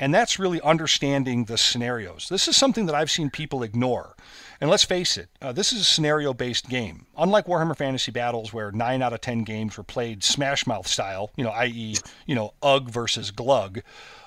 And 0.00 0.14
that's 0.14 0.38
really 0.38 0.62
understanding 0.62 1.44
the 1.44 1.58
scenarios. 1.58 2.28
This 2.30 2.48
is 2.48 2.56
something 2.56 2.86
that 2.86 2.94
I've 2.94 3.10
seen 3.10 3.28
people 3.28 3.62
ignore. 3.62 4.16
And 4.58 4.70
let's 4.70 4.82
face 4.82 5.18
it, 5.18 5.28
uh, 5.42 5.52
this 5.52 5.74
is 5.74 5.82
a 5.82 5.84
scenario 5.84 6.32
based 6.32 6.70
game. 6.70 7.06
Unlike 7.18 7.46
Warhammer 7.46 7.76
Fantasy 7.76 8.10
Battles, 8.10 8.50
where 8.50 8.72
9 8.72 9.02
out 9.02 9.12
of 9.12 9.20
10 9.20 9.44
games 9.44 9.76
were 9.76 9.84
played 9.84 10.24
Smash 10.24 10.66
Mouth 10.66 10.86
style, 10.86 11.30
you 11.36 11.44
know, 11.44 11.50
i.e., 11.50 11.96
you 12.24 12.34
know, 12.34 12.54
UG 12.62 12.88
versus 12.88 13.30
Glug, 13.30 13.82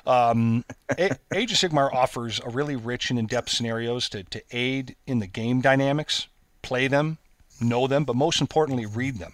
um, 0.06 0.64
A- 0.92 1.18
Age 1.34 1.52
of 1.52 1.58
Sigmar 1.58 1.92
offers 1.92 2.40
a 2.46 2.50
really 2.50 2.76
rich 2.76 3.10
and 3.10 3.18
in 3.18 3.26
depth 3.26 3.50
scenarios 3.50 4.10
to, 4.10 4.24
to 4.26 4.44
aid 4.52 4.96
in 5.08 5.18
the 5.18 5.28
game 5.28 5.60
dynamics, 5.60 6.28
play 6.62 6.88
them, 6.88 7.18
know 7.60 7.88
them, 7.88 8.04
but 8.04 8.16
most 8.16 8.42
importantly, 8.42 8.86
read 8.86 9.18
them. 9.18 9.34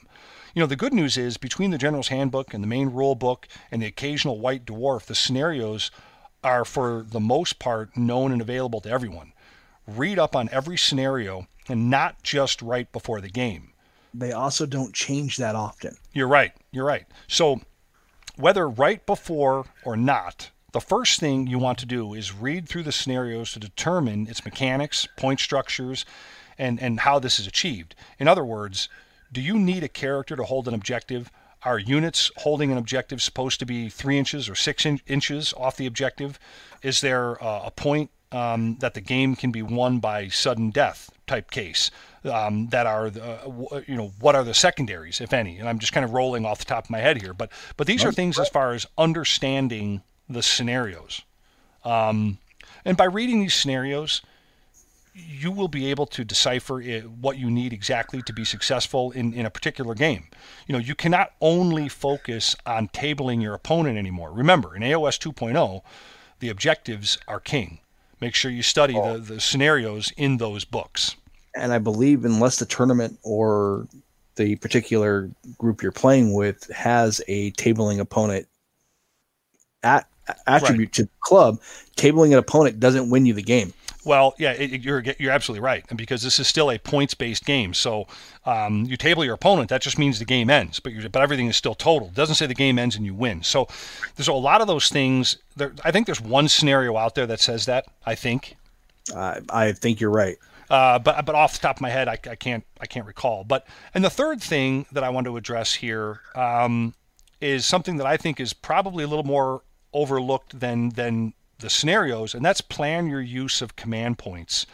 You 0.53 0.61
know, 0.61 0.67
the 0.67 0.75
good 0.75 0.93
news 0.93 1.17
is 1.17 1.37
between 1.37 1.71
the 1.71 1.77
General's 1.77 2.07
Handbook 2.07 2.53
and 2.53 2.63
the 2.63 2.67
main 2.67 2.89
rule 2.89 3.15
book 3.15 3.47
and 3.71 3.81
the 3.81 3.87
occasional 3.87 4.39
White 4.39 4.65
Dwarf, 4.65 5.05
the 5.05 5.15
scenarios 5.15 5.91
are 6.43 6.65
for 6.65 7.05
the 7.07 7.19
most 7.19 7.59
part 7.59 7.95
known 7.95 8.31
and 8.31 8.41
available 8.41 8.81
to 8.81 8.89
everyone. 8.89 9.33
Read 9.85 10.17
up 10.17 10.35
on 10.35 10.49
every 10.51 10.77
scenario 10.77 11.47
and 11.67 11.89
not 11.89 12.23
just 12.23 12.61
right 12.61 12.91
before 12.91 13.21
the 13.21 13.29
game. 13.29 13.73
They 14.13 14.31
also 14.31 14.65
don't 14.65 14.93
change 14.93 15.37
that 15.37 15.55
often. 15.55 15.97
You're 16.13 16.27
right. 16.27 16.53
You're 16.71 16.85
right. 16.85 17.05
So, 17.27 17.61
whether 18.35 18.67
right 18.67 19.05
before 19.05 19.65
or 19.83 19.95
not, 19.95 20.49
the 20.71 20.79
first 20.79 21.19
thing 21.19 21.47
you 21.47 21.59
want 21.59 21.77
to 21.79 21.85
do 21.85 22.13
is 22.13 22.33
read 22.33 22.67
through 22.67 22.83
the 22.83 22.91
scenarios 22.91 23.53
to 23.53 23.59
determine 23.59 24.27
its 24.27 24.45
mechanics, 24.45 25.07
point 25.17 25.39
structures, 25.39 26.05
and, 26.57 26.81
and 26.81 27.01
how 27.01 27.19
this 27.19 27.39
is 27.39 27.47
achieved. 27.47 27.95
In 28.17 28.27
other 28.27 28.45
words, 28.45 28.89
do 29.31 29.41
you 29.41 29.57
need 29.59 29.83
a 29.83 29.87
character 29.87 30.35
to 30.35 30.43
hold 30.43 30.67
an 30.67 30.73
objective? 30.73 31.31
Are 31.63 31.77
units 31.77 32.31
holding 32.37 32.71
an 32.71 32.77
objective 32.77 33.21
supposed 33.21 33.59
to 33.59 33.65
be 33.65 33.89
three 33.89 34.17
inches 34.17 34.49
or 34.49 34.55
six 34.55 34.85
in- 34.85 35.01
inches 35.07 35.53
off 35.57 35.75
the 35.77 35.85
objective? 35.85 36.39
Is 36.81 37.01
there 37.01 37.41
uh, 37.43 37.63
a 37.65 37.71
point 37.71 38.09
um, 38.31 38.77
that 38.79 38.93
the 38.93 39.01
game 39.01 39.35
can 39.35 39.51
be 39.51 39.61
won 39.61 39.99
by 39.99 40.29
sudden 40.29 40.69
death 40.69 41.09
type 41.27 41.51
case? 41.51 41.91
Um, 42.23 42.67
that 42.67 42.85
are 42.85 43.09
the, 43.09 43.23
uh, 43.23 43.43
w- 43.43 43.83
you 43.87 43.95
know 43.95 44.11
what 44.19 44.35
are 44.35 44.43
the 44.43 44.53
secondaries, 44.53 45.21
if 45.21 45.31
any? 45.31 45.57
And 45.57 45.69
I'm 45.69 45.79
just 45.79 45.93
kind 45.93 46.03
of 46.03 46.11
rolling 46.11 46.45
off 46.45 46.59
the 46.59 46.65
top 46.65 46.85
of 46.85 46.89
my 46.89 46.99
head 46.99 47.21
here, 47.21 47.33
but 47.33 47.49
but 47.77 47.87
these 47.87 48.03
are 48.03 48.11
things 48.11 48.37
as 48.37 48.49
far 48.49 48.73
as 48.73 48.85
understanding 48.97 50.01
the 50.27 50.43
scenarios. 50.43 51.21
Um, 51.85 52.39
and 52.83 52.97
by 52.97 53.05
reading 53.05 53.39
these 53.39 53.53
scenarios, 53.53 54.21
you 55.27 55.51
will 55.51 55.67
be 55.67 55.89
able 55.89 56.05
to 56.07 56.23
decipher 56.23 56.81
it, 56.81 57.09
what 57.09 57.37
you 57.37 57.49
need 57.49 57.73
exactly 57.73 58.21
to 58.23 58.33
be 58.33 58.45
successful 58.45 59.11
in, 59.11 59.33
in 59.33 59.45
a 59.45 59.49
particular 59.49 59.93
game. 59.93 60.25
You 60.67 60.73
know, 60.73 60.79
you 60.79 60.95
cannot 60.95 61.33
only 61.41 61.89
focus 61.89 62.55
on 62.65 62.89
tabling 62.89 63.41
your 63.41 63.53
opponent 63.53 63.97
anymore. 63.97 64.31
Remember, 64.31 64.75
in 64.75 64.81
AOS 64.81 65.19
2.0, 65.19 65.81
the 66.39 66.49
objectives 66.49 67.17
are 67.27 67.39
king. 67.39 67.79
Make 68.21 68.35
sure 68.35 68.51
you 68.51 68.63
study 68.63 68.93
the, 68.93 69.17
the 69.17 69.39
scenarios 69.39 70.11
in 70.17 70.37
those 70.37 70.65
books. 70.65 71.15
And 71.55 71.71
I 71.71 71.77
believe 71.79 72.25
unless 72.25 72.59
the 72.59 72.65
tournament 72.65 73.17
or 73.23 73.87
the 74.35 74.55
particular 74.57 75.29
group 75.57 75.81
you're 75.81 75.91
playing 75.91 76.33
with 76.33 76.69
has 76.71 77.21
a 77.27 77.51
tabling 77.51 77.99
opponent 77.99 78.47
at 79.83 80.07
attribute 80.47 80.93
to 80.93 81.03
the 81.03 81.09
club, 81.21 81.59
tabling 81.95 82.31
an 82.31 82.37
opponent 82.37 82.79
doesn't 82.79 83.09
win 83.09 83.25
you 83.25 83.33
the 83.33 83.41
game. 83.41 83.73
Well, 84.09 84.33
yeah, 84.39 84.53
it, 84.53 84.81
you're 84.81 85.03
you're 85.19 85.31
absolutely 85.31 85.63
right, 85.63 85.85
and 85.89 85.95
because 85.95 86.23
this 86.23 86.39
is 86.39 86.47
still 86.47 86.71
a 86.71 86.79
points-based 86.79 87.45
game, 87.45 87.75
so 87.75 88.07
um, 88.43 88.85
you 88.85 88.97
table 88.97 89.23
your 89.23 89.35
opponent, 89.35 89.69
that 89.69 89.83
just 89.83 89.99
means 89.99 90.17
the 90.17 90.25
game 90.25 90.49
ends, 90.49 90.79
but 90.79 90.93
you're, 90.93 91.07
but 91.09 91.21
everything 91.21 91.45
is 91.45 91.55
still 91.55 91.75
total. 91.75 92.07
It 92.07 92.15
doesn't 92.15 92.33
say 92.33 92.47
the 92.47 92.55
game 92.55 92.79
ends 92.79 92.95
and 92.95 93.05
you 93.05 93.13
win. 93.13 93.43
So 93.43 93.67
there's 94.15 94.27
a 94.27 94.33
lot 94.33 94.61
of 94.61 94.67
those 94.67 94.89
things. 94.89 95.37
There, 95.55 95.73
I 95.85 95.91
think 95.91 96.07
there's 96.07 96.19
one 96.19 96.47
scenario 96.47 96.97
out 96.97 97.13
there 97.13 97.27
that 97.27 97.39
says 97.39 97.67
that. 97.67 97.85
I 98.03 98.15
think, 98.15 98.57
I 99.15 99.41
I 99.47 99.73
think 99.73 100.01
you're 100.01 100.09
right. 100.09 100.37
uh, 100.71 100.97
but 100.97 101.23
but 101.25 101.35
off 101.35 101.53
the 101.53 101.59
top 101.59 101.77
of 101.77 101.81
my 101.81 101.91
head, 101.91 102.07
I, 102.07 102.17
I 102.31 102.35
can't 102.35 102.63
I 102.81 102.87
can't 102.87 103.05
recall. 103.05 103.43
But 103.43 103.67
and 103.93 104.03
the 104.03 104.09
third 104.09 104.41
thing 104.41 104.87
that 104.91 105.03
I 105.03 105.09
want 105.09 105.25
to 105.27 105.37
address 105.37 105.75
here 105.75 106.21
um, 106.33 106.95
is 107.41 107.63
something 107.63 107.97
that 107.97 108.07
I 108.07 108.17
think 108.17 108.39
is 108.39 108.53
probably 108.53 109.03
a 109.03 109.07
little 109.07 109.23
more 109.23 109.61
overlooked 109.93 110.59
than 110.59 110.89
than 110.89 111.33
the 111.59 111.69
scenarios, 111.69 112.33
and 112.33 112.43
that's 112.43 112.61
plan 112.61 113.07
your 113.07 113.21
use 113.21 113.61
of 113.61 113.75
command 113.75 114.17
points. 114.17 114.65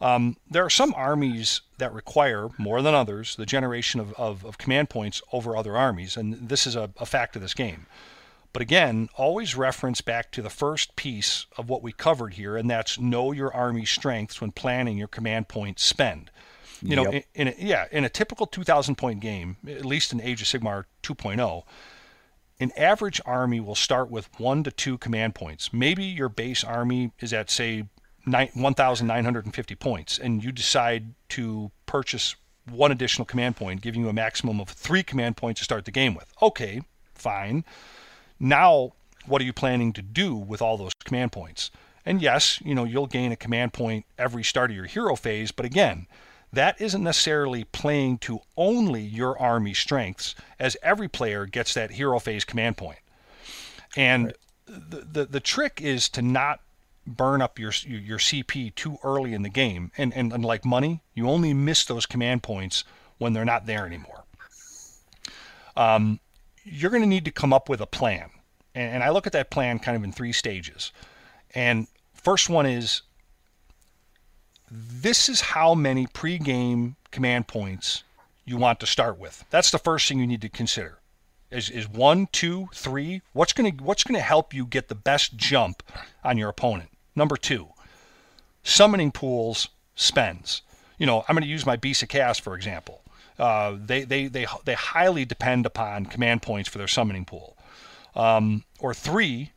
Um, 0.00 0.36
there 0.50 0.64
are 0.64 0.70
some 0.70 0.94
armies 0.96 1.60
that 1.78 1.92
require, 1.92 2.48
more 2.56 2.80
than 2.80 2.94
others, 2.94 3.36
the 3.36 3.44
generation 3.44 4.00
of, 4.00 4.14
of, 4.14 4.44
of 4.44 4.56
command 4.56 4.88
points 4.88 5.20
over 5.32 5.56
other 5.56 5.76
armies, 5.76 6.16
and 6.16 6.48
this 6.48 6.66
is 6.66 6.74
a, 6.74 6.90
a 6.98 7.04
fact 7.04 7.36
of 7.36 7.42
this 7.42 7.52
game. 7.52 7.86
But 8.52 8.62
again, 8.62 9.08
always 9.16 9.54
reference 9.54 10.00
back 10.00 10.32
to 10.32 10.42
the 10.42 10.50
first 10.50 10.96
piece 10.96 11.46
of 11.56 11.68
what 11.68 11.82
we 11.82 11.92
covered 11.92 12.34
here, 12.34 12.56
and 12.56 12.68
that's 12.68 12.98
know 12.98 13.30
your 13.30 13.54
army 13.54 13.84
strengths 13.84 14.40
when 14.40 14.52
planning 14.52 14.96
your 14.96 15.08
command 15.08 15.48
point 15.48 15.78
spend. 15.78 16.30
You 16.82 16.96
know, 16.96 17.10
in, 17.10 17.22
in 17.34 17.48
a, 17.48 17.54
yeah, 17.58 17.86
in 17.92 18.04
a 18.04 18.08
typical 18.08 18.46
2,000 18.46 18.94
point 18.94 19.20
game, 19.20 19.58
at 19.68 19.84
least 19.84 20.12
in 20.12 20.20
Age 20.20 20.40
of 20.40 20.48
Sigmar 20.48 20.84
2.0, 21.02 21.62
an 22.60 22.70
average 22.76 23.20
army 23.24 23.58
will 23.58 23.74
start 23.74 24.10
with 24.10 24.28
one 24.38 24.62
to 24.64 24.70
two 24.70 24.98
command 24.98 25.34
points. 25.34 25.72
Maybe 25.72 26.04
your 26.04 26.28
base 26.28 26.62
army 26.62 27.12
is 27.18 27.32
at, 27.32 27.50
say, 27.50 27.84
1,950 28.26 29.74
points, 29.76 30.18
and 30.18 30.44
you 30.44 30.52
decide 30.52 31.14
to 31.30 31.70
purchase 31.86 32.36
one 32.68 32.92
additional 32.92 33.24
command 33.24 33.56
point, 33.56 33.80
giving 33.80 34.02
you 34.02 34.08
a 34.08 34.12
maximum 34.12 34.60
of 34.60 34.68
three 34.68 35.02
command 35.02 35.38
points 35.38 35.60
to 35.60 35.64
start 35.64 35.86
the 35.86 35.90
game 35.90 36.14
with. 36.14 36.32
Okay, 36.42 36.82
fine. 37.14 37.64
Now, 38.38 38.92
what 39.26 39.40
are 39.40 39.44
you 39.44 39.54
planning 39.54 39.92
to 39.94 40.02
do 40.02 40.34
with 40.36 40.60
all 40.60 40.76
those 40.76 40.92
command 41.04 41.32
points? 41.32 41.70
And 42.04 42.20
yes, 42.20 42.60
you 42.62 42.74
know, 42.74 42.84
you'll 42.84 43.06
gain 43.06 43.32
a 43.32 43.36
command 43.36 43.72
point 43.72 44.04
every 44.18 44.44
start 44.44 44.70
of 44.70 44.76
your 44.76 44.86
hero 44.86 45.16
phase, 45.16 45.50
but 45.50 45.66
again, 45.66 46.06
that 46.52 46.80
isn't 46.80 47.02
necessarily 47.02 47.64
playing 47.64 48.18
to 48.18 48.40
only 48.56 49.02
your 49.02 49.38
army 49.38 49.74
strengths, 49.74 50.34
as 50.58 50.76
every 50.82 51.08
player 51.08 51.46
gets 51.46 51.74
that 51.74 51.92
hero 51.92 52.18
phase 52.18 52.44
command 52.44 52.76
point. 52.76 52.98
And 53.96 54.34
the, 54.66 55.06
the 55.12 55.24
the 55.26 55.40
trick 55.40 55.80
is 55.80 56.08
to 56.10 56.22
not 56.22 56.60
burn 57.06 57.42
up 57.42 57.58
your 57.58 57.72
your 57.86 58.18
CP 58.18 58.74
too 58.74 58.98
early 59.02 59.34
in 59.34 59.42
the 59.42 59.48
game. 59.48 59.92
And, 59.96 60.12
and 60.14 60.32
and 60.32 60.44
like 60.44 60.64
money, 60.64 61.00
you 61.14 61.28
only 61.28 61.54
miss 61.54 61.84
those 61.84 62.06
command 62.06 62.42
points 62.42 62.84
when 63.18 63.32
they're 63.32 63.44
not 63.44 63.66
there 63.66 63.86
anymore. 63.86 64.24
Um, 65.76 66.20
you're 66.64 66.90
going 66.90 67.02
to 67.02 67.08
need 67.08 67.24
to 67.24 67.30
come 67.30 67.52
up 67.52 67.68
with 67.68 67.80
a 67.80 67.86
plan, 67.86 68.30
and, 68.74 68.94
and 68.94 69.02
I 69.02 69.10
look 69.10 69.26
at 69.26 69.32
that 69.32 69.50
plan 69.50 69.78
kind 69.78 69.96
of 69.96 70.04
in 70.04 70.12
three 70.12 70.32
stages. 70.32 70.92
And 71.54 71.86
first 72.12 72.48
one 72.48 72.66
is 72.66 73.02
this 74.70 75.28
is 75.28 75.40
how 75.40 75.74
many 75.74 76.06
pre-game 76.06 76.96
command 77.10 77.48
points 77.48 78.04
you 78.44 78.56
want 78.56 78.80
to 78.80 78.86
start 78.86 79.18
with. 79.18 79.44
That's 79.50 79.70
the 79.70 79.78
first 79.78 80.08
thing 80.08 80.18
you 80.18 80.26
need 80.26 80.42
to 80.42 80.48
consider. 80.48 80.98
Is, 81.50 81.68
is 81.68 81.88
one, 81.88 82.28
two, 82.30 82.68
three? 82.72 83.22
What's 83.32 83.52
gonna 83.52 83.70
what's 83.80 84.04
gonna 84.04 84.20
help 84.20 84.54
you 84.54 84.64
get 84.66 84.88
the 84.88 84.94
best 84.94 85.36
jump 85.36 85.82
on 86.22 86.38
your 86.38 86.48
opponent? 86.48 86.90
Number 87.16 87.36
two, 87.36 87.68
summoning 88.62 89.10
pools 89.10 89.68
spends. 89.94 90.62
You 90.98 91.06
know, 91.06 91.24
I'm 91.28 91.34
going 91.34 91.42
to 91.42 91.48
use 91.48 91.66
my 91.66 91.76
Bisa 91.76 92.08
cast 92.08 92.40
for 92.42 92.54
example. 92.54 93.02
Uh, 93.38 93.76
they, 93.78 94.04
they 94.04 94.26
they 94.26 94.46
they 94.64 94.74
highly 94.74 95.24
depend 95.24 95.66
upon 95.66 96.06
command 96.06 96.42
points 96.42 96.68
for 96.68 96.78
their 96.78 96.88
summoning 96.88 97.24
pool. 97.24 97.56
Um, 98.14 98.64
or 98.78 98.92
three, 98.92 99.52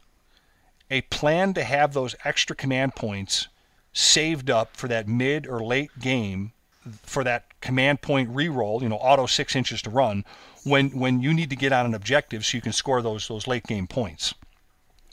a 0.90 1.02
plan 1.02 1.54
to 1.56 1.64
have 1.64 1.94
those 1.94 2.16
extra 2.24 2.56
command 2.56 2.96
points 2.96 3.48
saved 3.94 4.50
up 4.50 4.76
for 4.76 4.88
that 4.88 5.08
mid 5.08 5.48
or 5.48 5.64
late 5.64 5.92
game 6.00 6.52
for 7.04 7.24
that 7.24 7.46
command 7.62 8.02
point 8.02 8.34
reroll, 8.34 8.82
you 8.82 8.90
know, 8.90 8.98
auto 8.98 9.26
six 9.26 9.56
inches 9.56 9.82
to 9.84 9.90
run 9.90 10.26
when 10.64 10.90
when 10.90 11.22
you 11.22 11.34
need 11.34 11.50
to 11.50 11.56
get 11.56 11.72
on 11.72 11.86
an 11.86 11.94
objective 11.94 12.46
so 12.46 12.58
you 12.58 12.62
can 12.62 12.74
score 12.74 13.02
those 13.02 13.28
those 13.28 13.48
late 13.48 13.64
game 13.64 13.88
points. 13.88 14.34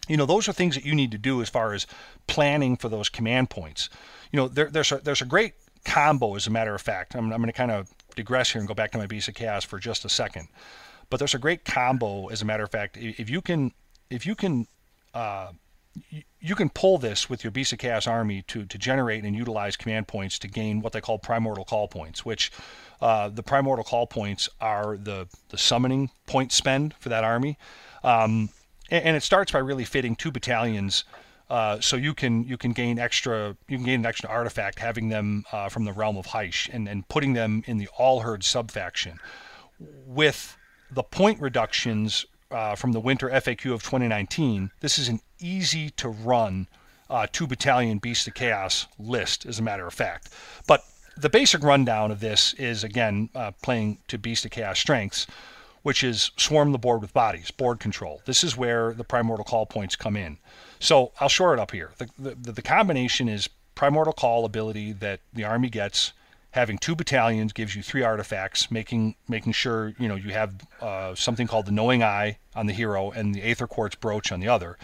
You 0.08 0.16
know, 0.16 0.26
those 0.26 0.48
are 0.48 0.52
things 0.52 0.74
that 0.74 0.84
you 0.84 0.94
need 0.94 1.12
to 1.12 1.18
do 1.18 1.40
as 1.40 1.48
far 1.48 1.72
as 1.72 1.86
planning 2.26 2.76
for 2.76 2.88
those 2.88 3.08
command 3.08 3.50
points. 3.50 3.88
You 4.32 4.38
know, 4.38 4.48
there, 4.48 4.68
there's 4.68 4.90
a 4.90 4.98
there's 4.98 5.22
a 5.22 5.26
great 5.26 5.54
combo 5.84 6.34
as 6.34 6.46
a 6.46 6.50
matter 6.50 6.74
of 6.74 6.82
fact. 6.82 7.14
I'm, 7.14 7.32
I'm 7.32 7.40
going 7.40 7.46
to 7.46 7.52
kind 7.52 7.70
of 7.70 7.88
digress 8.16 8.50
here 8.50 8.60
and 8.60 8.68
go 8.68 8.74
back 8.74 8.90
to 8.92 8.98
my 8.98 9.06
Beasts 9.06 9.28
of 9.28 9.34
Chaos 9.34 9.64
for 9.64 9.78
just 9.78 10.04
a 10.04 10.08
second. 10.08 10.48
But 11.08 11.18
there's 11.18 11.34
a 11.34 11.38
great 11.38 11.64
combo 11.64 12.28
as 12.28 12.42
a 12.42 12.44
matter 12.44 12.64
of 12.64 12.70
fact. 12.70 12.96
If 12.96 13.30
you 13.30 13.40
can 13.40 13.72
if 14.10 14.26
you 14.26 14.34
can 14.34 14.66
uh, 15.14 15.52
you 16.40 16.54
can 16.54 16.70
pull 16.70 16.98
this 16.98 17.28
with 17.28 17.44
your 17.44 17.50
Beasts 17.50 17.72
of 17.72 17.78
Chaos 17.78 18.06
army 18.06 18.42
to, 18.48 18.64
to 18.64 18.78
generate 18.78 19.24
and 19.24 19.36
utilize 19.36 19.76
command 19.76 20.08
points 20.08 20.38
to 20.40 20.48
gain 20.48 20.80
what 20.80 20.92
they 20.92 21.00
call 21.00 21.18
primordial 21.18 21.64
call 21.64 21.86
points, 21.86 22.24
which 22.24 22.50
uh, 23.02 23.28
the 23.28 23.42
primordial 23.42 23.84
call 23.84 24.06
points 24.06 24.48
are 24.60 24.96
the, 24.96 25.28
the 25.50 25.58
summoning 25.58 26.10
point 26.26 26.50
spend 26.52 26.94
for 26.94 27.10
that 27.10 27.24
army. 27.24 27.58
Um, 28.02 28.48
and, 28.90 29.04
and 29.04 29.16
it 29.16 29.22
starts 29.22 29.52
by 29.52 29.58
really 29.58 29.84
fitting 29.84 30.16
two 30.16 30.30
battalions 30.30 31.04
uh, 31.50 31.80
so 31.80 31.96
you 31.96 32.14
can 32.14 32.44
you 32.44 32.56
can 32.56 32.72
gain 32.72 32.96
extra 33.00 33.56
you 33.66 33.76
can 33.76 33.84
gain 33.84 34.00
an 34.00 34.06
extra 34.06 34.30
artifact 34.30 34.78
having 34.78 35.08
them 35.08 35.44
uh, 35.50 35.68
from 35.68 35.84
the 35.84 35.92
realm 35.92 36.16
of 36.16 36.26
Hysh 36.26 36.70
and, 36.72 36.88
and 36.88 37.06
putting 37.08 37.32
them 37.32 37.64
in 37.66 37.76
the 37.76 37.88
Allherd 37.98 38.44
subfaction 38.44 39.18
with 40.06 40.56
the 40.92 41.02
point 41.02 41.40
reductions 41.40 42.24
uh, 42.50 42.74
from 42.74 42.92
the 42.92 43.00
winter 43.00 43.28
FAQ 43.28 43.72
of 43.72 43.82
2019, 43.82 44.70
this 44.80 44.98
is 44.98 45.08
an 45.08 45.20
easy 45.38 45.90
to 45.90 46.08
run 46.08 46.66
uh, 47.08 47.26
two 47.30 47.46
battalion 47.46 47.98
Beast 47.98 48.26
of 48.28 48.34
Chaos 48.34 48.86
list, 48.98 49.44
as 49.46 49.58
a 49.58 49.62
matter 49.62 49.86
of 49.86 49.94
fact. 49.94 50.30
But 50.66 50.84
the 51.16 51.28
basic 51.28 51.62
rundown 51.62 52.10
of 52.10 52.20
this 52.20 52.54
is 52.54 52.84
again 52.84 53.30
uh, 53.34 53.50
playing 53.62 53.98
to 54.08 54.18
Beast 54.18 54.44
of 54.44 54.50
Chaos 54.50 54.78
strengths, 54.78 55.26
which 55.82 56.04
is 56.04 56.30
swarm 56.36 56.72
the 56.72 56.78
board 56.78 57.00
with 57.00 57.12
bodies, 57.12 57.50
board 57.50 57.80
control. 57.80 58.22
This 58.26 58.44
is 58.44 58.56
where 58.56 58.92
the 58.92 59.04
primordial 59.04 59.44
call 59.44 59.66
points 59.66 59.96
come 59.96 60.16
in. 60.16 60.38
So 60.78 61.12
I'll 61.20 61.28
shore 61.28 61.52
it 61.52 61.60
up 61.60 61.72
here. 61.72 61.92
The, 61.98 62.08
the, 62.18 62.52
the 62.52 62.62
combination 62.62 63.28
is 63.28 63.48
primordial 63.74 64.12
call 64.12 64.44
ability 64.44 64.92
that 64.94 65.20
the 65.32 65.44
army 65.44 65.70
gets 65.70 66.12
having 66.52 66.78
two 66.78 66.96
battalions 66.96 67.52
gives 67.52 67.76
you 67.76 67.82
three 67.82 68.02
artifacts, 68.02 68.70
making 68.70 69.14
making 69.28 69.52
sure 69.52 69.94
you 69.98 70.08
know 70.08 70.14
you 70.14 70.30
have 70.30 70.54
uh, 70.80 71.14
something 71.14 71.46
called 71.46 71.66
the 71.66 71.72
Knowing 71.72 72.02
Eye 72.02 72.38
on 72.54 72.66
the 72.66 72.72
hero 72.72 73.10
and 73.10 73.34
the 73.34 73.42
Aether 73.42 73.66
Quartz 73.66 73.94
Brooch 73.96 74.32
on 74.32 74.40
the 74.40 74.48
other. 74.48 74.76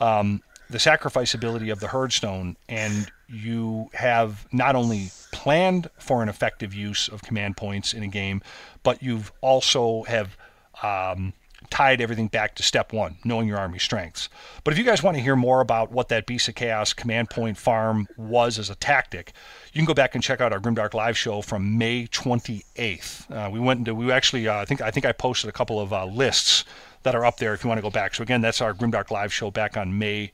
Um, 0.00 0.42
the 0.70 0.78
sacrifice 0.78 1.34
ability 1.34 1.70
of 1.70 1.80
the 1.80 1.88
Herdstone, 1.88 2.56
and 2.68 3.10
you 3.28 3.90
have 3.92 4.46
not 4.50 4.74
only 4.74 5.10
planned 5.30 5.88
for 5.98 6.22
an 6.22 6.28
effective 6.28 6.74
use 6.74 7.08
of 7.08 7.22
command 7.22 7.56
points 7.56 7.92
in 7.92 8.02
a 8.02 8.08
game, 8.08 8.42
but 8.82 9.02
you've 9.02 9.30
also 9.40 10.04
have 10.04 10.36
um, 10.82 11.34
tied 11.70 12.00
everything 12.00 12.28
back 12.28 12.54
to 12.56 12.62
step 12.62 12.92
one, 12.92 13.16
knowing 13.24 13.48
your 13.48 13.58
army 13.58 13.78
strengths. 13.78 14.28
But 14.62 14.72
if 14.72 14.78
you 14.78 14.84
guys 14.84 15.02
want 15.02 15.16
to 15.16 15.22
hear 15.22 15.36
more 15.36 15.60
about 15.60 15.90
what 15.90 16.08
that 16.08 16.26
Beast 16.26 16.48
of 16.48 16.54
Chaos 16.54 16.92
command 16.92 17.30
point 17.30 17.58
farm 17.58 18.06
was 18.16 18.58
as 18.58 18.70
a 18.70 18.74
tactic, 18.74 19.32
you 19.72 19.78
can 19.78 19.86
go 19.86 19.94
back 19.94 20.14
and 20.14 20.22
check 20.22 20.40
out 20.40 20.52
our 20.52 20.60
Grimdark 20.60 20.94
live 20.94 21.16
show 21.16 21.42
from 21.42 21.78
May 21.78 22.06
28th. 22.06 23.30
Uh, 23.30 23.50
we 23.50 23.60
went 23.60 23.78
into 23.78 23.94
we 23.94 24.10
actually 24.12 24.48
uh, 24.48 24.58
I 24.58 24.64
think 24.64 24.80
I 24.80 24.90
think 24.90 25.06
I 25.06 25.12
posted 25.12 25.48
a 25.48 25.52
couple 25.52 25.80
of 25.80 25.92
uh, 25.92 26.06
lists 26.06 26.64
that 27.02 27.14
are 27.14 27.24
up 27.24 27.36
there 27.38 27.54
if 27.54 27.62
you 27.62 27.68
want 27.68 27.78
to 27.78 27.82
go 27.82 27.90
back. 27.90 28.14
So 28.14 28.22
again, 28.22 28.40
that's 28.40 28.60
our 28.60 28.74
Grimdark 28.74 29.10
live 29.10 29.32
show 29.32 29.50
back 29.50 29.76
on 29.76 29.98
May 29.98 30.32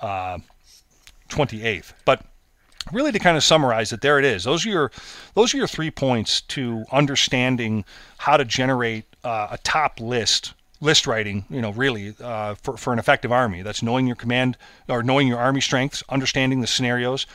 uh, 0.00 0.38
28th. 1.30 1.92
But 2.04 2.22
really 2.90 3.12
to 3.12 3.18
kind 3.18 3.36
of 3.36 3.44
summarize 3.44 3.92
it, 3.92 4.00
there 4.00 4.18
it 4.18 4.24
is. 4.24 4.44
Those 4.44 4.66
are 4.66 4.70
your 4.70 4.92
those 5.34 5.54
are 5.54 5.56
your 5.56 5.66
three 5.66 5.90
points 5.90 6.40
to 6.42 6.84
understanding 6.90 7.84
how 8.18 8.36
to 8.36 8.44
generate 8.44 9.04
uh, 9.24 9.48
a 9.50 9.58
top 9.58 10.00
list 10.00 10.54
list 10.82 11.06
writing. 11.06 11.46
You 11.48 11.62
know, 11.62 11.70
really 11.70 12.14
uh, 12.20 12.56
for 12.56 12.76
for 12.76 12.92
an 12.92 12.98
effective 12.98 13.32
army. 13.32 13.62
That's 13.62 13.82
knowing 13.82 14.06
your 14.06 14.16
command 14.16 14.58
or 14.88 15.02
knowing 15.02 15.28
your 15.28 15.38
army 15.38 15.62
strengths, 15.62 16.02
understanding 16.10 16.60
the 16.60 16.66
scenarios, 16.66 17.26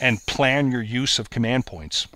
and 0.00 0.24
plan 0.26 0.72
your 0.72 0.82
use 0.82 1.20
of 1.20 1.30
command 1.30 1.66
points. 1.66 2.08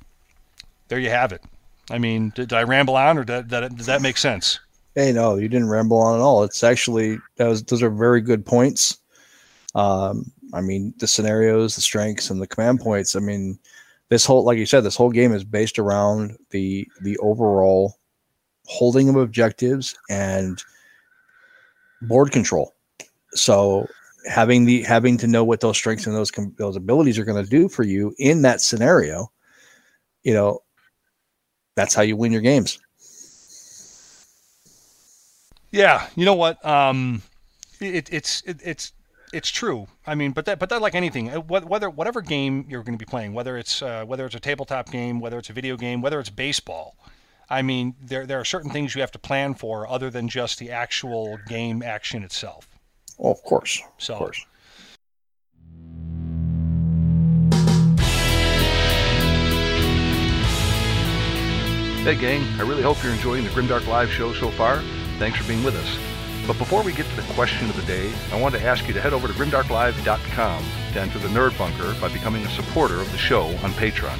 There 0.88 0.98
you 0.98 1.10
have 1.10 1.32
it. 1.32 1.42
I 1.90 1.98
mean, 1.98 2.32
did, 2.34 2.48
did 2.48 2.56
I 2.56 2.64
ramble 2.64 2.96
on, 2.96 3.18
or 3.18 3.24
did, 3.24 3.48
did, 3.48 3.76
did 3.76 3.86
that 3.86 4.02
make 4.02 4.16
sense? 4.16 4.58
Hey, 4.94 5.12
no, 5.12 5.36
you 5.36 5.48
didn't 5.48 5.68
ramble 5.68 5.98
on 5.98 6.16
at 6.16 6.22
all. 6.22 6.42
It's 6.42 6.64
actually 6.64 7.18
that 7.36 7.46
was 7.46 7.62
those 7.62 7.82
are 7.82 7.90
very 7.90 8.20
good 8.20 8.44
points. 8.44 8.98
Um, 9.74 10.32
I 10.52 10.60
mean, 10.60 10.94
the 10.98 11.06
scenarios, 11.06 11.76
the 11.76 11.82
strengths, 11.82 12.30
and 12.30 12.40
the 12.40 12.46
command 12.46 12.80
points. 12.80 13.14
I 13.14 13.20
mean, 13.20 13.58
this 14.08 14.24
whole, 14.24 14.44
like 14.44 14.58
you 14.58 14.66
said, 14.66 14.82
this 14.82 14.96
whole 14.96 15.10
game 15.10 15.32
is 15.32 15.44
based 15.44 15.78
around 15.78 16.36
the 16.50 16.88
the 17.02 17.16
overall 17.18 17.98
holding 18.66 19.08
of 19.08 19.16
objectives 19.16 19.96
and 20.10 20.62
board 22.02 22.32
control. 22.32 22.74
So 23.32 23.86
having 24.28 24.64
the 24.64 24.82
having 24.82 25.16
to 25.18 25.26
know 25.26 25.44
what 25.44 25.60
those 25.60 25.76
strengths 25.76 26.06
and 26.06 26.14
those 26.14 26.30
those 26.56 26.76
abilities 26.76 27.18
are 27.18 27.24
going 27.24 27.42
to 27.42 27.48
do 27.48 27.68
for 27.68 27.82
you 27.82 28.14
in 28.18 28.42
that 28.42 28.60
scenario, 28.60 29.30
you 30.22 30.34
know, 30.34 30.60
that's 31.74 31.94
how 31.94 32.02
you 32.02 32.16
win 32.16 32.32
your 32.32 32.42
games. 32.42 32.78
Yeah, 35.70 36.06
you 36.16 36.24
know 36.24 36.34
what? 36.34 36.64
Um, 36.64 37.22
it, 37.80 38.12
it's 38.12 38.42
it, 38.42 38.60
it's 38.64 38.92
it's 39.32 39.50
true. 39.50 39.86
I 40.06 40.14
mean, 40.14 40.32
but 40.32 40.46
that 40.46 40.58
but 40.58 40.70
that 40.70 40.80
like 40.80 40.94
anything, 40.94 41.30
uh, 41.30 41.40
whether 41.40 41.90
whatever 41.90 42.22
game 42.22 42.66
you're 42.68 42.82
going 42.82 42.98
to 42.98 43.04
be 43.04 43.08
playing, 43.08 43.34
whether 43.34 43.56
it's 43.56 43.82
uh, 43.82 44.04
whether 44.06 44.24
it's 44.24 44.34
a 44.34 44.40
tabletop 44.40 44.90
game, 44.90 45.20
whether 45.20 45.38
it's 45.38 45.50
a 45.50 45.52
video 45.52 45.76
game, 45.76 46.00
whether 46.00 46.18
it's 46.18 46.30
baseball. 46.30 46.96
I 47.50 47.62
mean, 47.62 47.94
there 48.00 48.26
there 48.26 48.40
are 48.40 48.44
certain 48.44 48.70
things 48.70 48.94
you 48.94 49.00
have 49.00 49.12
to 49.12 49.18
plan 49.18 49.54
for 49.54 49.88
other 49.88 50.10
than 50.10 50.28
just 50.28 50.58
the 50.58 50.70
actual 50.70 51.38
game 51.48 51.82
action 51.82 52.22
itself. 52.22 52.68
Well, 53.16 53.32
of 53.32 53.42
course. 53.42 53.80
So, 53.96 54.14
of 54.14 54.18
course. 54.18 54.44
Hey, 62.04 62.16
gang, 62.16 62.42
I 62.58 62.62
really 62.62 62.82
hope 62.82 63.02
you're 63.02 63.12
enjoying 63.12 63.44
the 63.44 63.50
Grimdark 63.50 63.86
Live 63.86 64.10
show 64.10 64.32
so 64.32 64.50
far. 64.50 64.82
Thanks 65.18 65.38
for 65.38 65.48
being 65.48 65.62
with 65.64 65.76
us. 65.76 65.98
But 66.46 66.56
before 66.56 66.82
we 66.82 66.92
get 66.92 67.04
to 67.06 67.16
the 67.16 67.34
question 67.34 67.68
of 67.68 67.76
the 67.76 67.82
day, 67.82 68.10
I 68.32 68.40
want 68.40 68.54
to 68.54 68.62
ask 68.62 68.86
you 68.88 68.94
to 68.94 69.00
head 69.00 69.12
over 69.12 69.28
to 69.28 69.34
grimdarklive.com 69.34 70.64
to 70.94 71.00
enter 71.00 71.18
the 71.18 71.28
Nerd 71.28 71.58
Bunker 71.58 71.94
by 72.00 72.08
becoming 72.08 72.46
a 72.46 72.50
supporter 72.50 73.00
of 73.00 73.12
the 73.12 73.18
show 73.18 73.48
on 73.62 73.72
Patreon. 73.72 74.18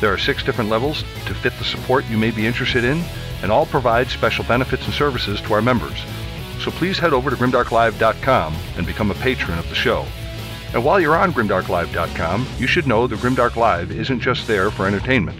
There 0.00 0.12
are 0.12 0.18
six 0.18 0.42
different 0.42 0.70
levels 0.70 1.02
to 1.26 1.34
fit 1.34 1.52
the 1.58 1.64
support 1.64 2.06
you 2.06 2.16
may 2.16 2.30
be 2.30 2.46
interested 2.46 2.84
in, 2.84 3.02
and 3.42 3.52
all 3.52 3.66
provide 3.66 4.08
special 4.08 4.44
benefits 4.44 4.84
and 4.86 4.94
services 4.94 5.40
to 5.42 5.52
our 5.52 5.62
members. 5.62 5.98
So 6.60 6.70
please 6.70 6.98
head 6.98 7.12
over 7.12 7.30
to 7.30 7.36
grimdarklive.com 7.36 8.56
and 8.76 8.86
become 8.86 9.10
a 9.10 9.14
patron 9.14 9.58
of 9.58 9.68
the 9.68 9.74
show. 9.74 10.06
And 10.72 10.84
while 10.84 11.00
you're 11.00 11.16
on 11.16 11.32
grimdarklive.com, 11.32 12.46
you 12.58 12.66
should 12.66 12.86
know 12.86 13.06
that 13.06 13.18
Grimdark 13.18 13.56
Live 13.56 13.90
isn't 13.90 14.20
just 14.20 14.46
there 14.46 14.70
for 14.70 14.86
entertainment. 14.86 15.38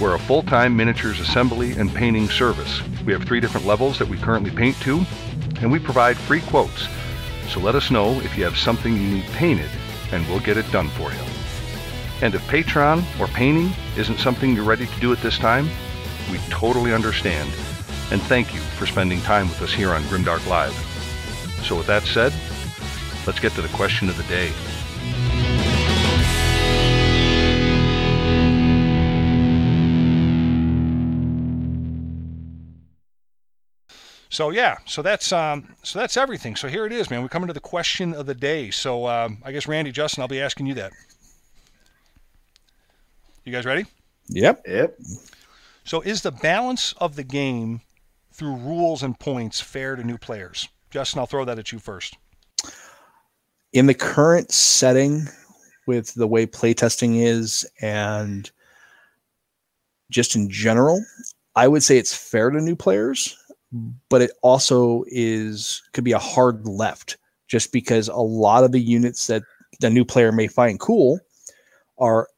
We're 0.00 0.14
a 0.14 0.18
full-time 0.18 0.76
miniatures 0.76 1.20
assembly 1.20 1.72
and 1.72 1.94
painting 1.94 2.28
service. 2.28 2.82
We 3.06 3.12
have 3.12 3.22
three 3.22 3.38
different 3.38 3.66
levels 3.66 3.98
that 3.98 4.08
we 4.08 4.16
currently 4.18 4.50
paint 4.50 4.76
to, 4.80 5.04
and 5.60 5.70
we 5.70 5.78
provide 5.78 6.16
free 6.16 6.40
quotes. 6.40 6.88
So 7.48 7.60
let 7.60 7.76
us 7.76 7.90
know 7.90 8.20
if 8.20 8.36
you 8.36 8.44
have 8.44 8.56
something 8.56 8.92
you 8.92 9.16
need 9.16 9.24
painted, 9.26 9.70
and 10.10 10.26
we'll 10.26 10.40
get 10.40 10.56
it 10.56 10.70
done 10.72 10.88
for 10.88 11.12
you. 11.12 11.31
And 12.22 12.36
if 12.36 12.46
Patreon 12.46 13.02
or 13.18 13.26
painting 13.26 13.72
isn't 13.96 14.20
something 14.20 14.54
you're 14.54 14.64
ready 14.64 14.86
to 14.86 15.00
do 15.00 15.12
at 15.12 15.18
this 15.18 15.38
time, 15.38 15.68
we 16.30 16.38
totally 16.50 16.94
understand. 16.94 17.50
And 18.12 18.22
thank 18.22 18.54
you 18.54 18.60
for 18.60 18.86
spending 18.86 19.20
time 19.22 19.48
with 19.48 19.60
us 19.60 19.72
here 19.72 19.90
on 19.90 20.02
Grimdark 20.04 20.46
Live. 20.46 20.72
So 21.64 21.76
with 21.76 21.88
that 21.88 22.04
said, 22.04 22.32
let's 23.26 23.40
get 23.40 23.52
to 23.52 23.62
the 23.62 23.68
question 23.70 24.08
of 24.08 24.16
the 24.16 24.22
day. 24.24 24.52
So 34.28 34.50
yeah, 34.50 34.78
so 34.86 35.02
that's 35.02 35.32
um, 35.32 35.74
so 35.82 35.98
that's 35.98 36.16
everything. 36.16 36.54
So 36.54 36.68
here 36.68 36.86
it 36.86 36.92
is, 36.92 37.10
man. 37.10 37.22
We 37.22 37.28
come 37.28 37.42
into 37.42 37.52
the 37.52 37.60
question 37.60 38.14
of 38.14 38.26
the 38.26 38.34
day. 38.34 38.70
So 38.70 39.08
um, 39.08 39.38
I 39.44 39.50
guess 39.50 39.66
Randy, 39.66 39.90
Justin, 39.90 40.22
I'll 40.22 40.28
be 40.28 40.40
asking 40.40 40.66
you 40.66 40.74
that. 40.74 40.92
You 43.44 43.52
guys 43.52 43.66
ready? 43.66 43.86
Yep. 44.28 44.62
Yep. 44.66 44.98
So 45.84 46.00
is 46.00 46.22
the 46.22 46.30
balance 46.30 46.94
of 46.98 47.16
the 47.16 47.24
game 47.24 47.80
through 48.32 48.56
rules 48.56 49.02
and 49.02 49.18
points 49.18 49.60
fair 49.60 49.96
to 49.96 50.04
new 50.04 50.18
players? 50.18 50.68
Justin, 50.90 51.18
I'll 51.18 51.26
throw 51.26 51.44
that 51.44 51.58
at 51.58 51.72
you 51.72 51.78
first. 51.78 52.16
In 53.72 53.86
the 53.86 53.94
current 53.94 54.52
setting, 54.52 55.26
with 55.86 56.14
the 56.14 56.26
way 56.26 56.46
playtesting 56.46 57.22
is, 57.22 57.66
and 57.80 58.50
just 60.10 60.36
in 60.36 60.48
general, 60.48 61.04
I 61.56 61.68
would 61.68 61.82
say 61.82 61.98
it's 61.98 62.14
fair 62.14 62.50
to 62.50 62.60
new 62.60 62.76
players, 62.76 63.36
but 64.08 64.22
it 64.22 64.32
also 64.42 65.04
is 65.08 65.82
could 65.92 66.04
be 66.04 66.12
a 66.12 66.18
hard 66.18 66.66
left 66.66 67.16
just 67.48 67.72
because 67.72 68.08
a 68.08 68.16
lot 68.16 68.64
of 68.64 68.72
the 68.72 68.80
units 68.80 69.26
that 69.26 69.42
the 69.80 69.90
new 69.90 70.04
player 70.04 70.32
may 70.32 70.46
find 70.46 70.78
cool 70.78 71.18
are 71.98 72.28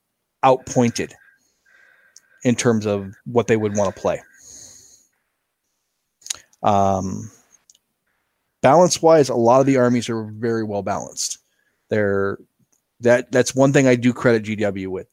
outpointed 0.44 1.14
in 2.44 2.54
terms 2.54 2.86
of 2.86 3.14
what 3.24 3.46
they 3.46 3.56
would 3.56 3.76
want 3.76 3.94
to 3.94 4.00
play. 4.00 4.22
Um, 6.62 7.30
balance 8.62 9.02
wise, 9.02 9.28
a 9.28 9.34
lot 9.34 9.60
of 9.60 9.66
the 9.66 9.76
armies 9.76 10.08
are 10.08 10.24
very 10.24 10.64
well 10.64 10.82
balanced. 10.82 11.38
They're 11.88 12.38
that 13.00 13.30
that's 13.30 13.54
one 13.54 13.72
thing 13.72 13.86
I 13.86 13.96
do 13.96 14.12
credit 14.12 14.44
GW 14.44 14.88
with, 14.88 15.06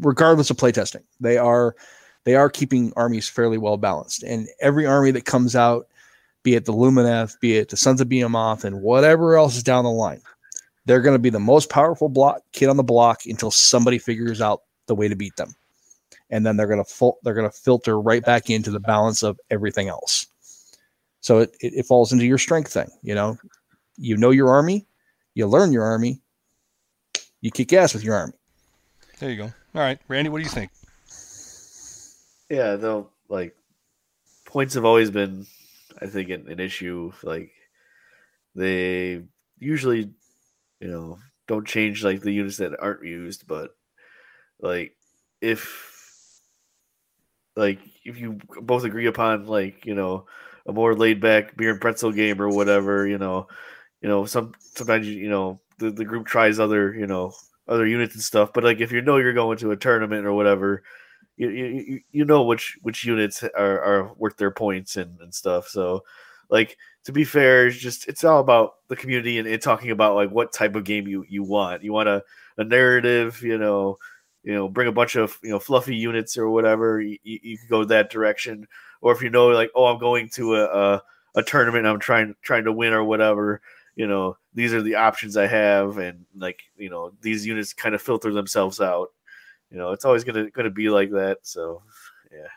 regardless 0.00 0.50
of 0.50 0.56
playtesting. 0.56 1.02
They 1.20 1.38
are 1.38 1.76
they 2.24 2.34
are 2.34 2.50
keeping 2.50 2.92
armies 2.96 3.28
fairly 3.28 3.58
well 3.58 3.76
balanced, 3.76 4.22
and 4.24 4.48
every 4.60 4.86
army 4.86 5.12
that 5.12 5.24
comes 5.24 5.54
out, 5.54 5.86
be 6.42 6.54
it 6.56 6.64
the 6.64 6.72
Lumineth, 6.72 7.38
be 7.40 7.56
it 7.56 7.68
the 7.68 7.76
Sons 7.76 8.00
of 8.00 8.08
Behemat, 8.08 8.64
and 8.64 8.82
whatever 8.82 9.36
else 9.36 9.56
is 9.56 9.62
down 9.62 9.84
the 9.84 9.90
line, 9.90 10.20
they're 10.86 11.02
going 11.02 11.14
to 11.14 11.20
be 11.20 11.30
the 11.30 11.38
most 11.38 11.68
powerful 11.68 12.08
block 12.08 12.42
kid 12.52 12.68
on 12.68 12.76
the 12.76 12.82
block 12.82 13.26
until 13.26 13.50
somebody 13.50 13.98
figures 13.98 14.40
out 14.40 14.62
the 14.86 14.94
way 14.94 15.08
to 15.08 15.16
beat 15.16 15.36
them 15.36 15.54
and 16.30 16.44
then 16.44 16.56
they're 16.56 16.66
going 16.66 16.82
to 16.82 16.90
fil- 16.90 17.18
they're 17.22 17.34
going 17.34 17.48
to 17.48 17.56
filter 17.56 18.00
right 18.00 18.24
back 18.24 18.50
into 18.50 18.70
the 18.70 18.80
balance 18.80 19.22
of 19.22 19.38
everything 19.50 19.88
else. 19.88 20.26
So 21.20 21.40
it, 21.40 21.56
it, 21.60 21.74
it 21.74 21.86
falls 21.86 22.12
into 22.12 22.26
your 22.26 22.38
strength 22.38 22.72
thing. 22.72 22.88
You 23.02 23.14
know, 23.14 23.38
you 23.96 24.16
know 24.16 24.30
your 24.30 24.48
army, 24.48 24.86
you 25.34 25.46
learn 25.46 25.72
your 25.72 25.84
army, 25.84 26.20
you 27.40 27.50
kick 27.50 27.72
ass 27.72 27.94
with 27.94 28.04
your 28.04 28.14
army. 28.14 28.34
There 29.18 29.30
you 29.30 29.36
go. 29.36 29.44
All 29.44 29.80
right, 29.80 29.98
Randy, 30.08 30.30
what 30.30 30.38
do 30.38 30.44
you 30.44 30.50
think? 30.50 30.70
Yeah, 32.50 32.76
though, 32.76 33.10
like 33.28 33.56
points 34.44 34.74
have 34.74 34.84
always 34.84 35.10
been, 35.10 35.46
I 36.00 36.06
think, 36.06 36.30
an, 36.30 36.48
an 36.48 36.60
issue. 36.60 37.12
Like 37.22 37.50
they 38.54 39.22
usually, 39.58 40.10
you 40.80 40.88
know, 40.88 41.18
don't 41.48 41.66
change 41.66 42.04
like 42.04 42.20
the 42.20 42.32
units 42.32 42.58
that 42.58 42.78
aren't 42.80 43.04
used, 43.04 43.46
but 43.46 43.70
like 44.60 44.96
if 45.40 46.40
like 47.56 47.78
if 48.04 48.18
you 48.18 48.38
both 48.60 48.84
agree 48.84 49.06
upon 49.06 49.46
like 49.46 49.84
you 49.86 49.94
know 49.94 50.26
a 50.66 50.72
more 50.72 50.94
laid 50.94 51.20
back 51.20 51.56
beer 51.56 51.70
and 51.72 51.80
pretzel 51.80 52.12
game 52.12 52.40
or 52.40 52.48
whatever, 52.48 53.06
you 53.06 53.18
know, 53.18 53.46
you 54.02 54.08
know 54.08 54.24
some 54.26 54.52
sometimes 54.58 55.06
you, 55.08 55.28
know 55.28 55.60
the, 55.78 55.90
the 55.90 56.04
group 56.04 56.26
tries 56.26 56.58
other 56.58 56.94
you 56.94 57.06
know 57.06 57.32
other 57.68 57.86
units 57.86 58.14
and 58.14 58.22
stuff, 58.24 58.52
but 58.52 58.64
like 58.64 58.80
if 58.80 58.92
you 58.92 59.02
know 59.02 59.16
you're 59.16 59.32
going 59.32 59.58
to 59.58 59.70
a 59.72 59.76
tournament 59.76 60.26
or 60.26 60.32
whatever, 60.34 60.82
you 61.36 61.50
you, 61.50 62.00
you 62.12 62.24
know 62.24 62.44
which 62.44 62.78
which 62.82 63.04
units 63.04 63.42
are, 63.44 63.82
are 63.82 64.14
worth 64.14 64.36
their 64.36 64.50
points 64.52 64.96
and, 64.96 65.20
and 65.20 65.34
stuff. 65.34 65.68
So 65.68 66.04
like 66.50 66.76
to 67.06 67.12
be 67.12 67.24
fair, 67.24 67.68
it's 67.68 67.76
just 67.76 68.08
it's 68.08 68.24
all 68.24 68.40
about 68.40 68.74
the 68.88 68.96
community 68.96 69.38
and, 69.38 69.46
and 69.46 69.62
talking 69.62 69.92
about 69.92 70.16
like 70.16 70.30
what 70.30 70.52
type 70.52 70.74
of 70.74 70.82
game 70.82 71.06
you 71.06 71.24
you 71.28 71.44
want. 71.44 71.84
You 71.84 71.92
want 71.92 72.08
a, 72.08 72.24
a 72.58 72.64
narrative, 72.64 73.40
you 73.42 73.58
know, 73.58 73.96
you 74.42 74.52
know, 74.52 74.68
bring 74.68 74.88
a 74.88 74.92
bunch 74.92 75.14
of 75.14 75.38
you 75.40 75.50
know 75.50 75.60
fluffy 75.60 75.94
units 75.94 76.36
or 76.36 76.50
whatever. 76.50 77.00
You, 77.00 77.16
you 77.22 77.58
could 77.58 77.68
go 77.68 77.84
that 77.84 78.10
direction, 78.10 78.66
or 79.00 79.12
if 79.12 79.22
you 79.22 79.30
know 79.30 79.46
like, 79.46 79.70
oh, 79.76 79.84
I'm 79.84 80.00
going 80.00 80.28
to 80.30 80.56
a, 80.56 80.64
a 80.64 81.02
a 81.36 81.42
tournament, 81.44 81.86
I'm 81.86 82.00
trying 82.00 82.34
trying 82.42 82.64
to 82.64 82.72
win 82.72 82.92
or 82.92 83.04
whatever. 83.04 83.60
You 83.94 84.08
know, 84.08 84.36
these 84.52 84.74
are 84.74 84.82
the 84.82 84.96
options 84.96 85.36
I 85.36 85.46
have, 85.46 85.98
and 85.98 86.26
like 86.36 86.60
you 86.76 86.90
know, 86.90 87.12
these 87.20 87.46
units 87.46 87.72
kind 87.72 87.94
of 87.94 88.02
filter 88.02 88.32
themselves 88.32 88.80
out. 88.80 89.10
You 89.70 89.78
know, 89.78 89.92
it's 89.92 90.04
always 90.04 90.24
gonna 90.24 90.50
gonna 90.50 90.70
be 90.70 90.90
like 90.90 91.12
that. 91.12 91.38
So, 91.42 91.82
yeah. 92.32 92.48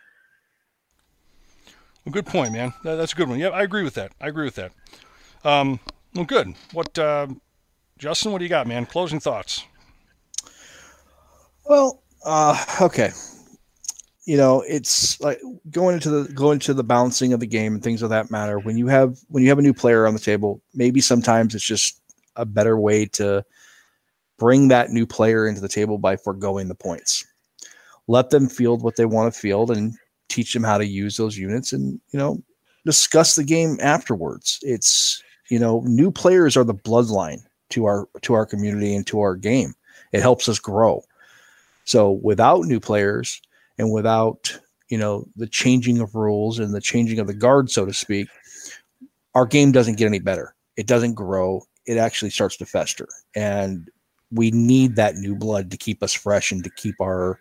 Well, 2.10 2.24
good 2.24 2.26
point, 2.26 2.54
man. 2.54 2.74
That, 2.82 2.96
that's 2.96 3.14
a 3.14 3.16
good 3.16 3.30
one. 3.30 3.38
Yeah, 3.38 3.50
I 3.50 3.62
agree 3.62 3.84
with 3.84 3.94
that. 3.94 4.14
I 4.20 4.30
agree 4.30 4.46
with 4.46 4.56
that. 4.56 4.72
Um, 5.46 5.80
well, 6.16 6.26
good. 6.26 6.56
What, 6.74 6.98
uh, 6.98 7.28
Justin? 8.00 8.32
What 8.32 8.40
do 8.40 8.46
you 8.46 8.50
got, 8.50 8.66
man? 8.66 8.88
Closing 8.88 9.20
thoughts. 9.20 9.64
Well, 11.68 12.02
uh, 12.26 12.66
okay. 12.82 13.12
You 14.26 14.38
know, 14.38 14.62
it's 14.68 15.22
like 15.22 15.40
going 15.70 15.94
into 15.94 16.10
the 16.10 16.34
going 16.34 16.56
into 16.56 16.74
the 16.74 16.84
balancing 16.84 17.32
of 17.32 17.42
the 17.42 17.46
game 17.46 17.76
and 17.76 17.84
things 17.84 18.02
of 18.02 18.10
that 18.10 18.32
matter. 18.32 18.58
When 18.58 18.76
you 18.76 18.88
have 18.88 19.20
when 19.28 19.44
you 19.44 19.50
have 19.50 19.60
a 19.60 19.64
new 19.64 19.74
player 19.74 20.08
on 20.08 20.16
the 20.16 20.20
table, 20.20 20.64
maybe 20.74 21.02
sometimes 21.02 21.54
it's 21.54 21.64
just 21.64 22.02
a 22.36 22.46
better 22.46 22.80
way 22.80 23.06
to 23.06 23.46
bring 24.40 24.70
that 24.70 24.90
new 24.90 25.06
player 25.06 25.48
into 25.48 25.62
the 25.62 25.70
table 25.70 26.00
by 26.00 26.18
foregoing 26.18 26.70
the 26.70 26.76
points. 26.76 27.24
Let 28.08 28.32
them 28.32 28.50
field 28.50 28.82
what 28.82 28.96
they 28.96 29.06
want 29.06 29.32
to 29.32 29.40
field 29.40 29.70
and 29.70 29.94
teach 30.30 30.54
them 30.54 30.64
how 30.64 30.78
to 30.78 30.86
use 30.86 31.18
those 31.18 31.38
units 31.38 31.74
and, 31.74 32.00
you 32.12 32.20
know, 32.20 32.42
discuss 32.86 33.36
the 33.36 33.44
game 33.44 33.78
afterwards. 33.82 34.60
It's, 34.62 35.22
you 35.50 35.60
know, 35.60 35.82
new 35.86 36.12
players 36.12 36.56
are 36.56 36.64
the 36.64 36.74
bloodline 36.74 37.42
to 37.70 37.86
our 37.86 38.08
to 38.22 38.34
our 38.34 38.46
community 38.46 38.96
and 38.96 39.06
to 39.08 39.20
our 39.20 39.36
game. 39.36 39.74
It 40.12 40.22
helps 40.22 40.50
us 40.50 40.60
grow. 40.60 41.04
So 41.86 42.12
without 42.24 42.66
new 42.66 42.80
players 42.80 43.42
and 43.78 43.92
without, 43.92 44.58
you 44.90 44.98
know, 44.98 45.28
the 45.36 45.48
changing 45.48 46.00
of 46.00 46.16
rules 46.16 46.60
and 46.60 46.74
the 46.74 46.82
changing 46.82 47.20
of 47.20 47.28
the 47.28 47.34
guard, 47.34 47.70
so 47.70 47.86
to 47.86 47.94
speak, 47.94 48.28
our 49.36 49.46
game 49.46 49.72
doesn't 49.72 49.98
get 49.98 50.08
any 50.08 50.20
better. 50.20 50.56
It 50.78 50.88
doesn't 50.88 51.14
grow. 51.14 51.64
It 51.86 51.98
actually 51.98 52.32
starts 52.32 52.58
to 52.58 52.66
fester. 52.66 53.08
And 53.36 53.90
we 54.32 54.52
need 54.52 54.96
that 54.96 55.16
new 55.16 55.36
blood 55.36 55.72
to 55.72 55.78
keep 55.78 56.04
us 56.04 56.14
fresh 56.14 56.52
and 56.52 56.64
to 56.64 56.70
keep 56.70 56.96
our 57.02 57.40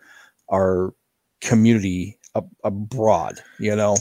our 0.50 0.94
community 1.40 2.17
abroad, 2.64 3.40
you 3.58 3.74
know. 3.74 3.96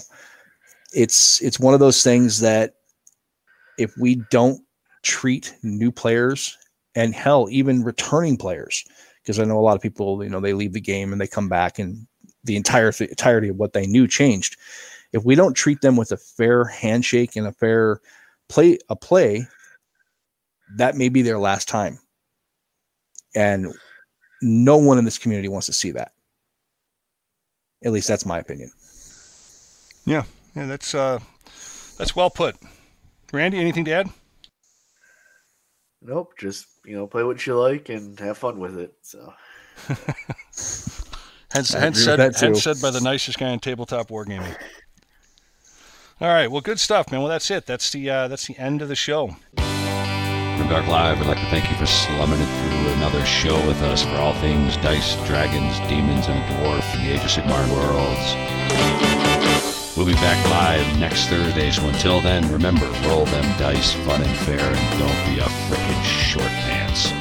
It's 0.93 1.41
it's 1.41 1.59
one 1.59 1.73
of 1.73 1.79
those 1.79 2.03
things 2.03 2.39
that 2.39 2.75
if 3.77 3.95
we 3.97 4.23
don't 4.31 4.61
treat 5.03 5.55
new 5.63 5.91
players 5.91 6.57
and 6.95 7.13
hell 7.13 7.47
even 7.49 7.83
returning 7.83 8.37
players 8.37 8.83
because 9.21 9.39
I 9.39 9.43
know 9.43 9.59
a 9.59 9.61
lot 9.61 9.75
of 9.75 9.81
people, 9.81 10.23
you 10.23 10.29
know, 10.29 10.39
they 10.39 10.53
leave 10.53 10.73
the 10.73 10.81
game 10.81 11.11
and 11.11 11.19
they 11.19 11.27
come 11.27 11.49
back 11.49 11.79
and 11.79 12.07
the 12.45 12.55
entire 12.55 12.91
th- 12.91 13.09
entirety 13.09 13.49
of 13.49 13.57
what 13.57 13.73
they 13.73 13.85
knew 13.85 14.07
changed. 14.07 14.57
If 15.11 15.25
we 15.25 15.35
don't 15.35 15.53
treat 15.53 15.81
them 15.81 15.97
with 15.97 16.11
a 16.11 16.17
fair 16.17 16.63
handshake 16.65 17.35
and 17.35 17.45
a 17.45 17.51
fair 17.51 18.01
play 18.49 18.79
a 18.89 18.95
play, 18.95 19.45
that 20.77 20.95
may 20.95 21.09
be 21.09 21.21
their 21.21 21.39
last 21.39 21.67
time. 21.67 21.99
And 23.35 23.73
no 24.41 24.77
one 24.77 24.97
in 24.97 25.05
this 25.05 25.17
community 25.17 25.49
wants 25.49 25.67
to 25.67 25.73
see 25.73 25.91
that. 25.91 26.13
At 27.83 27.91
least 27.91 28.07
that's 28.07 28.25
my 28.25 28.39
opinion. 28.39 28.71
Yeah, 30.05 30.23
yeah, 30.55 30.65
that's 30.65 30.95
uh, 30.95 31.19
that's 31.97 32.15
well 32.15 32.29
put. 32.29 32.55
Randy, 33.31 33.59
anything 33.59 33.85
to 33.85 33.91
add? 33.91 34.09
Nope, 36.01 36.33
just 36.37 36.65
you 36.85 36.95
know, 36.95 37.07
play 37.07 37.23
what 37.23 37.45
you 37.45 37.57
like 37.57 37.89
and 37.89 38.17
have 38.19 38.37
fun 38.37 38.59
with 38.59 38.77
it. 38.77 38.93
So 39.01 39.33
Hence, 41.53 41.71
hence 41.73 42.03
said, 42.03 42.19
with 42.19 42.33
that, 42.33 42.39
too. 42.39 42.47
hence 42.47 42.63
said 42.63 42.81
by 42.81 42.91
the 42.91 42.99
nicest 43.01 43.39
guy 43.39 43.49
in 43.49 43.59
tabletop 43.59 44.09
wargaming. 44.09 44.55
All 46.19 46.27
right, 46.27 46.49
well, 46.51 46.61
good 46.61 46.79
stuff, 46.79 47.11
man. 47.11 47.21
Well, 47.21 47.29
that's 47.29 47.49
it. 47.51 47.65
That's 47.65 47.91
the 47.91 48.09
uh, 48.09 48.27
that's 48.27 48.47
the 48.47 48.57
end 48.57 48.81
of 48.81 48.89
the 48.89 48.95
show. 48.95 49.35
Grimdark 50.57 50.87
Live, 50.87 51.19
we'd 51.19 51.27
like 51.27 51.37
to 51.37 51.45
thank 51.45 51.69
you 51.69 51.77
for 51.77 51.85
slumming 51.85 52.39
it 52.39 52.45
through 52.45 52.93
another 52.93 53.23
show 53.25 53.55
with 53.67 53.79
us 53.83 54.03
for 54.03 54.15
all 54.15 54.33
things 54.35 54.75
dice, 54.77 55.15
dragons, 55.27 55.79
demons, 55.87 56.27
and 56.27 56.39
a 56.39 56.47
dwarf 56.55 56.95
in 56.95 57.05
the 57.05 57.13
Age 57.13 57.19
of 57.21 57.29
Sigmar 57.29 57.63
worlds. 57.71 58.35
We'll 59.95 60.07
be 60.07 60.13
back 60.13 60.43
live 60.49 60.99
next 60.99 61.27
Thursday, 61.27 61.69
so 61.69 61.87
until 61.87 62.21
then, 62.21 62.51
remember, 62.51 62.87
roll 63.07 63.25
them 63.25 63.43
dice 63.59 63.93
fun 63.93 64.23
and 64.23 64.37
fair, 64.39 64.59
and 64.59 64.99
don't 64.99 65.25
be 65.29 65.39
a 65.39 65.47
frickin' 65.69 66.03
short 66.03 66.47
pants. 66.65 67.11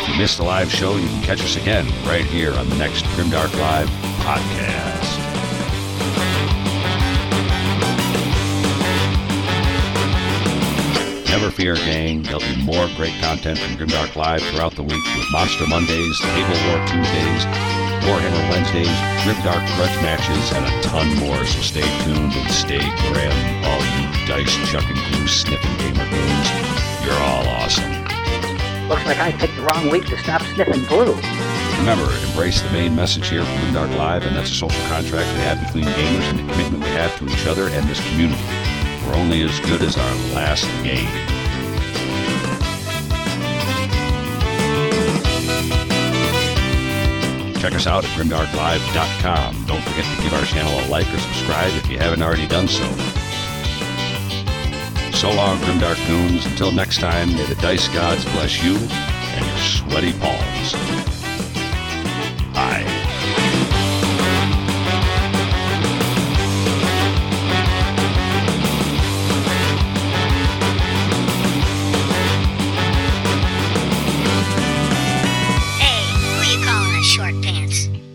If 0.00 0.08
you 0.08 0.16
missed 0.16 0.36
the 0.38 0.44
live 0.44 0.70
show, 0.70 0.96
you 0.96 1.08
can 1.08 1.22
catch 1.22 1.42
us 1.42 1.56
again 1.56 1.86
right 2.06 2.24
here 2.24 2.54
on 2.54 2.68
the 2.68 2.76
next 2.76 3.04
Grimdark 3.16 3.52
Live 3.58 3.88
podcast. 4.22 4.99
Never 11.40 11.52
fear, 11.52 11.74
gang. 11.74 12.22
There'll 12.22 12.40
be 12.40 12.62
more 12.64 12.86
great 12.96 13.14
content 13.18 13.58
from 13.58 13.72
Grimdark 13.72 14.14
Live 14.14 14.42
throughout 14.42 14.74
the 14.76 14.82
week 14.82 15.02
with 15.16 15.24
Monster 15.32 15.66
Mondays, 15.66 16.20
Table 16.20 16.60
War 16.68 16.76
Tuesdays, 16.84 17.48
Warhammer 18.04 18.44
Wednesdays, 18.52 18.92
Grimdark 19.24 19.64
Grudge 19.74 19.96
matches, 20.04 20.52
and 20.52 20.66
a 20.66 20.82
ton 20.82 21.08
more. 21.16 21.42
So 21.46 21.62
stay 21.62 21.80
tuned 22.04 22.34
and 22.34 22.50
stay 22.52 22.84
grim, 23.08 23.32
all 23.64 23.80
you 23.80 24.26
dice 24.28 24.52
chucking 24.68 25.00
glue 25.08 25.26
sniffing 25.26 25.76
gamer 25.78 26.04
goons. 26.10 26.48
You're 27.06 27.16
all 27.24 27.48
awesome. 27.48 27.90
Looks 28.90 29.06
like 29.06 29.16
I 29.16 29.32
picked 29.32 29.56
the 29.56 29.62
wrong 29.62 29.88
week 29.88 30.04
to 30.08 30.18
stop 30.18 30.42
sniffing 30.42 30.84
glue. 30.84 31.16
Remember, 31.78 32.12
embrace 32.28 32.60
the 32.60 32.70
main 32.70 32.94
message 32.94 33.28
here 33.28 33.42
from 33.42 33.54
Grimdark 33.54 33.96
Live, 33.96 34.24
and 34.24 34.36
that's 34.36 34.50
a 34.50 34.54
social 34.54 34.84
contract 34.90 35.26
we 35.32 35.40
have 35.40 35.58
between 35.64 35.86
gamers 35.86 36.28
and 36.28 36.38
the 36.38 36.52
commitment 36.52 36.84
we 36.84 36.90
have 36.90 37.16
to 37.18 37.24
each 37.30 37.46
other 37.46 37.68
and 37.68 37.88
this 37.88 38.06
community. 38.10 38.39
We're 39.10 39.16
only 39.16 39.42
as 39.42 39.58
good 39.60 39.82
as 39.82 39.96
our 39.96 40.14
last 40.34 40.66
game. 40.84 41.08
Check 47.60 47.74
us 47.74 47.88
out 47.88 48.04
at 48.04 48.10
grimdarklive.com. 48.10 49.66
Don't 49.66 49.82
forget 49.82 50.04
to 50.04 50.22
give 50.22 50.32
our 50.32 50.44
channel 50.44 50.72
a 50.72 50.86
like 50.88 51.12
or 51.12 51.18
subscribe 51.18 51.72
if 51.72 51.90
you 51.90 51.98
haven't 51.98 52.22
already 52.22 52.46
done 52.46 52.68
so. 52.68 52.84
So 55.10 55.32
long, 55.32 55.58
Grimdark 55.58 56.06
Goons. 56.06 56.46
Until 56.46 56.70
next 56.70 57.00
time, 57.00 57.34
may 57.34 57.44
the 57.46 57.56
dice 57.56 57.88
gods 57.88 58.24
bless 58.26 58.62
you 58.62 58.78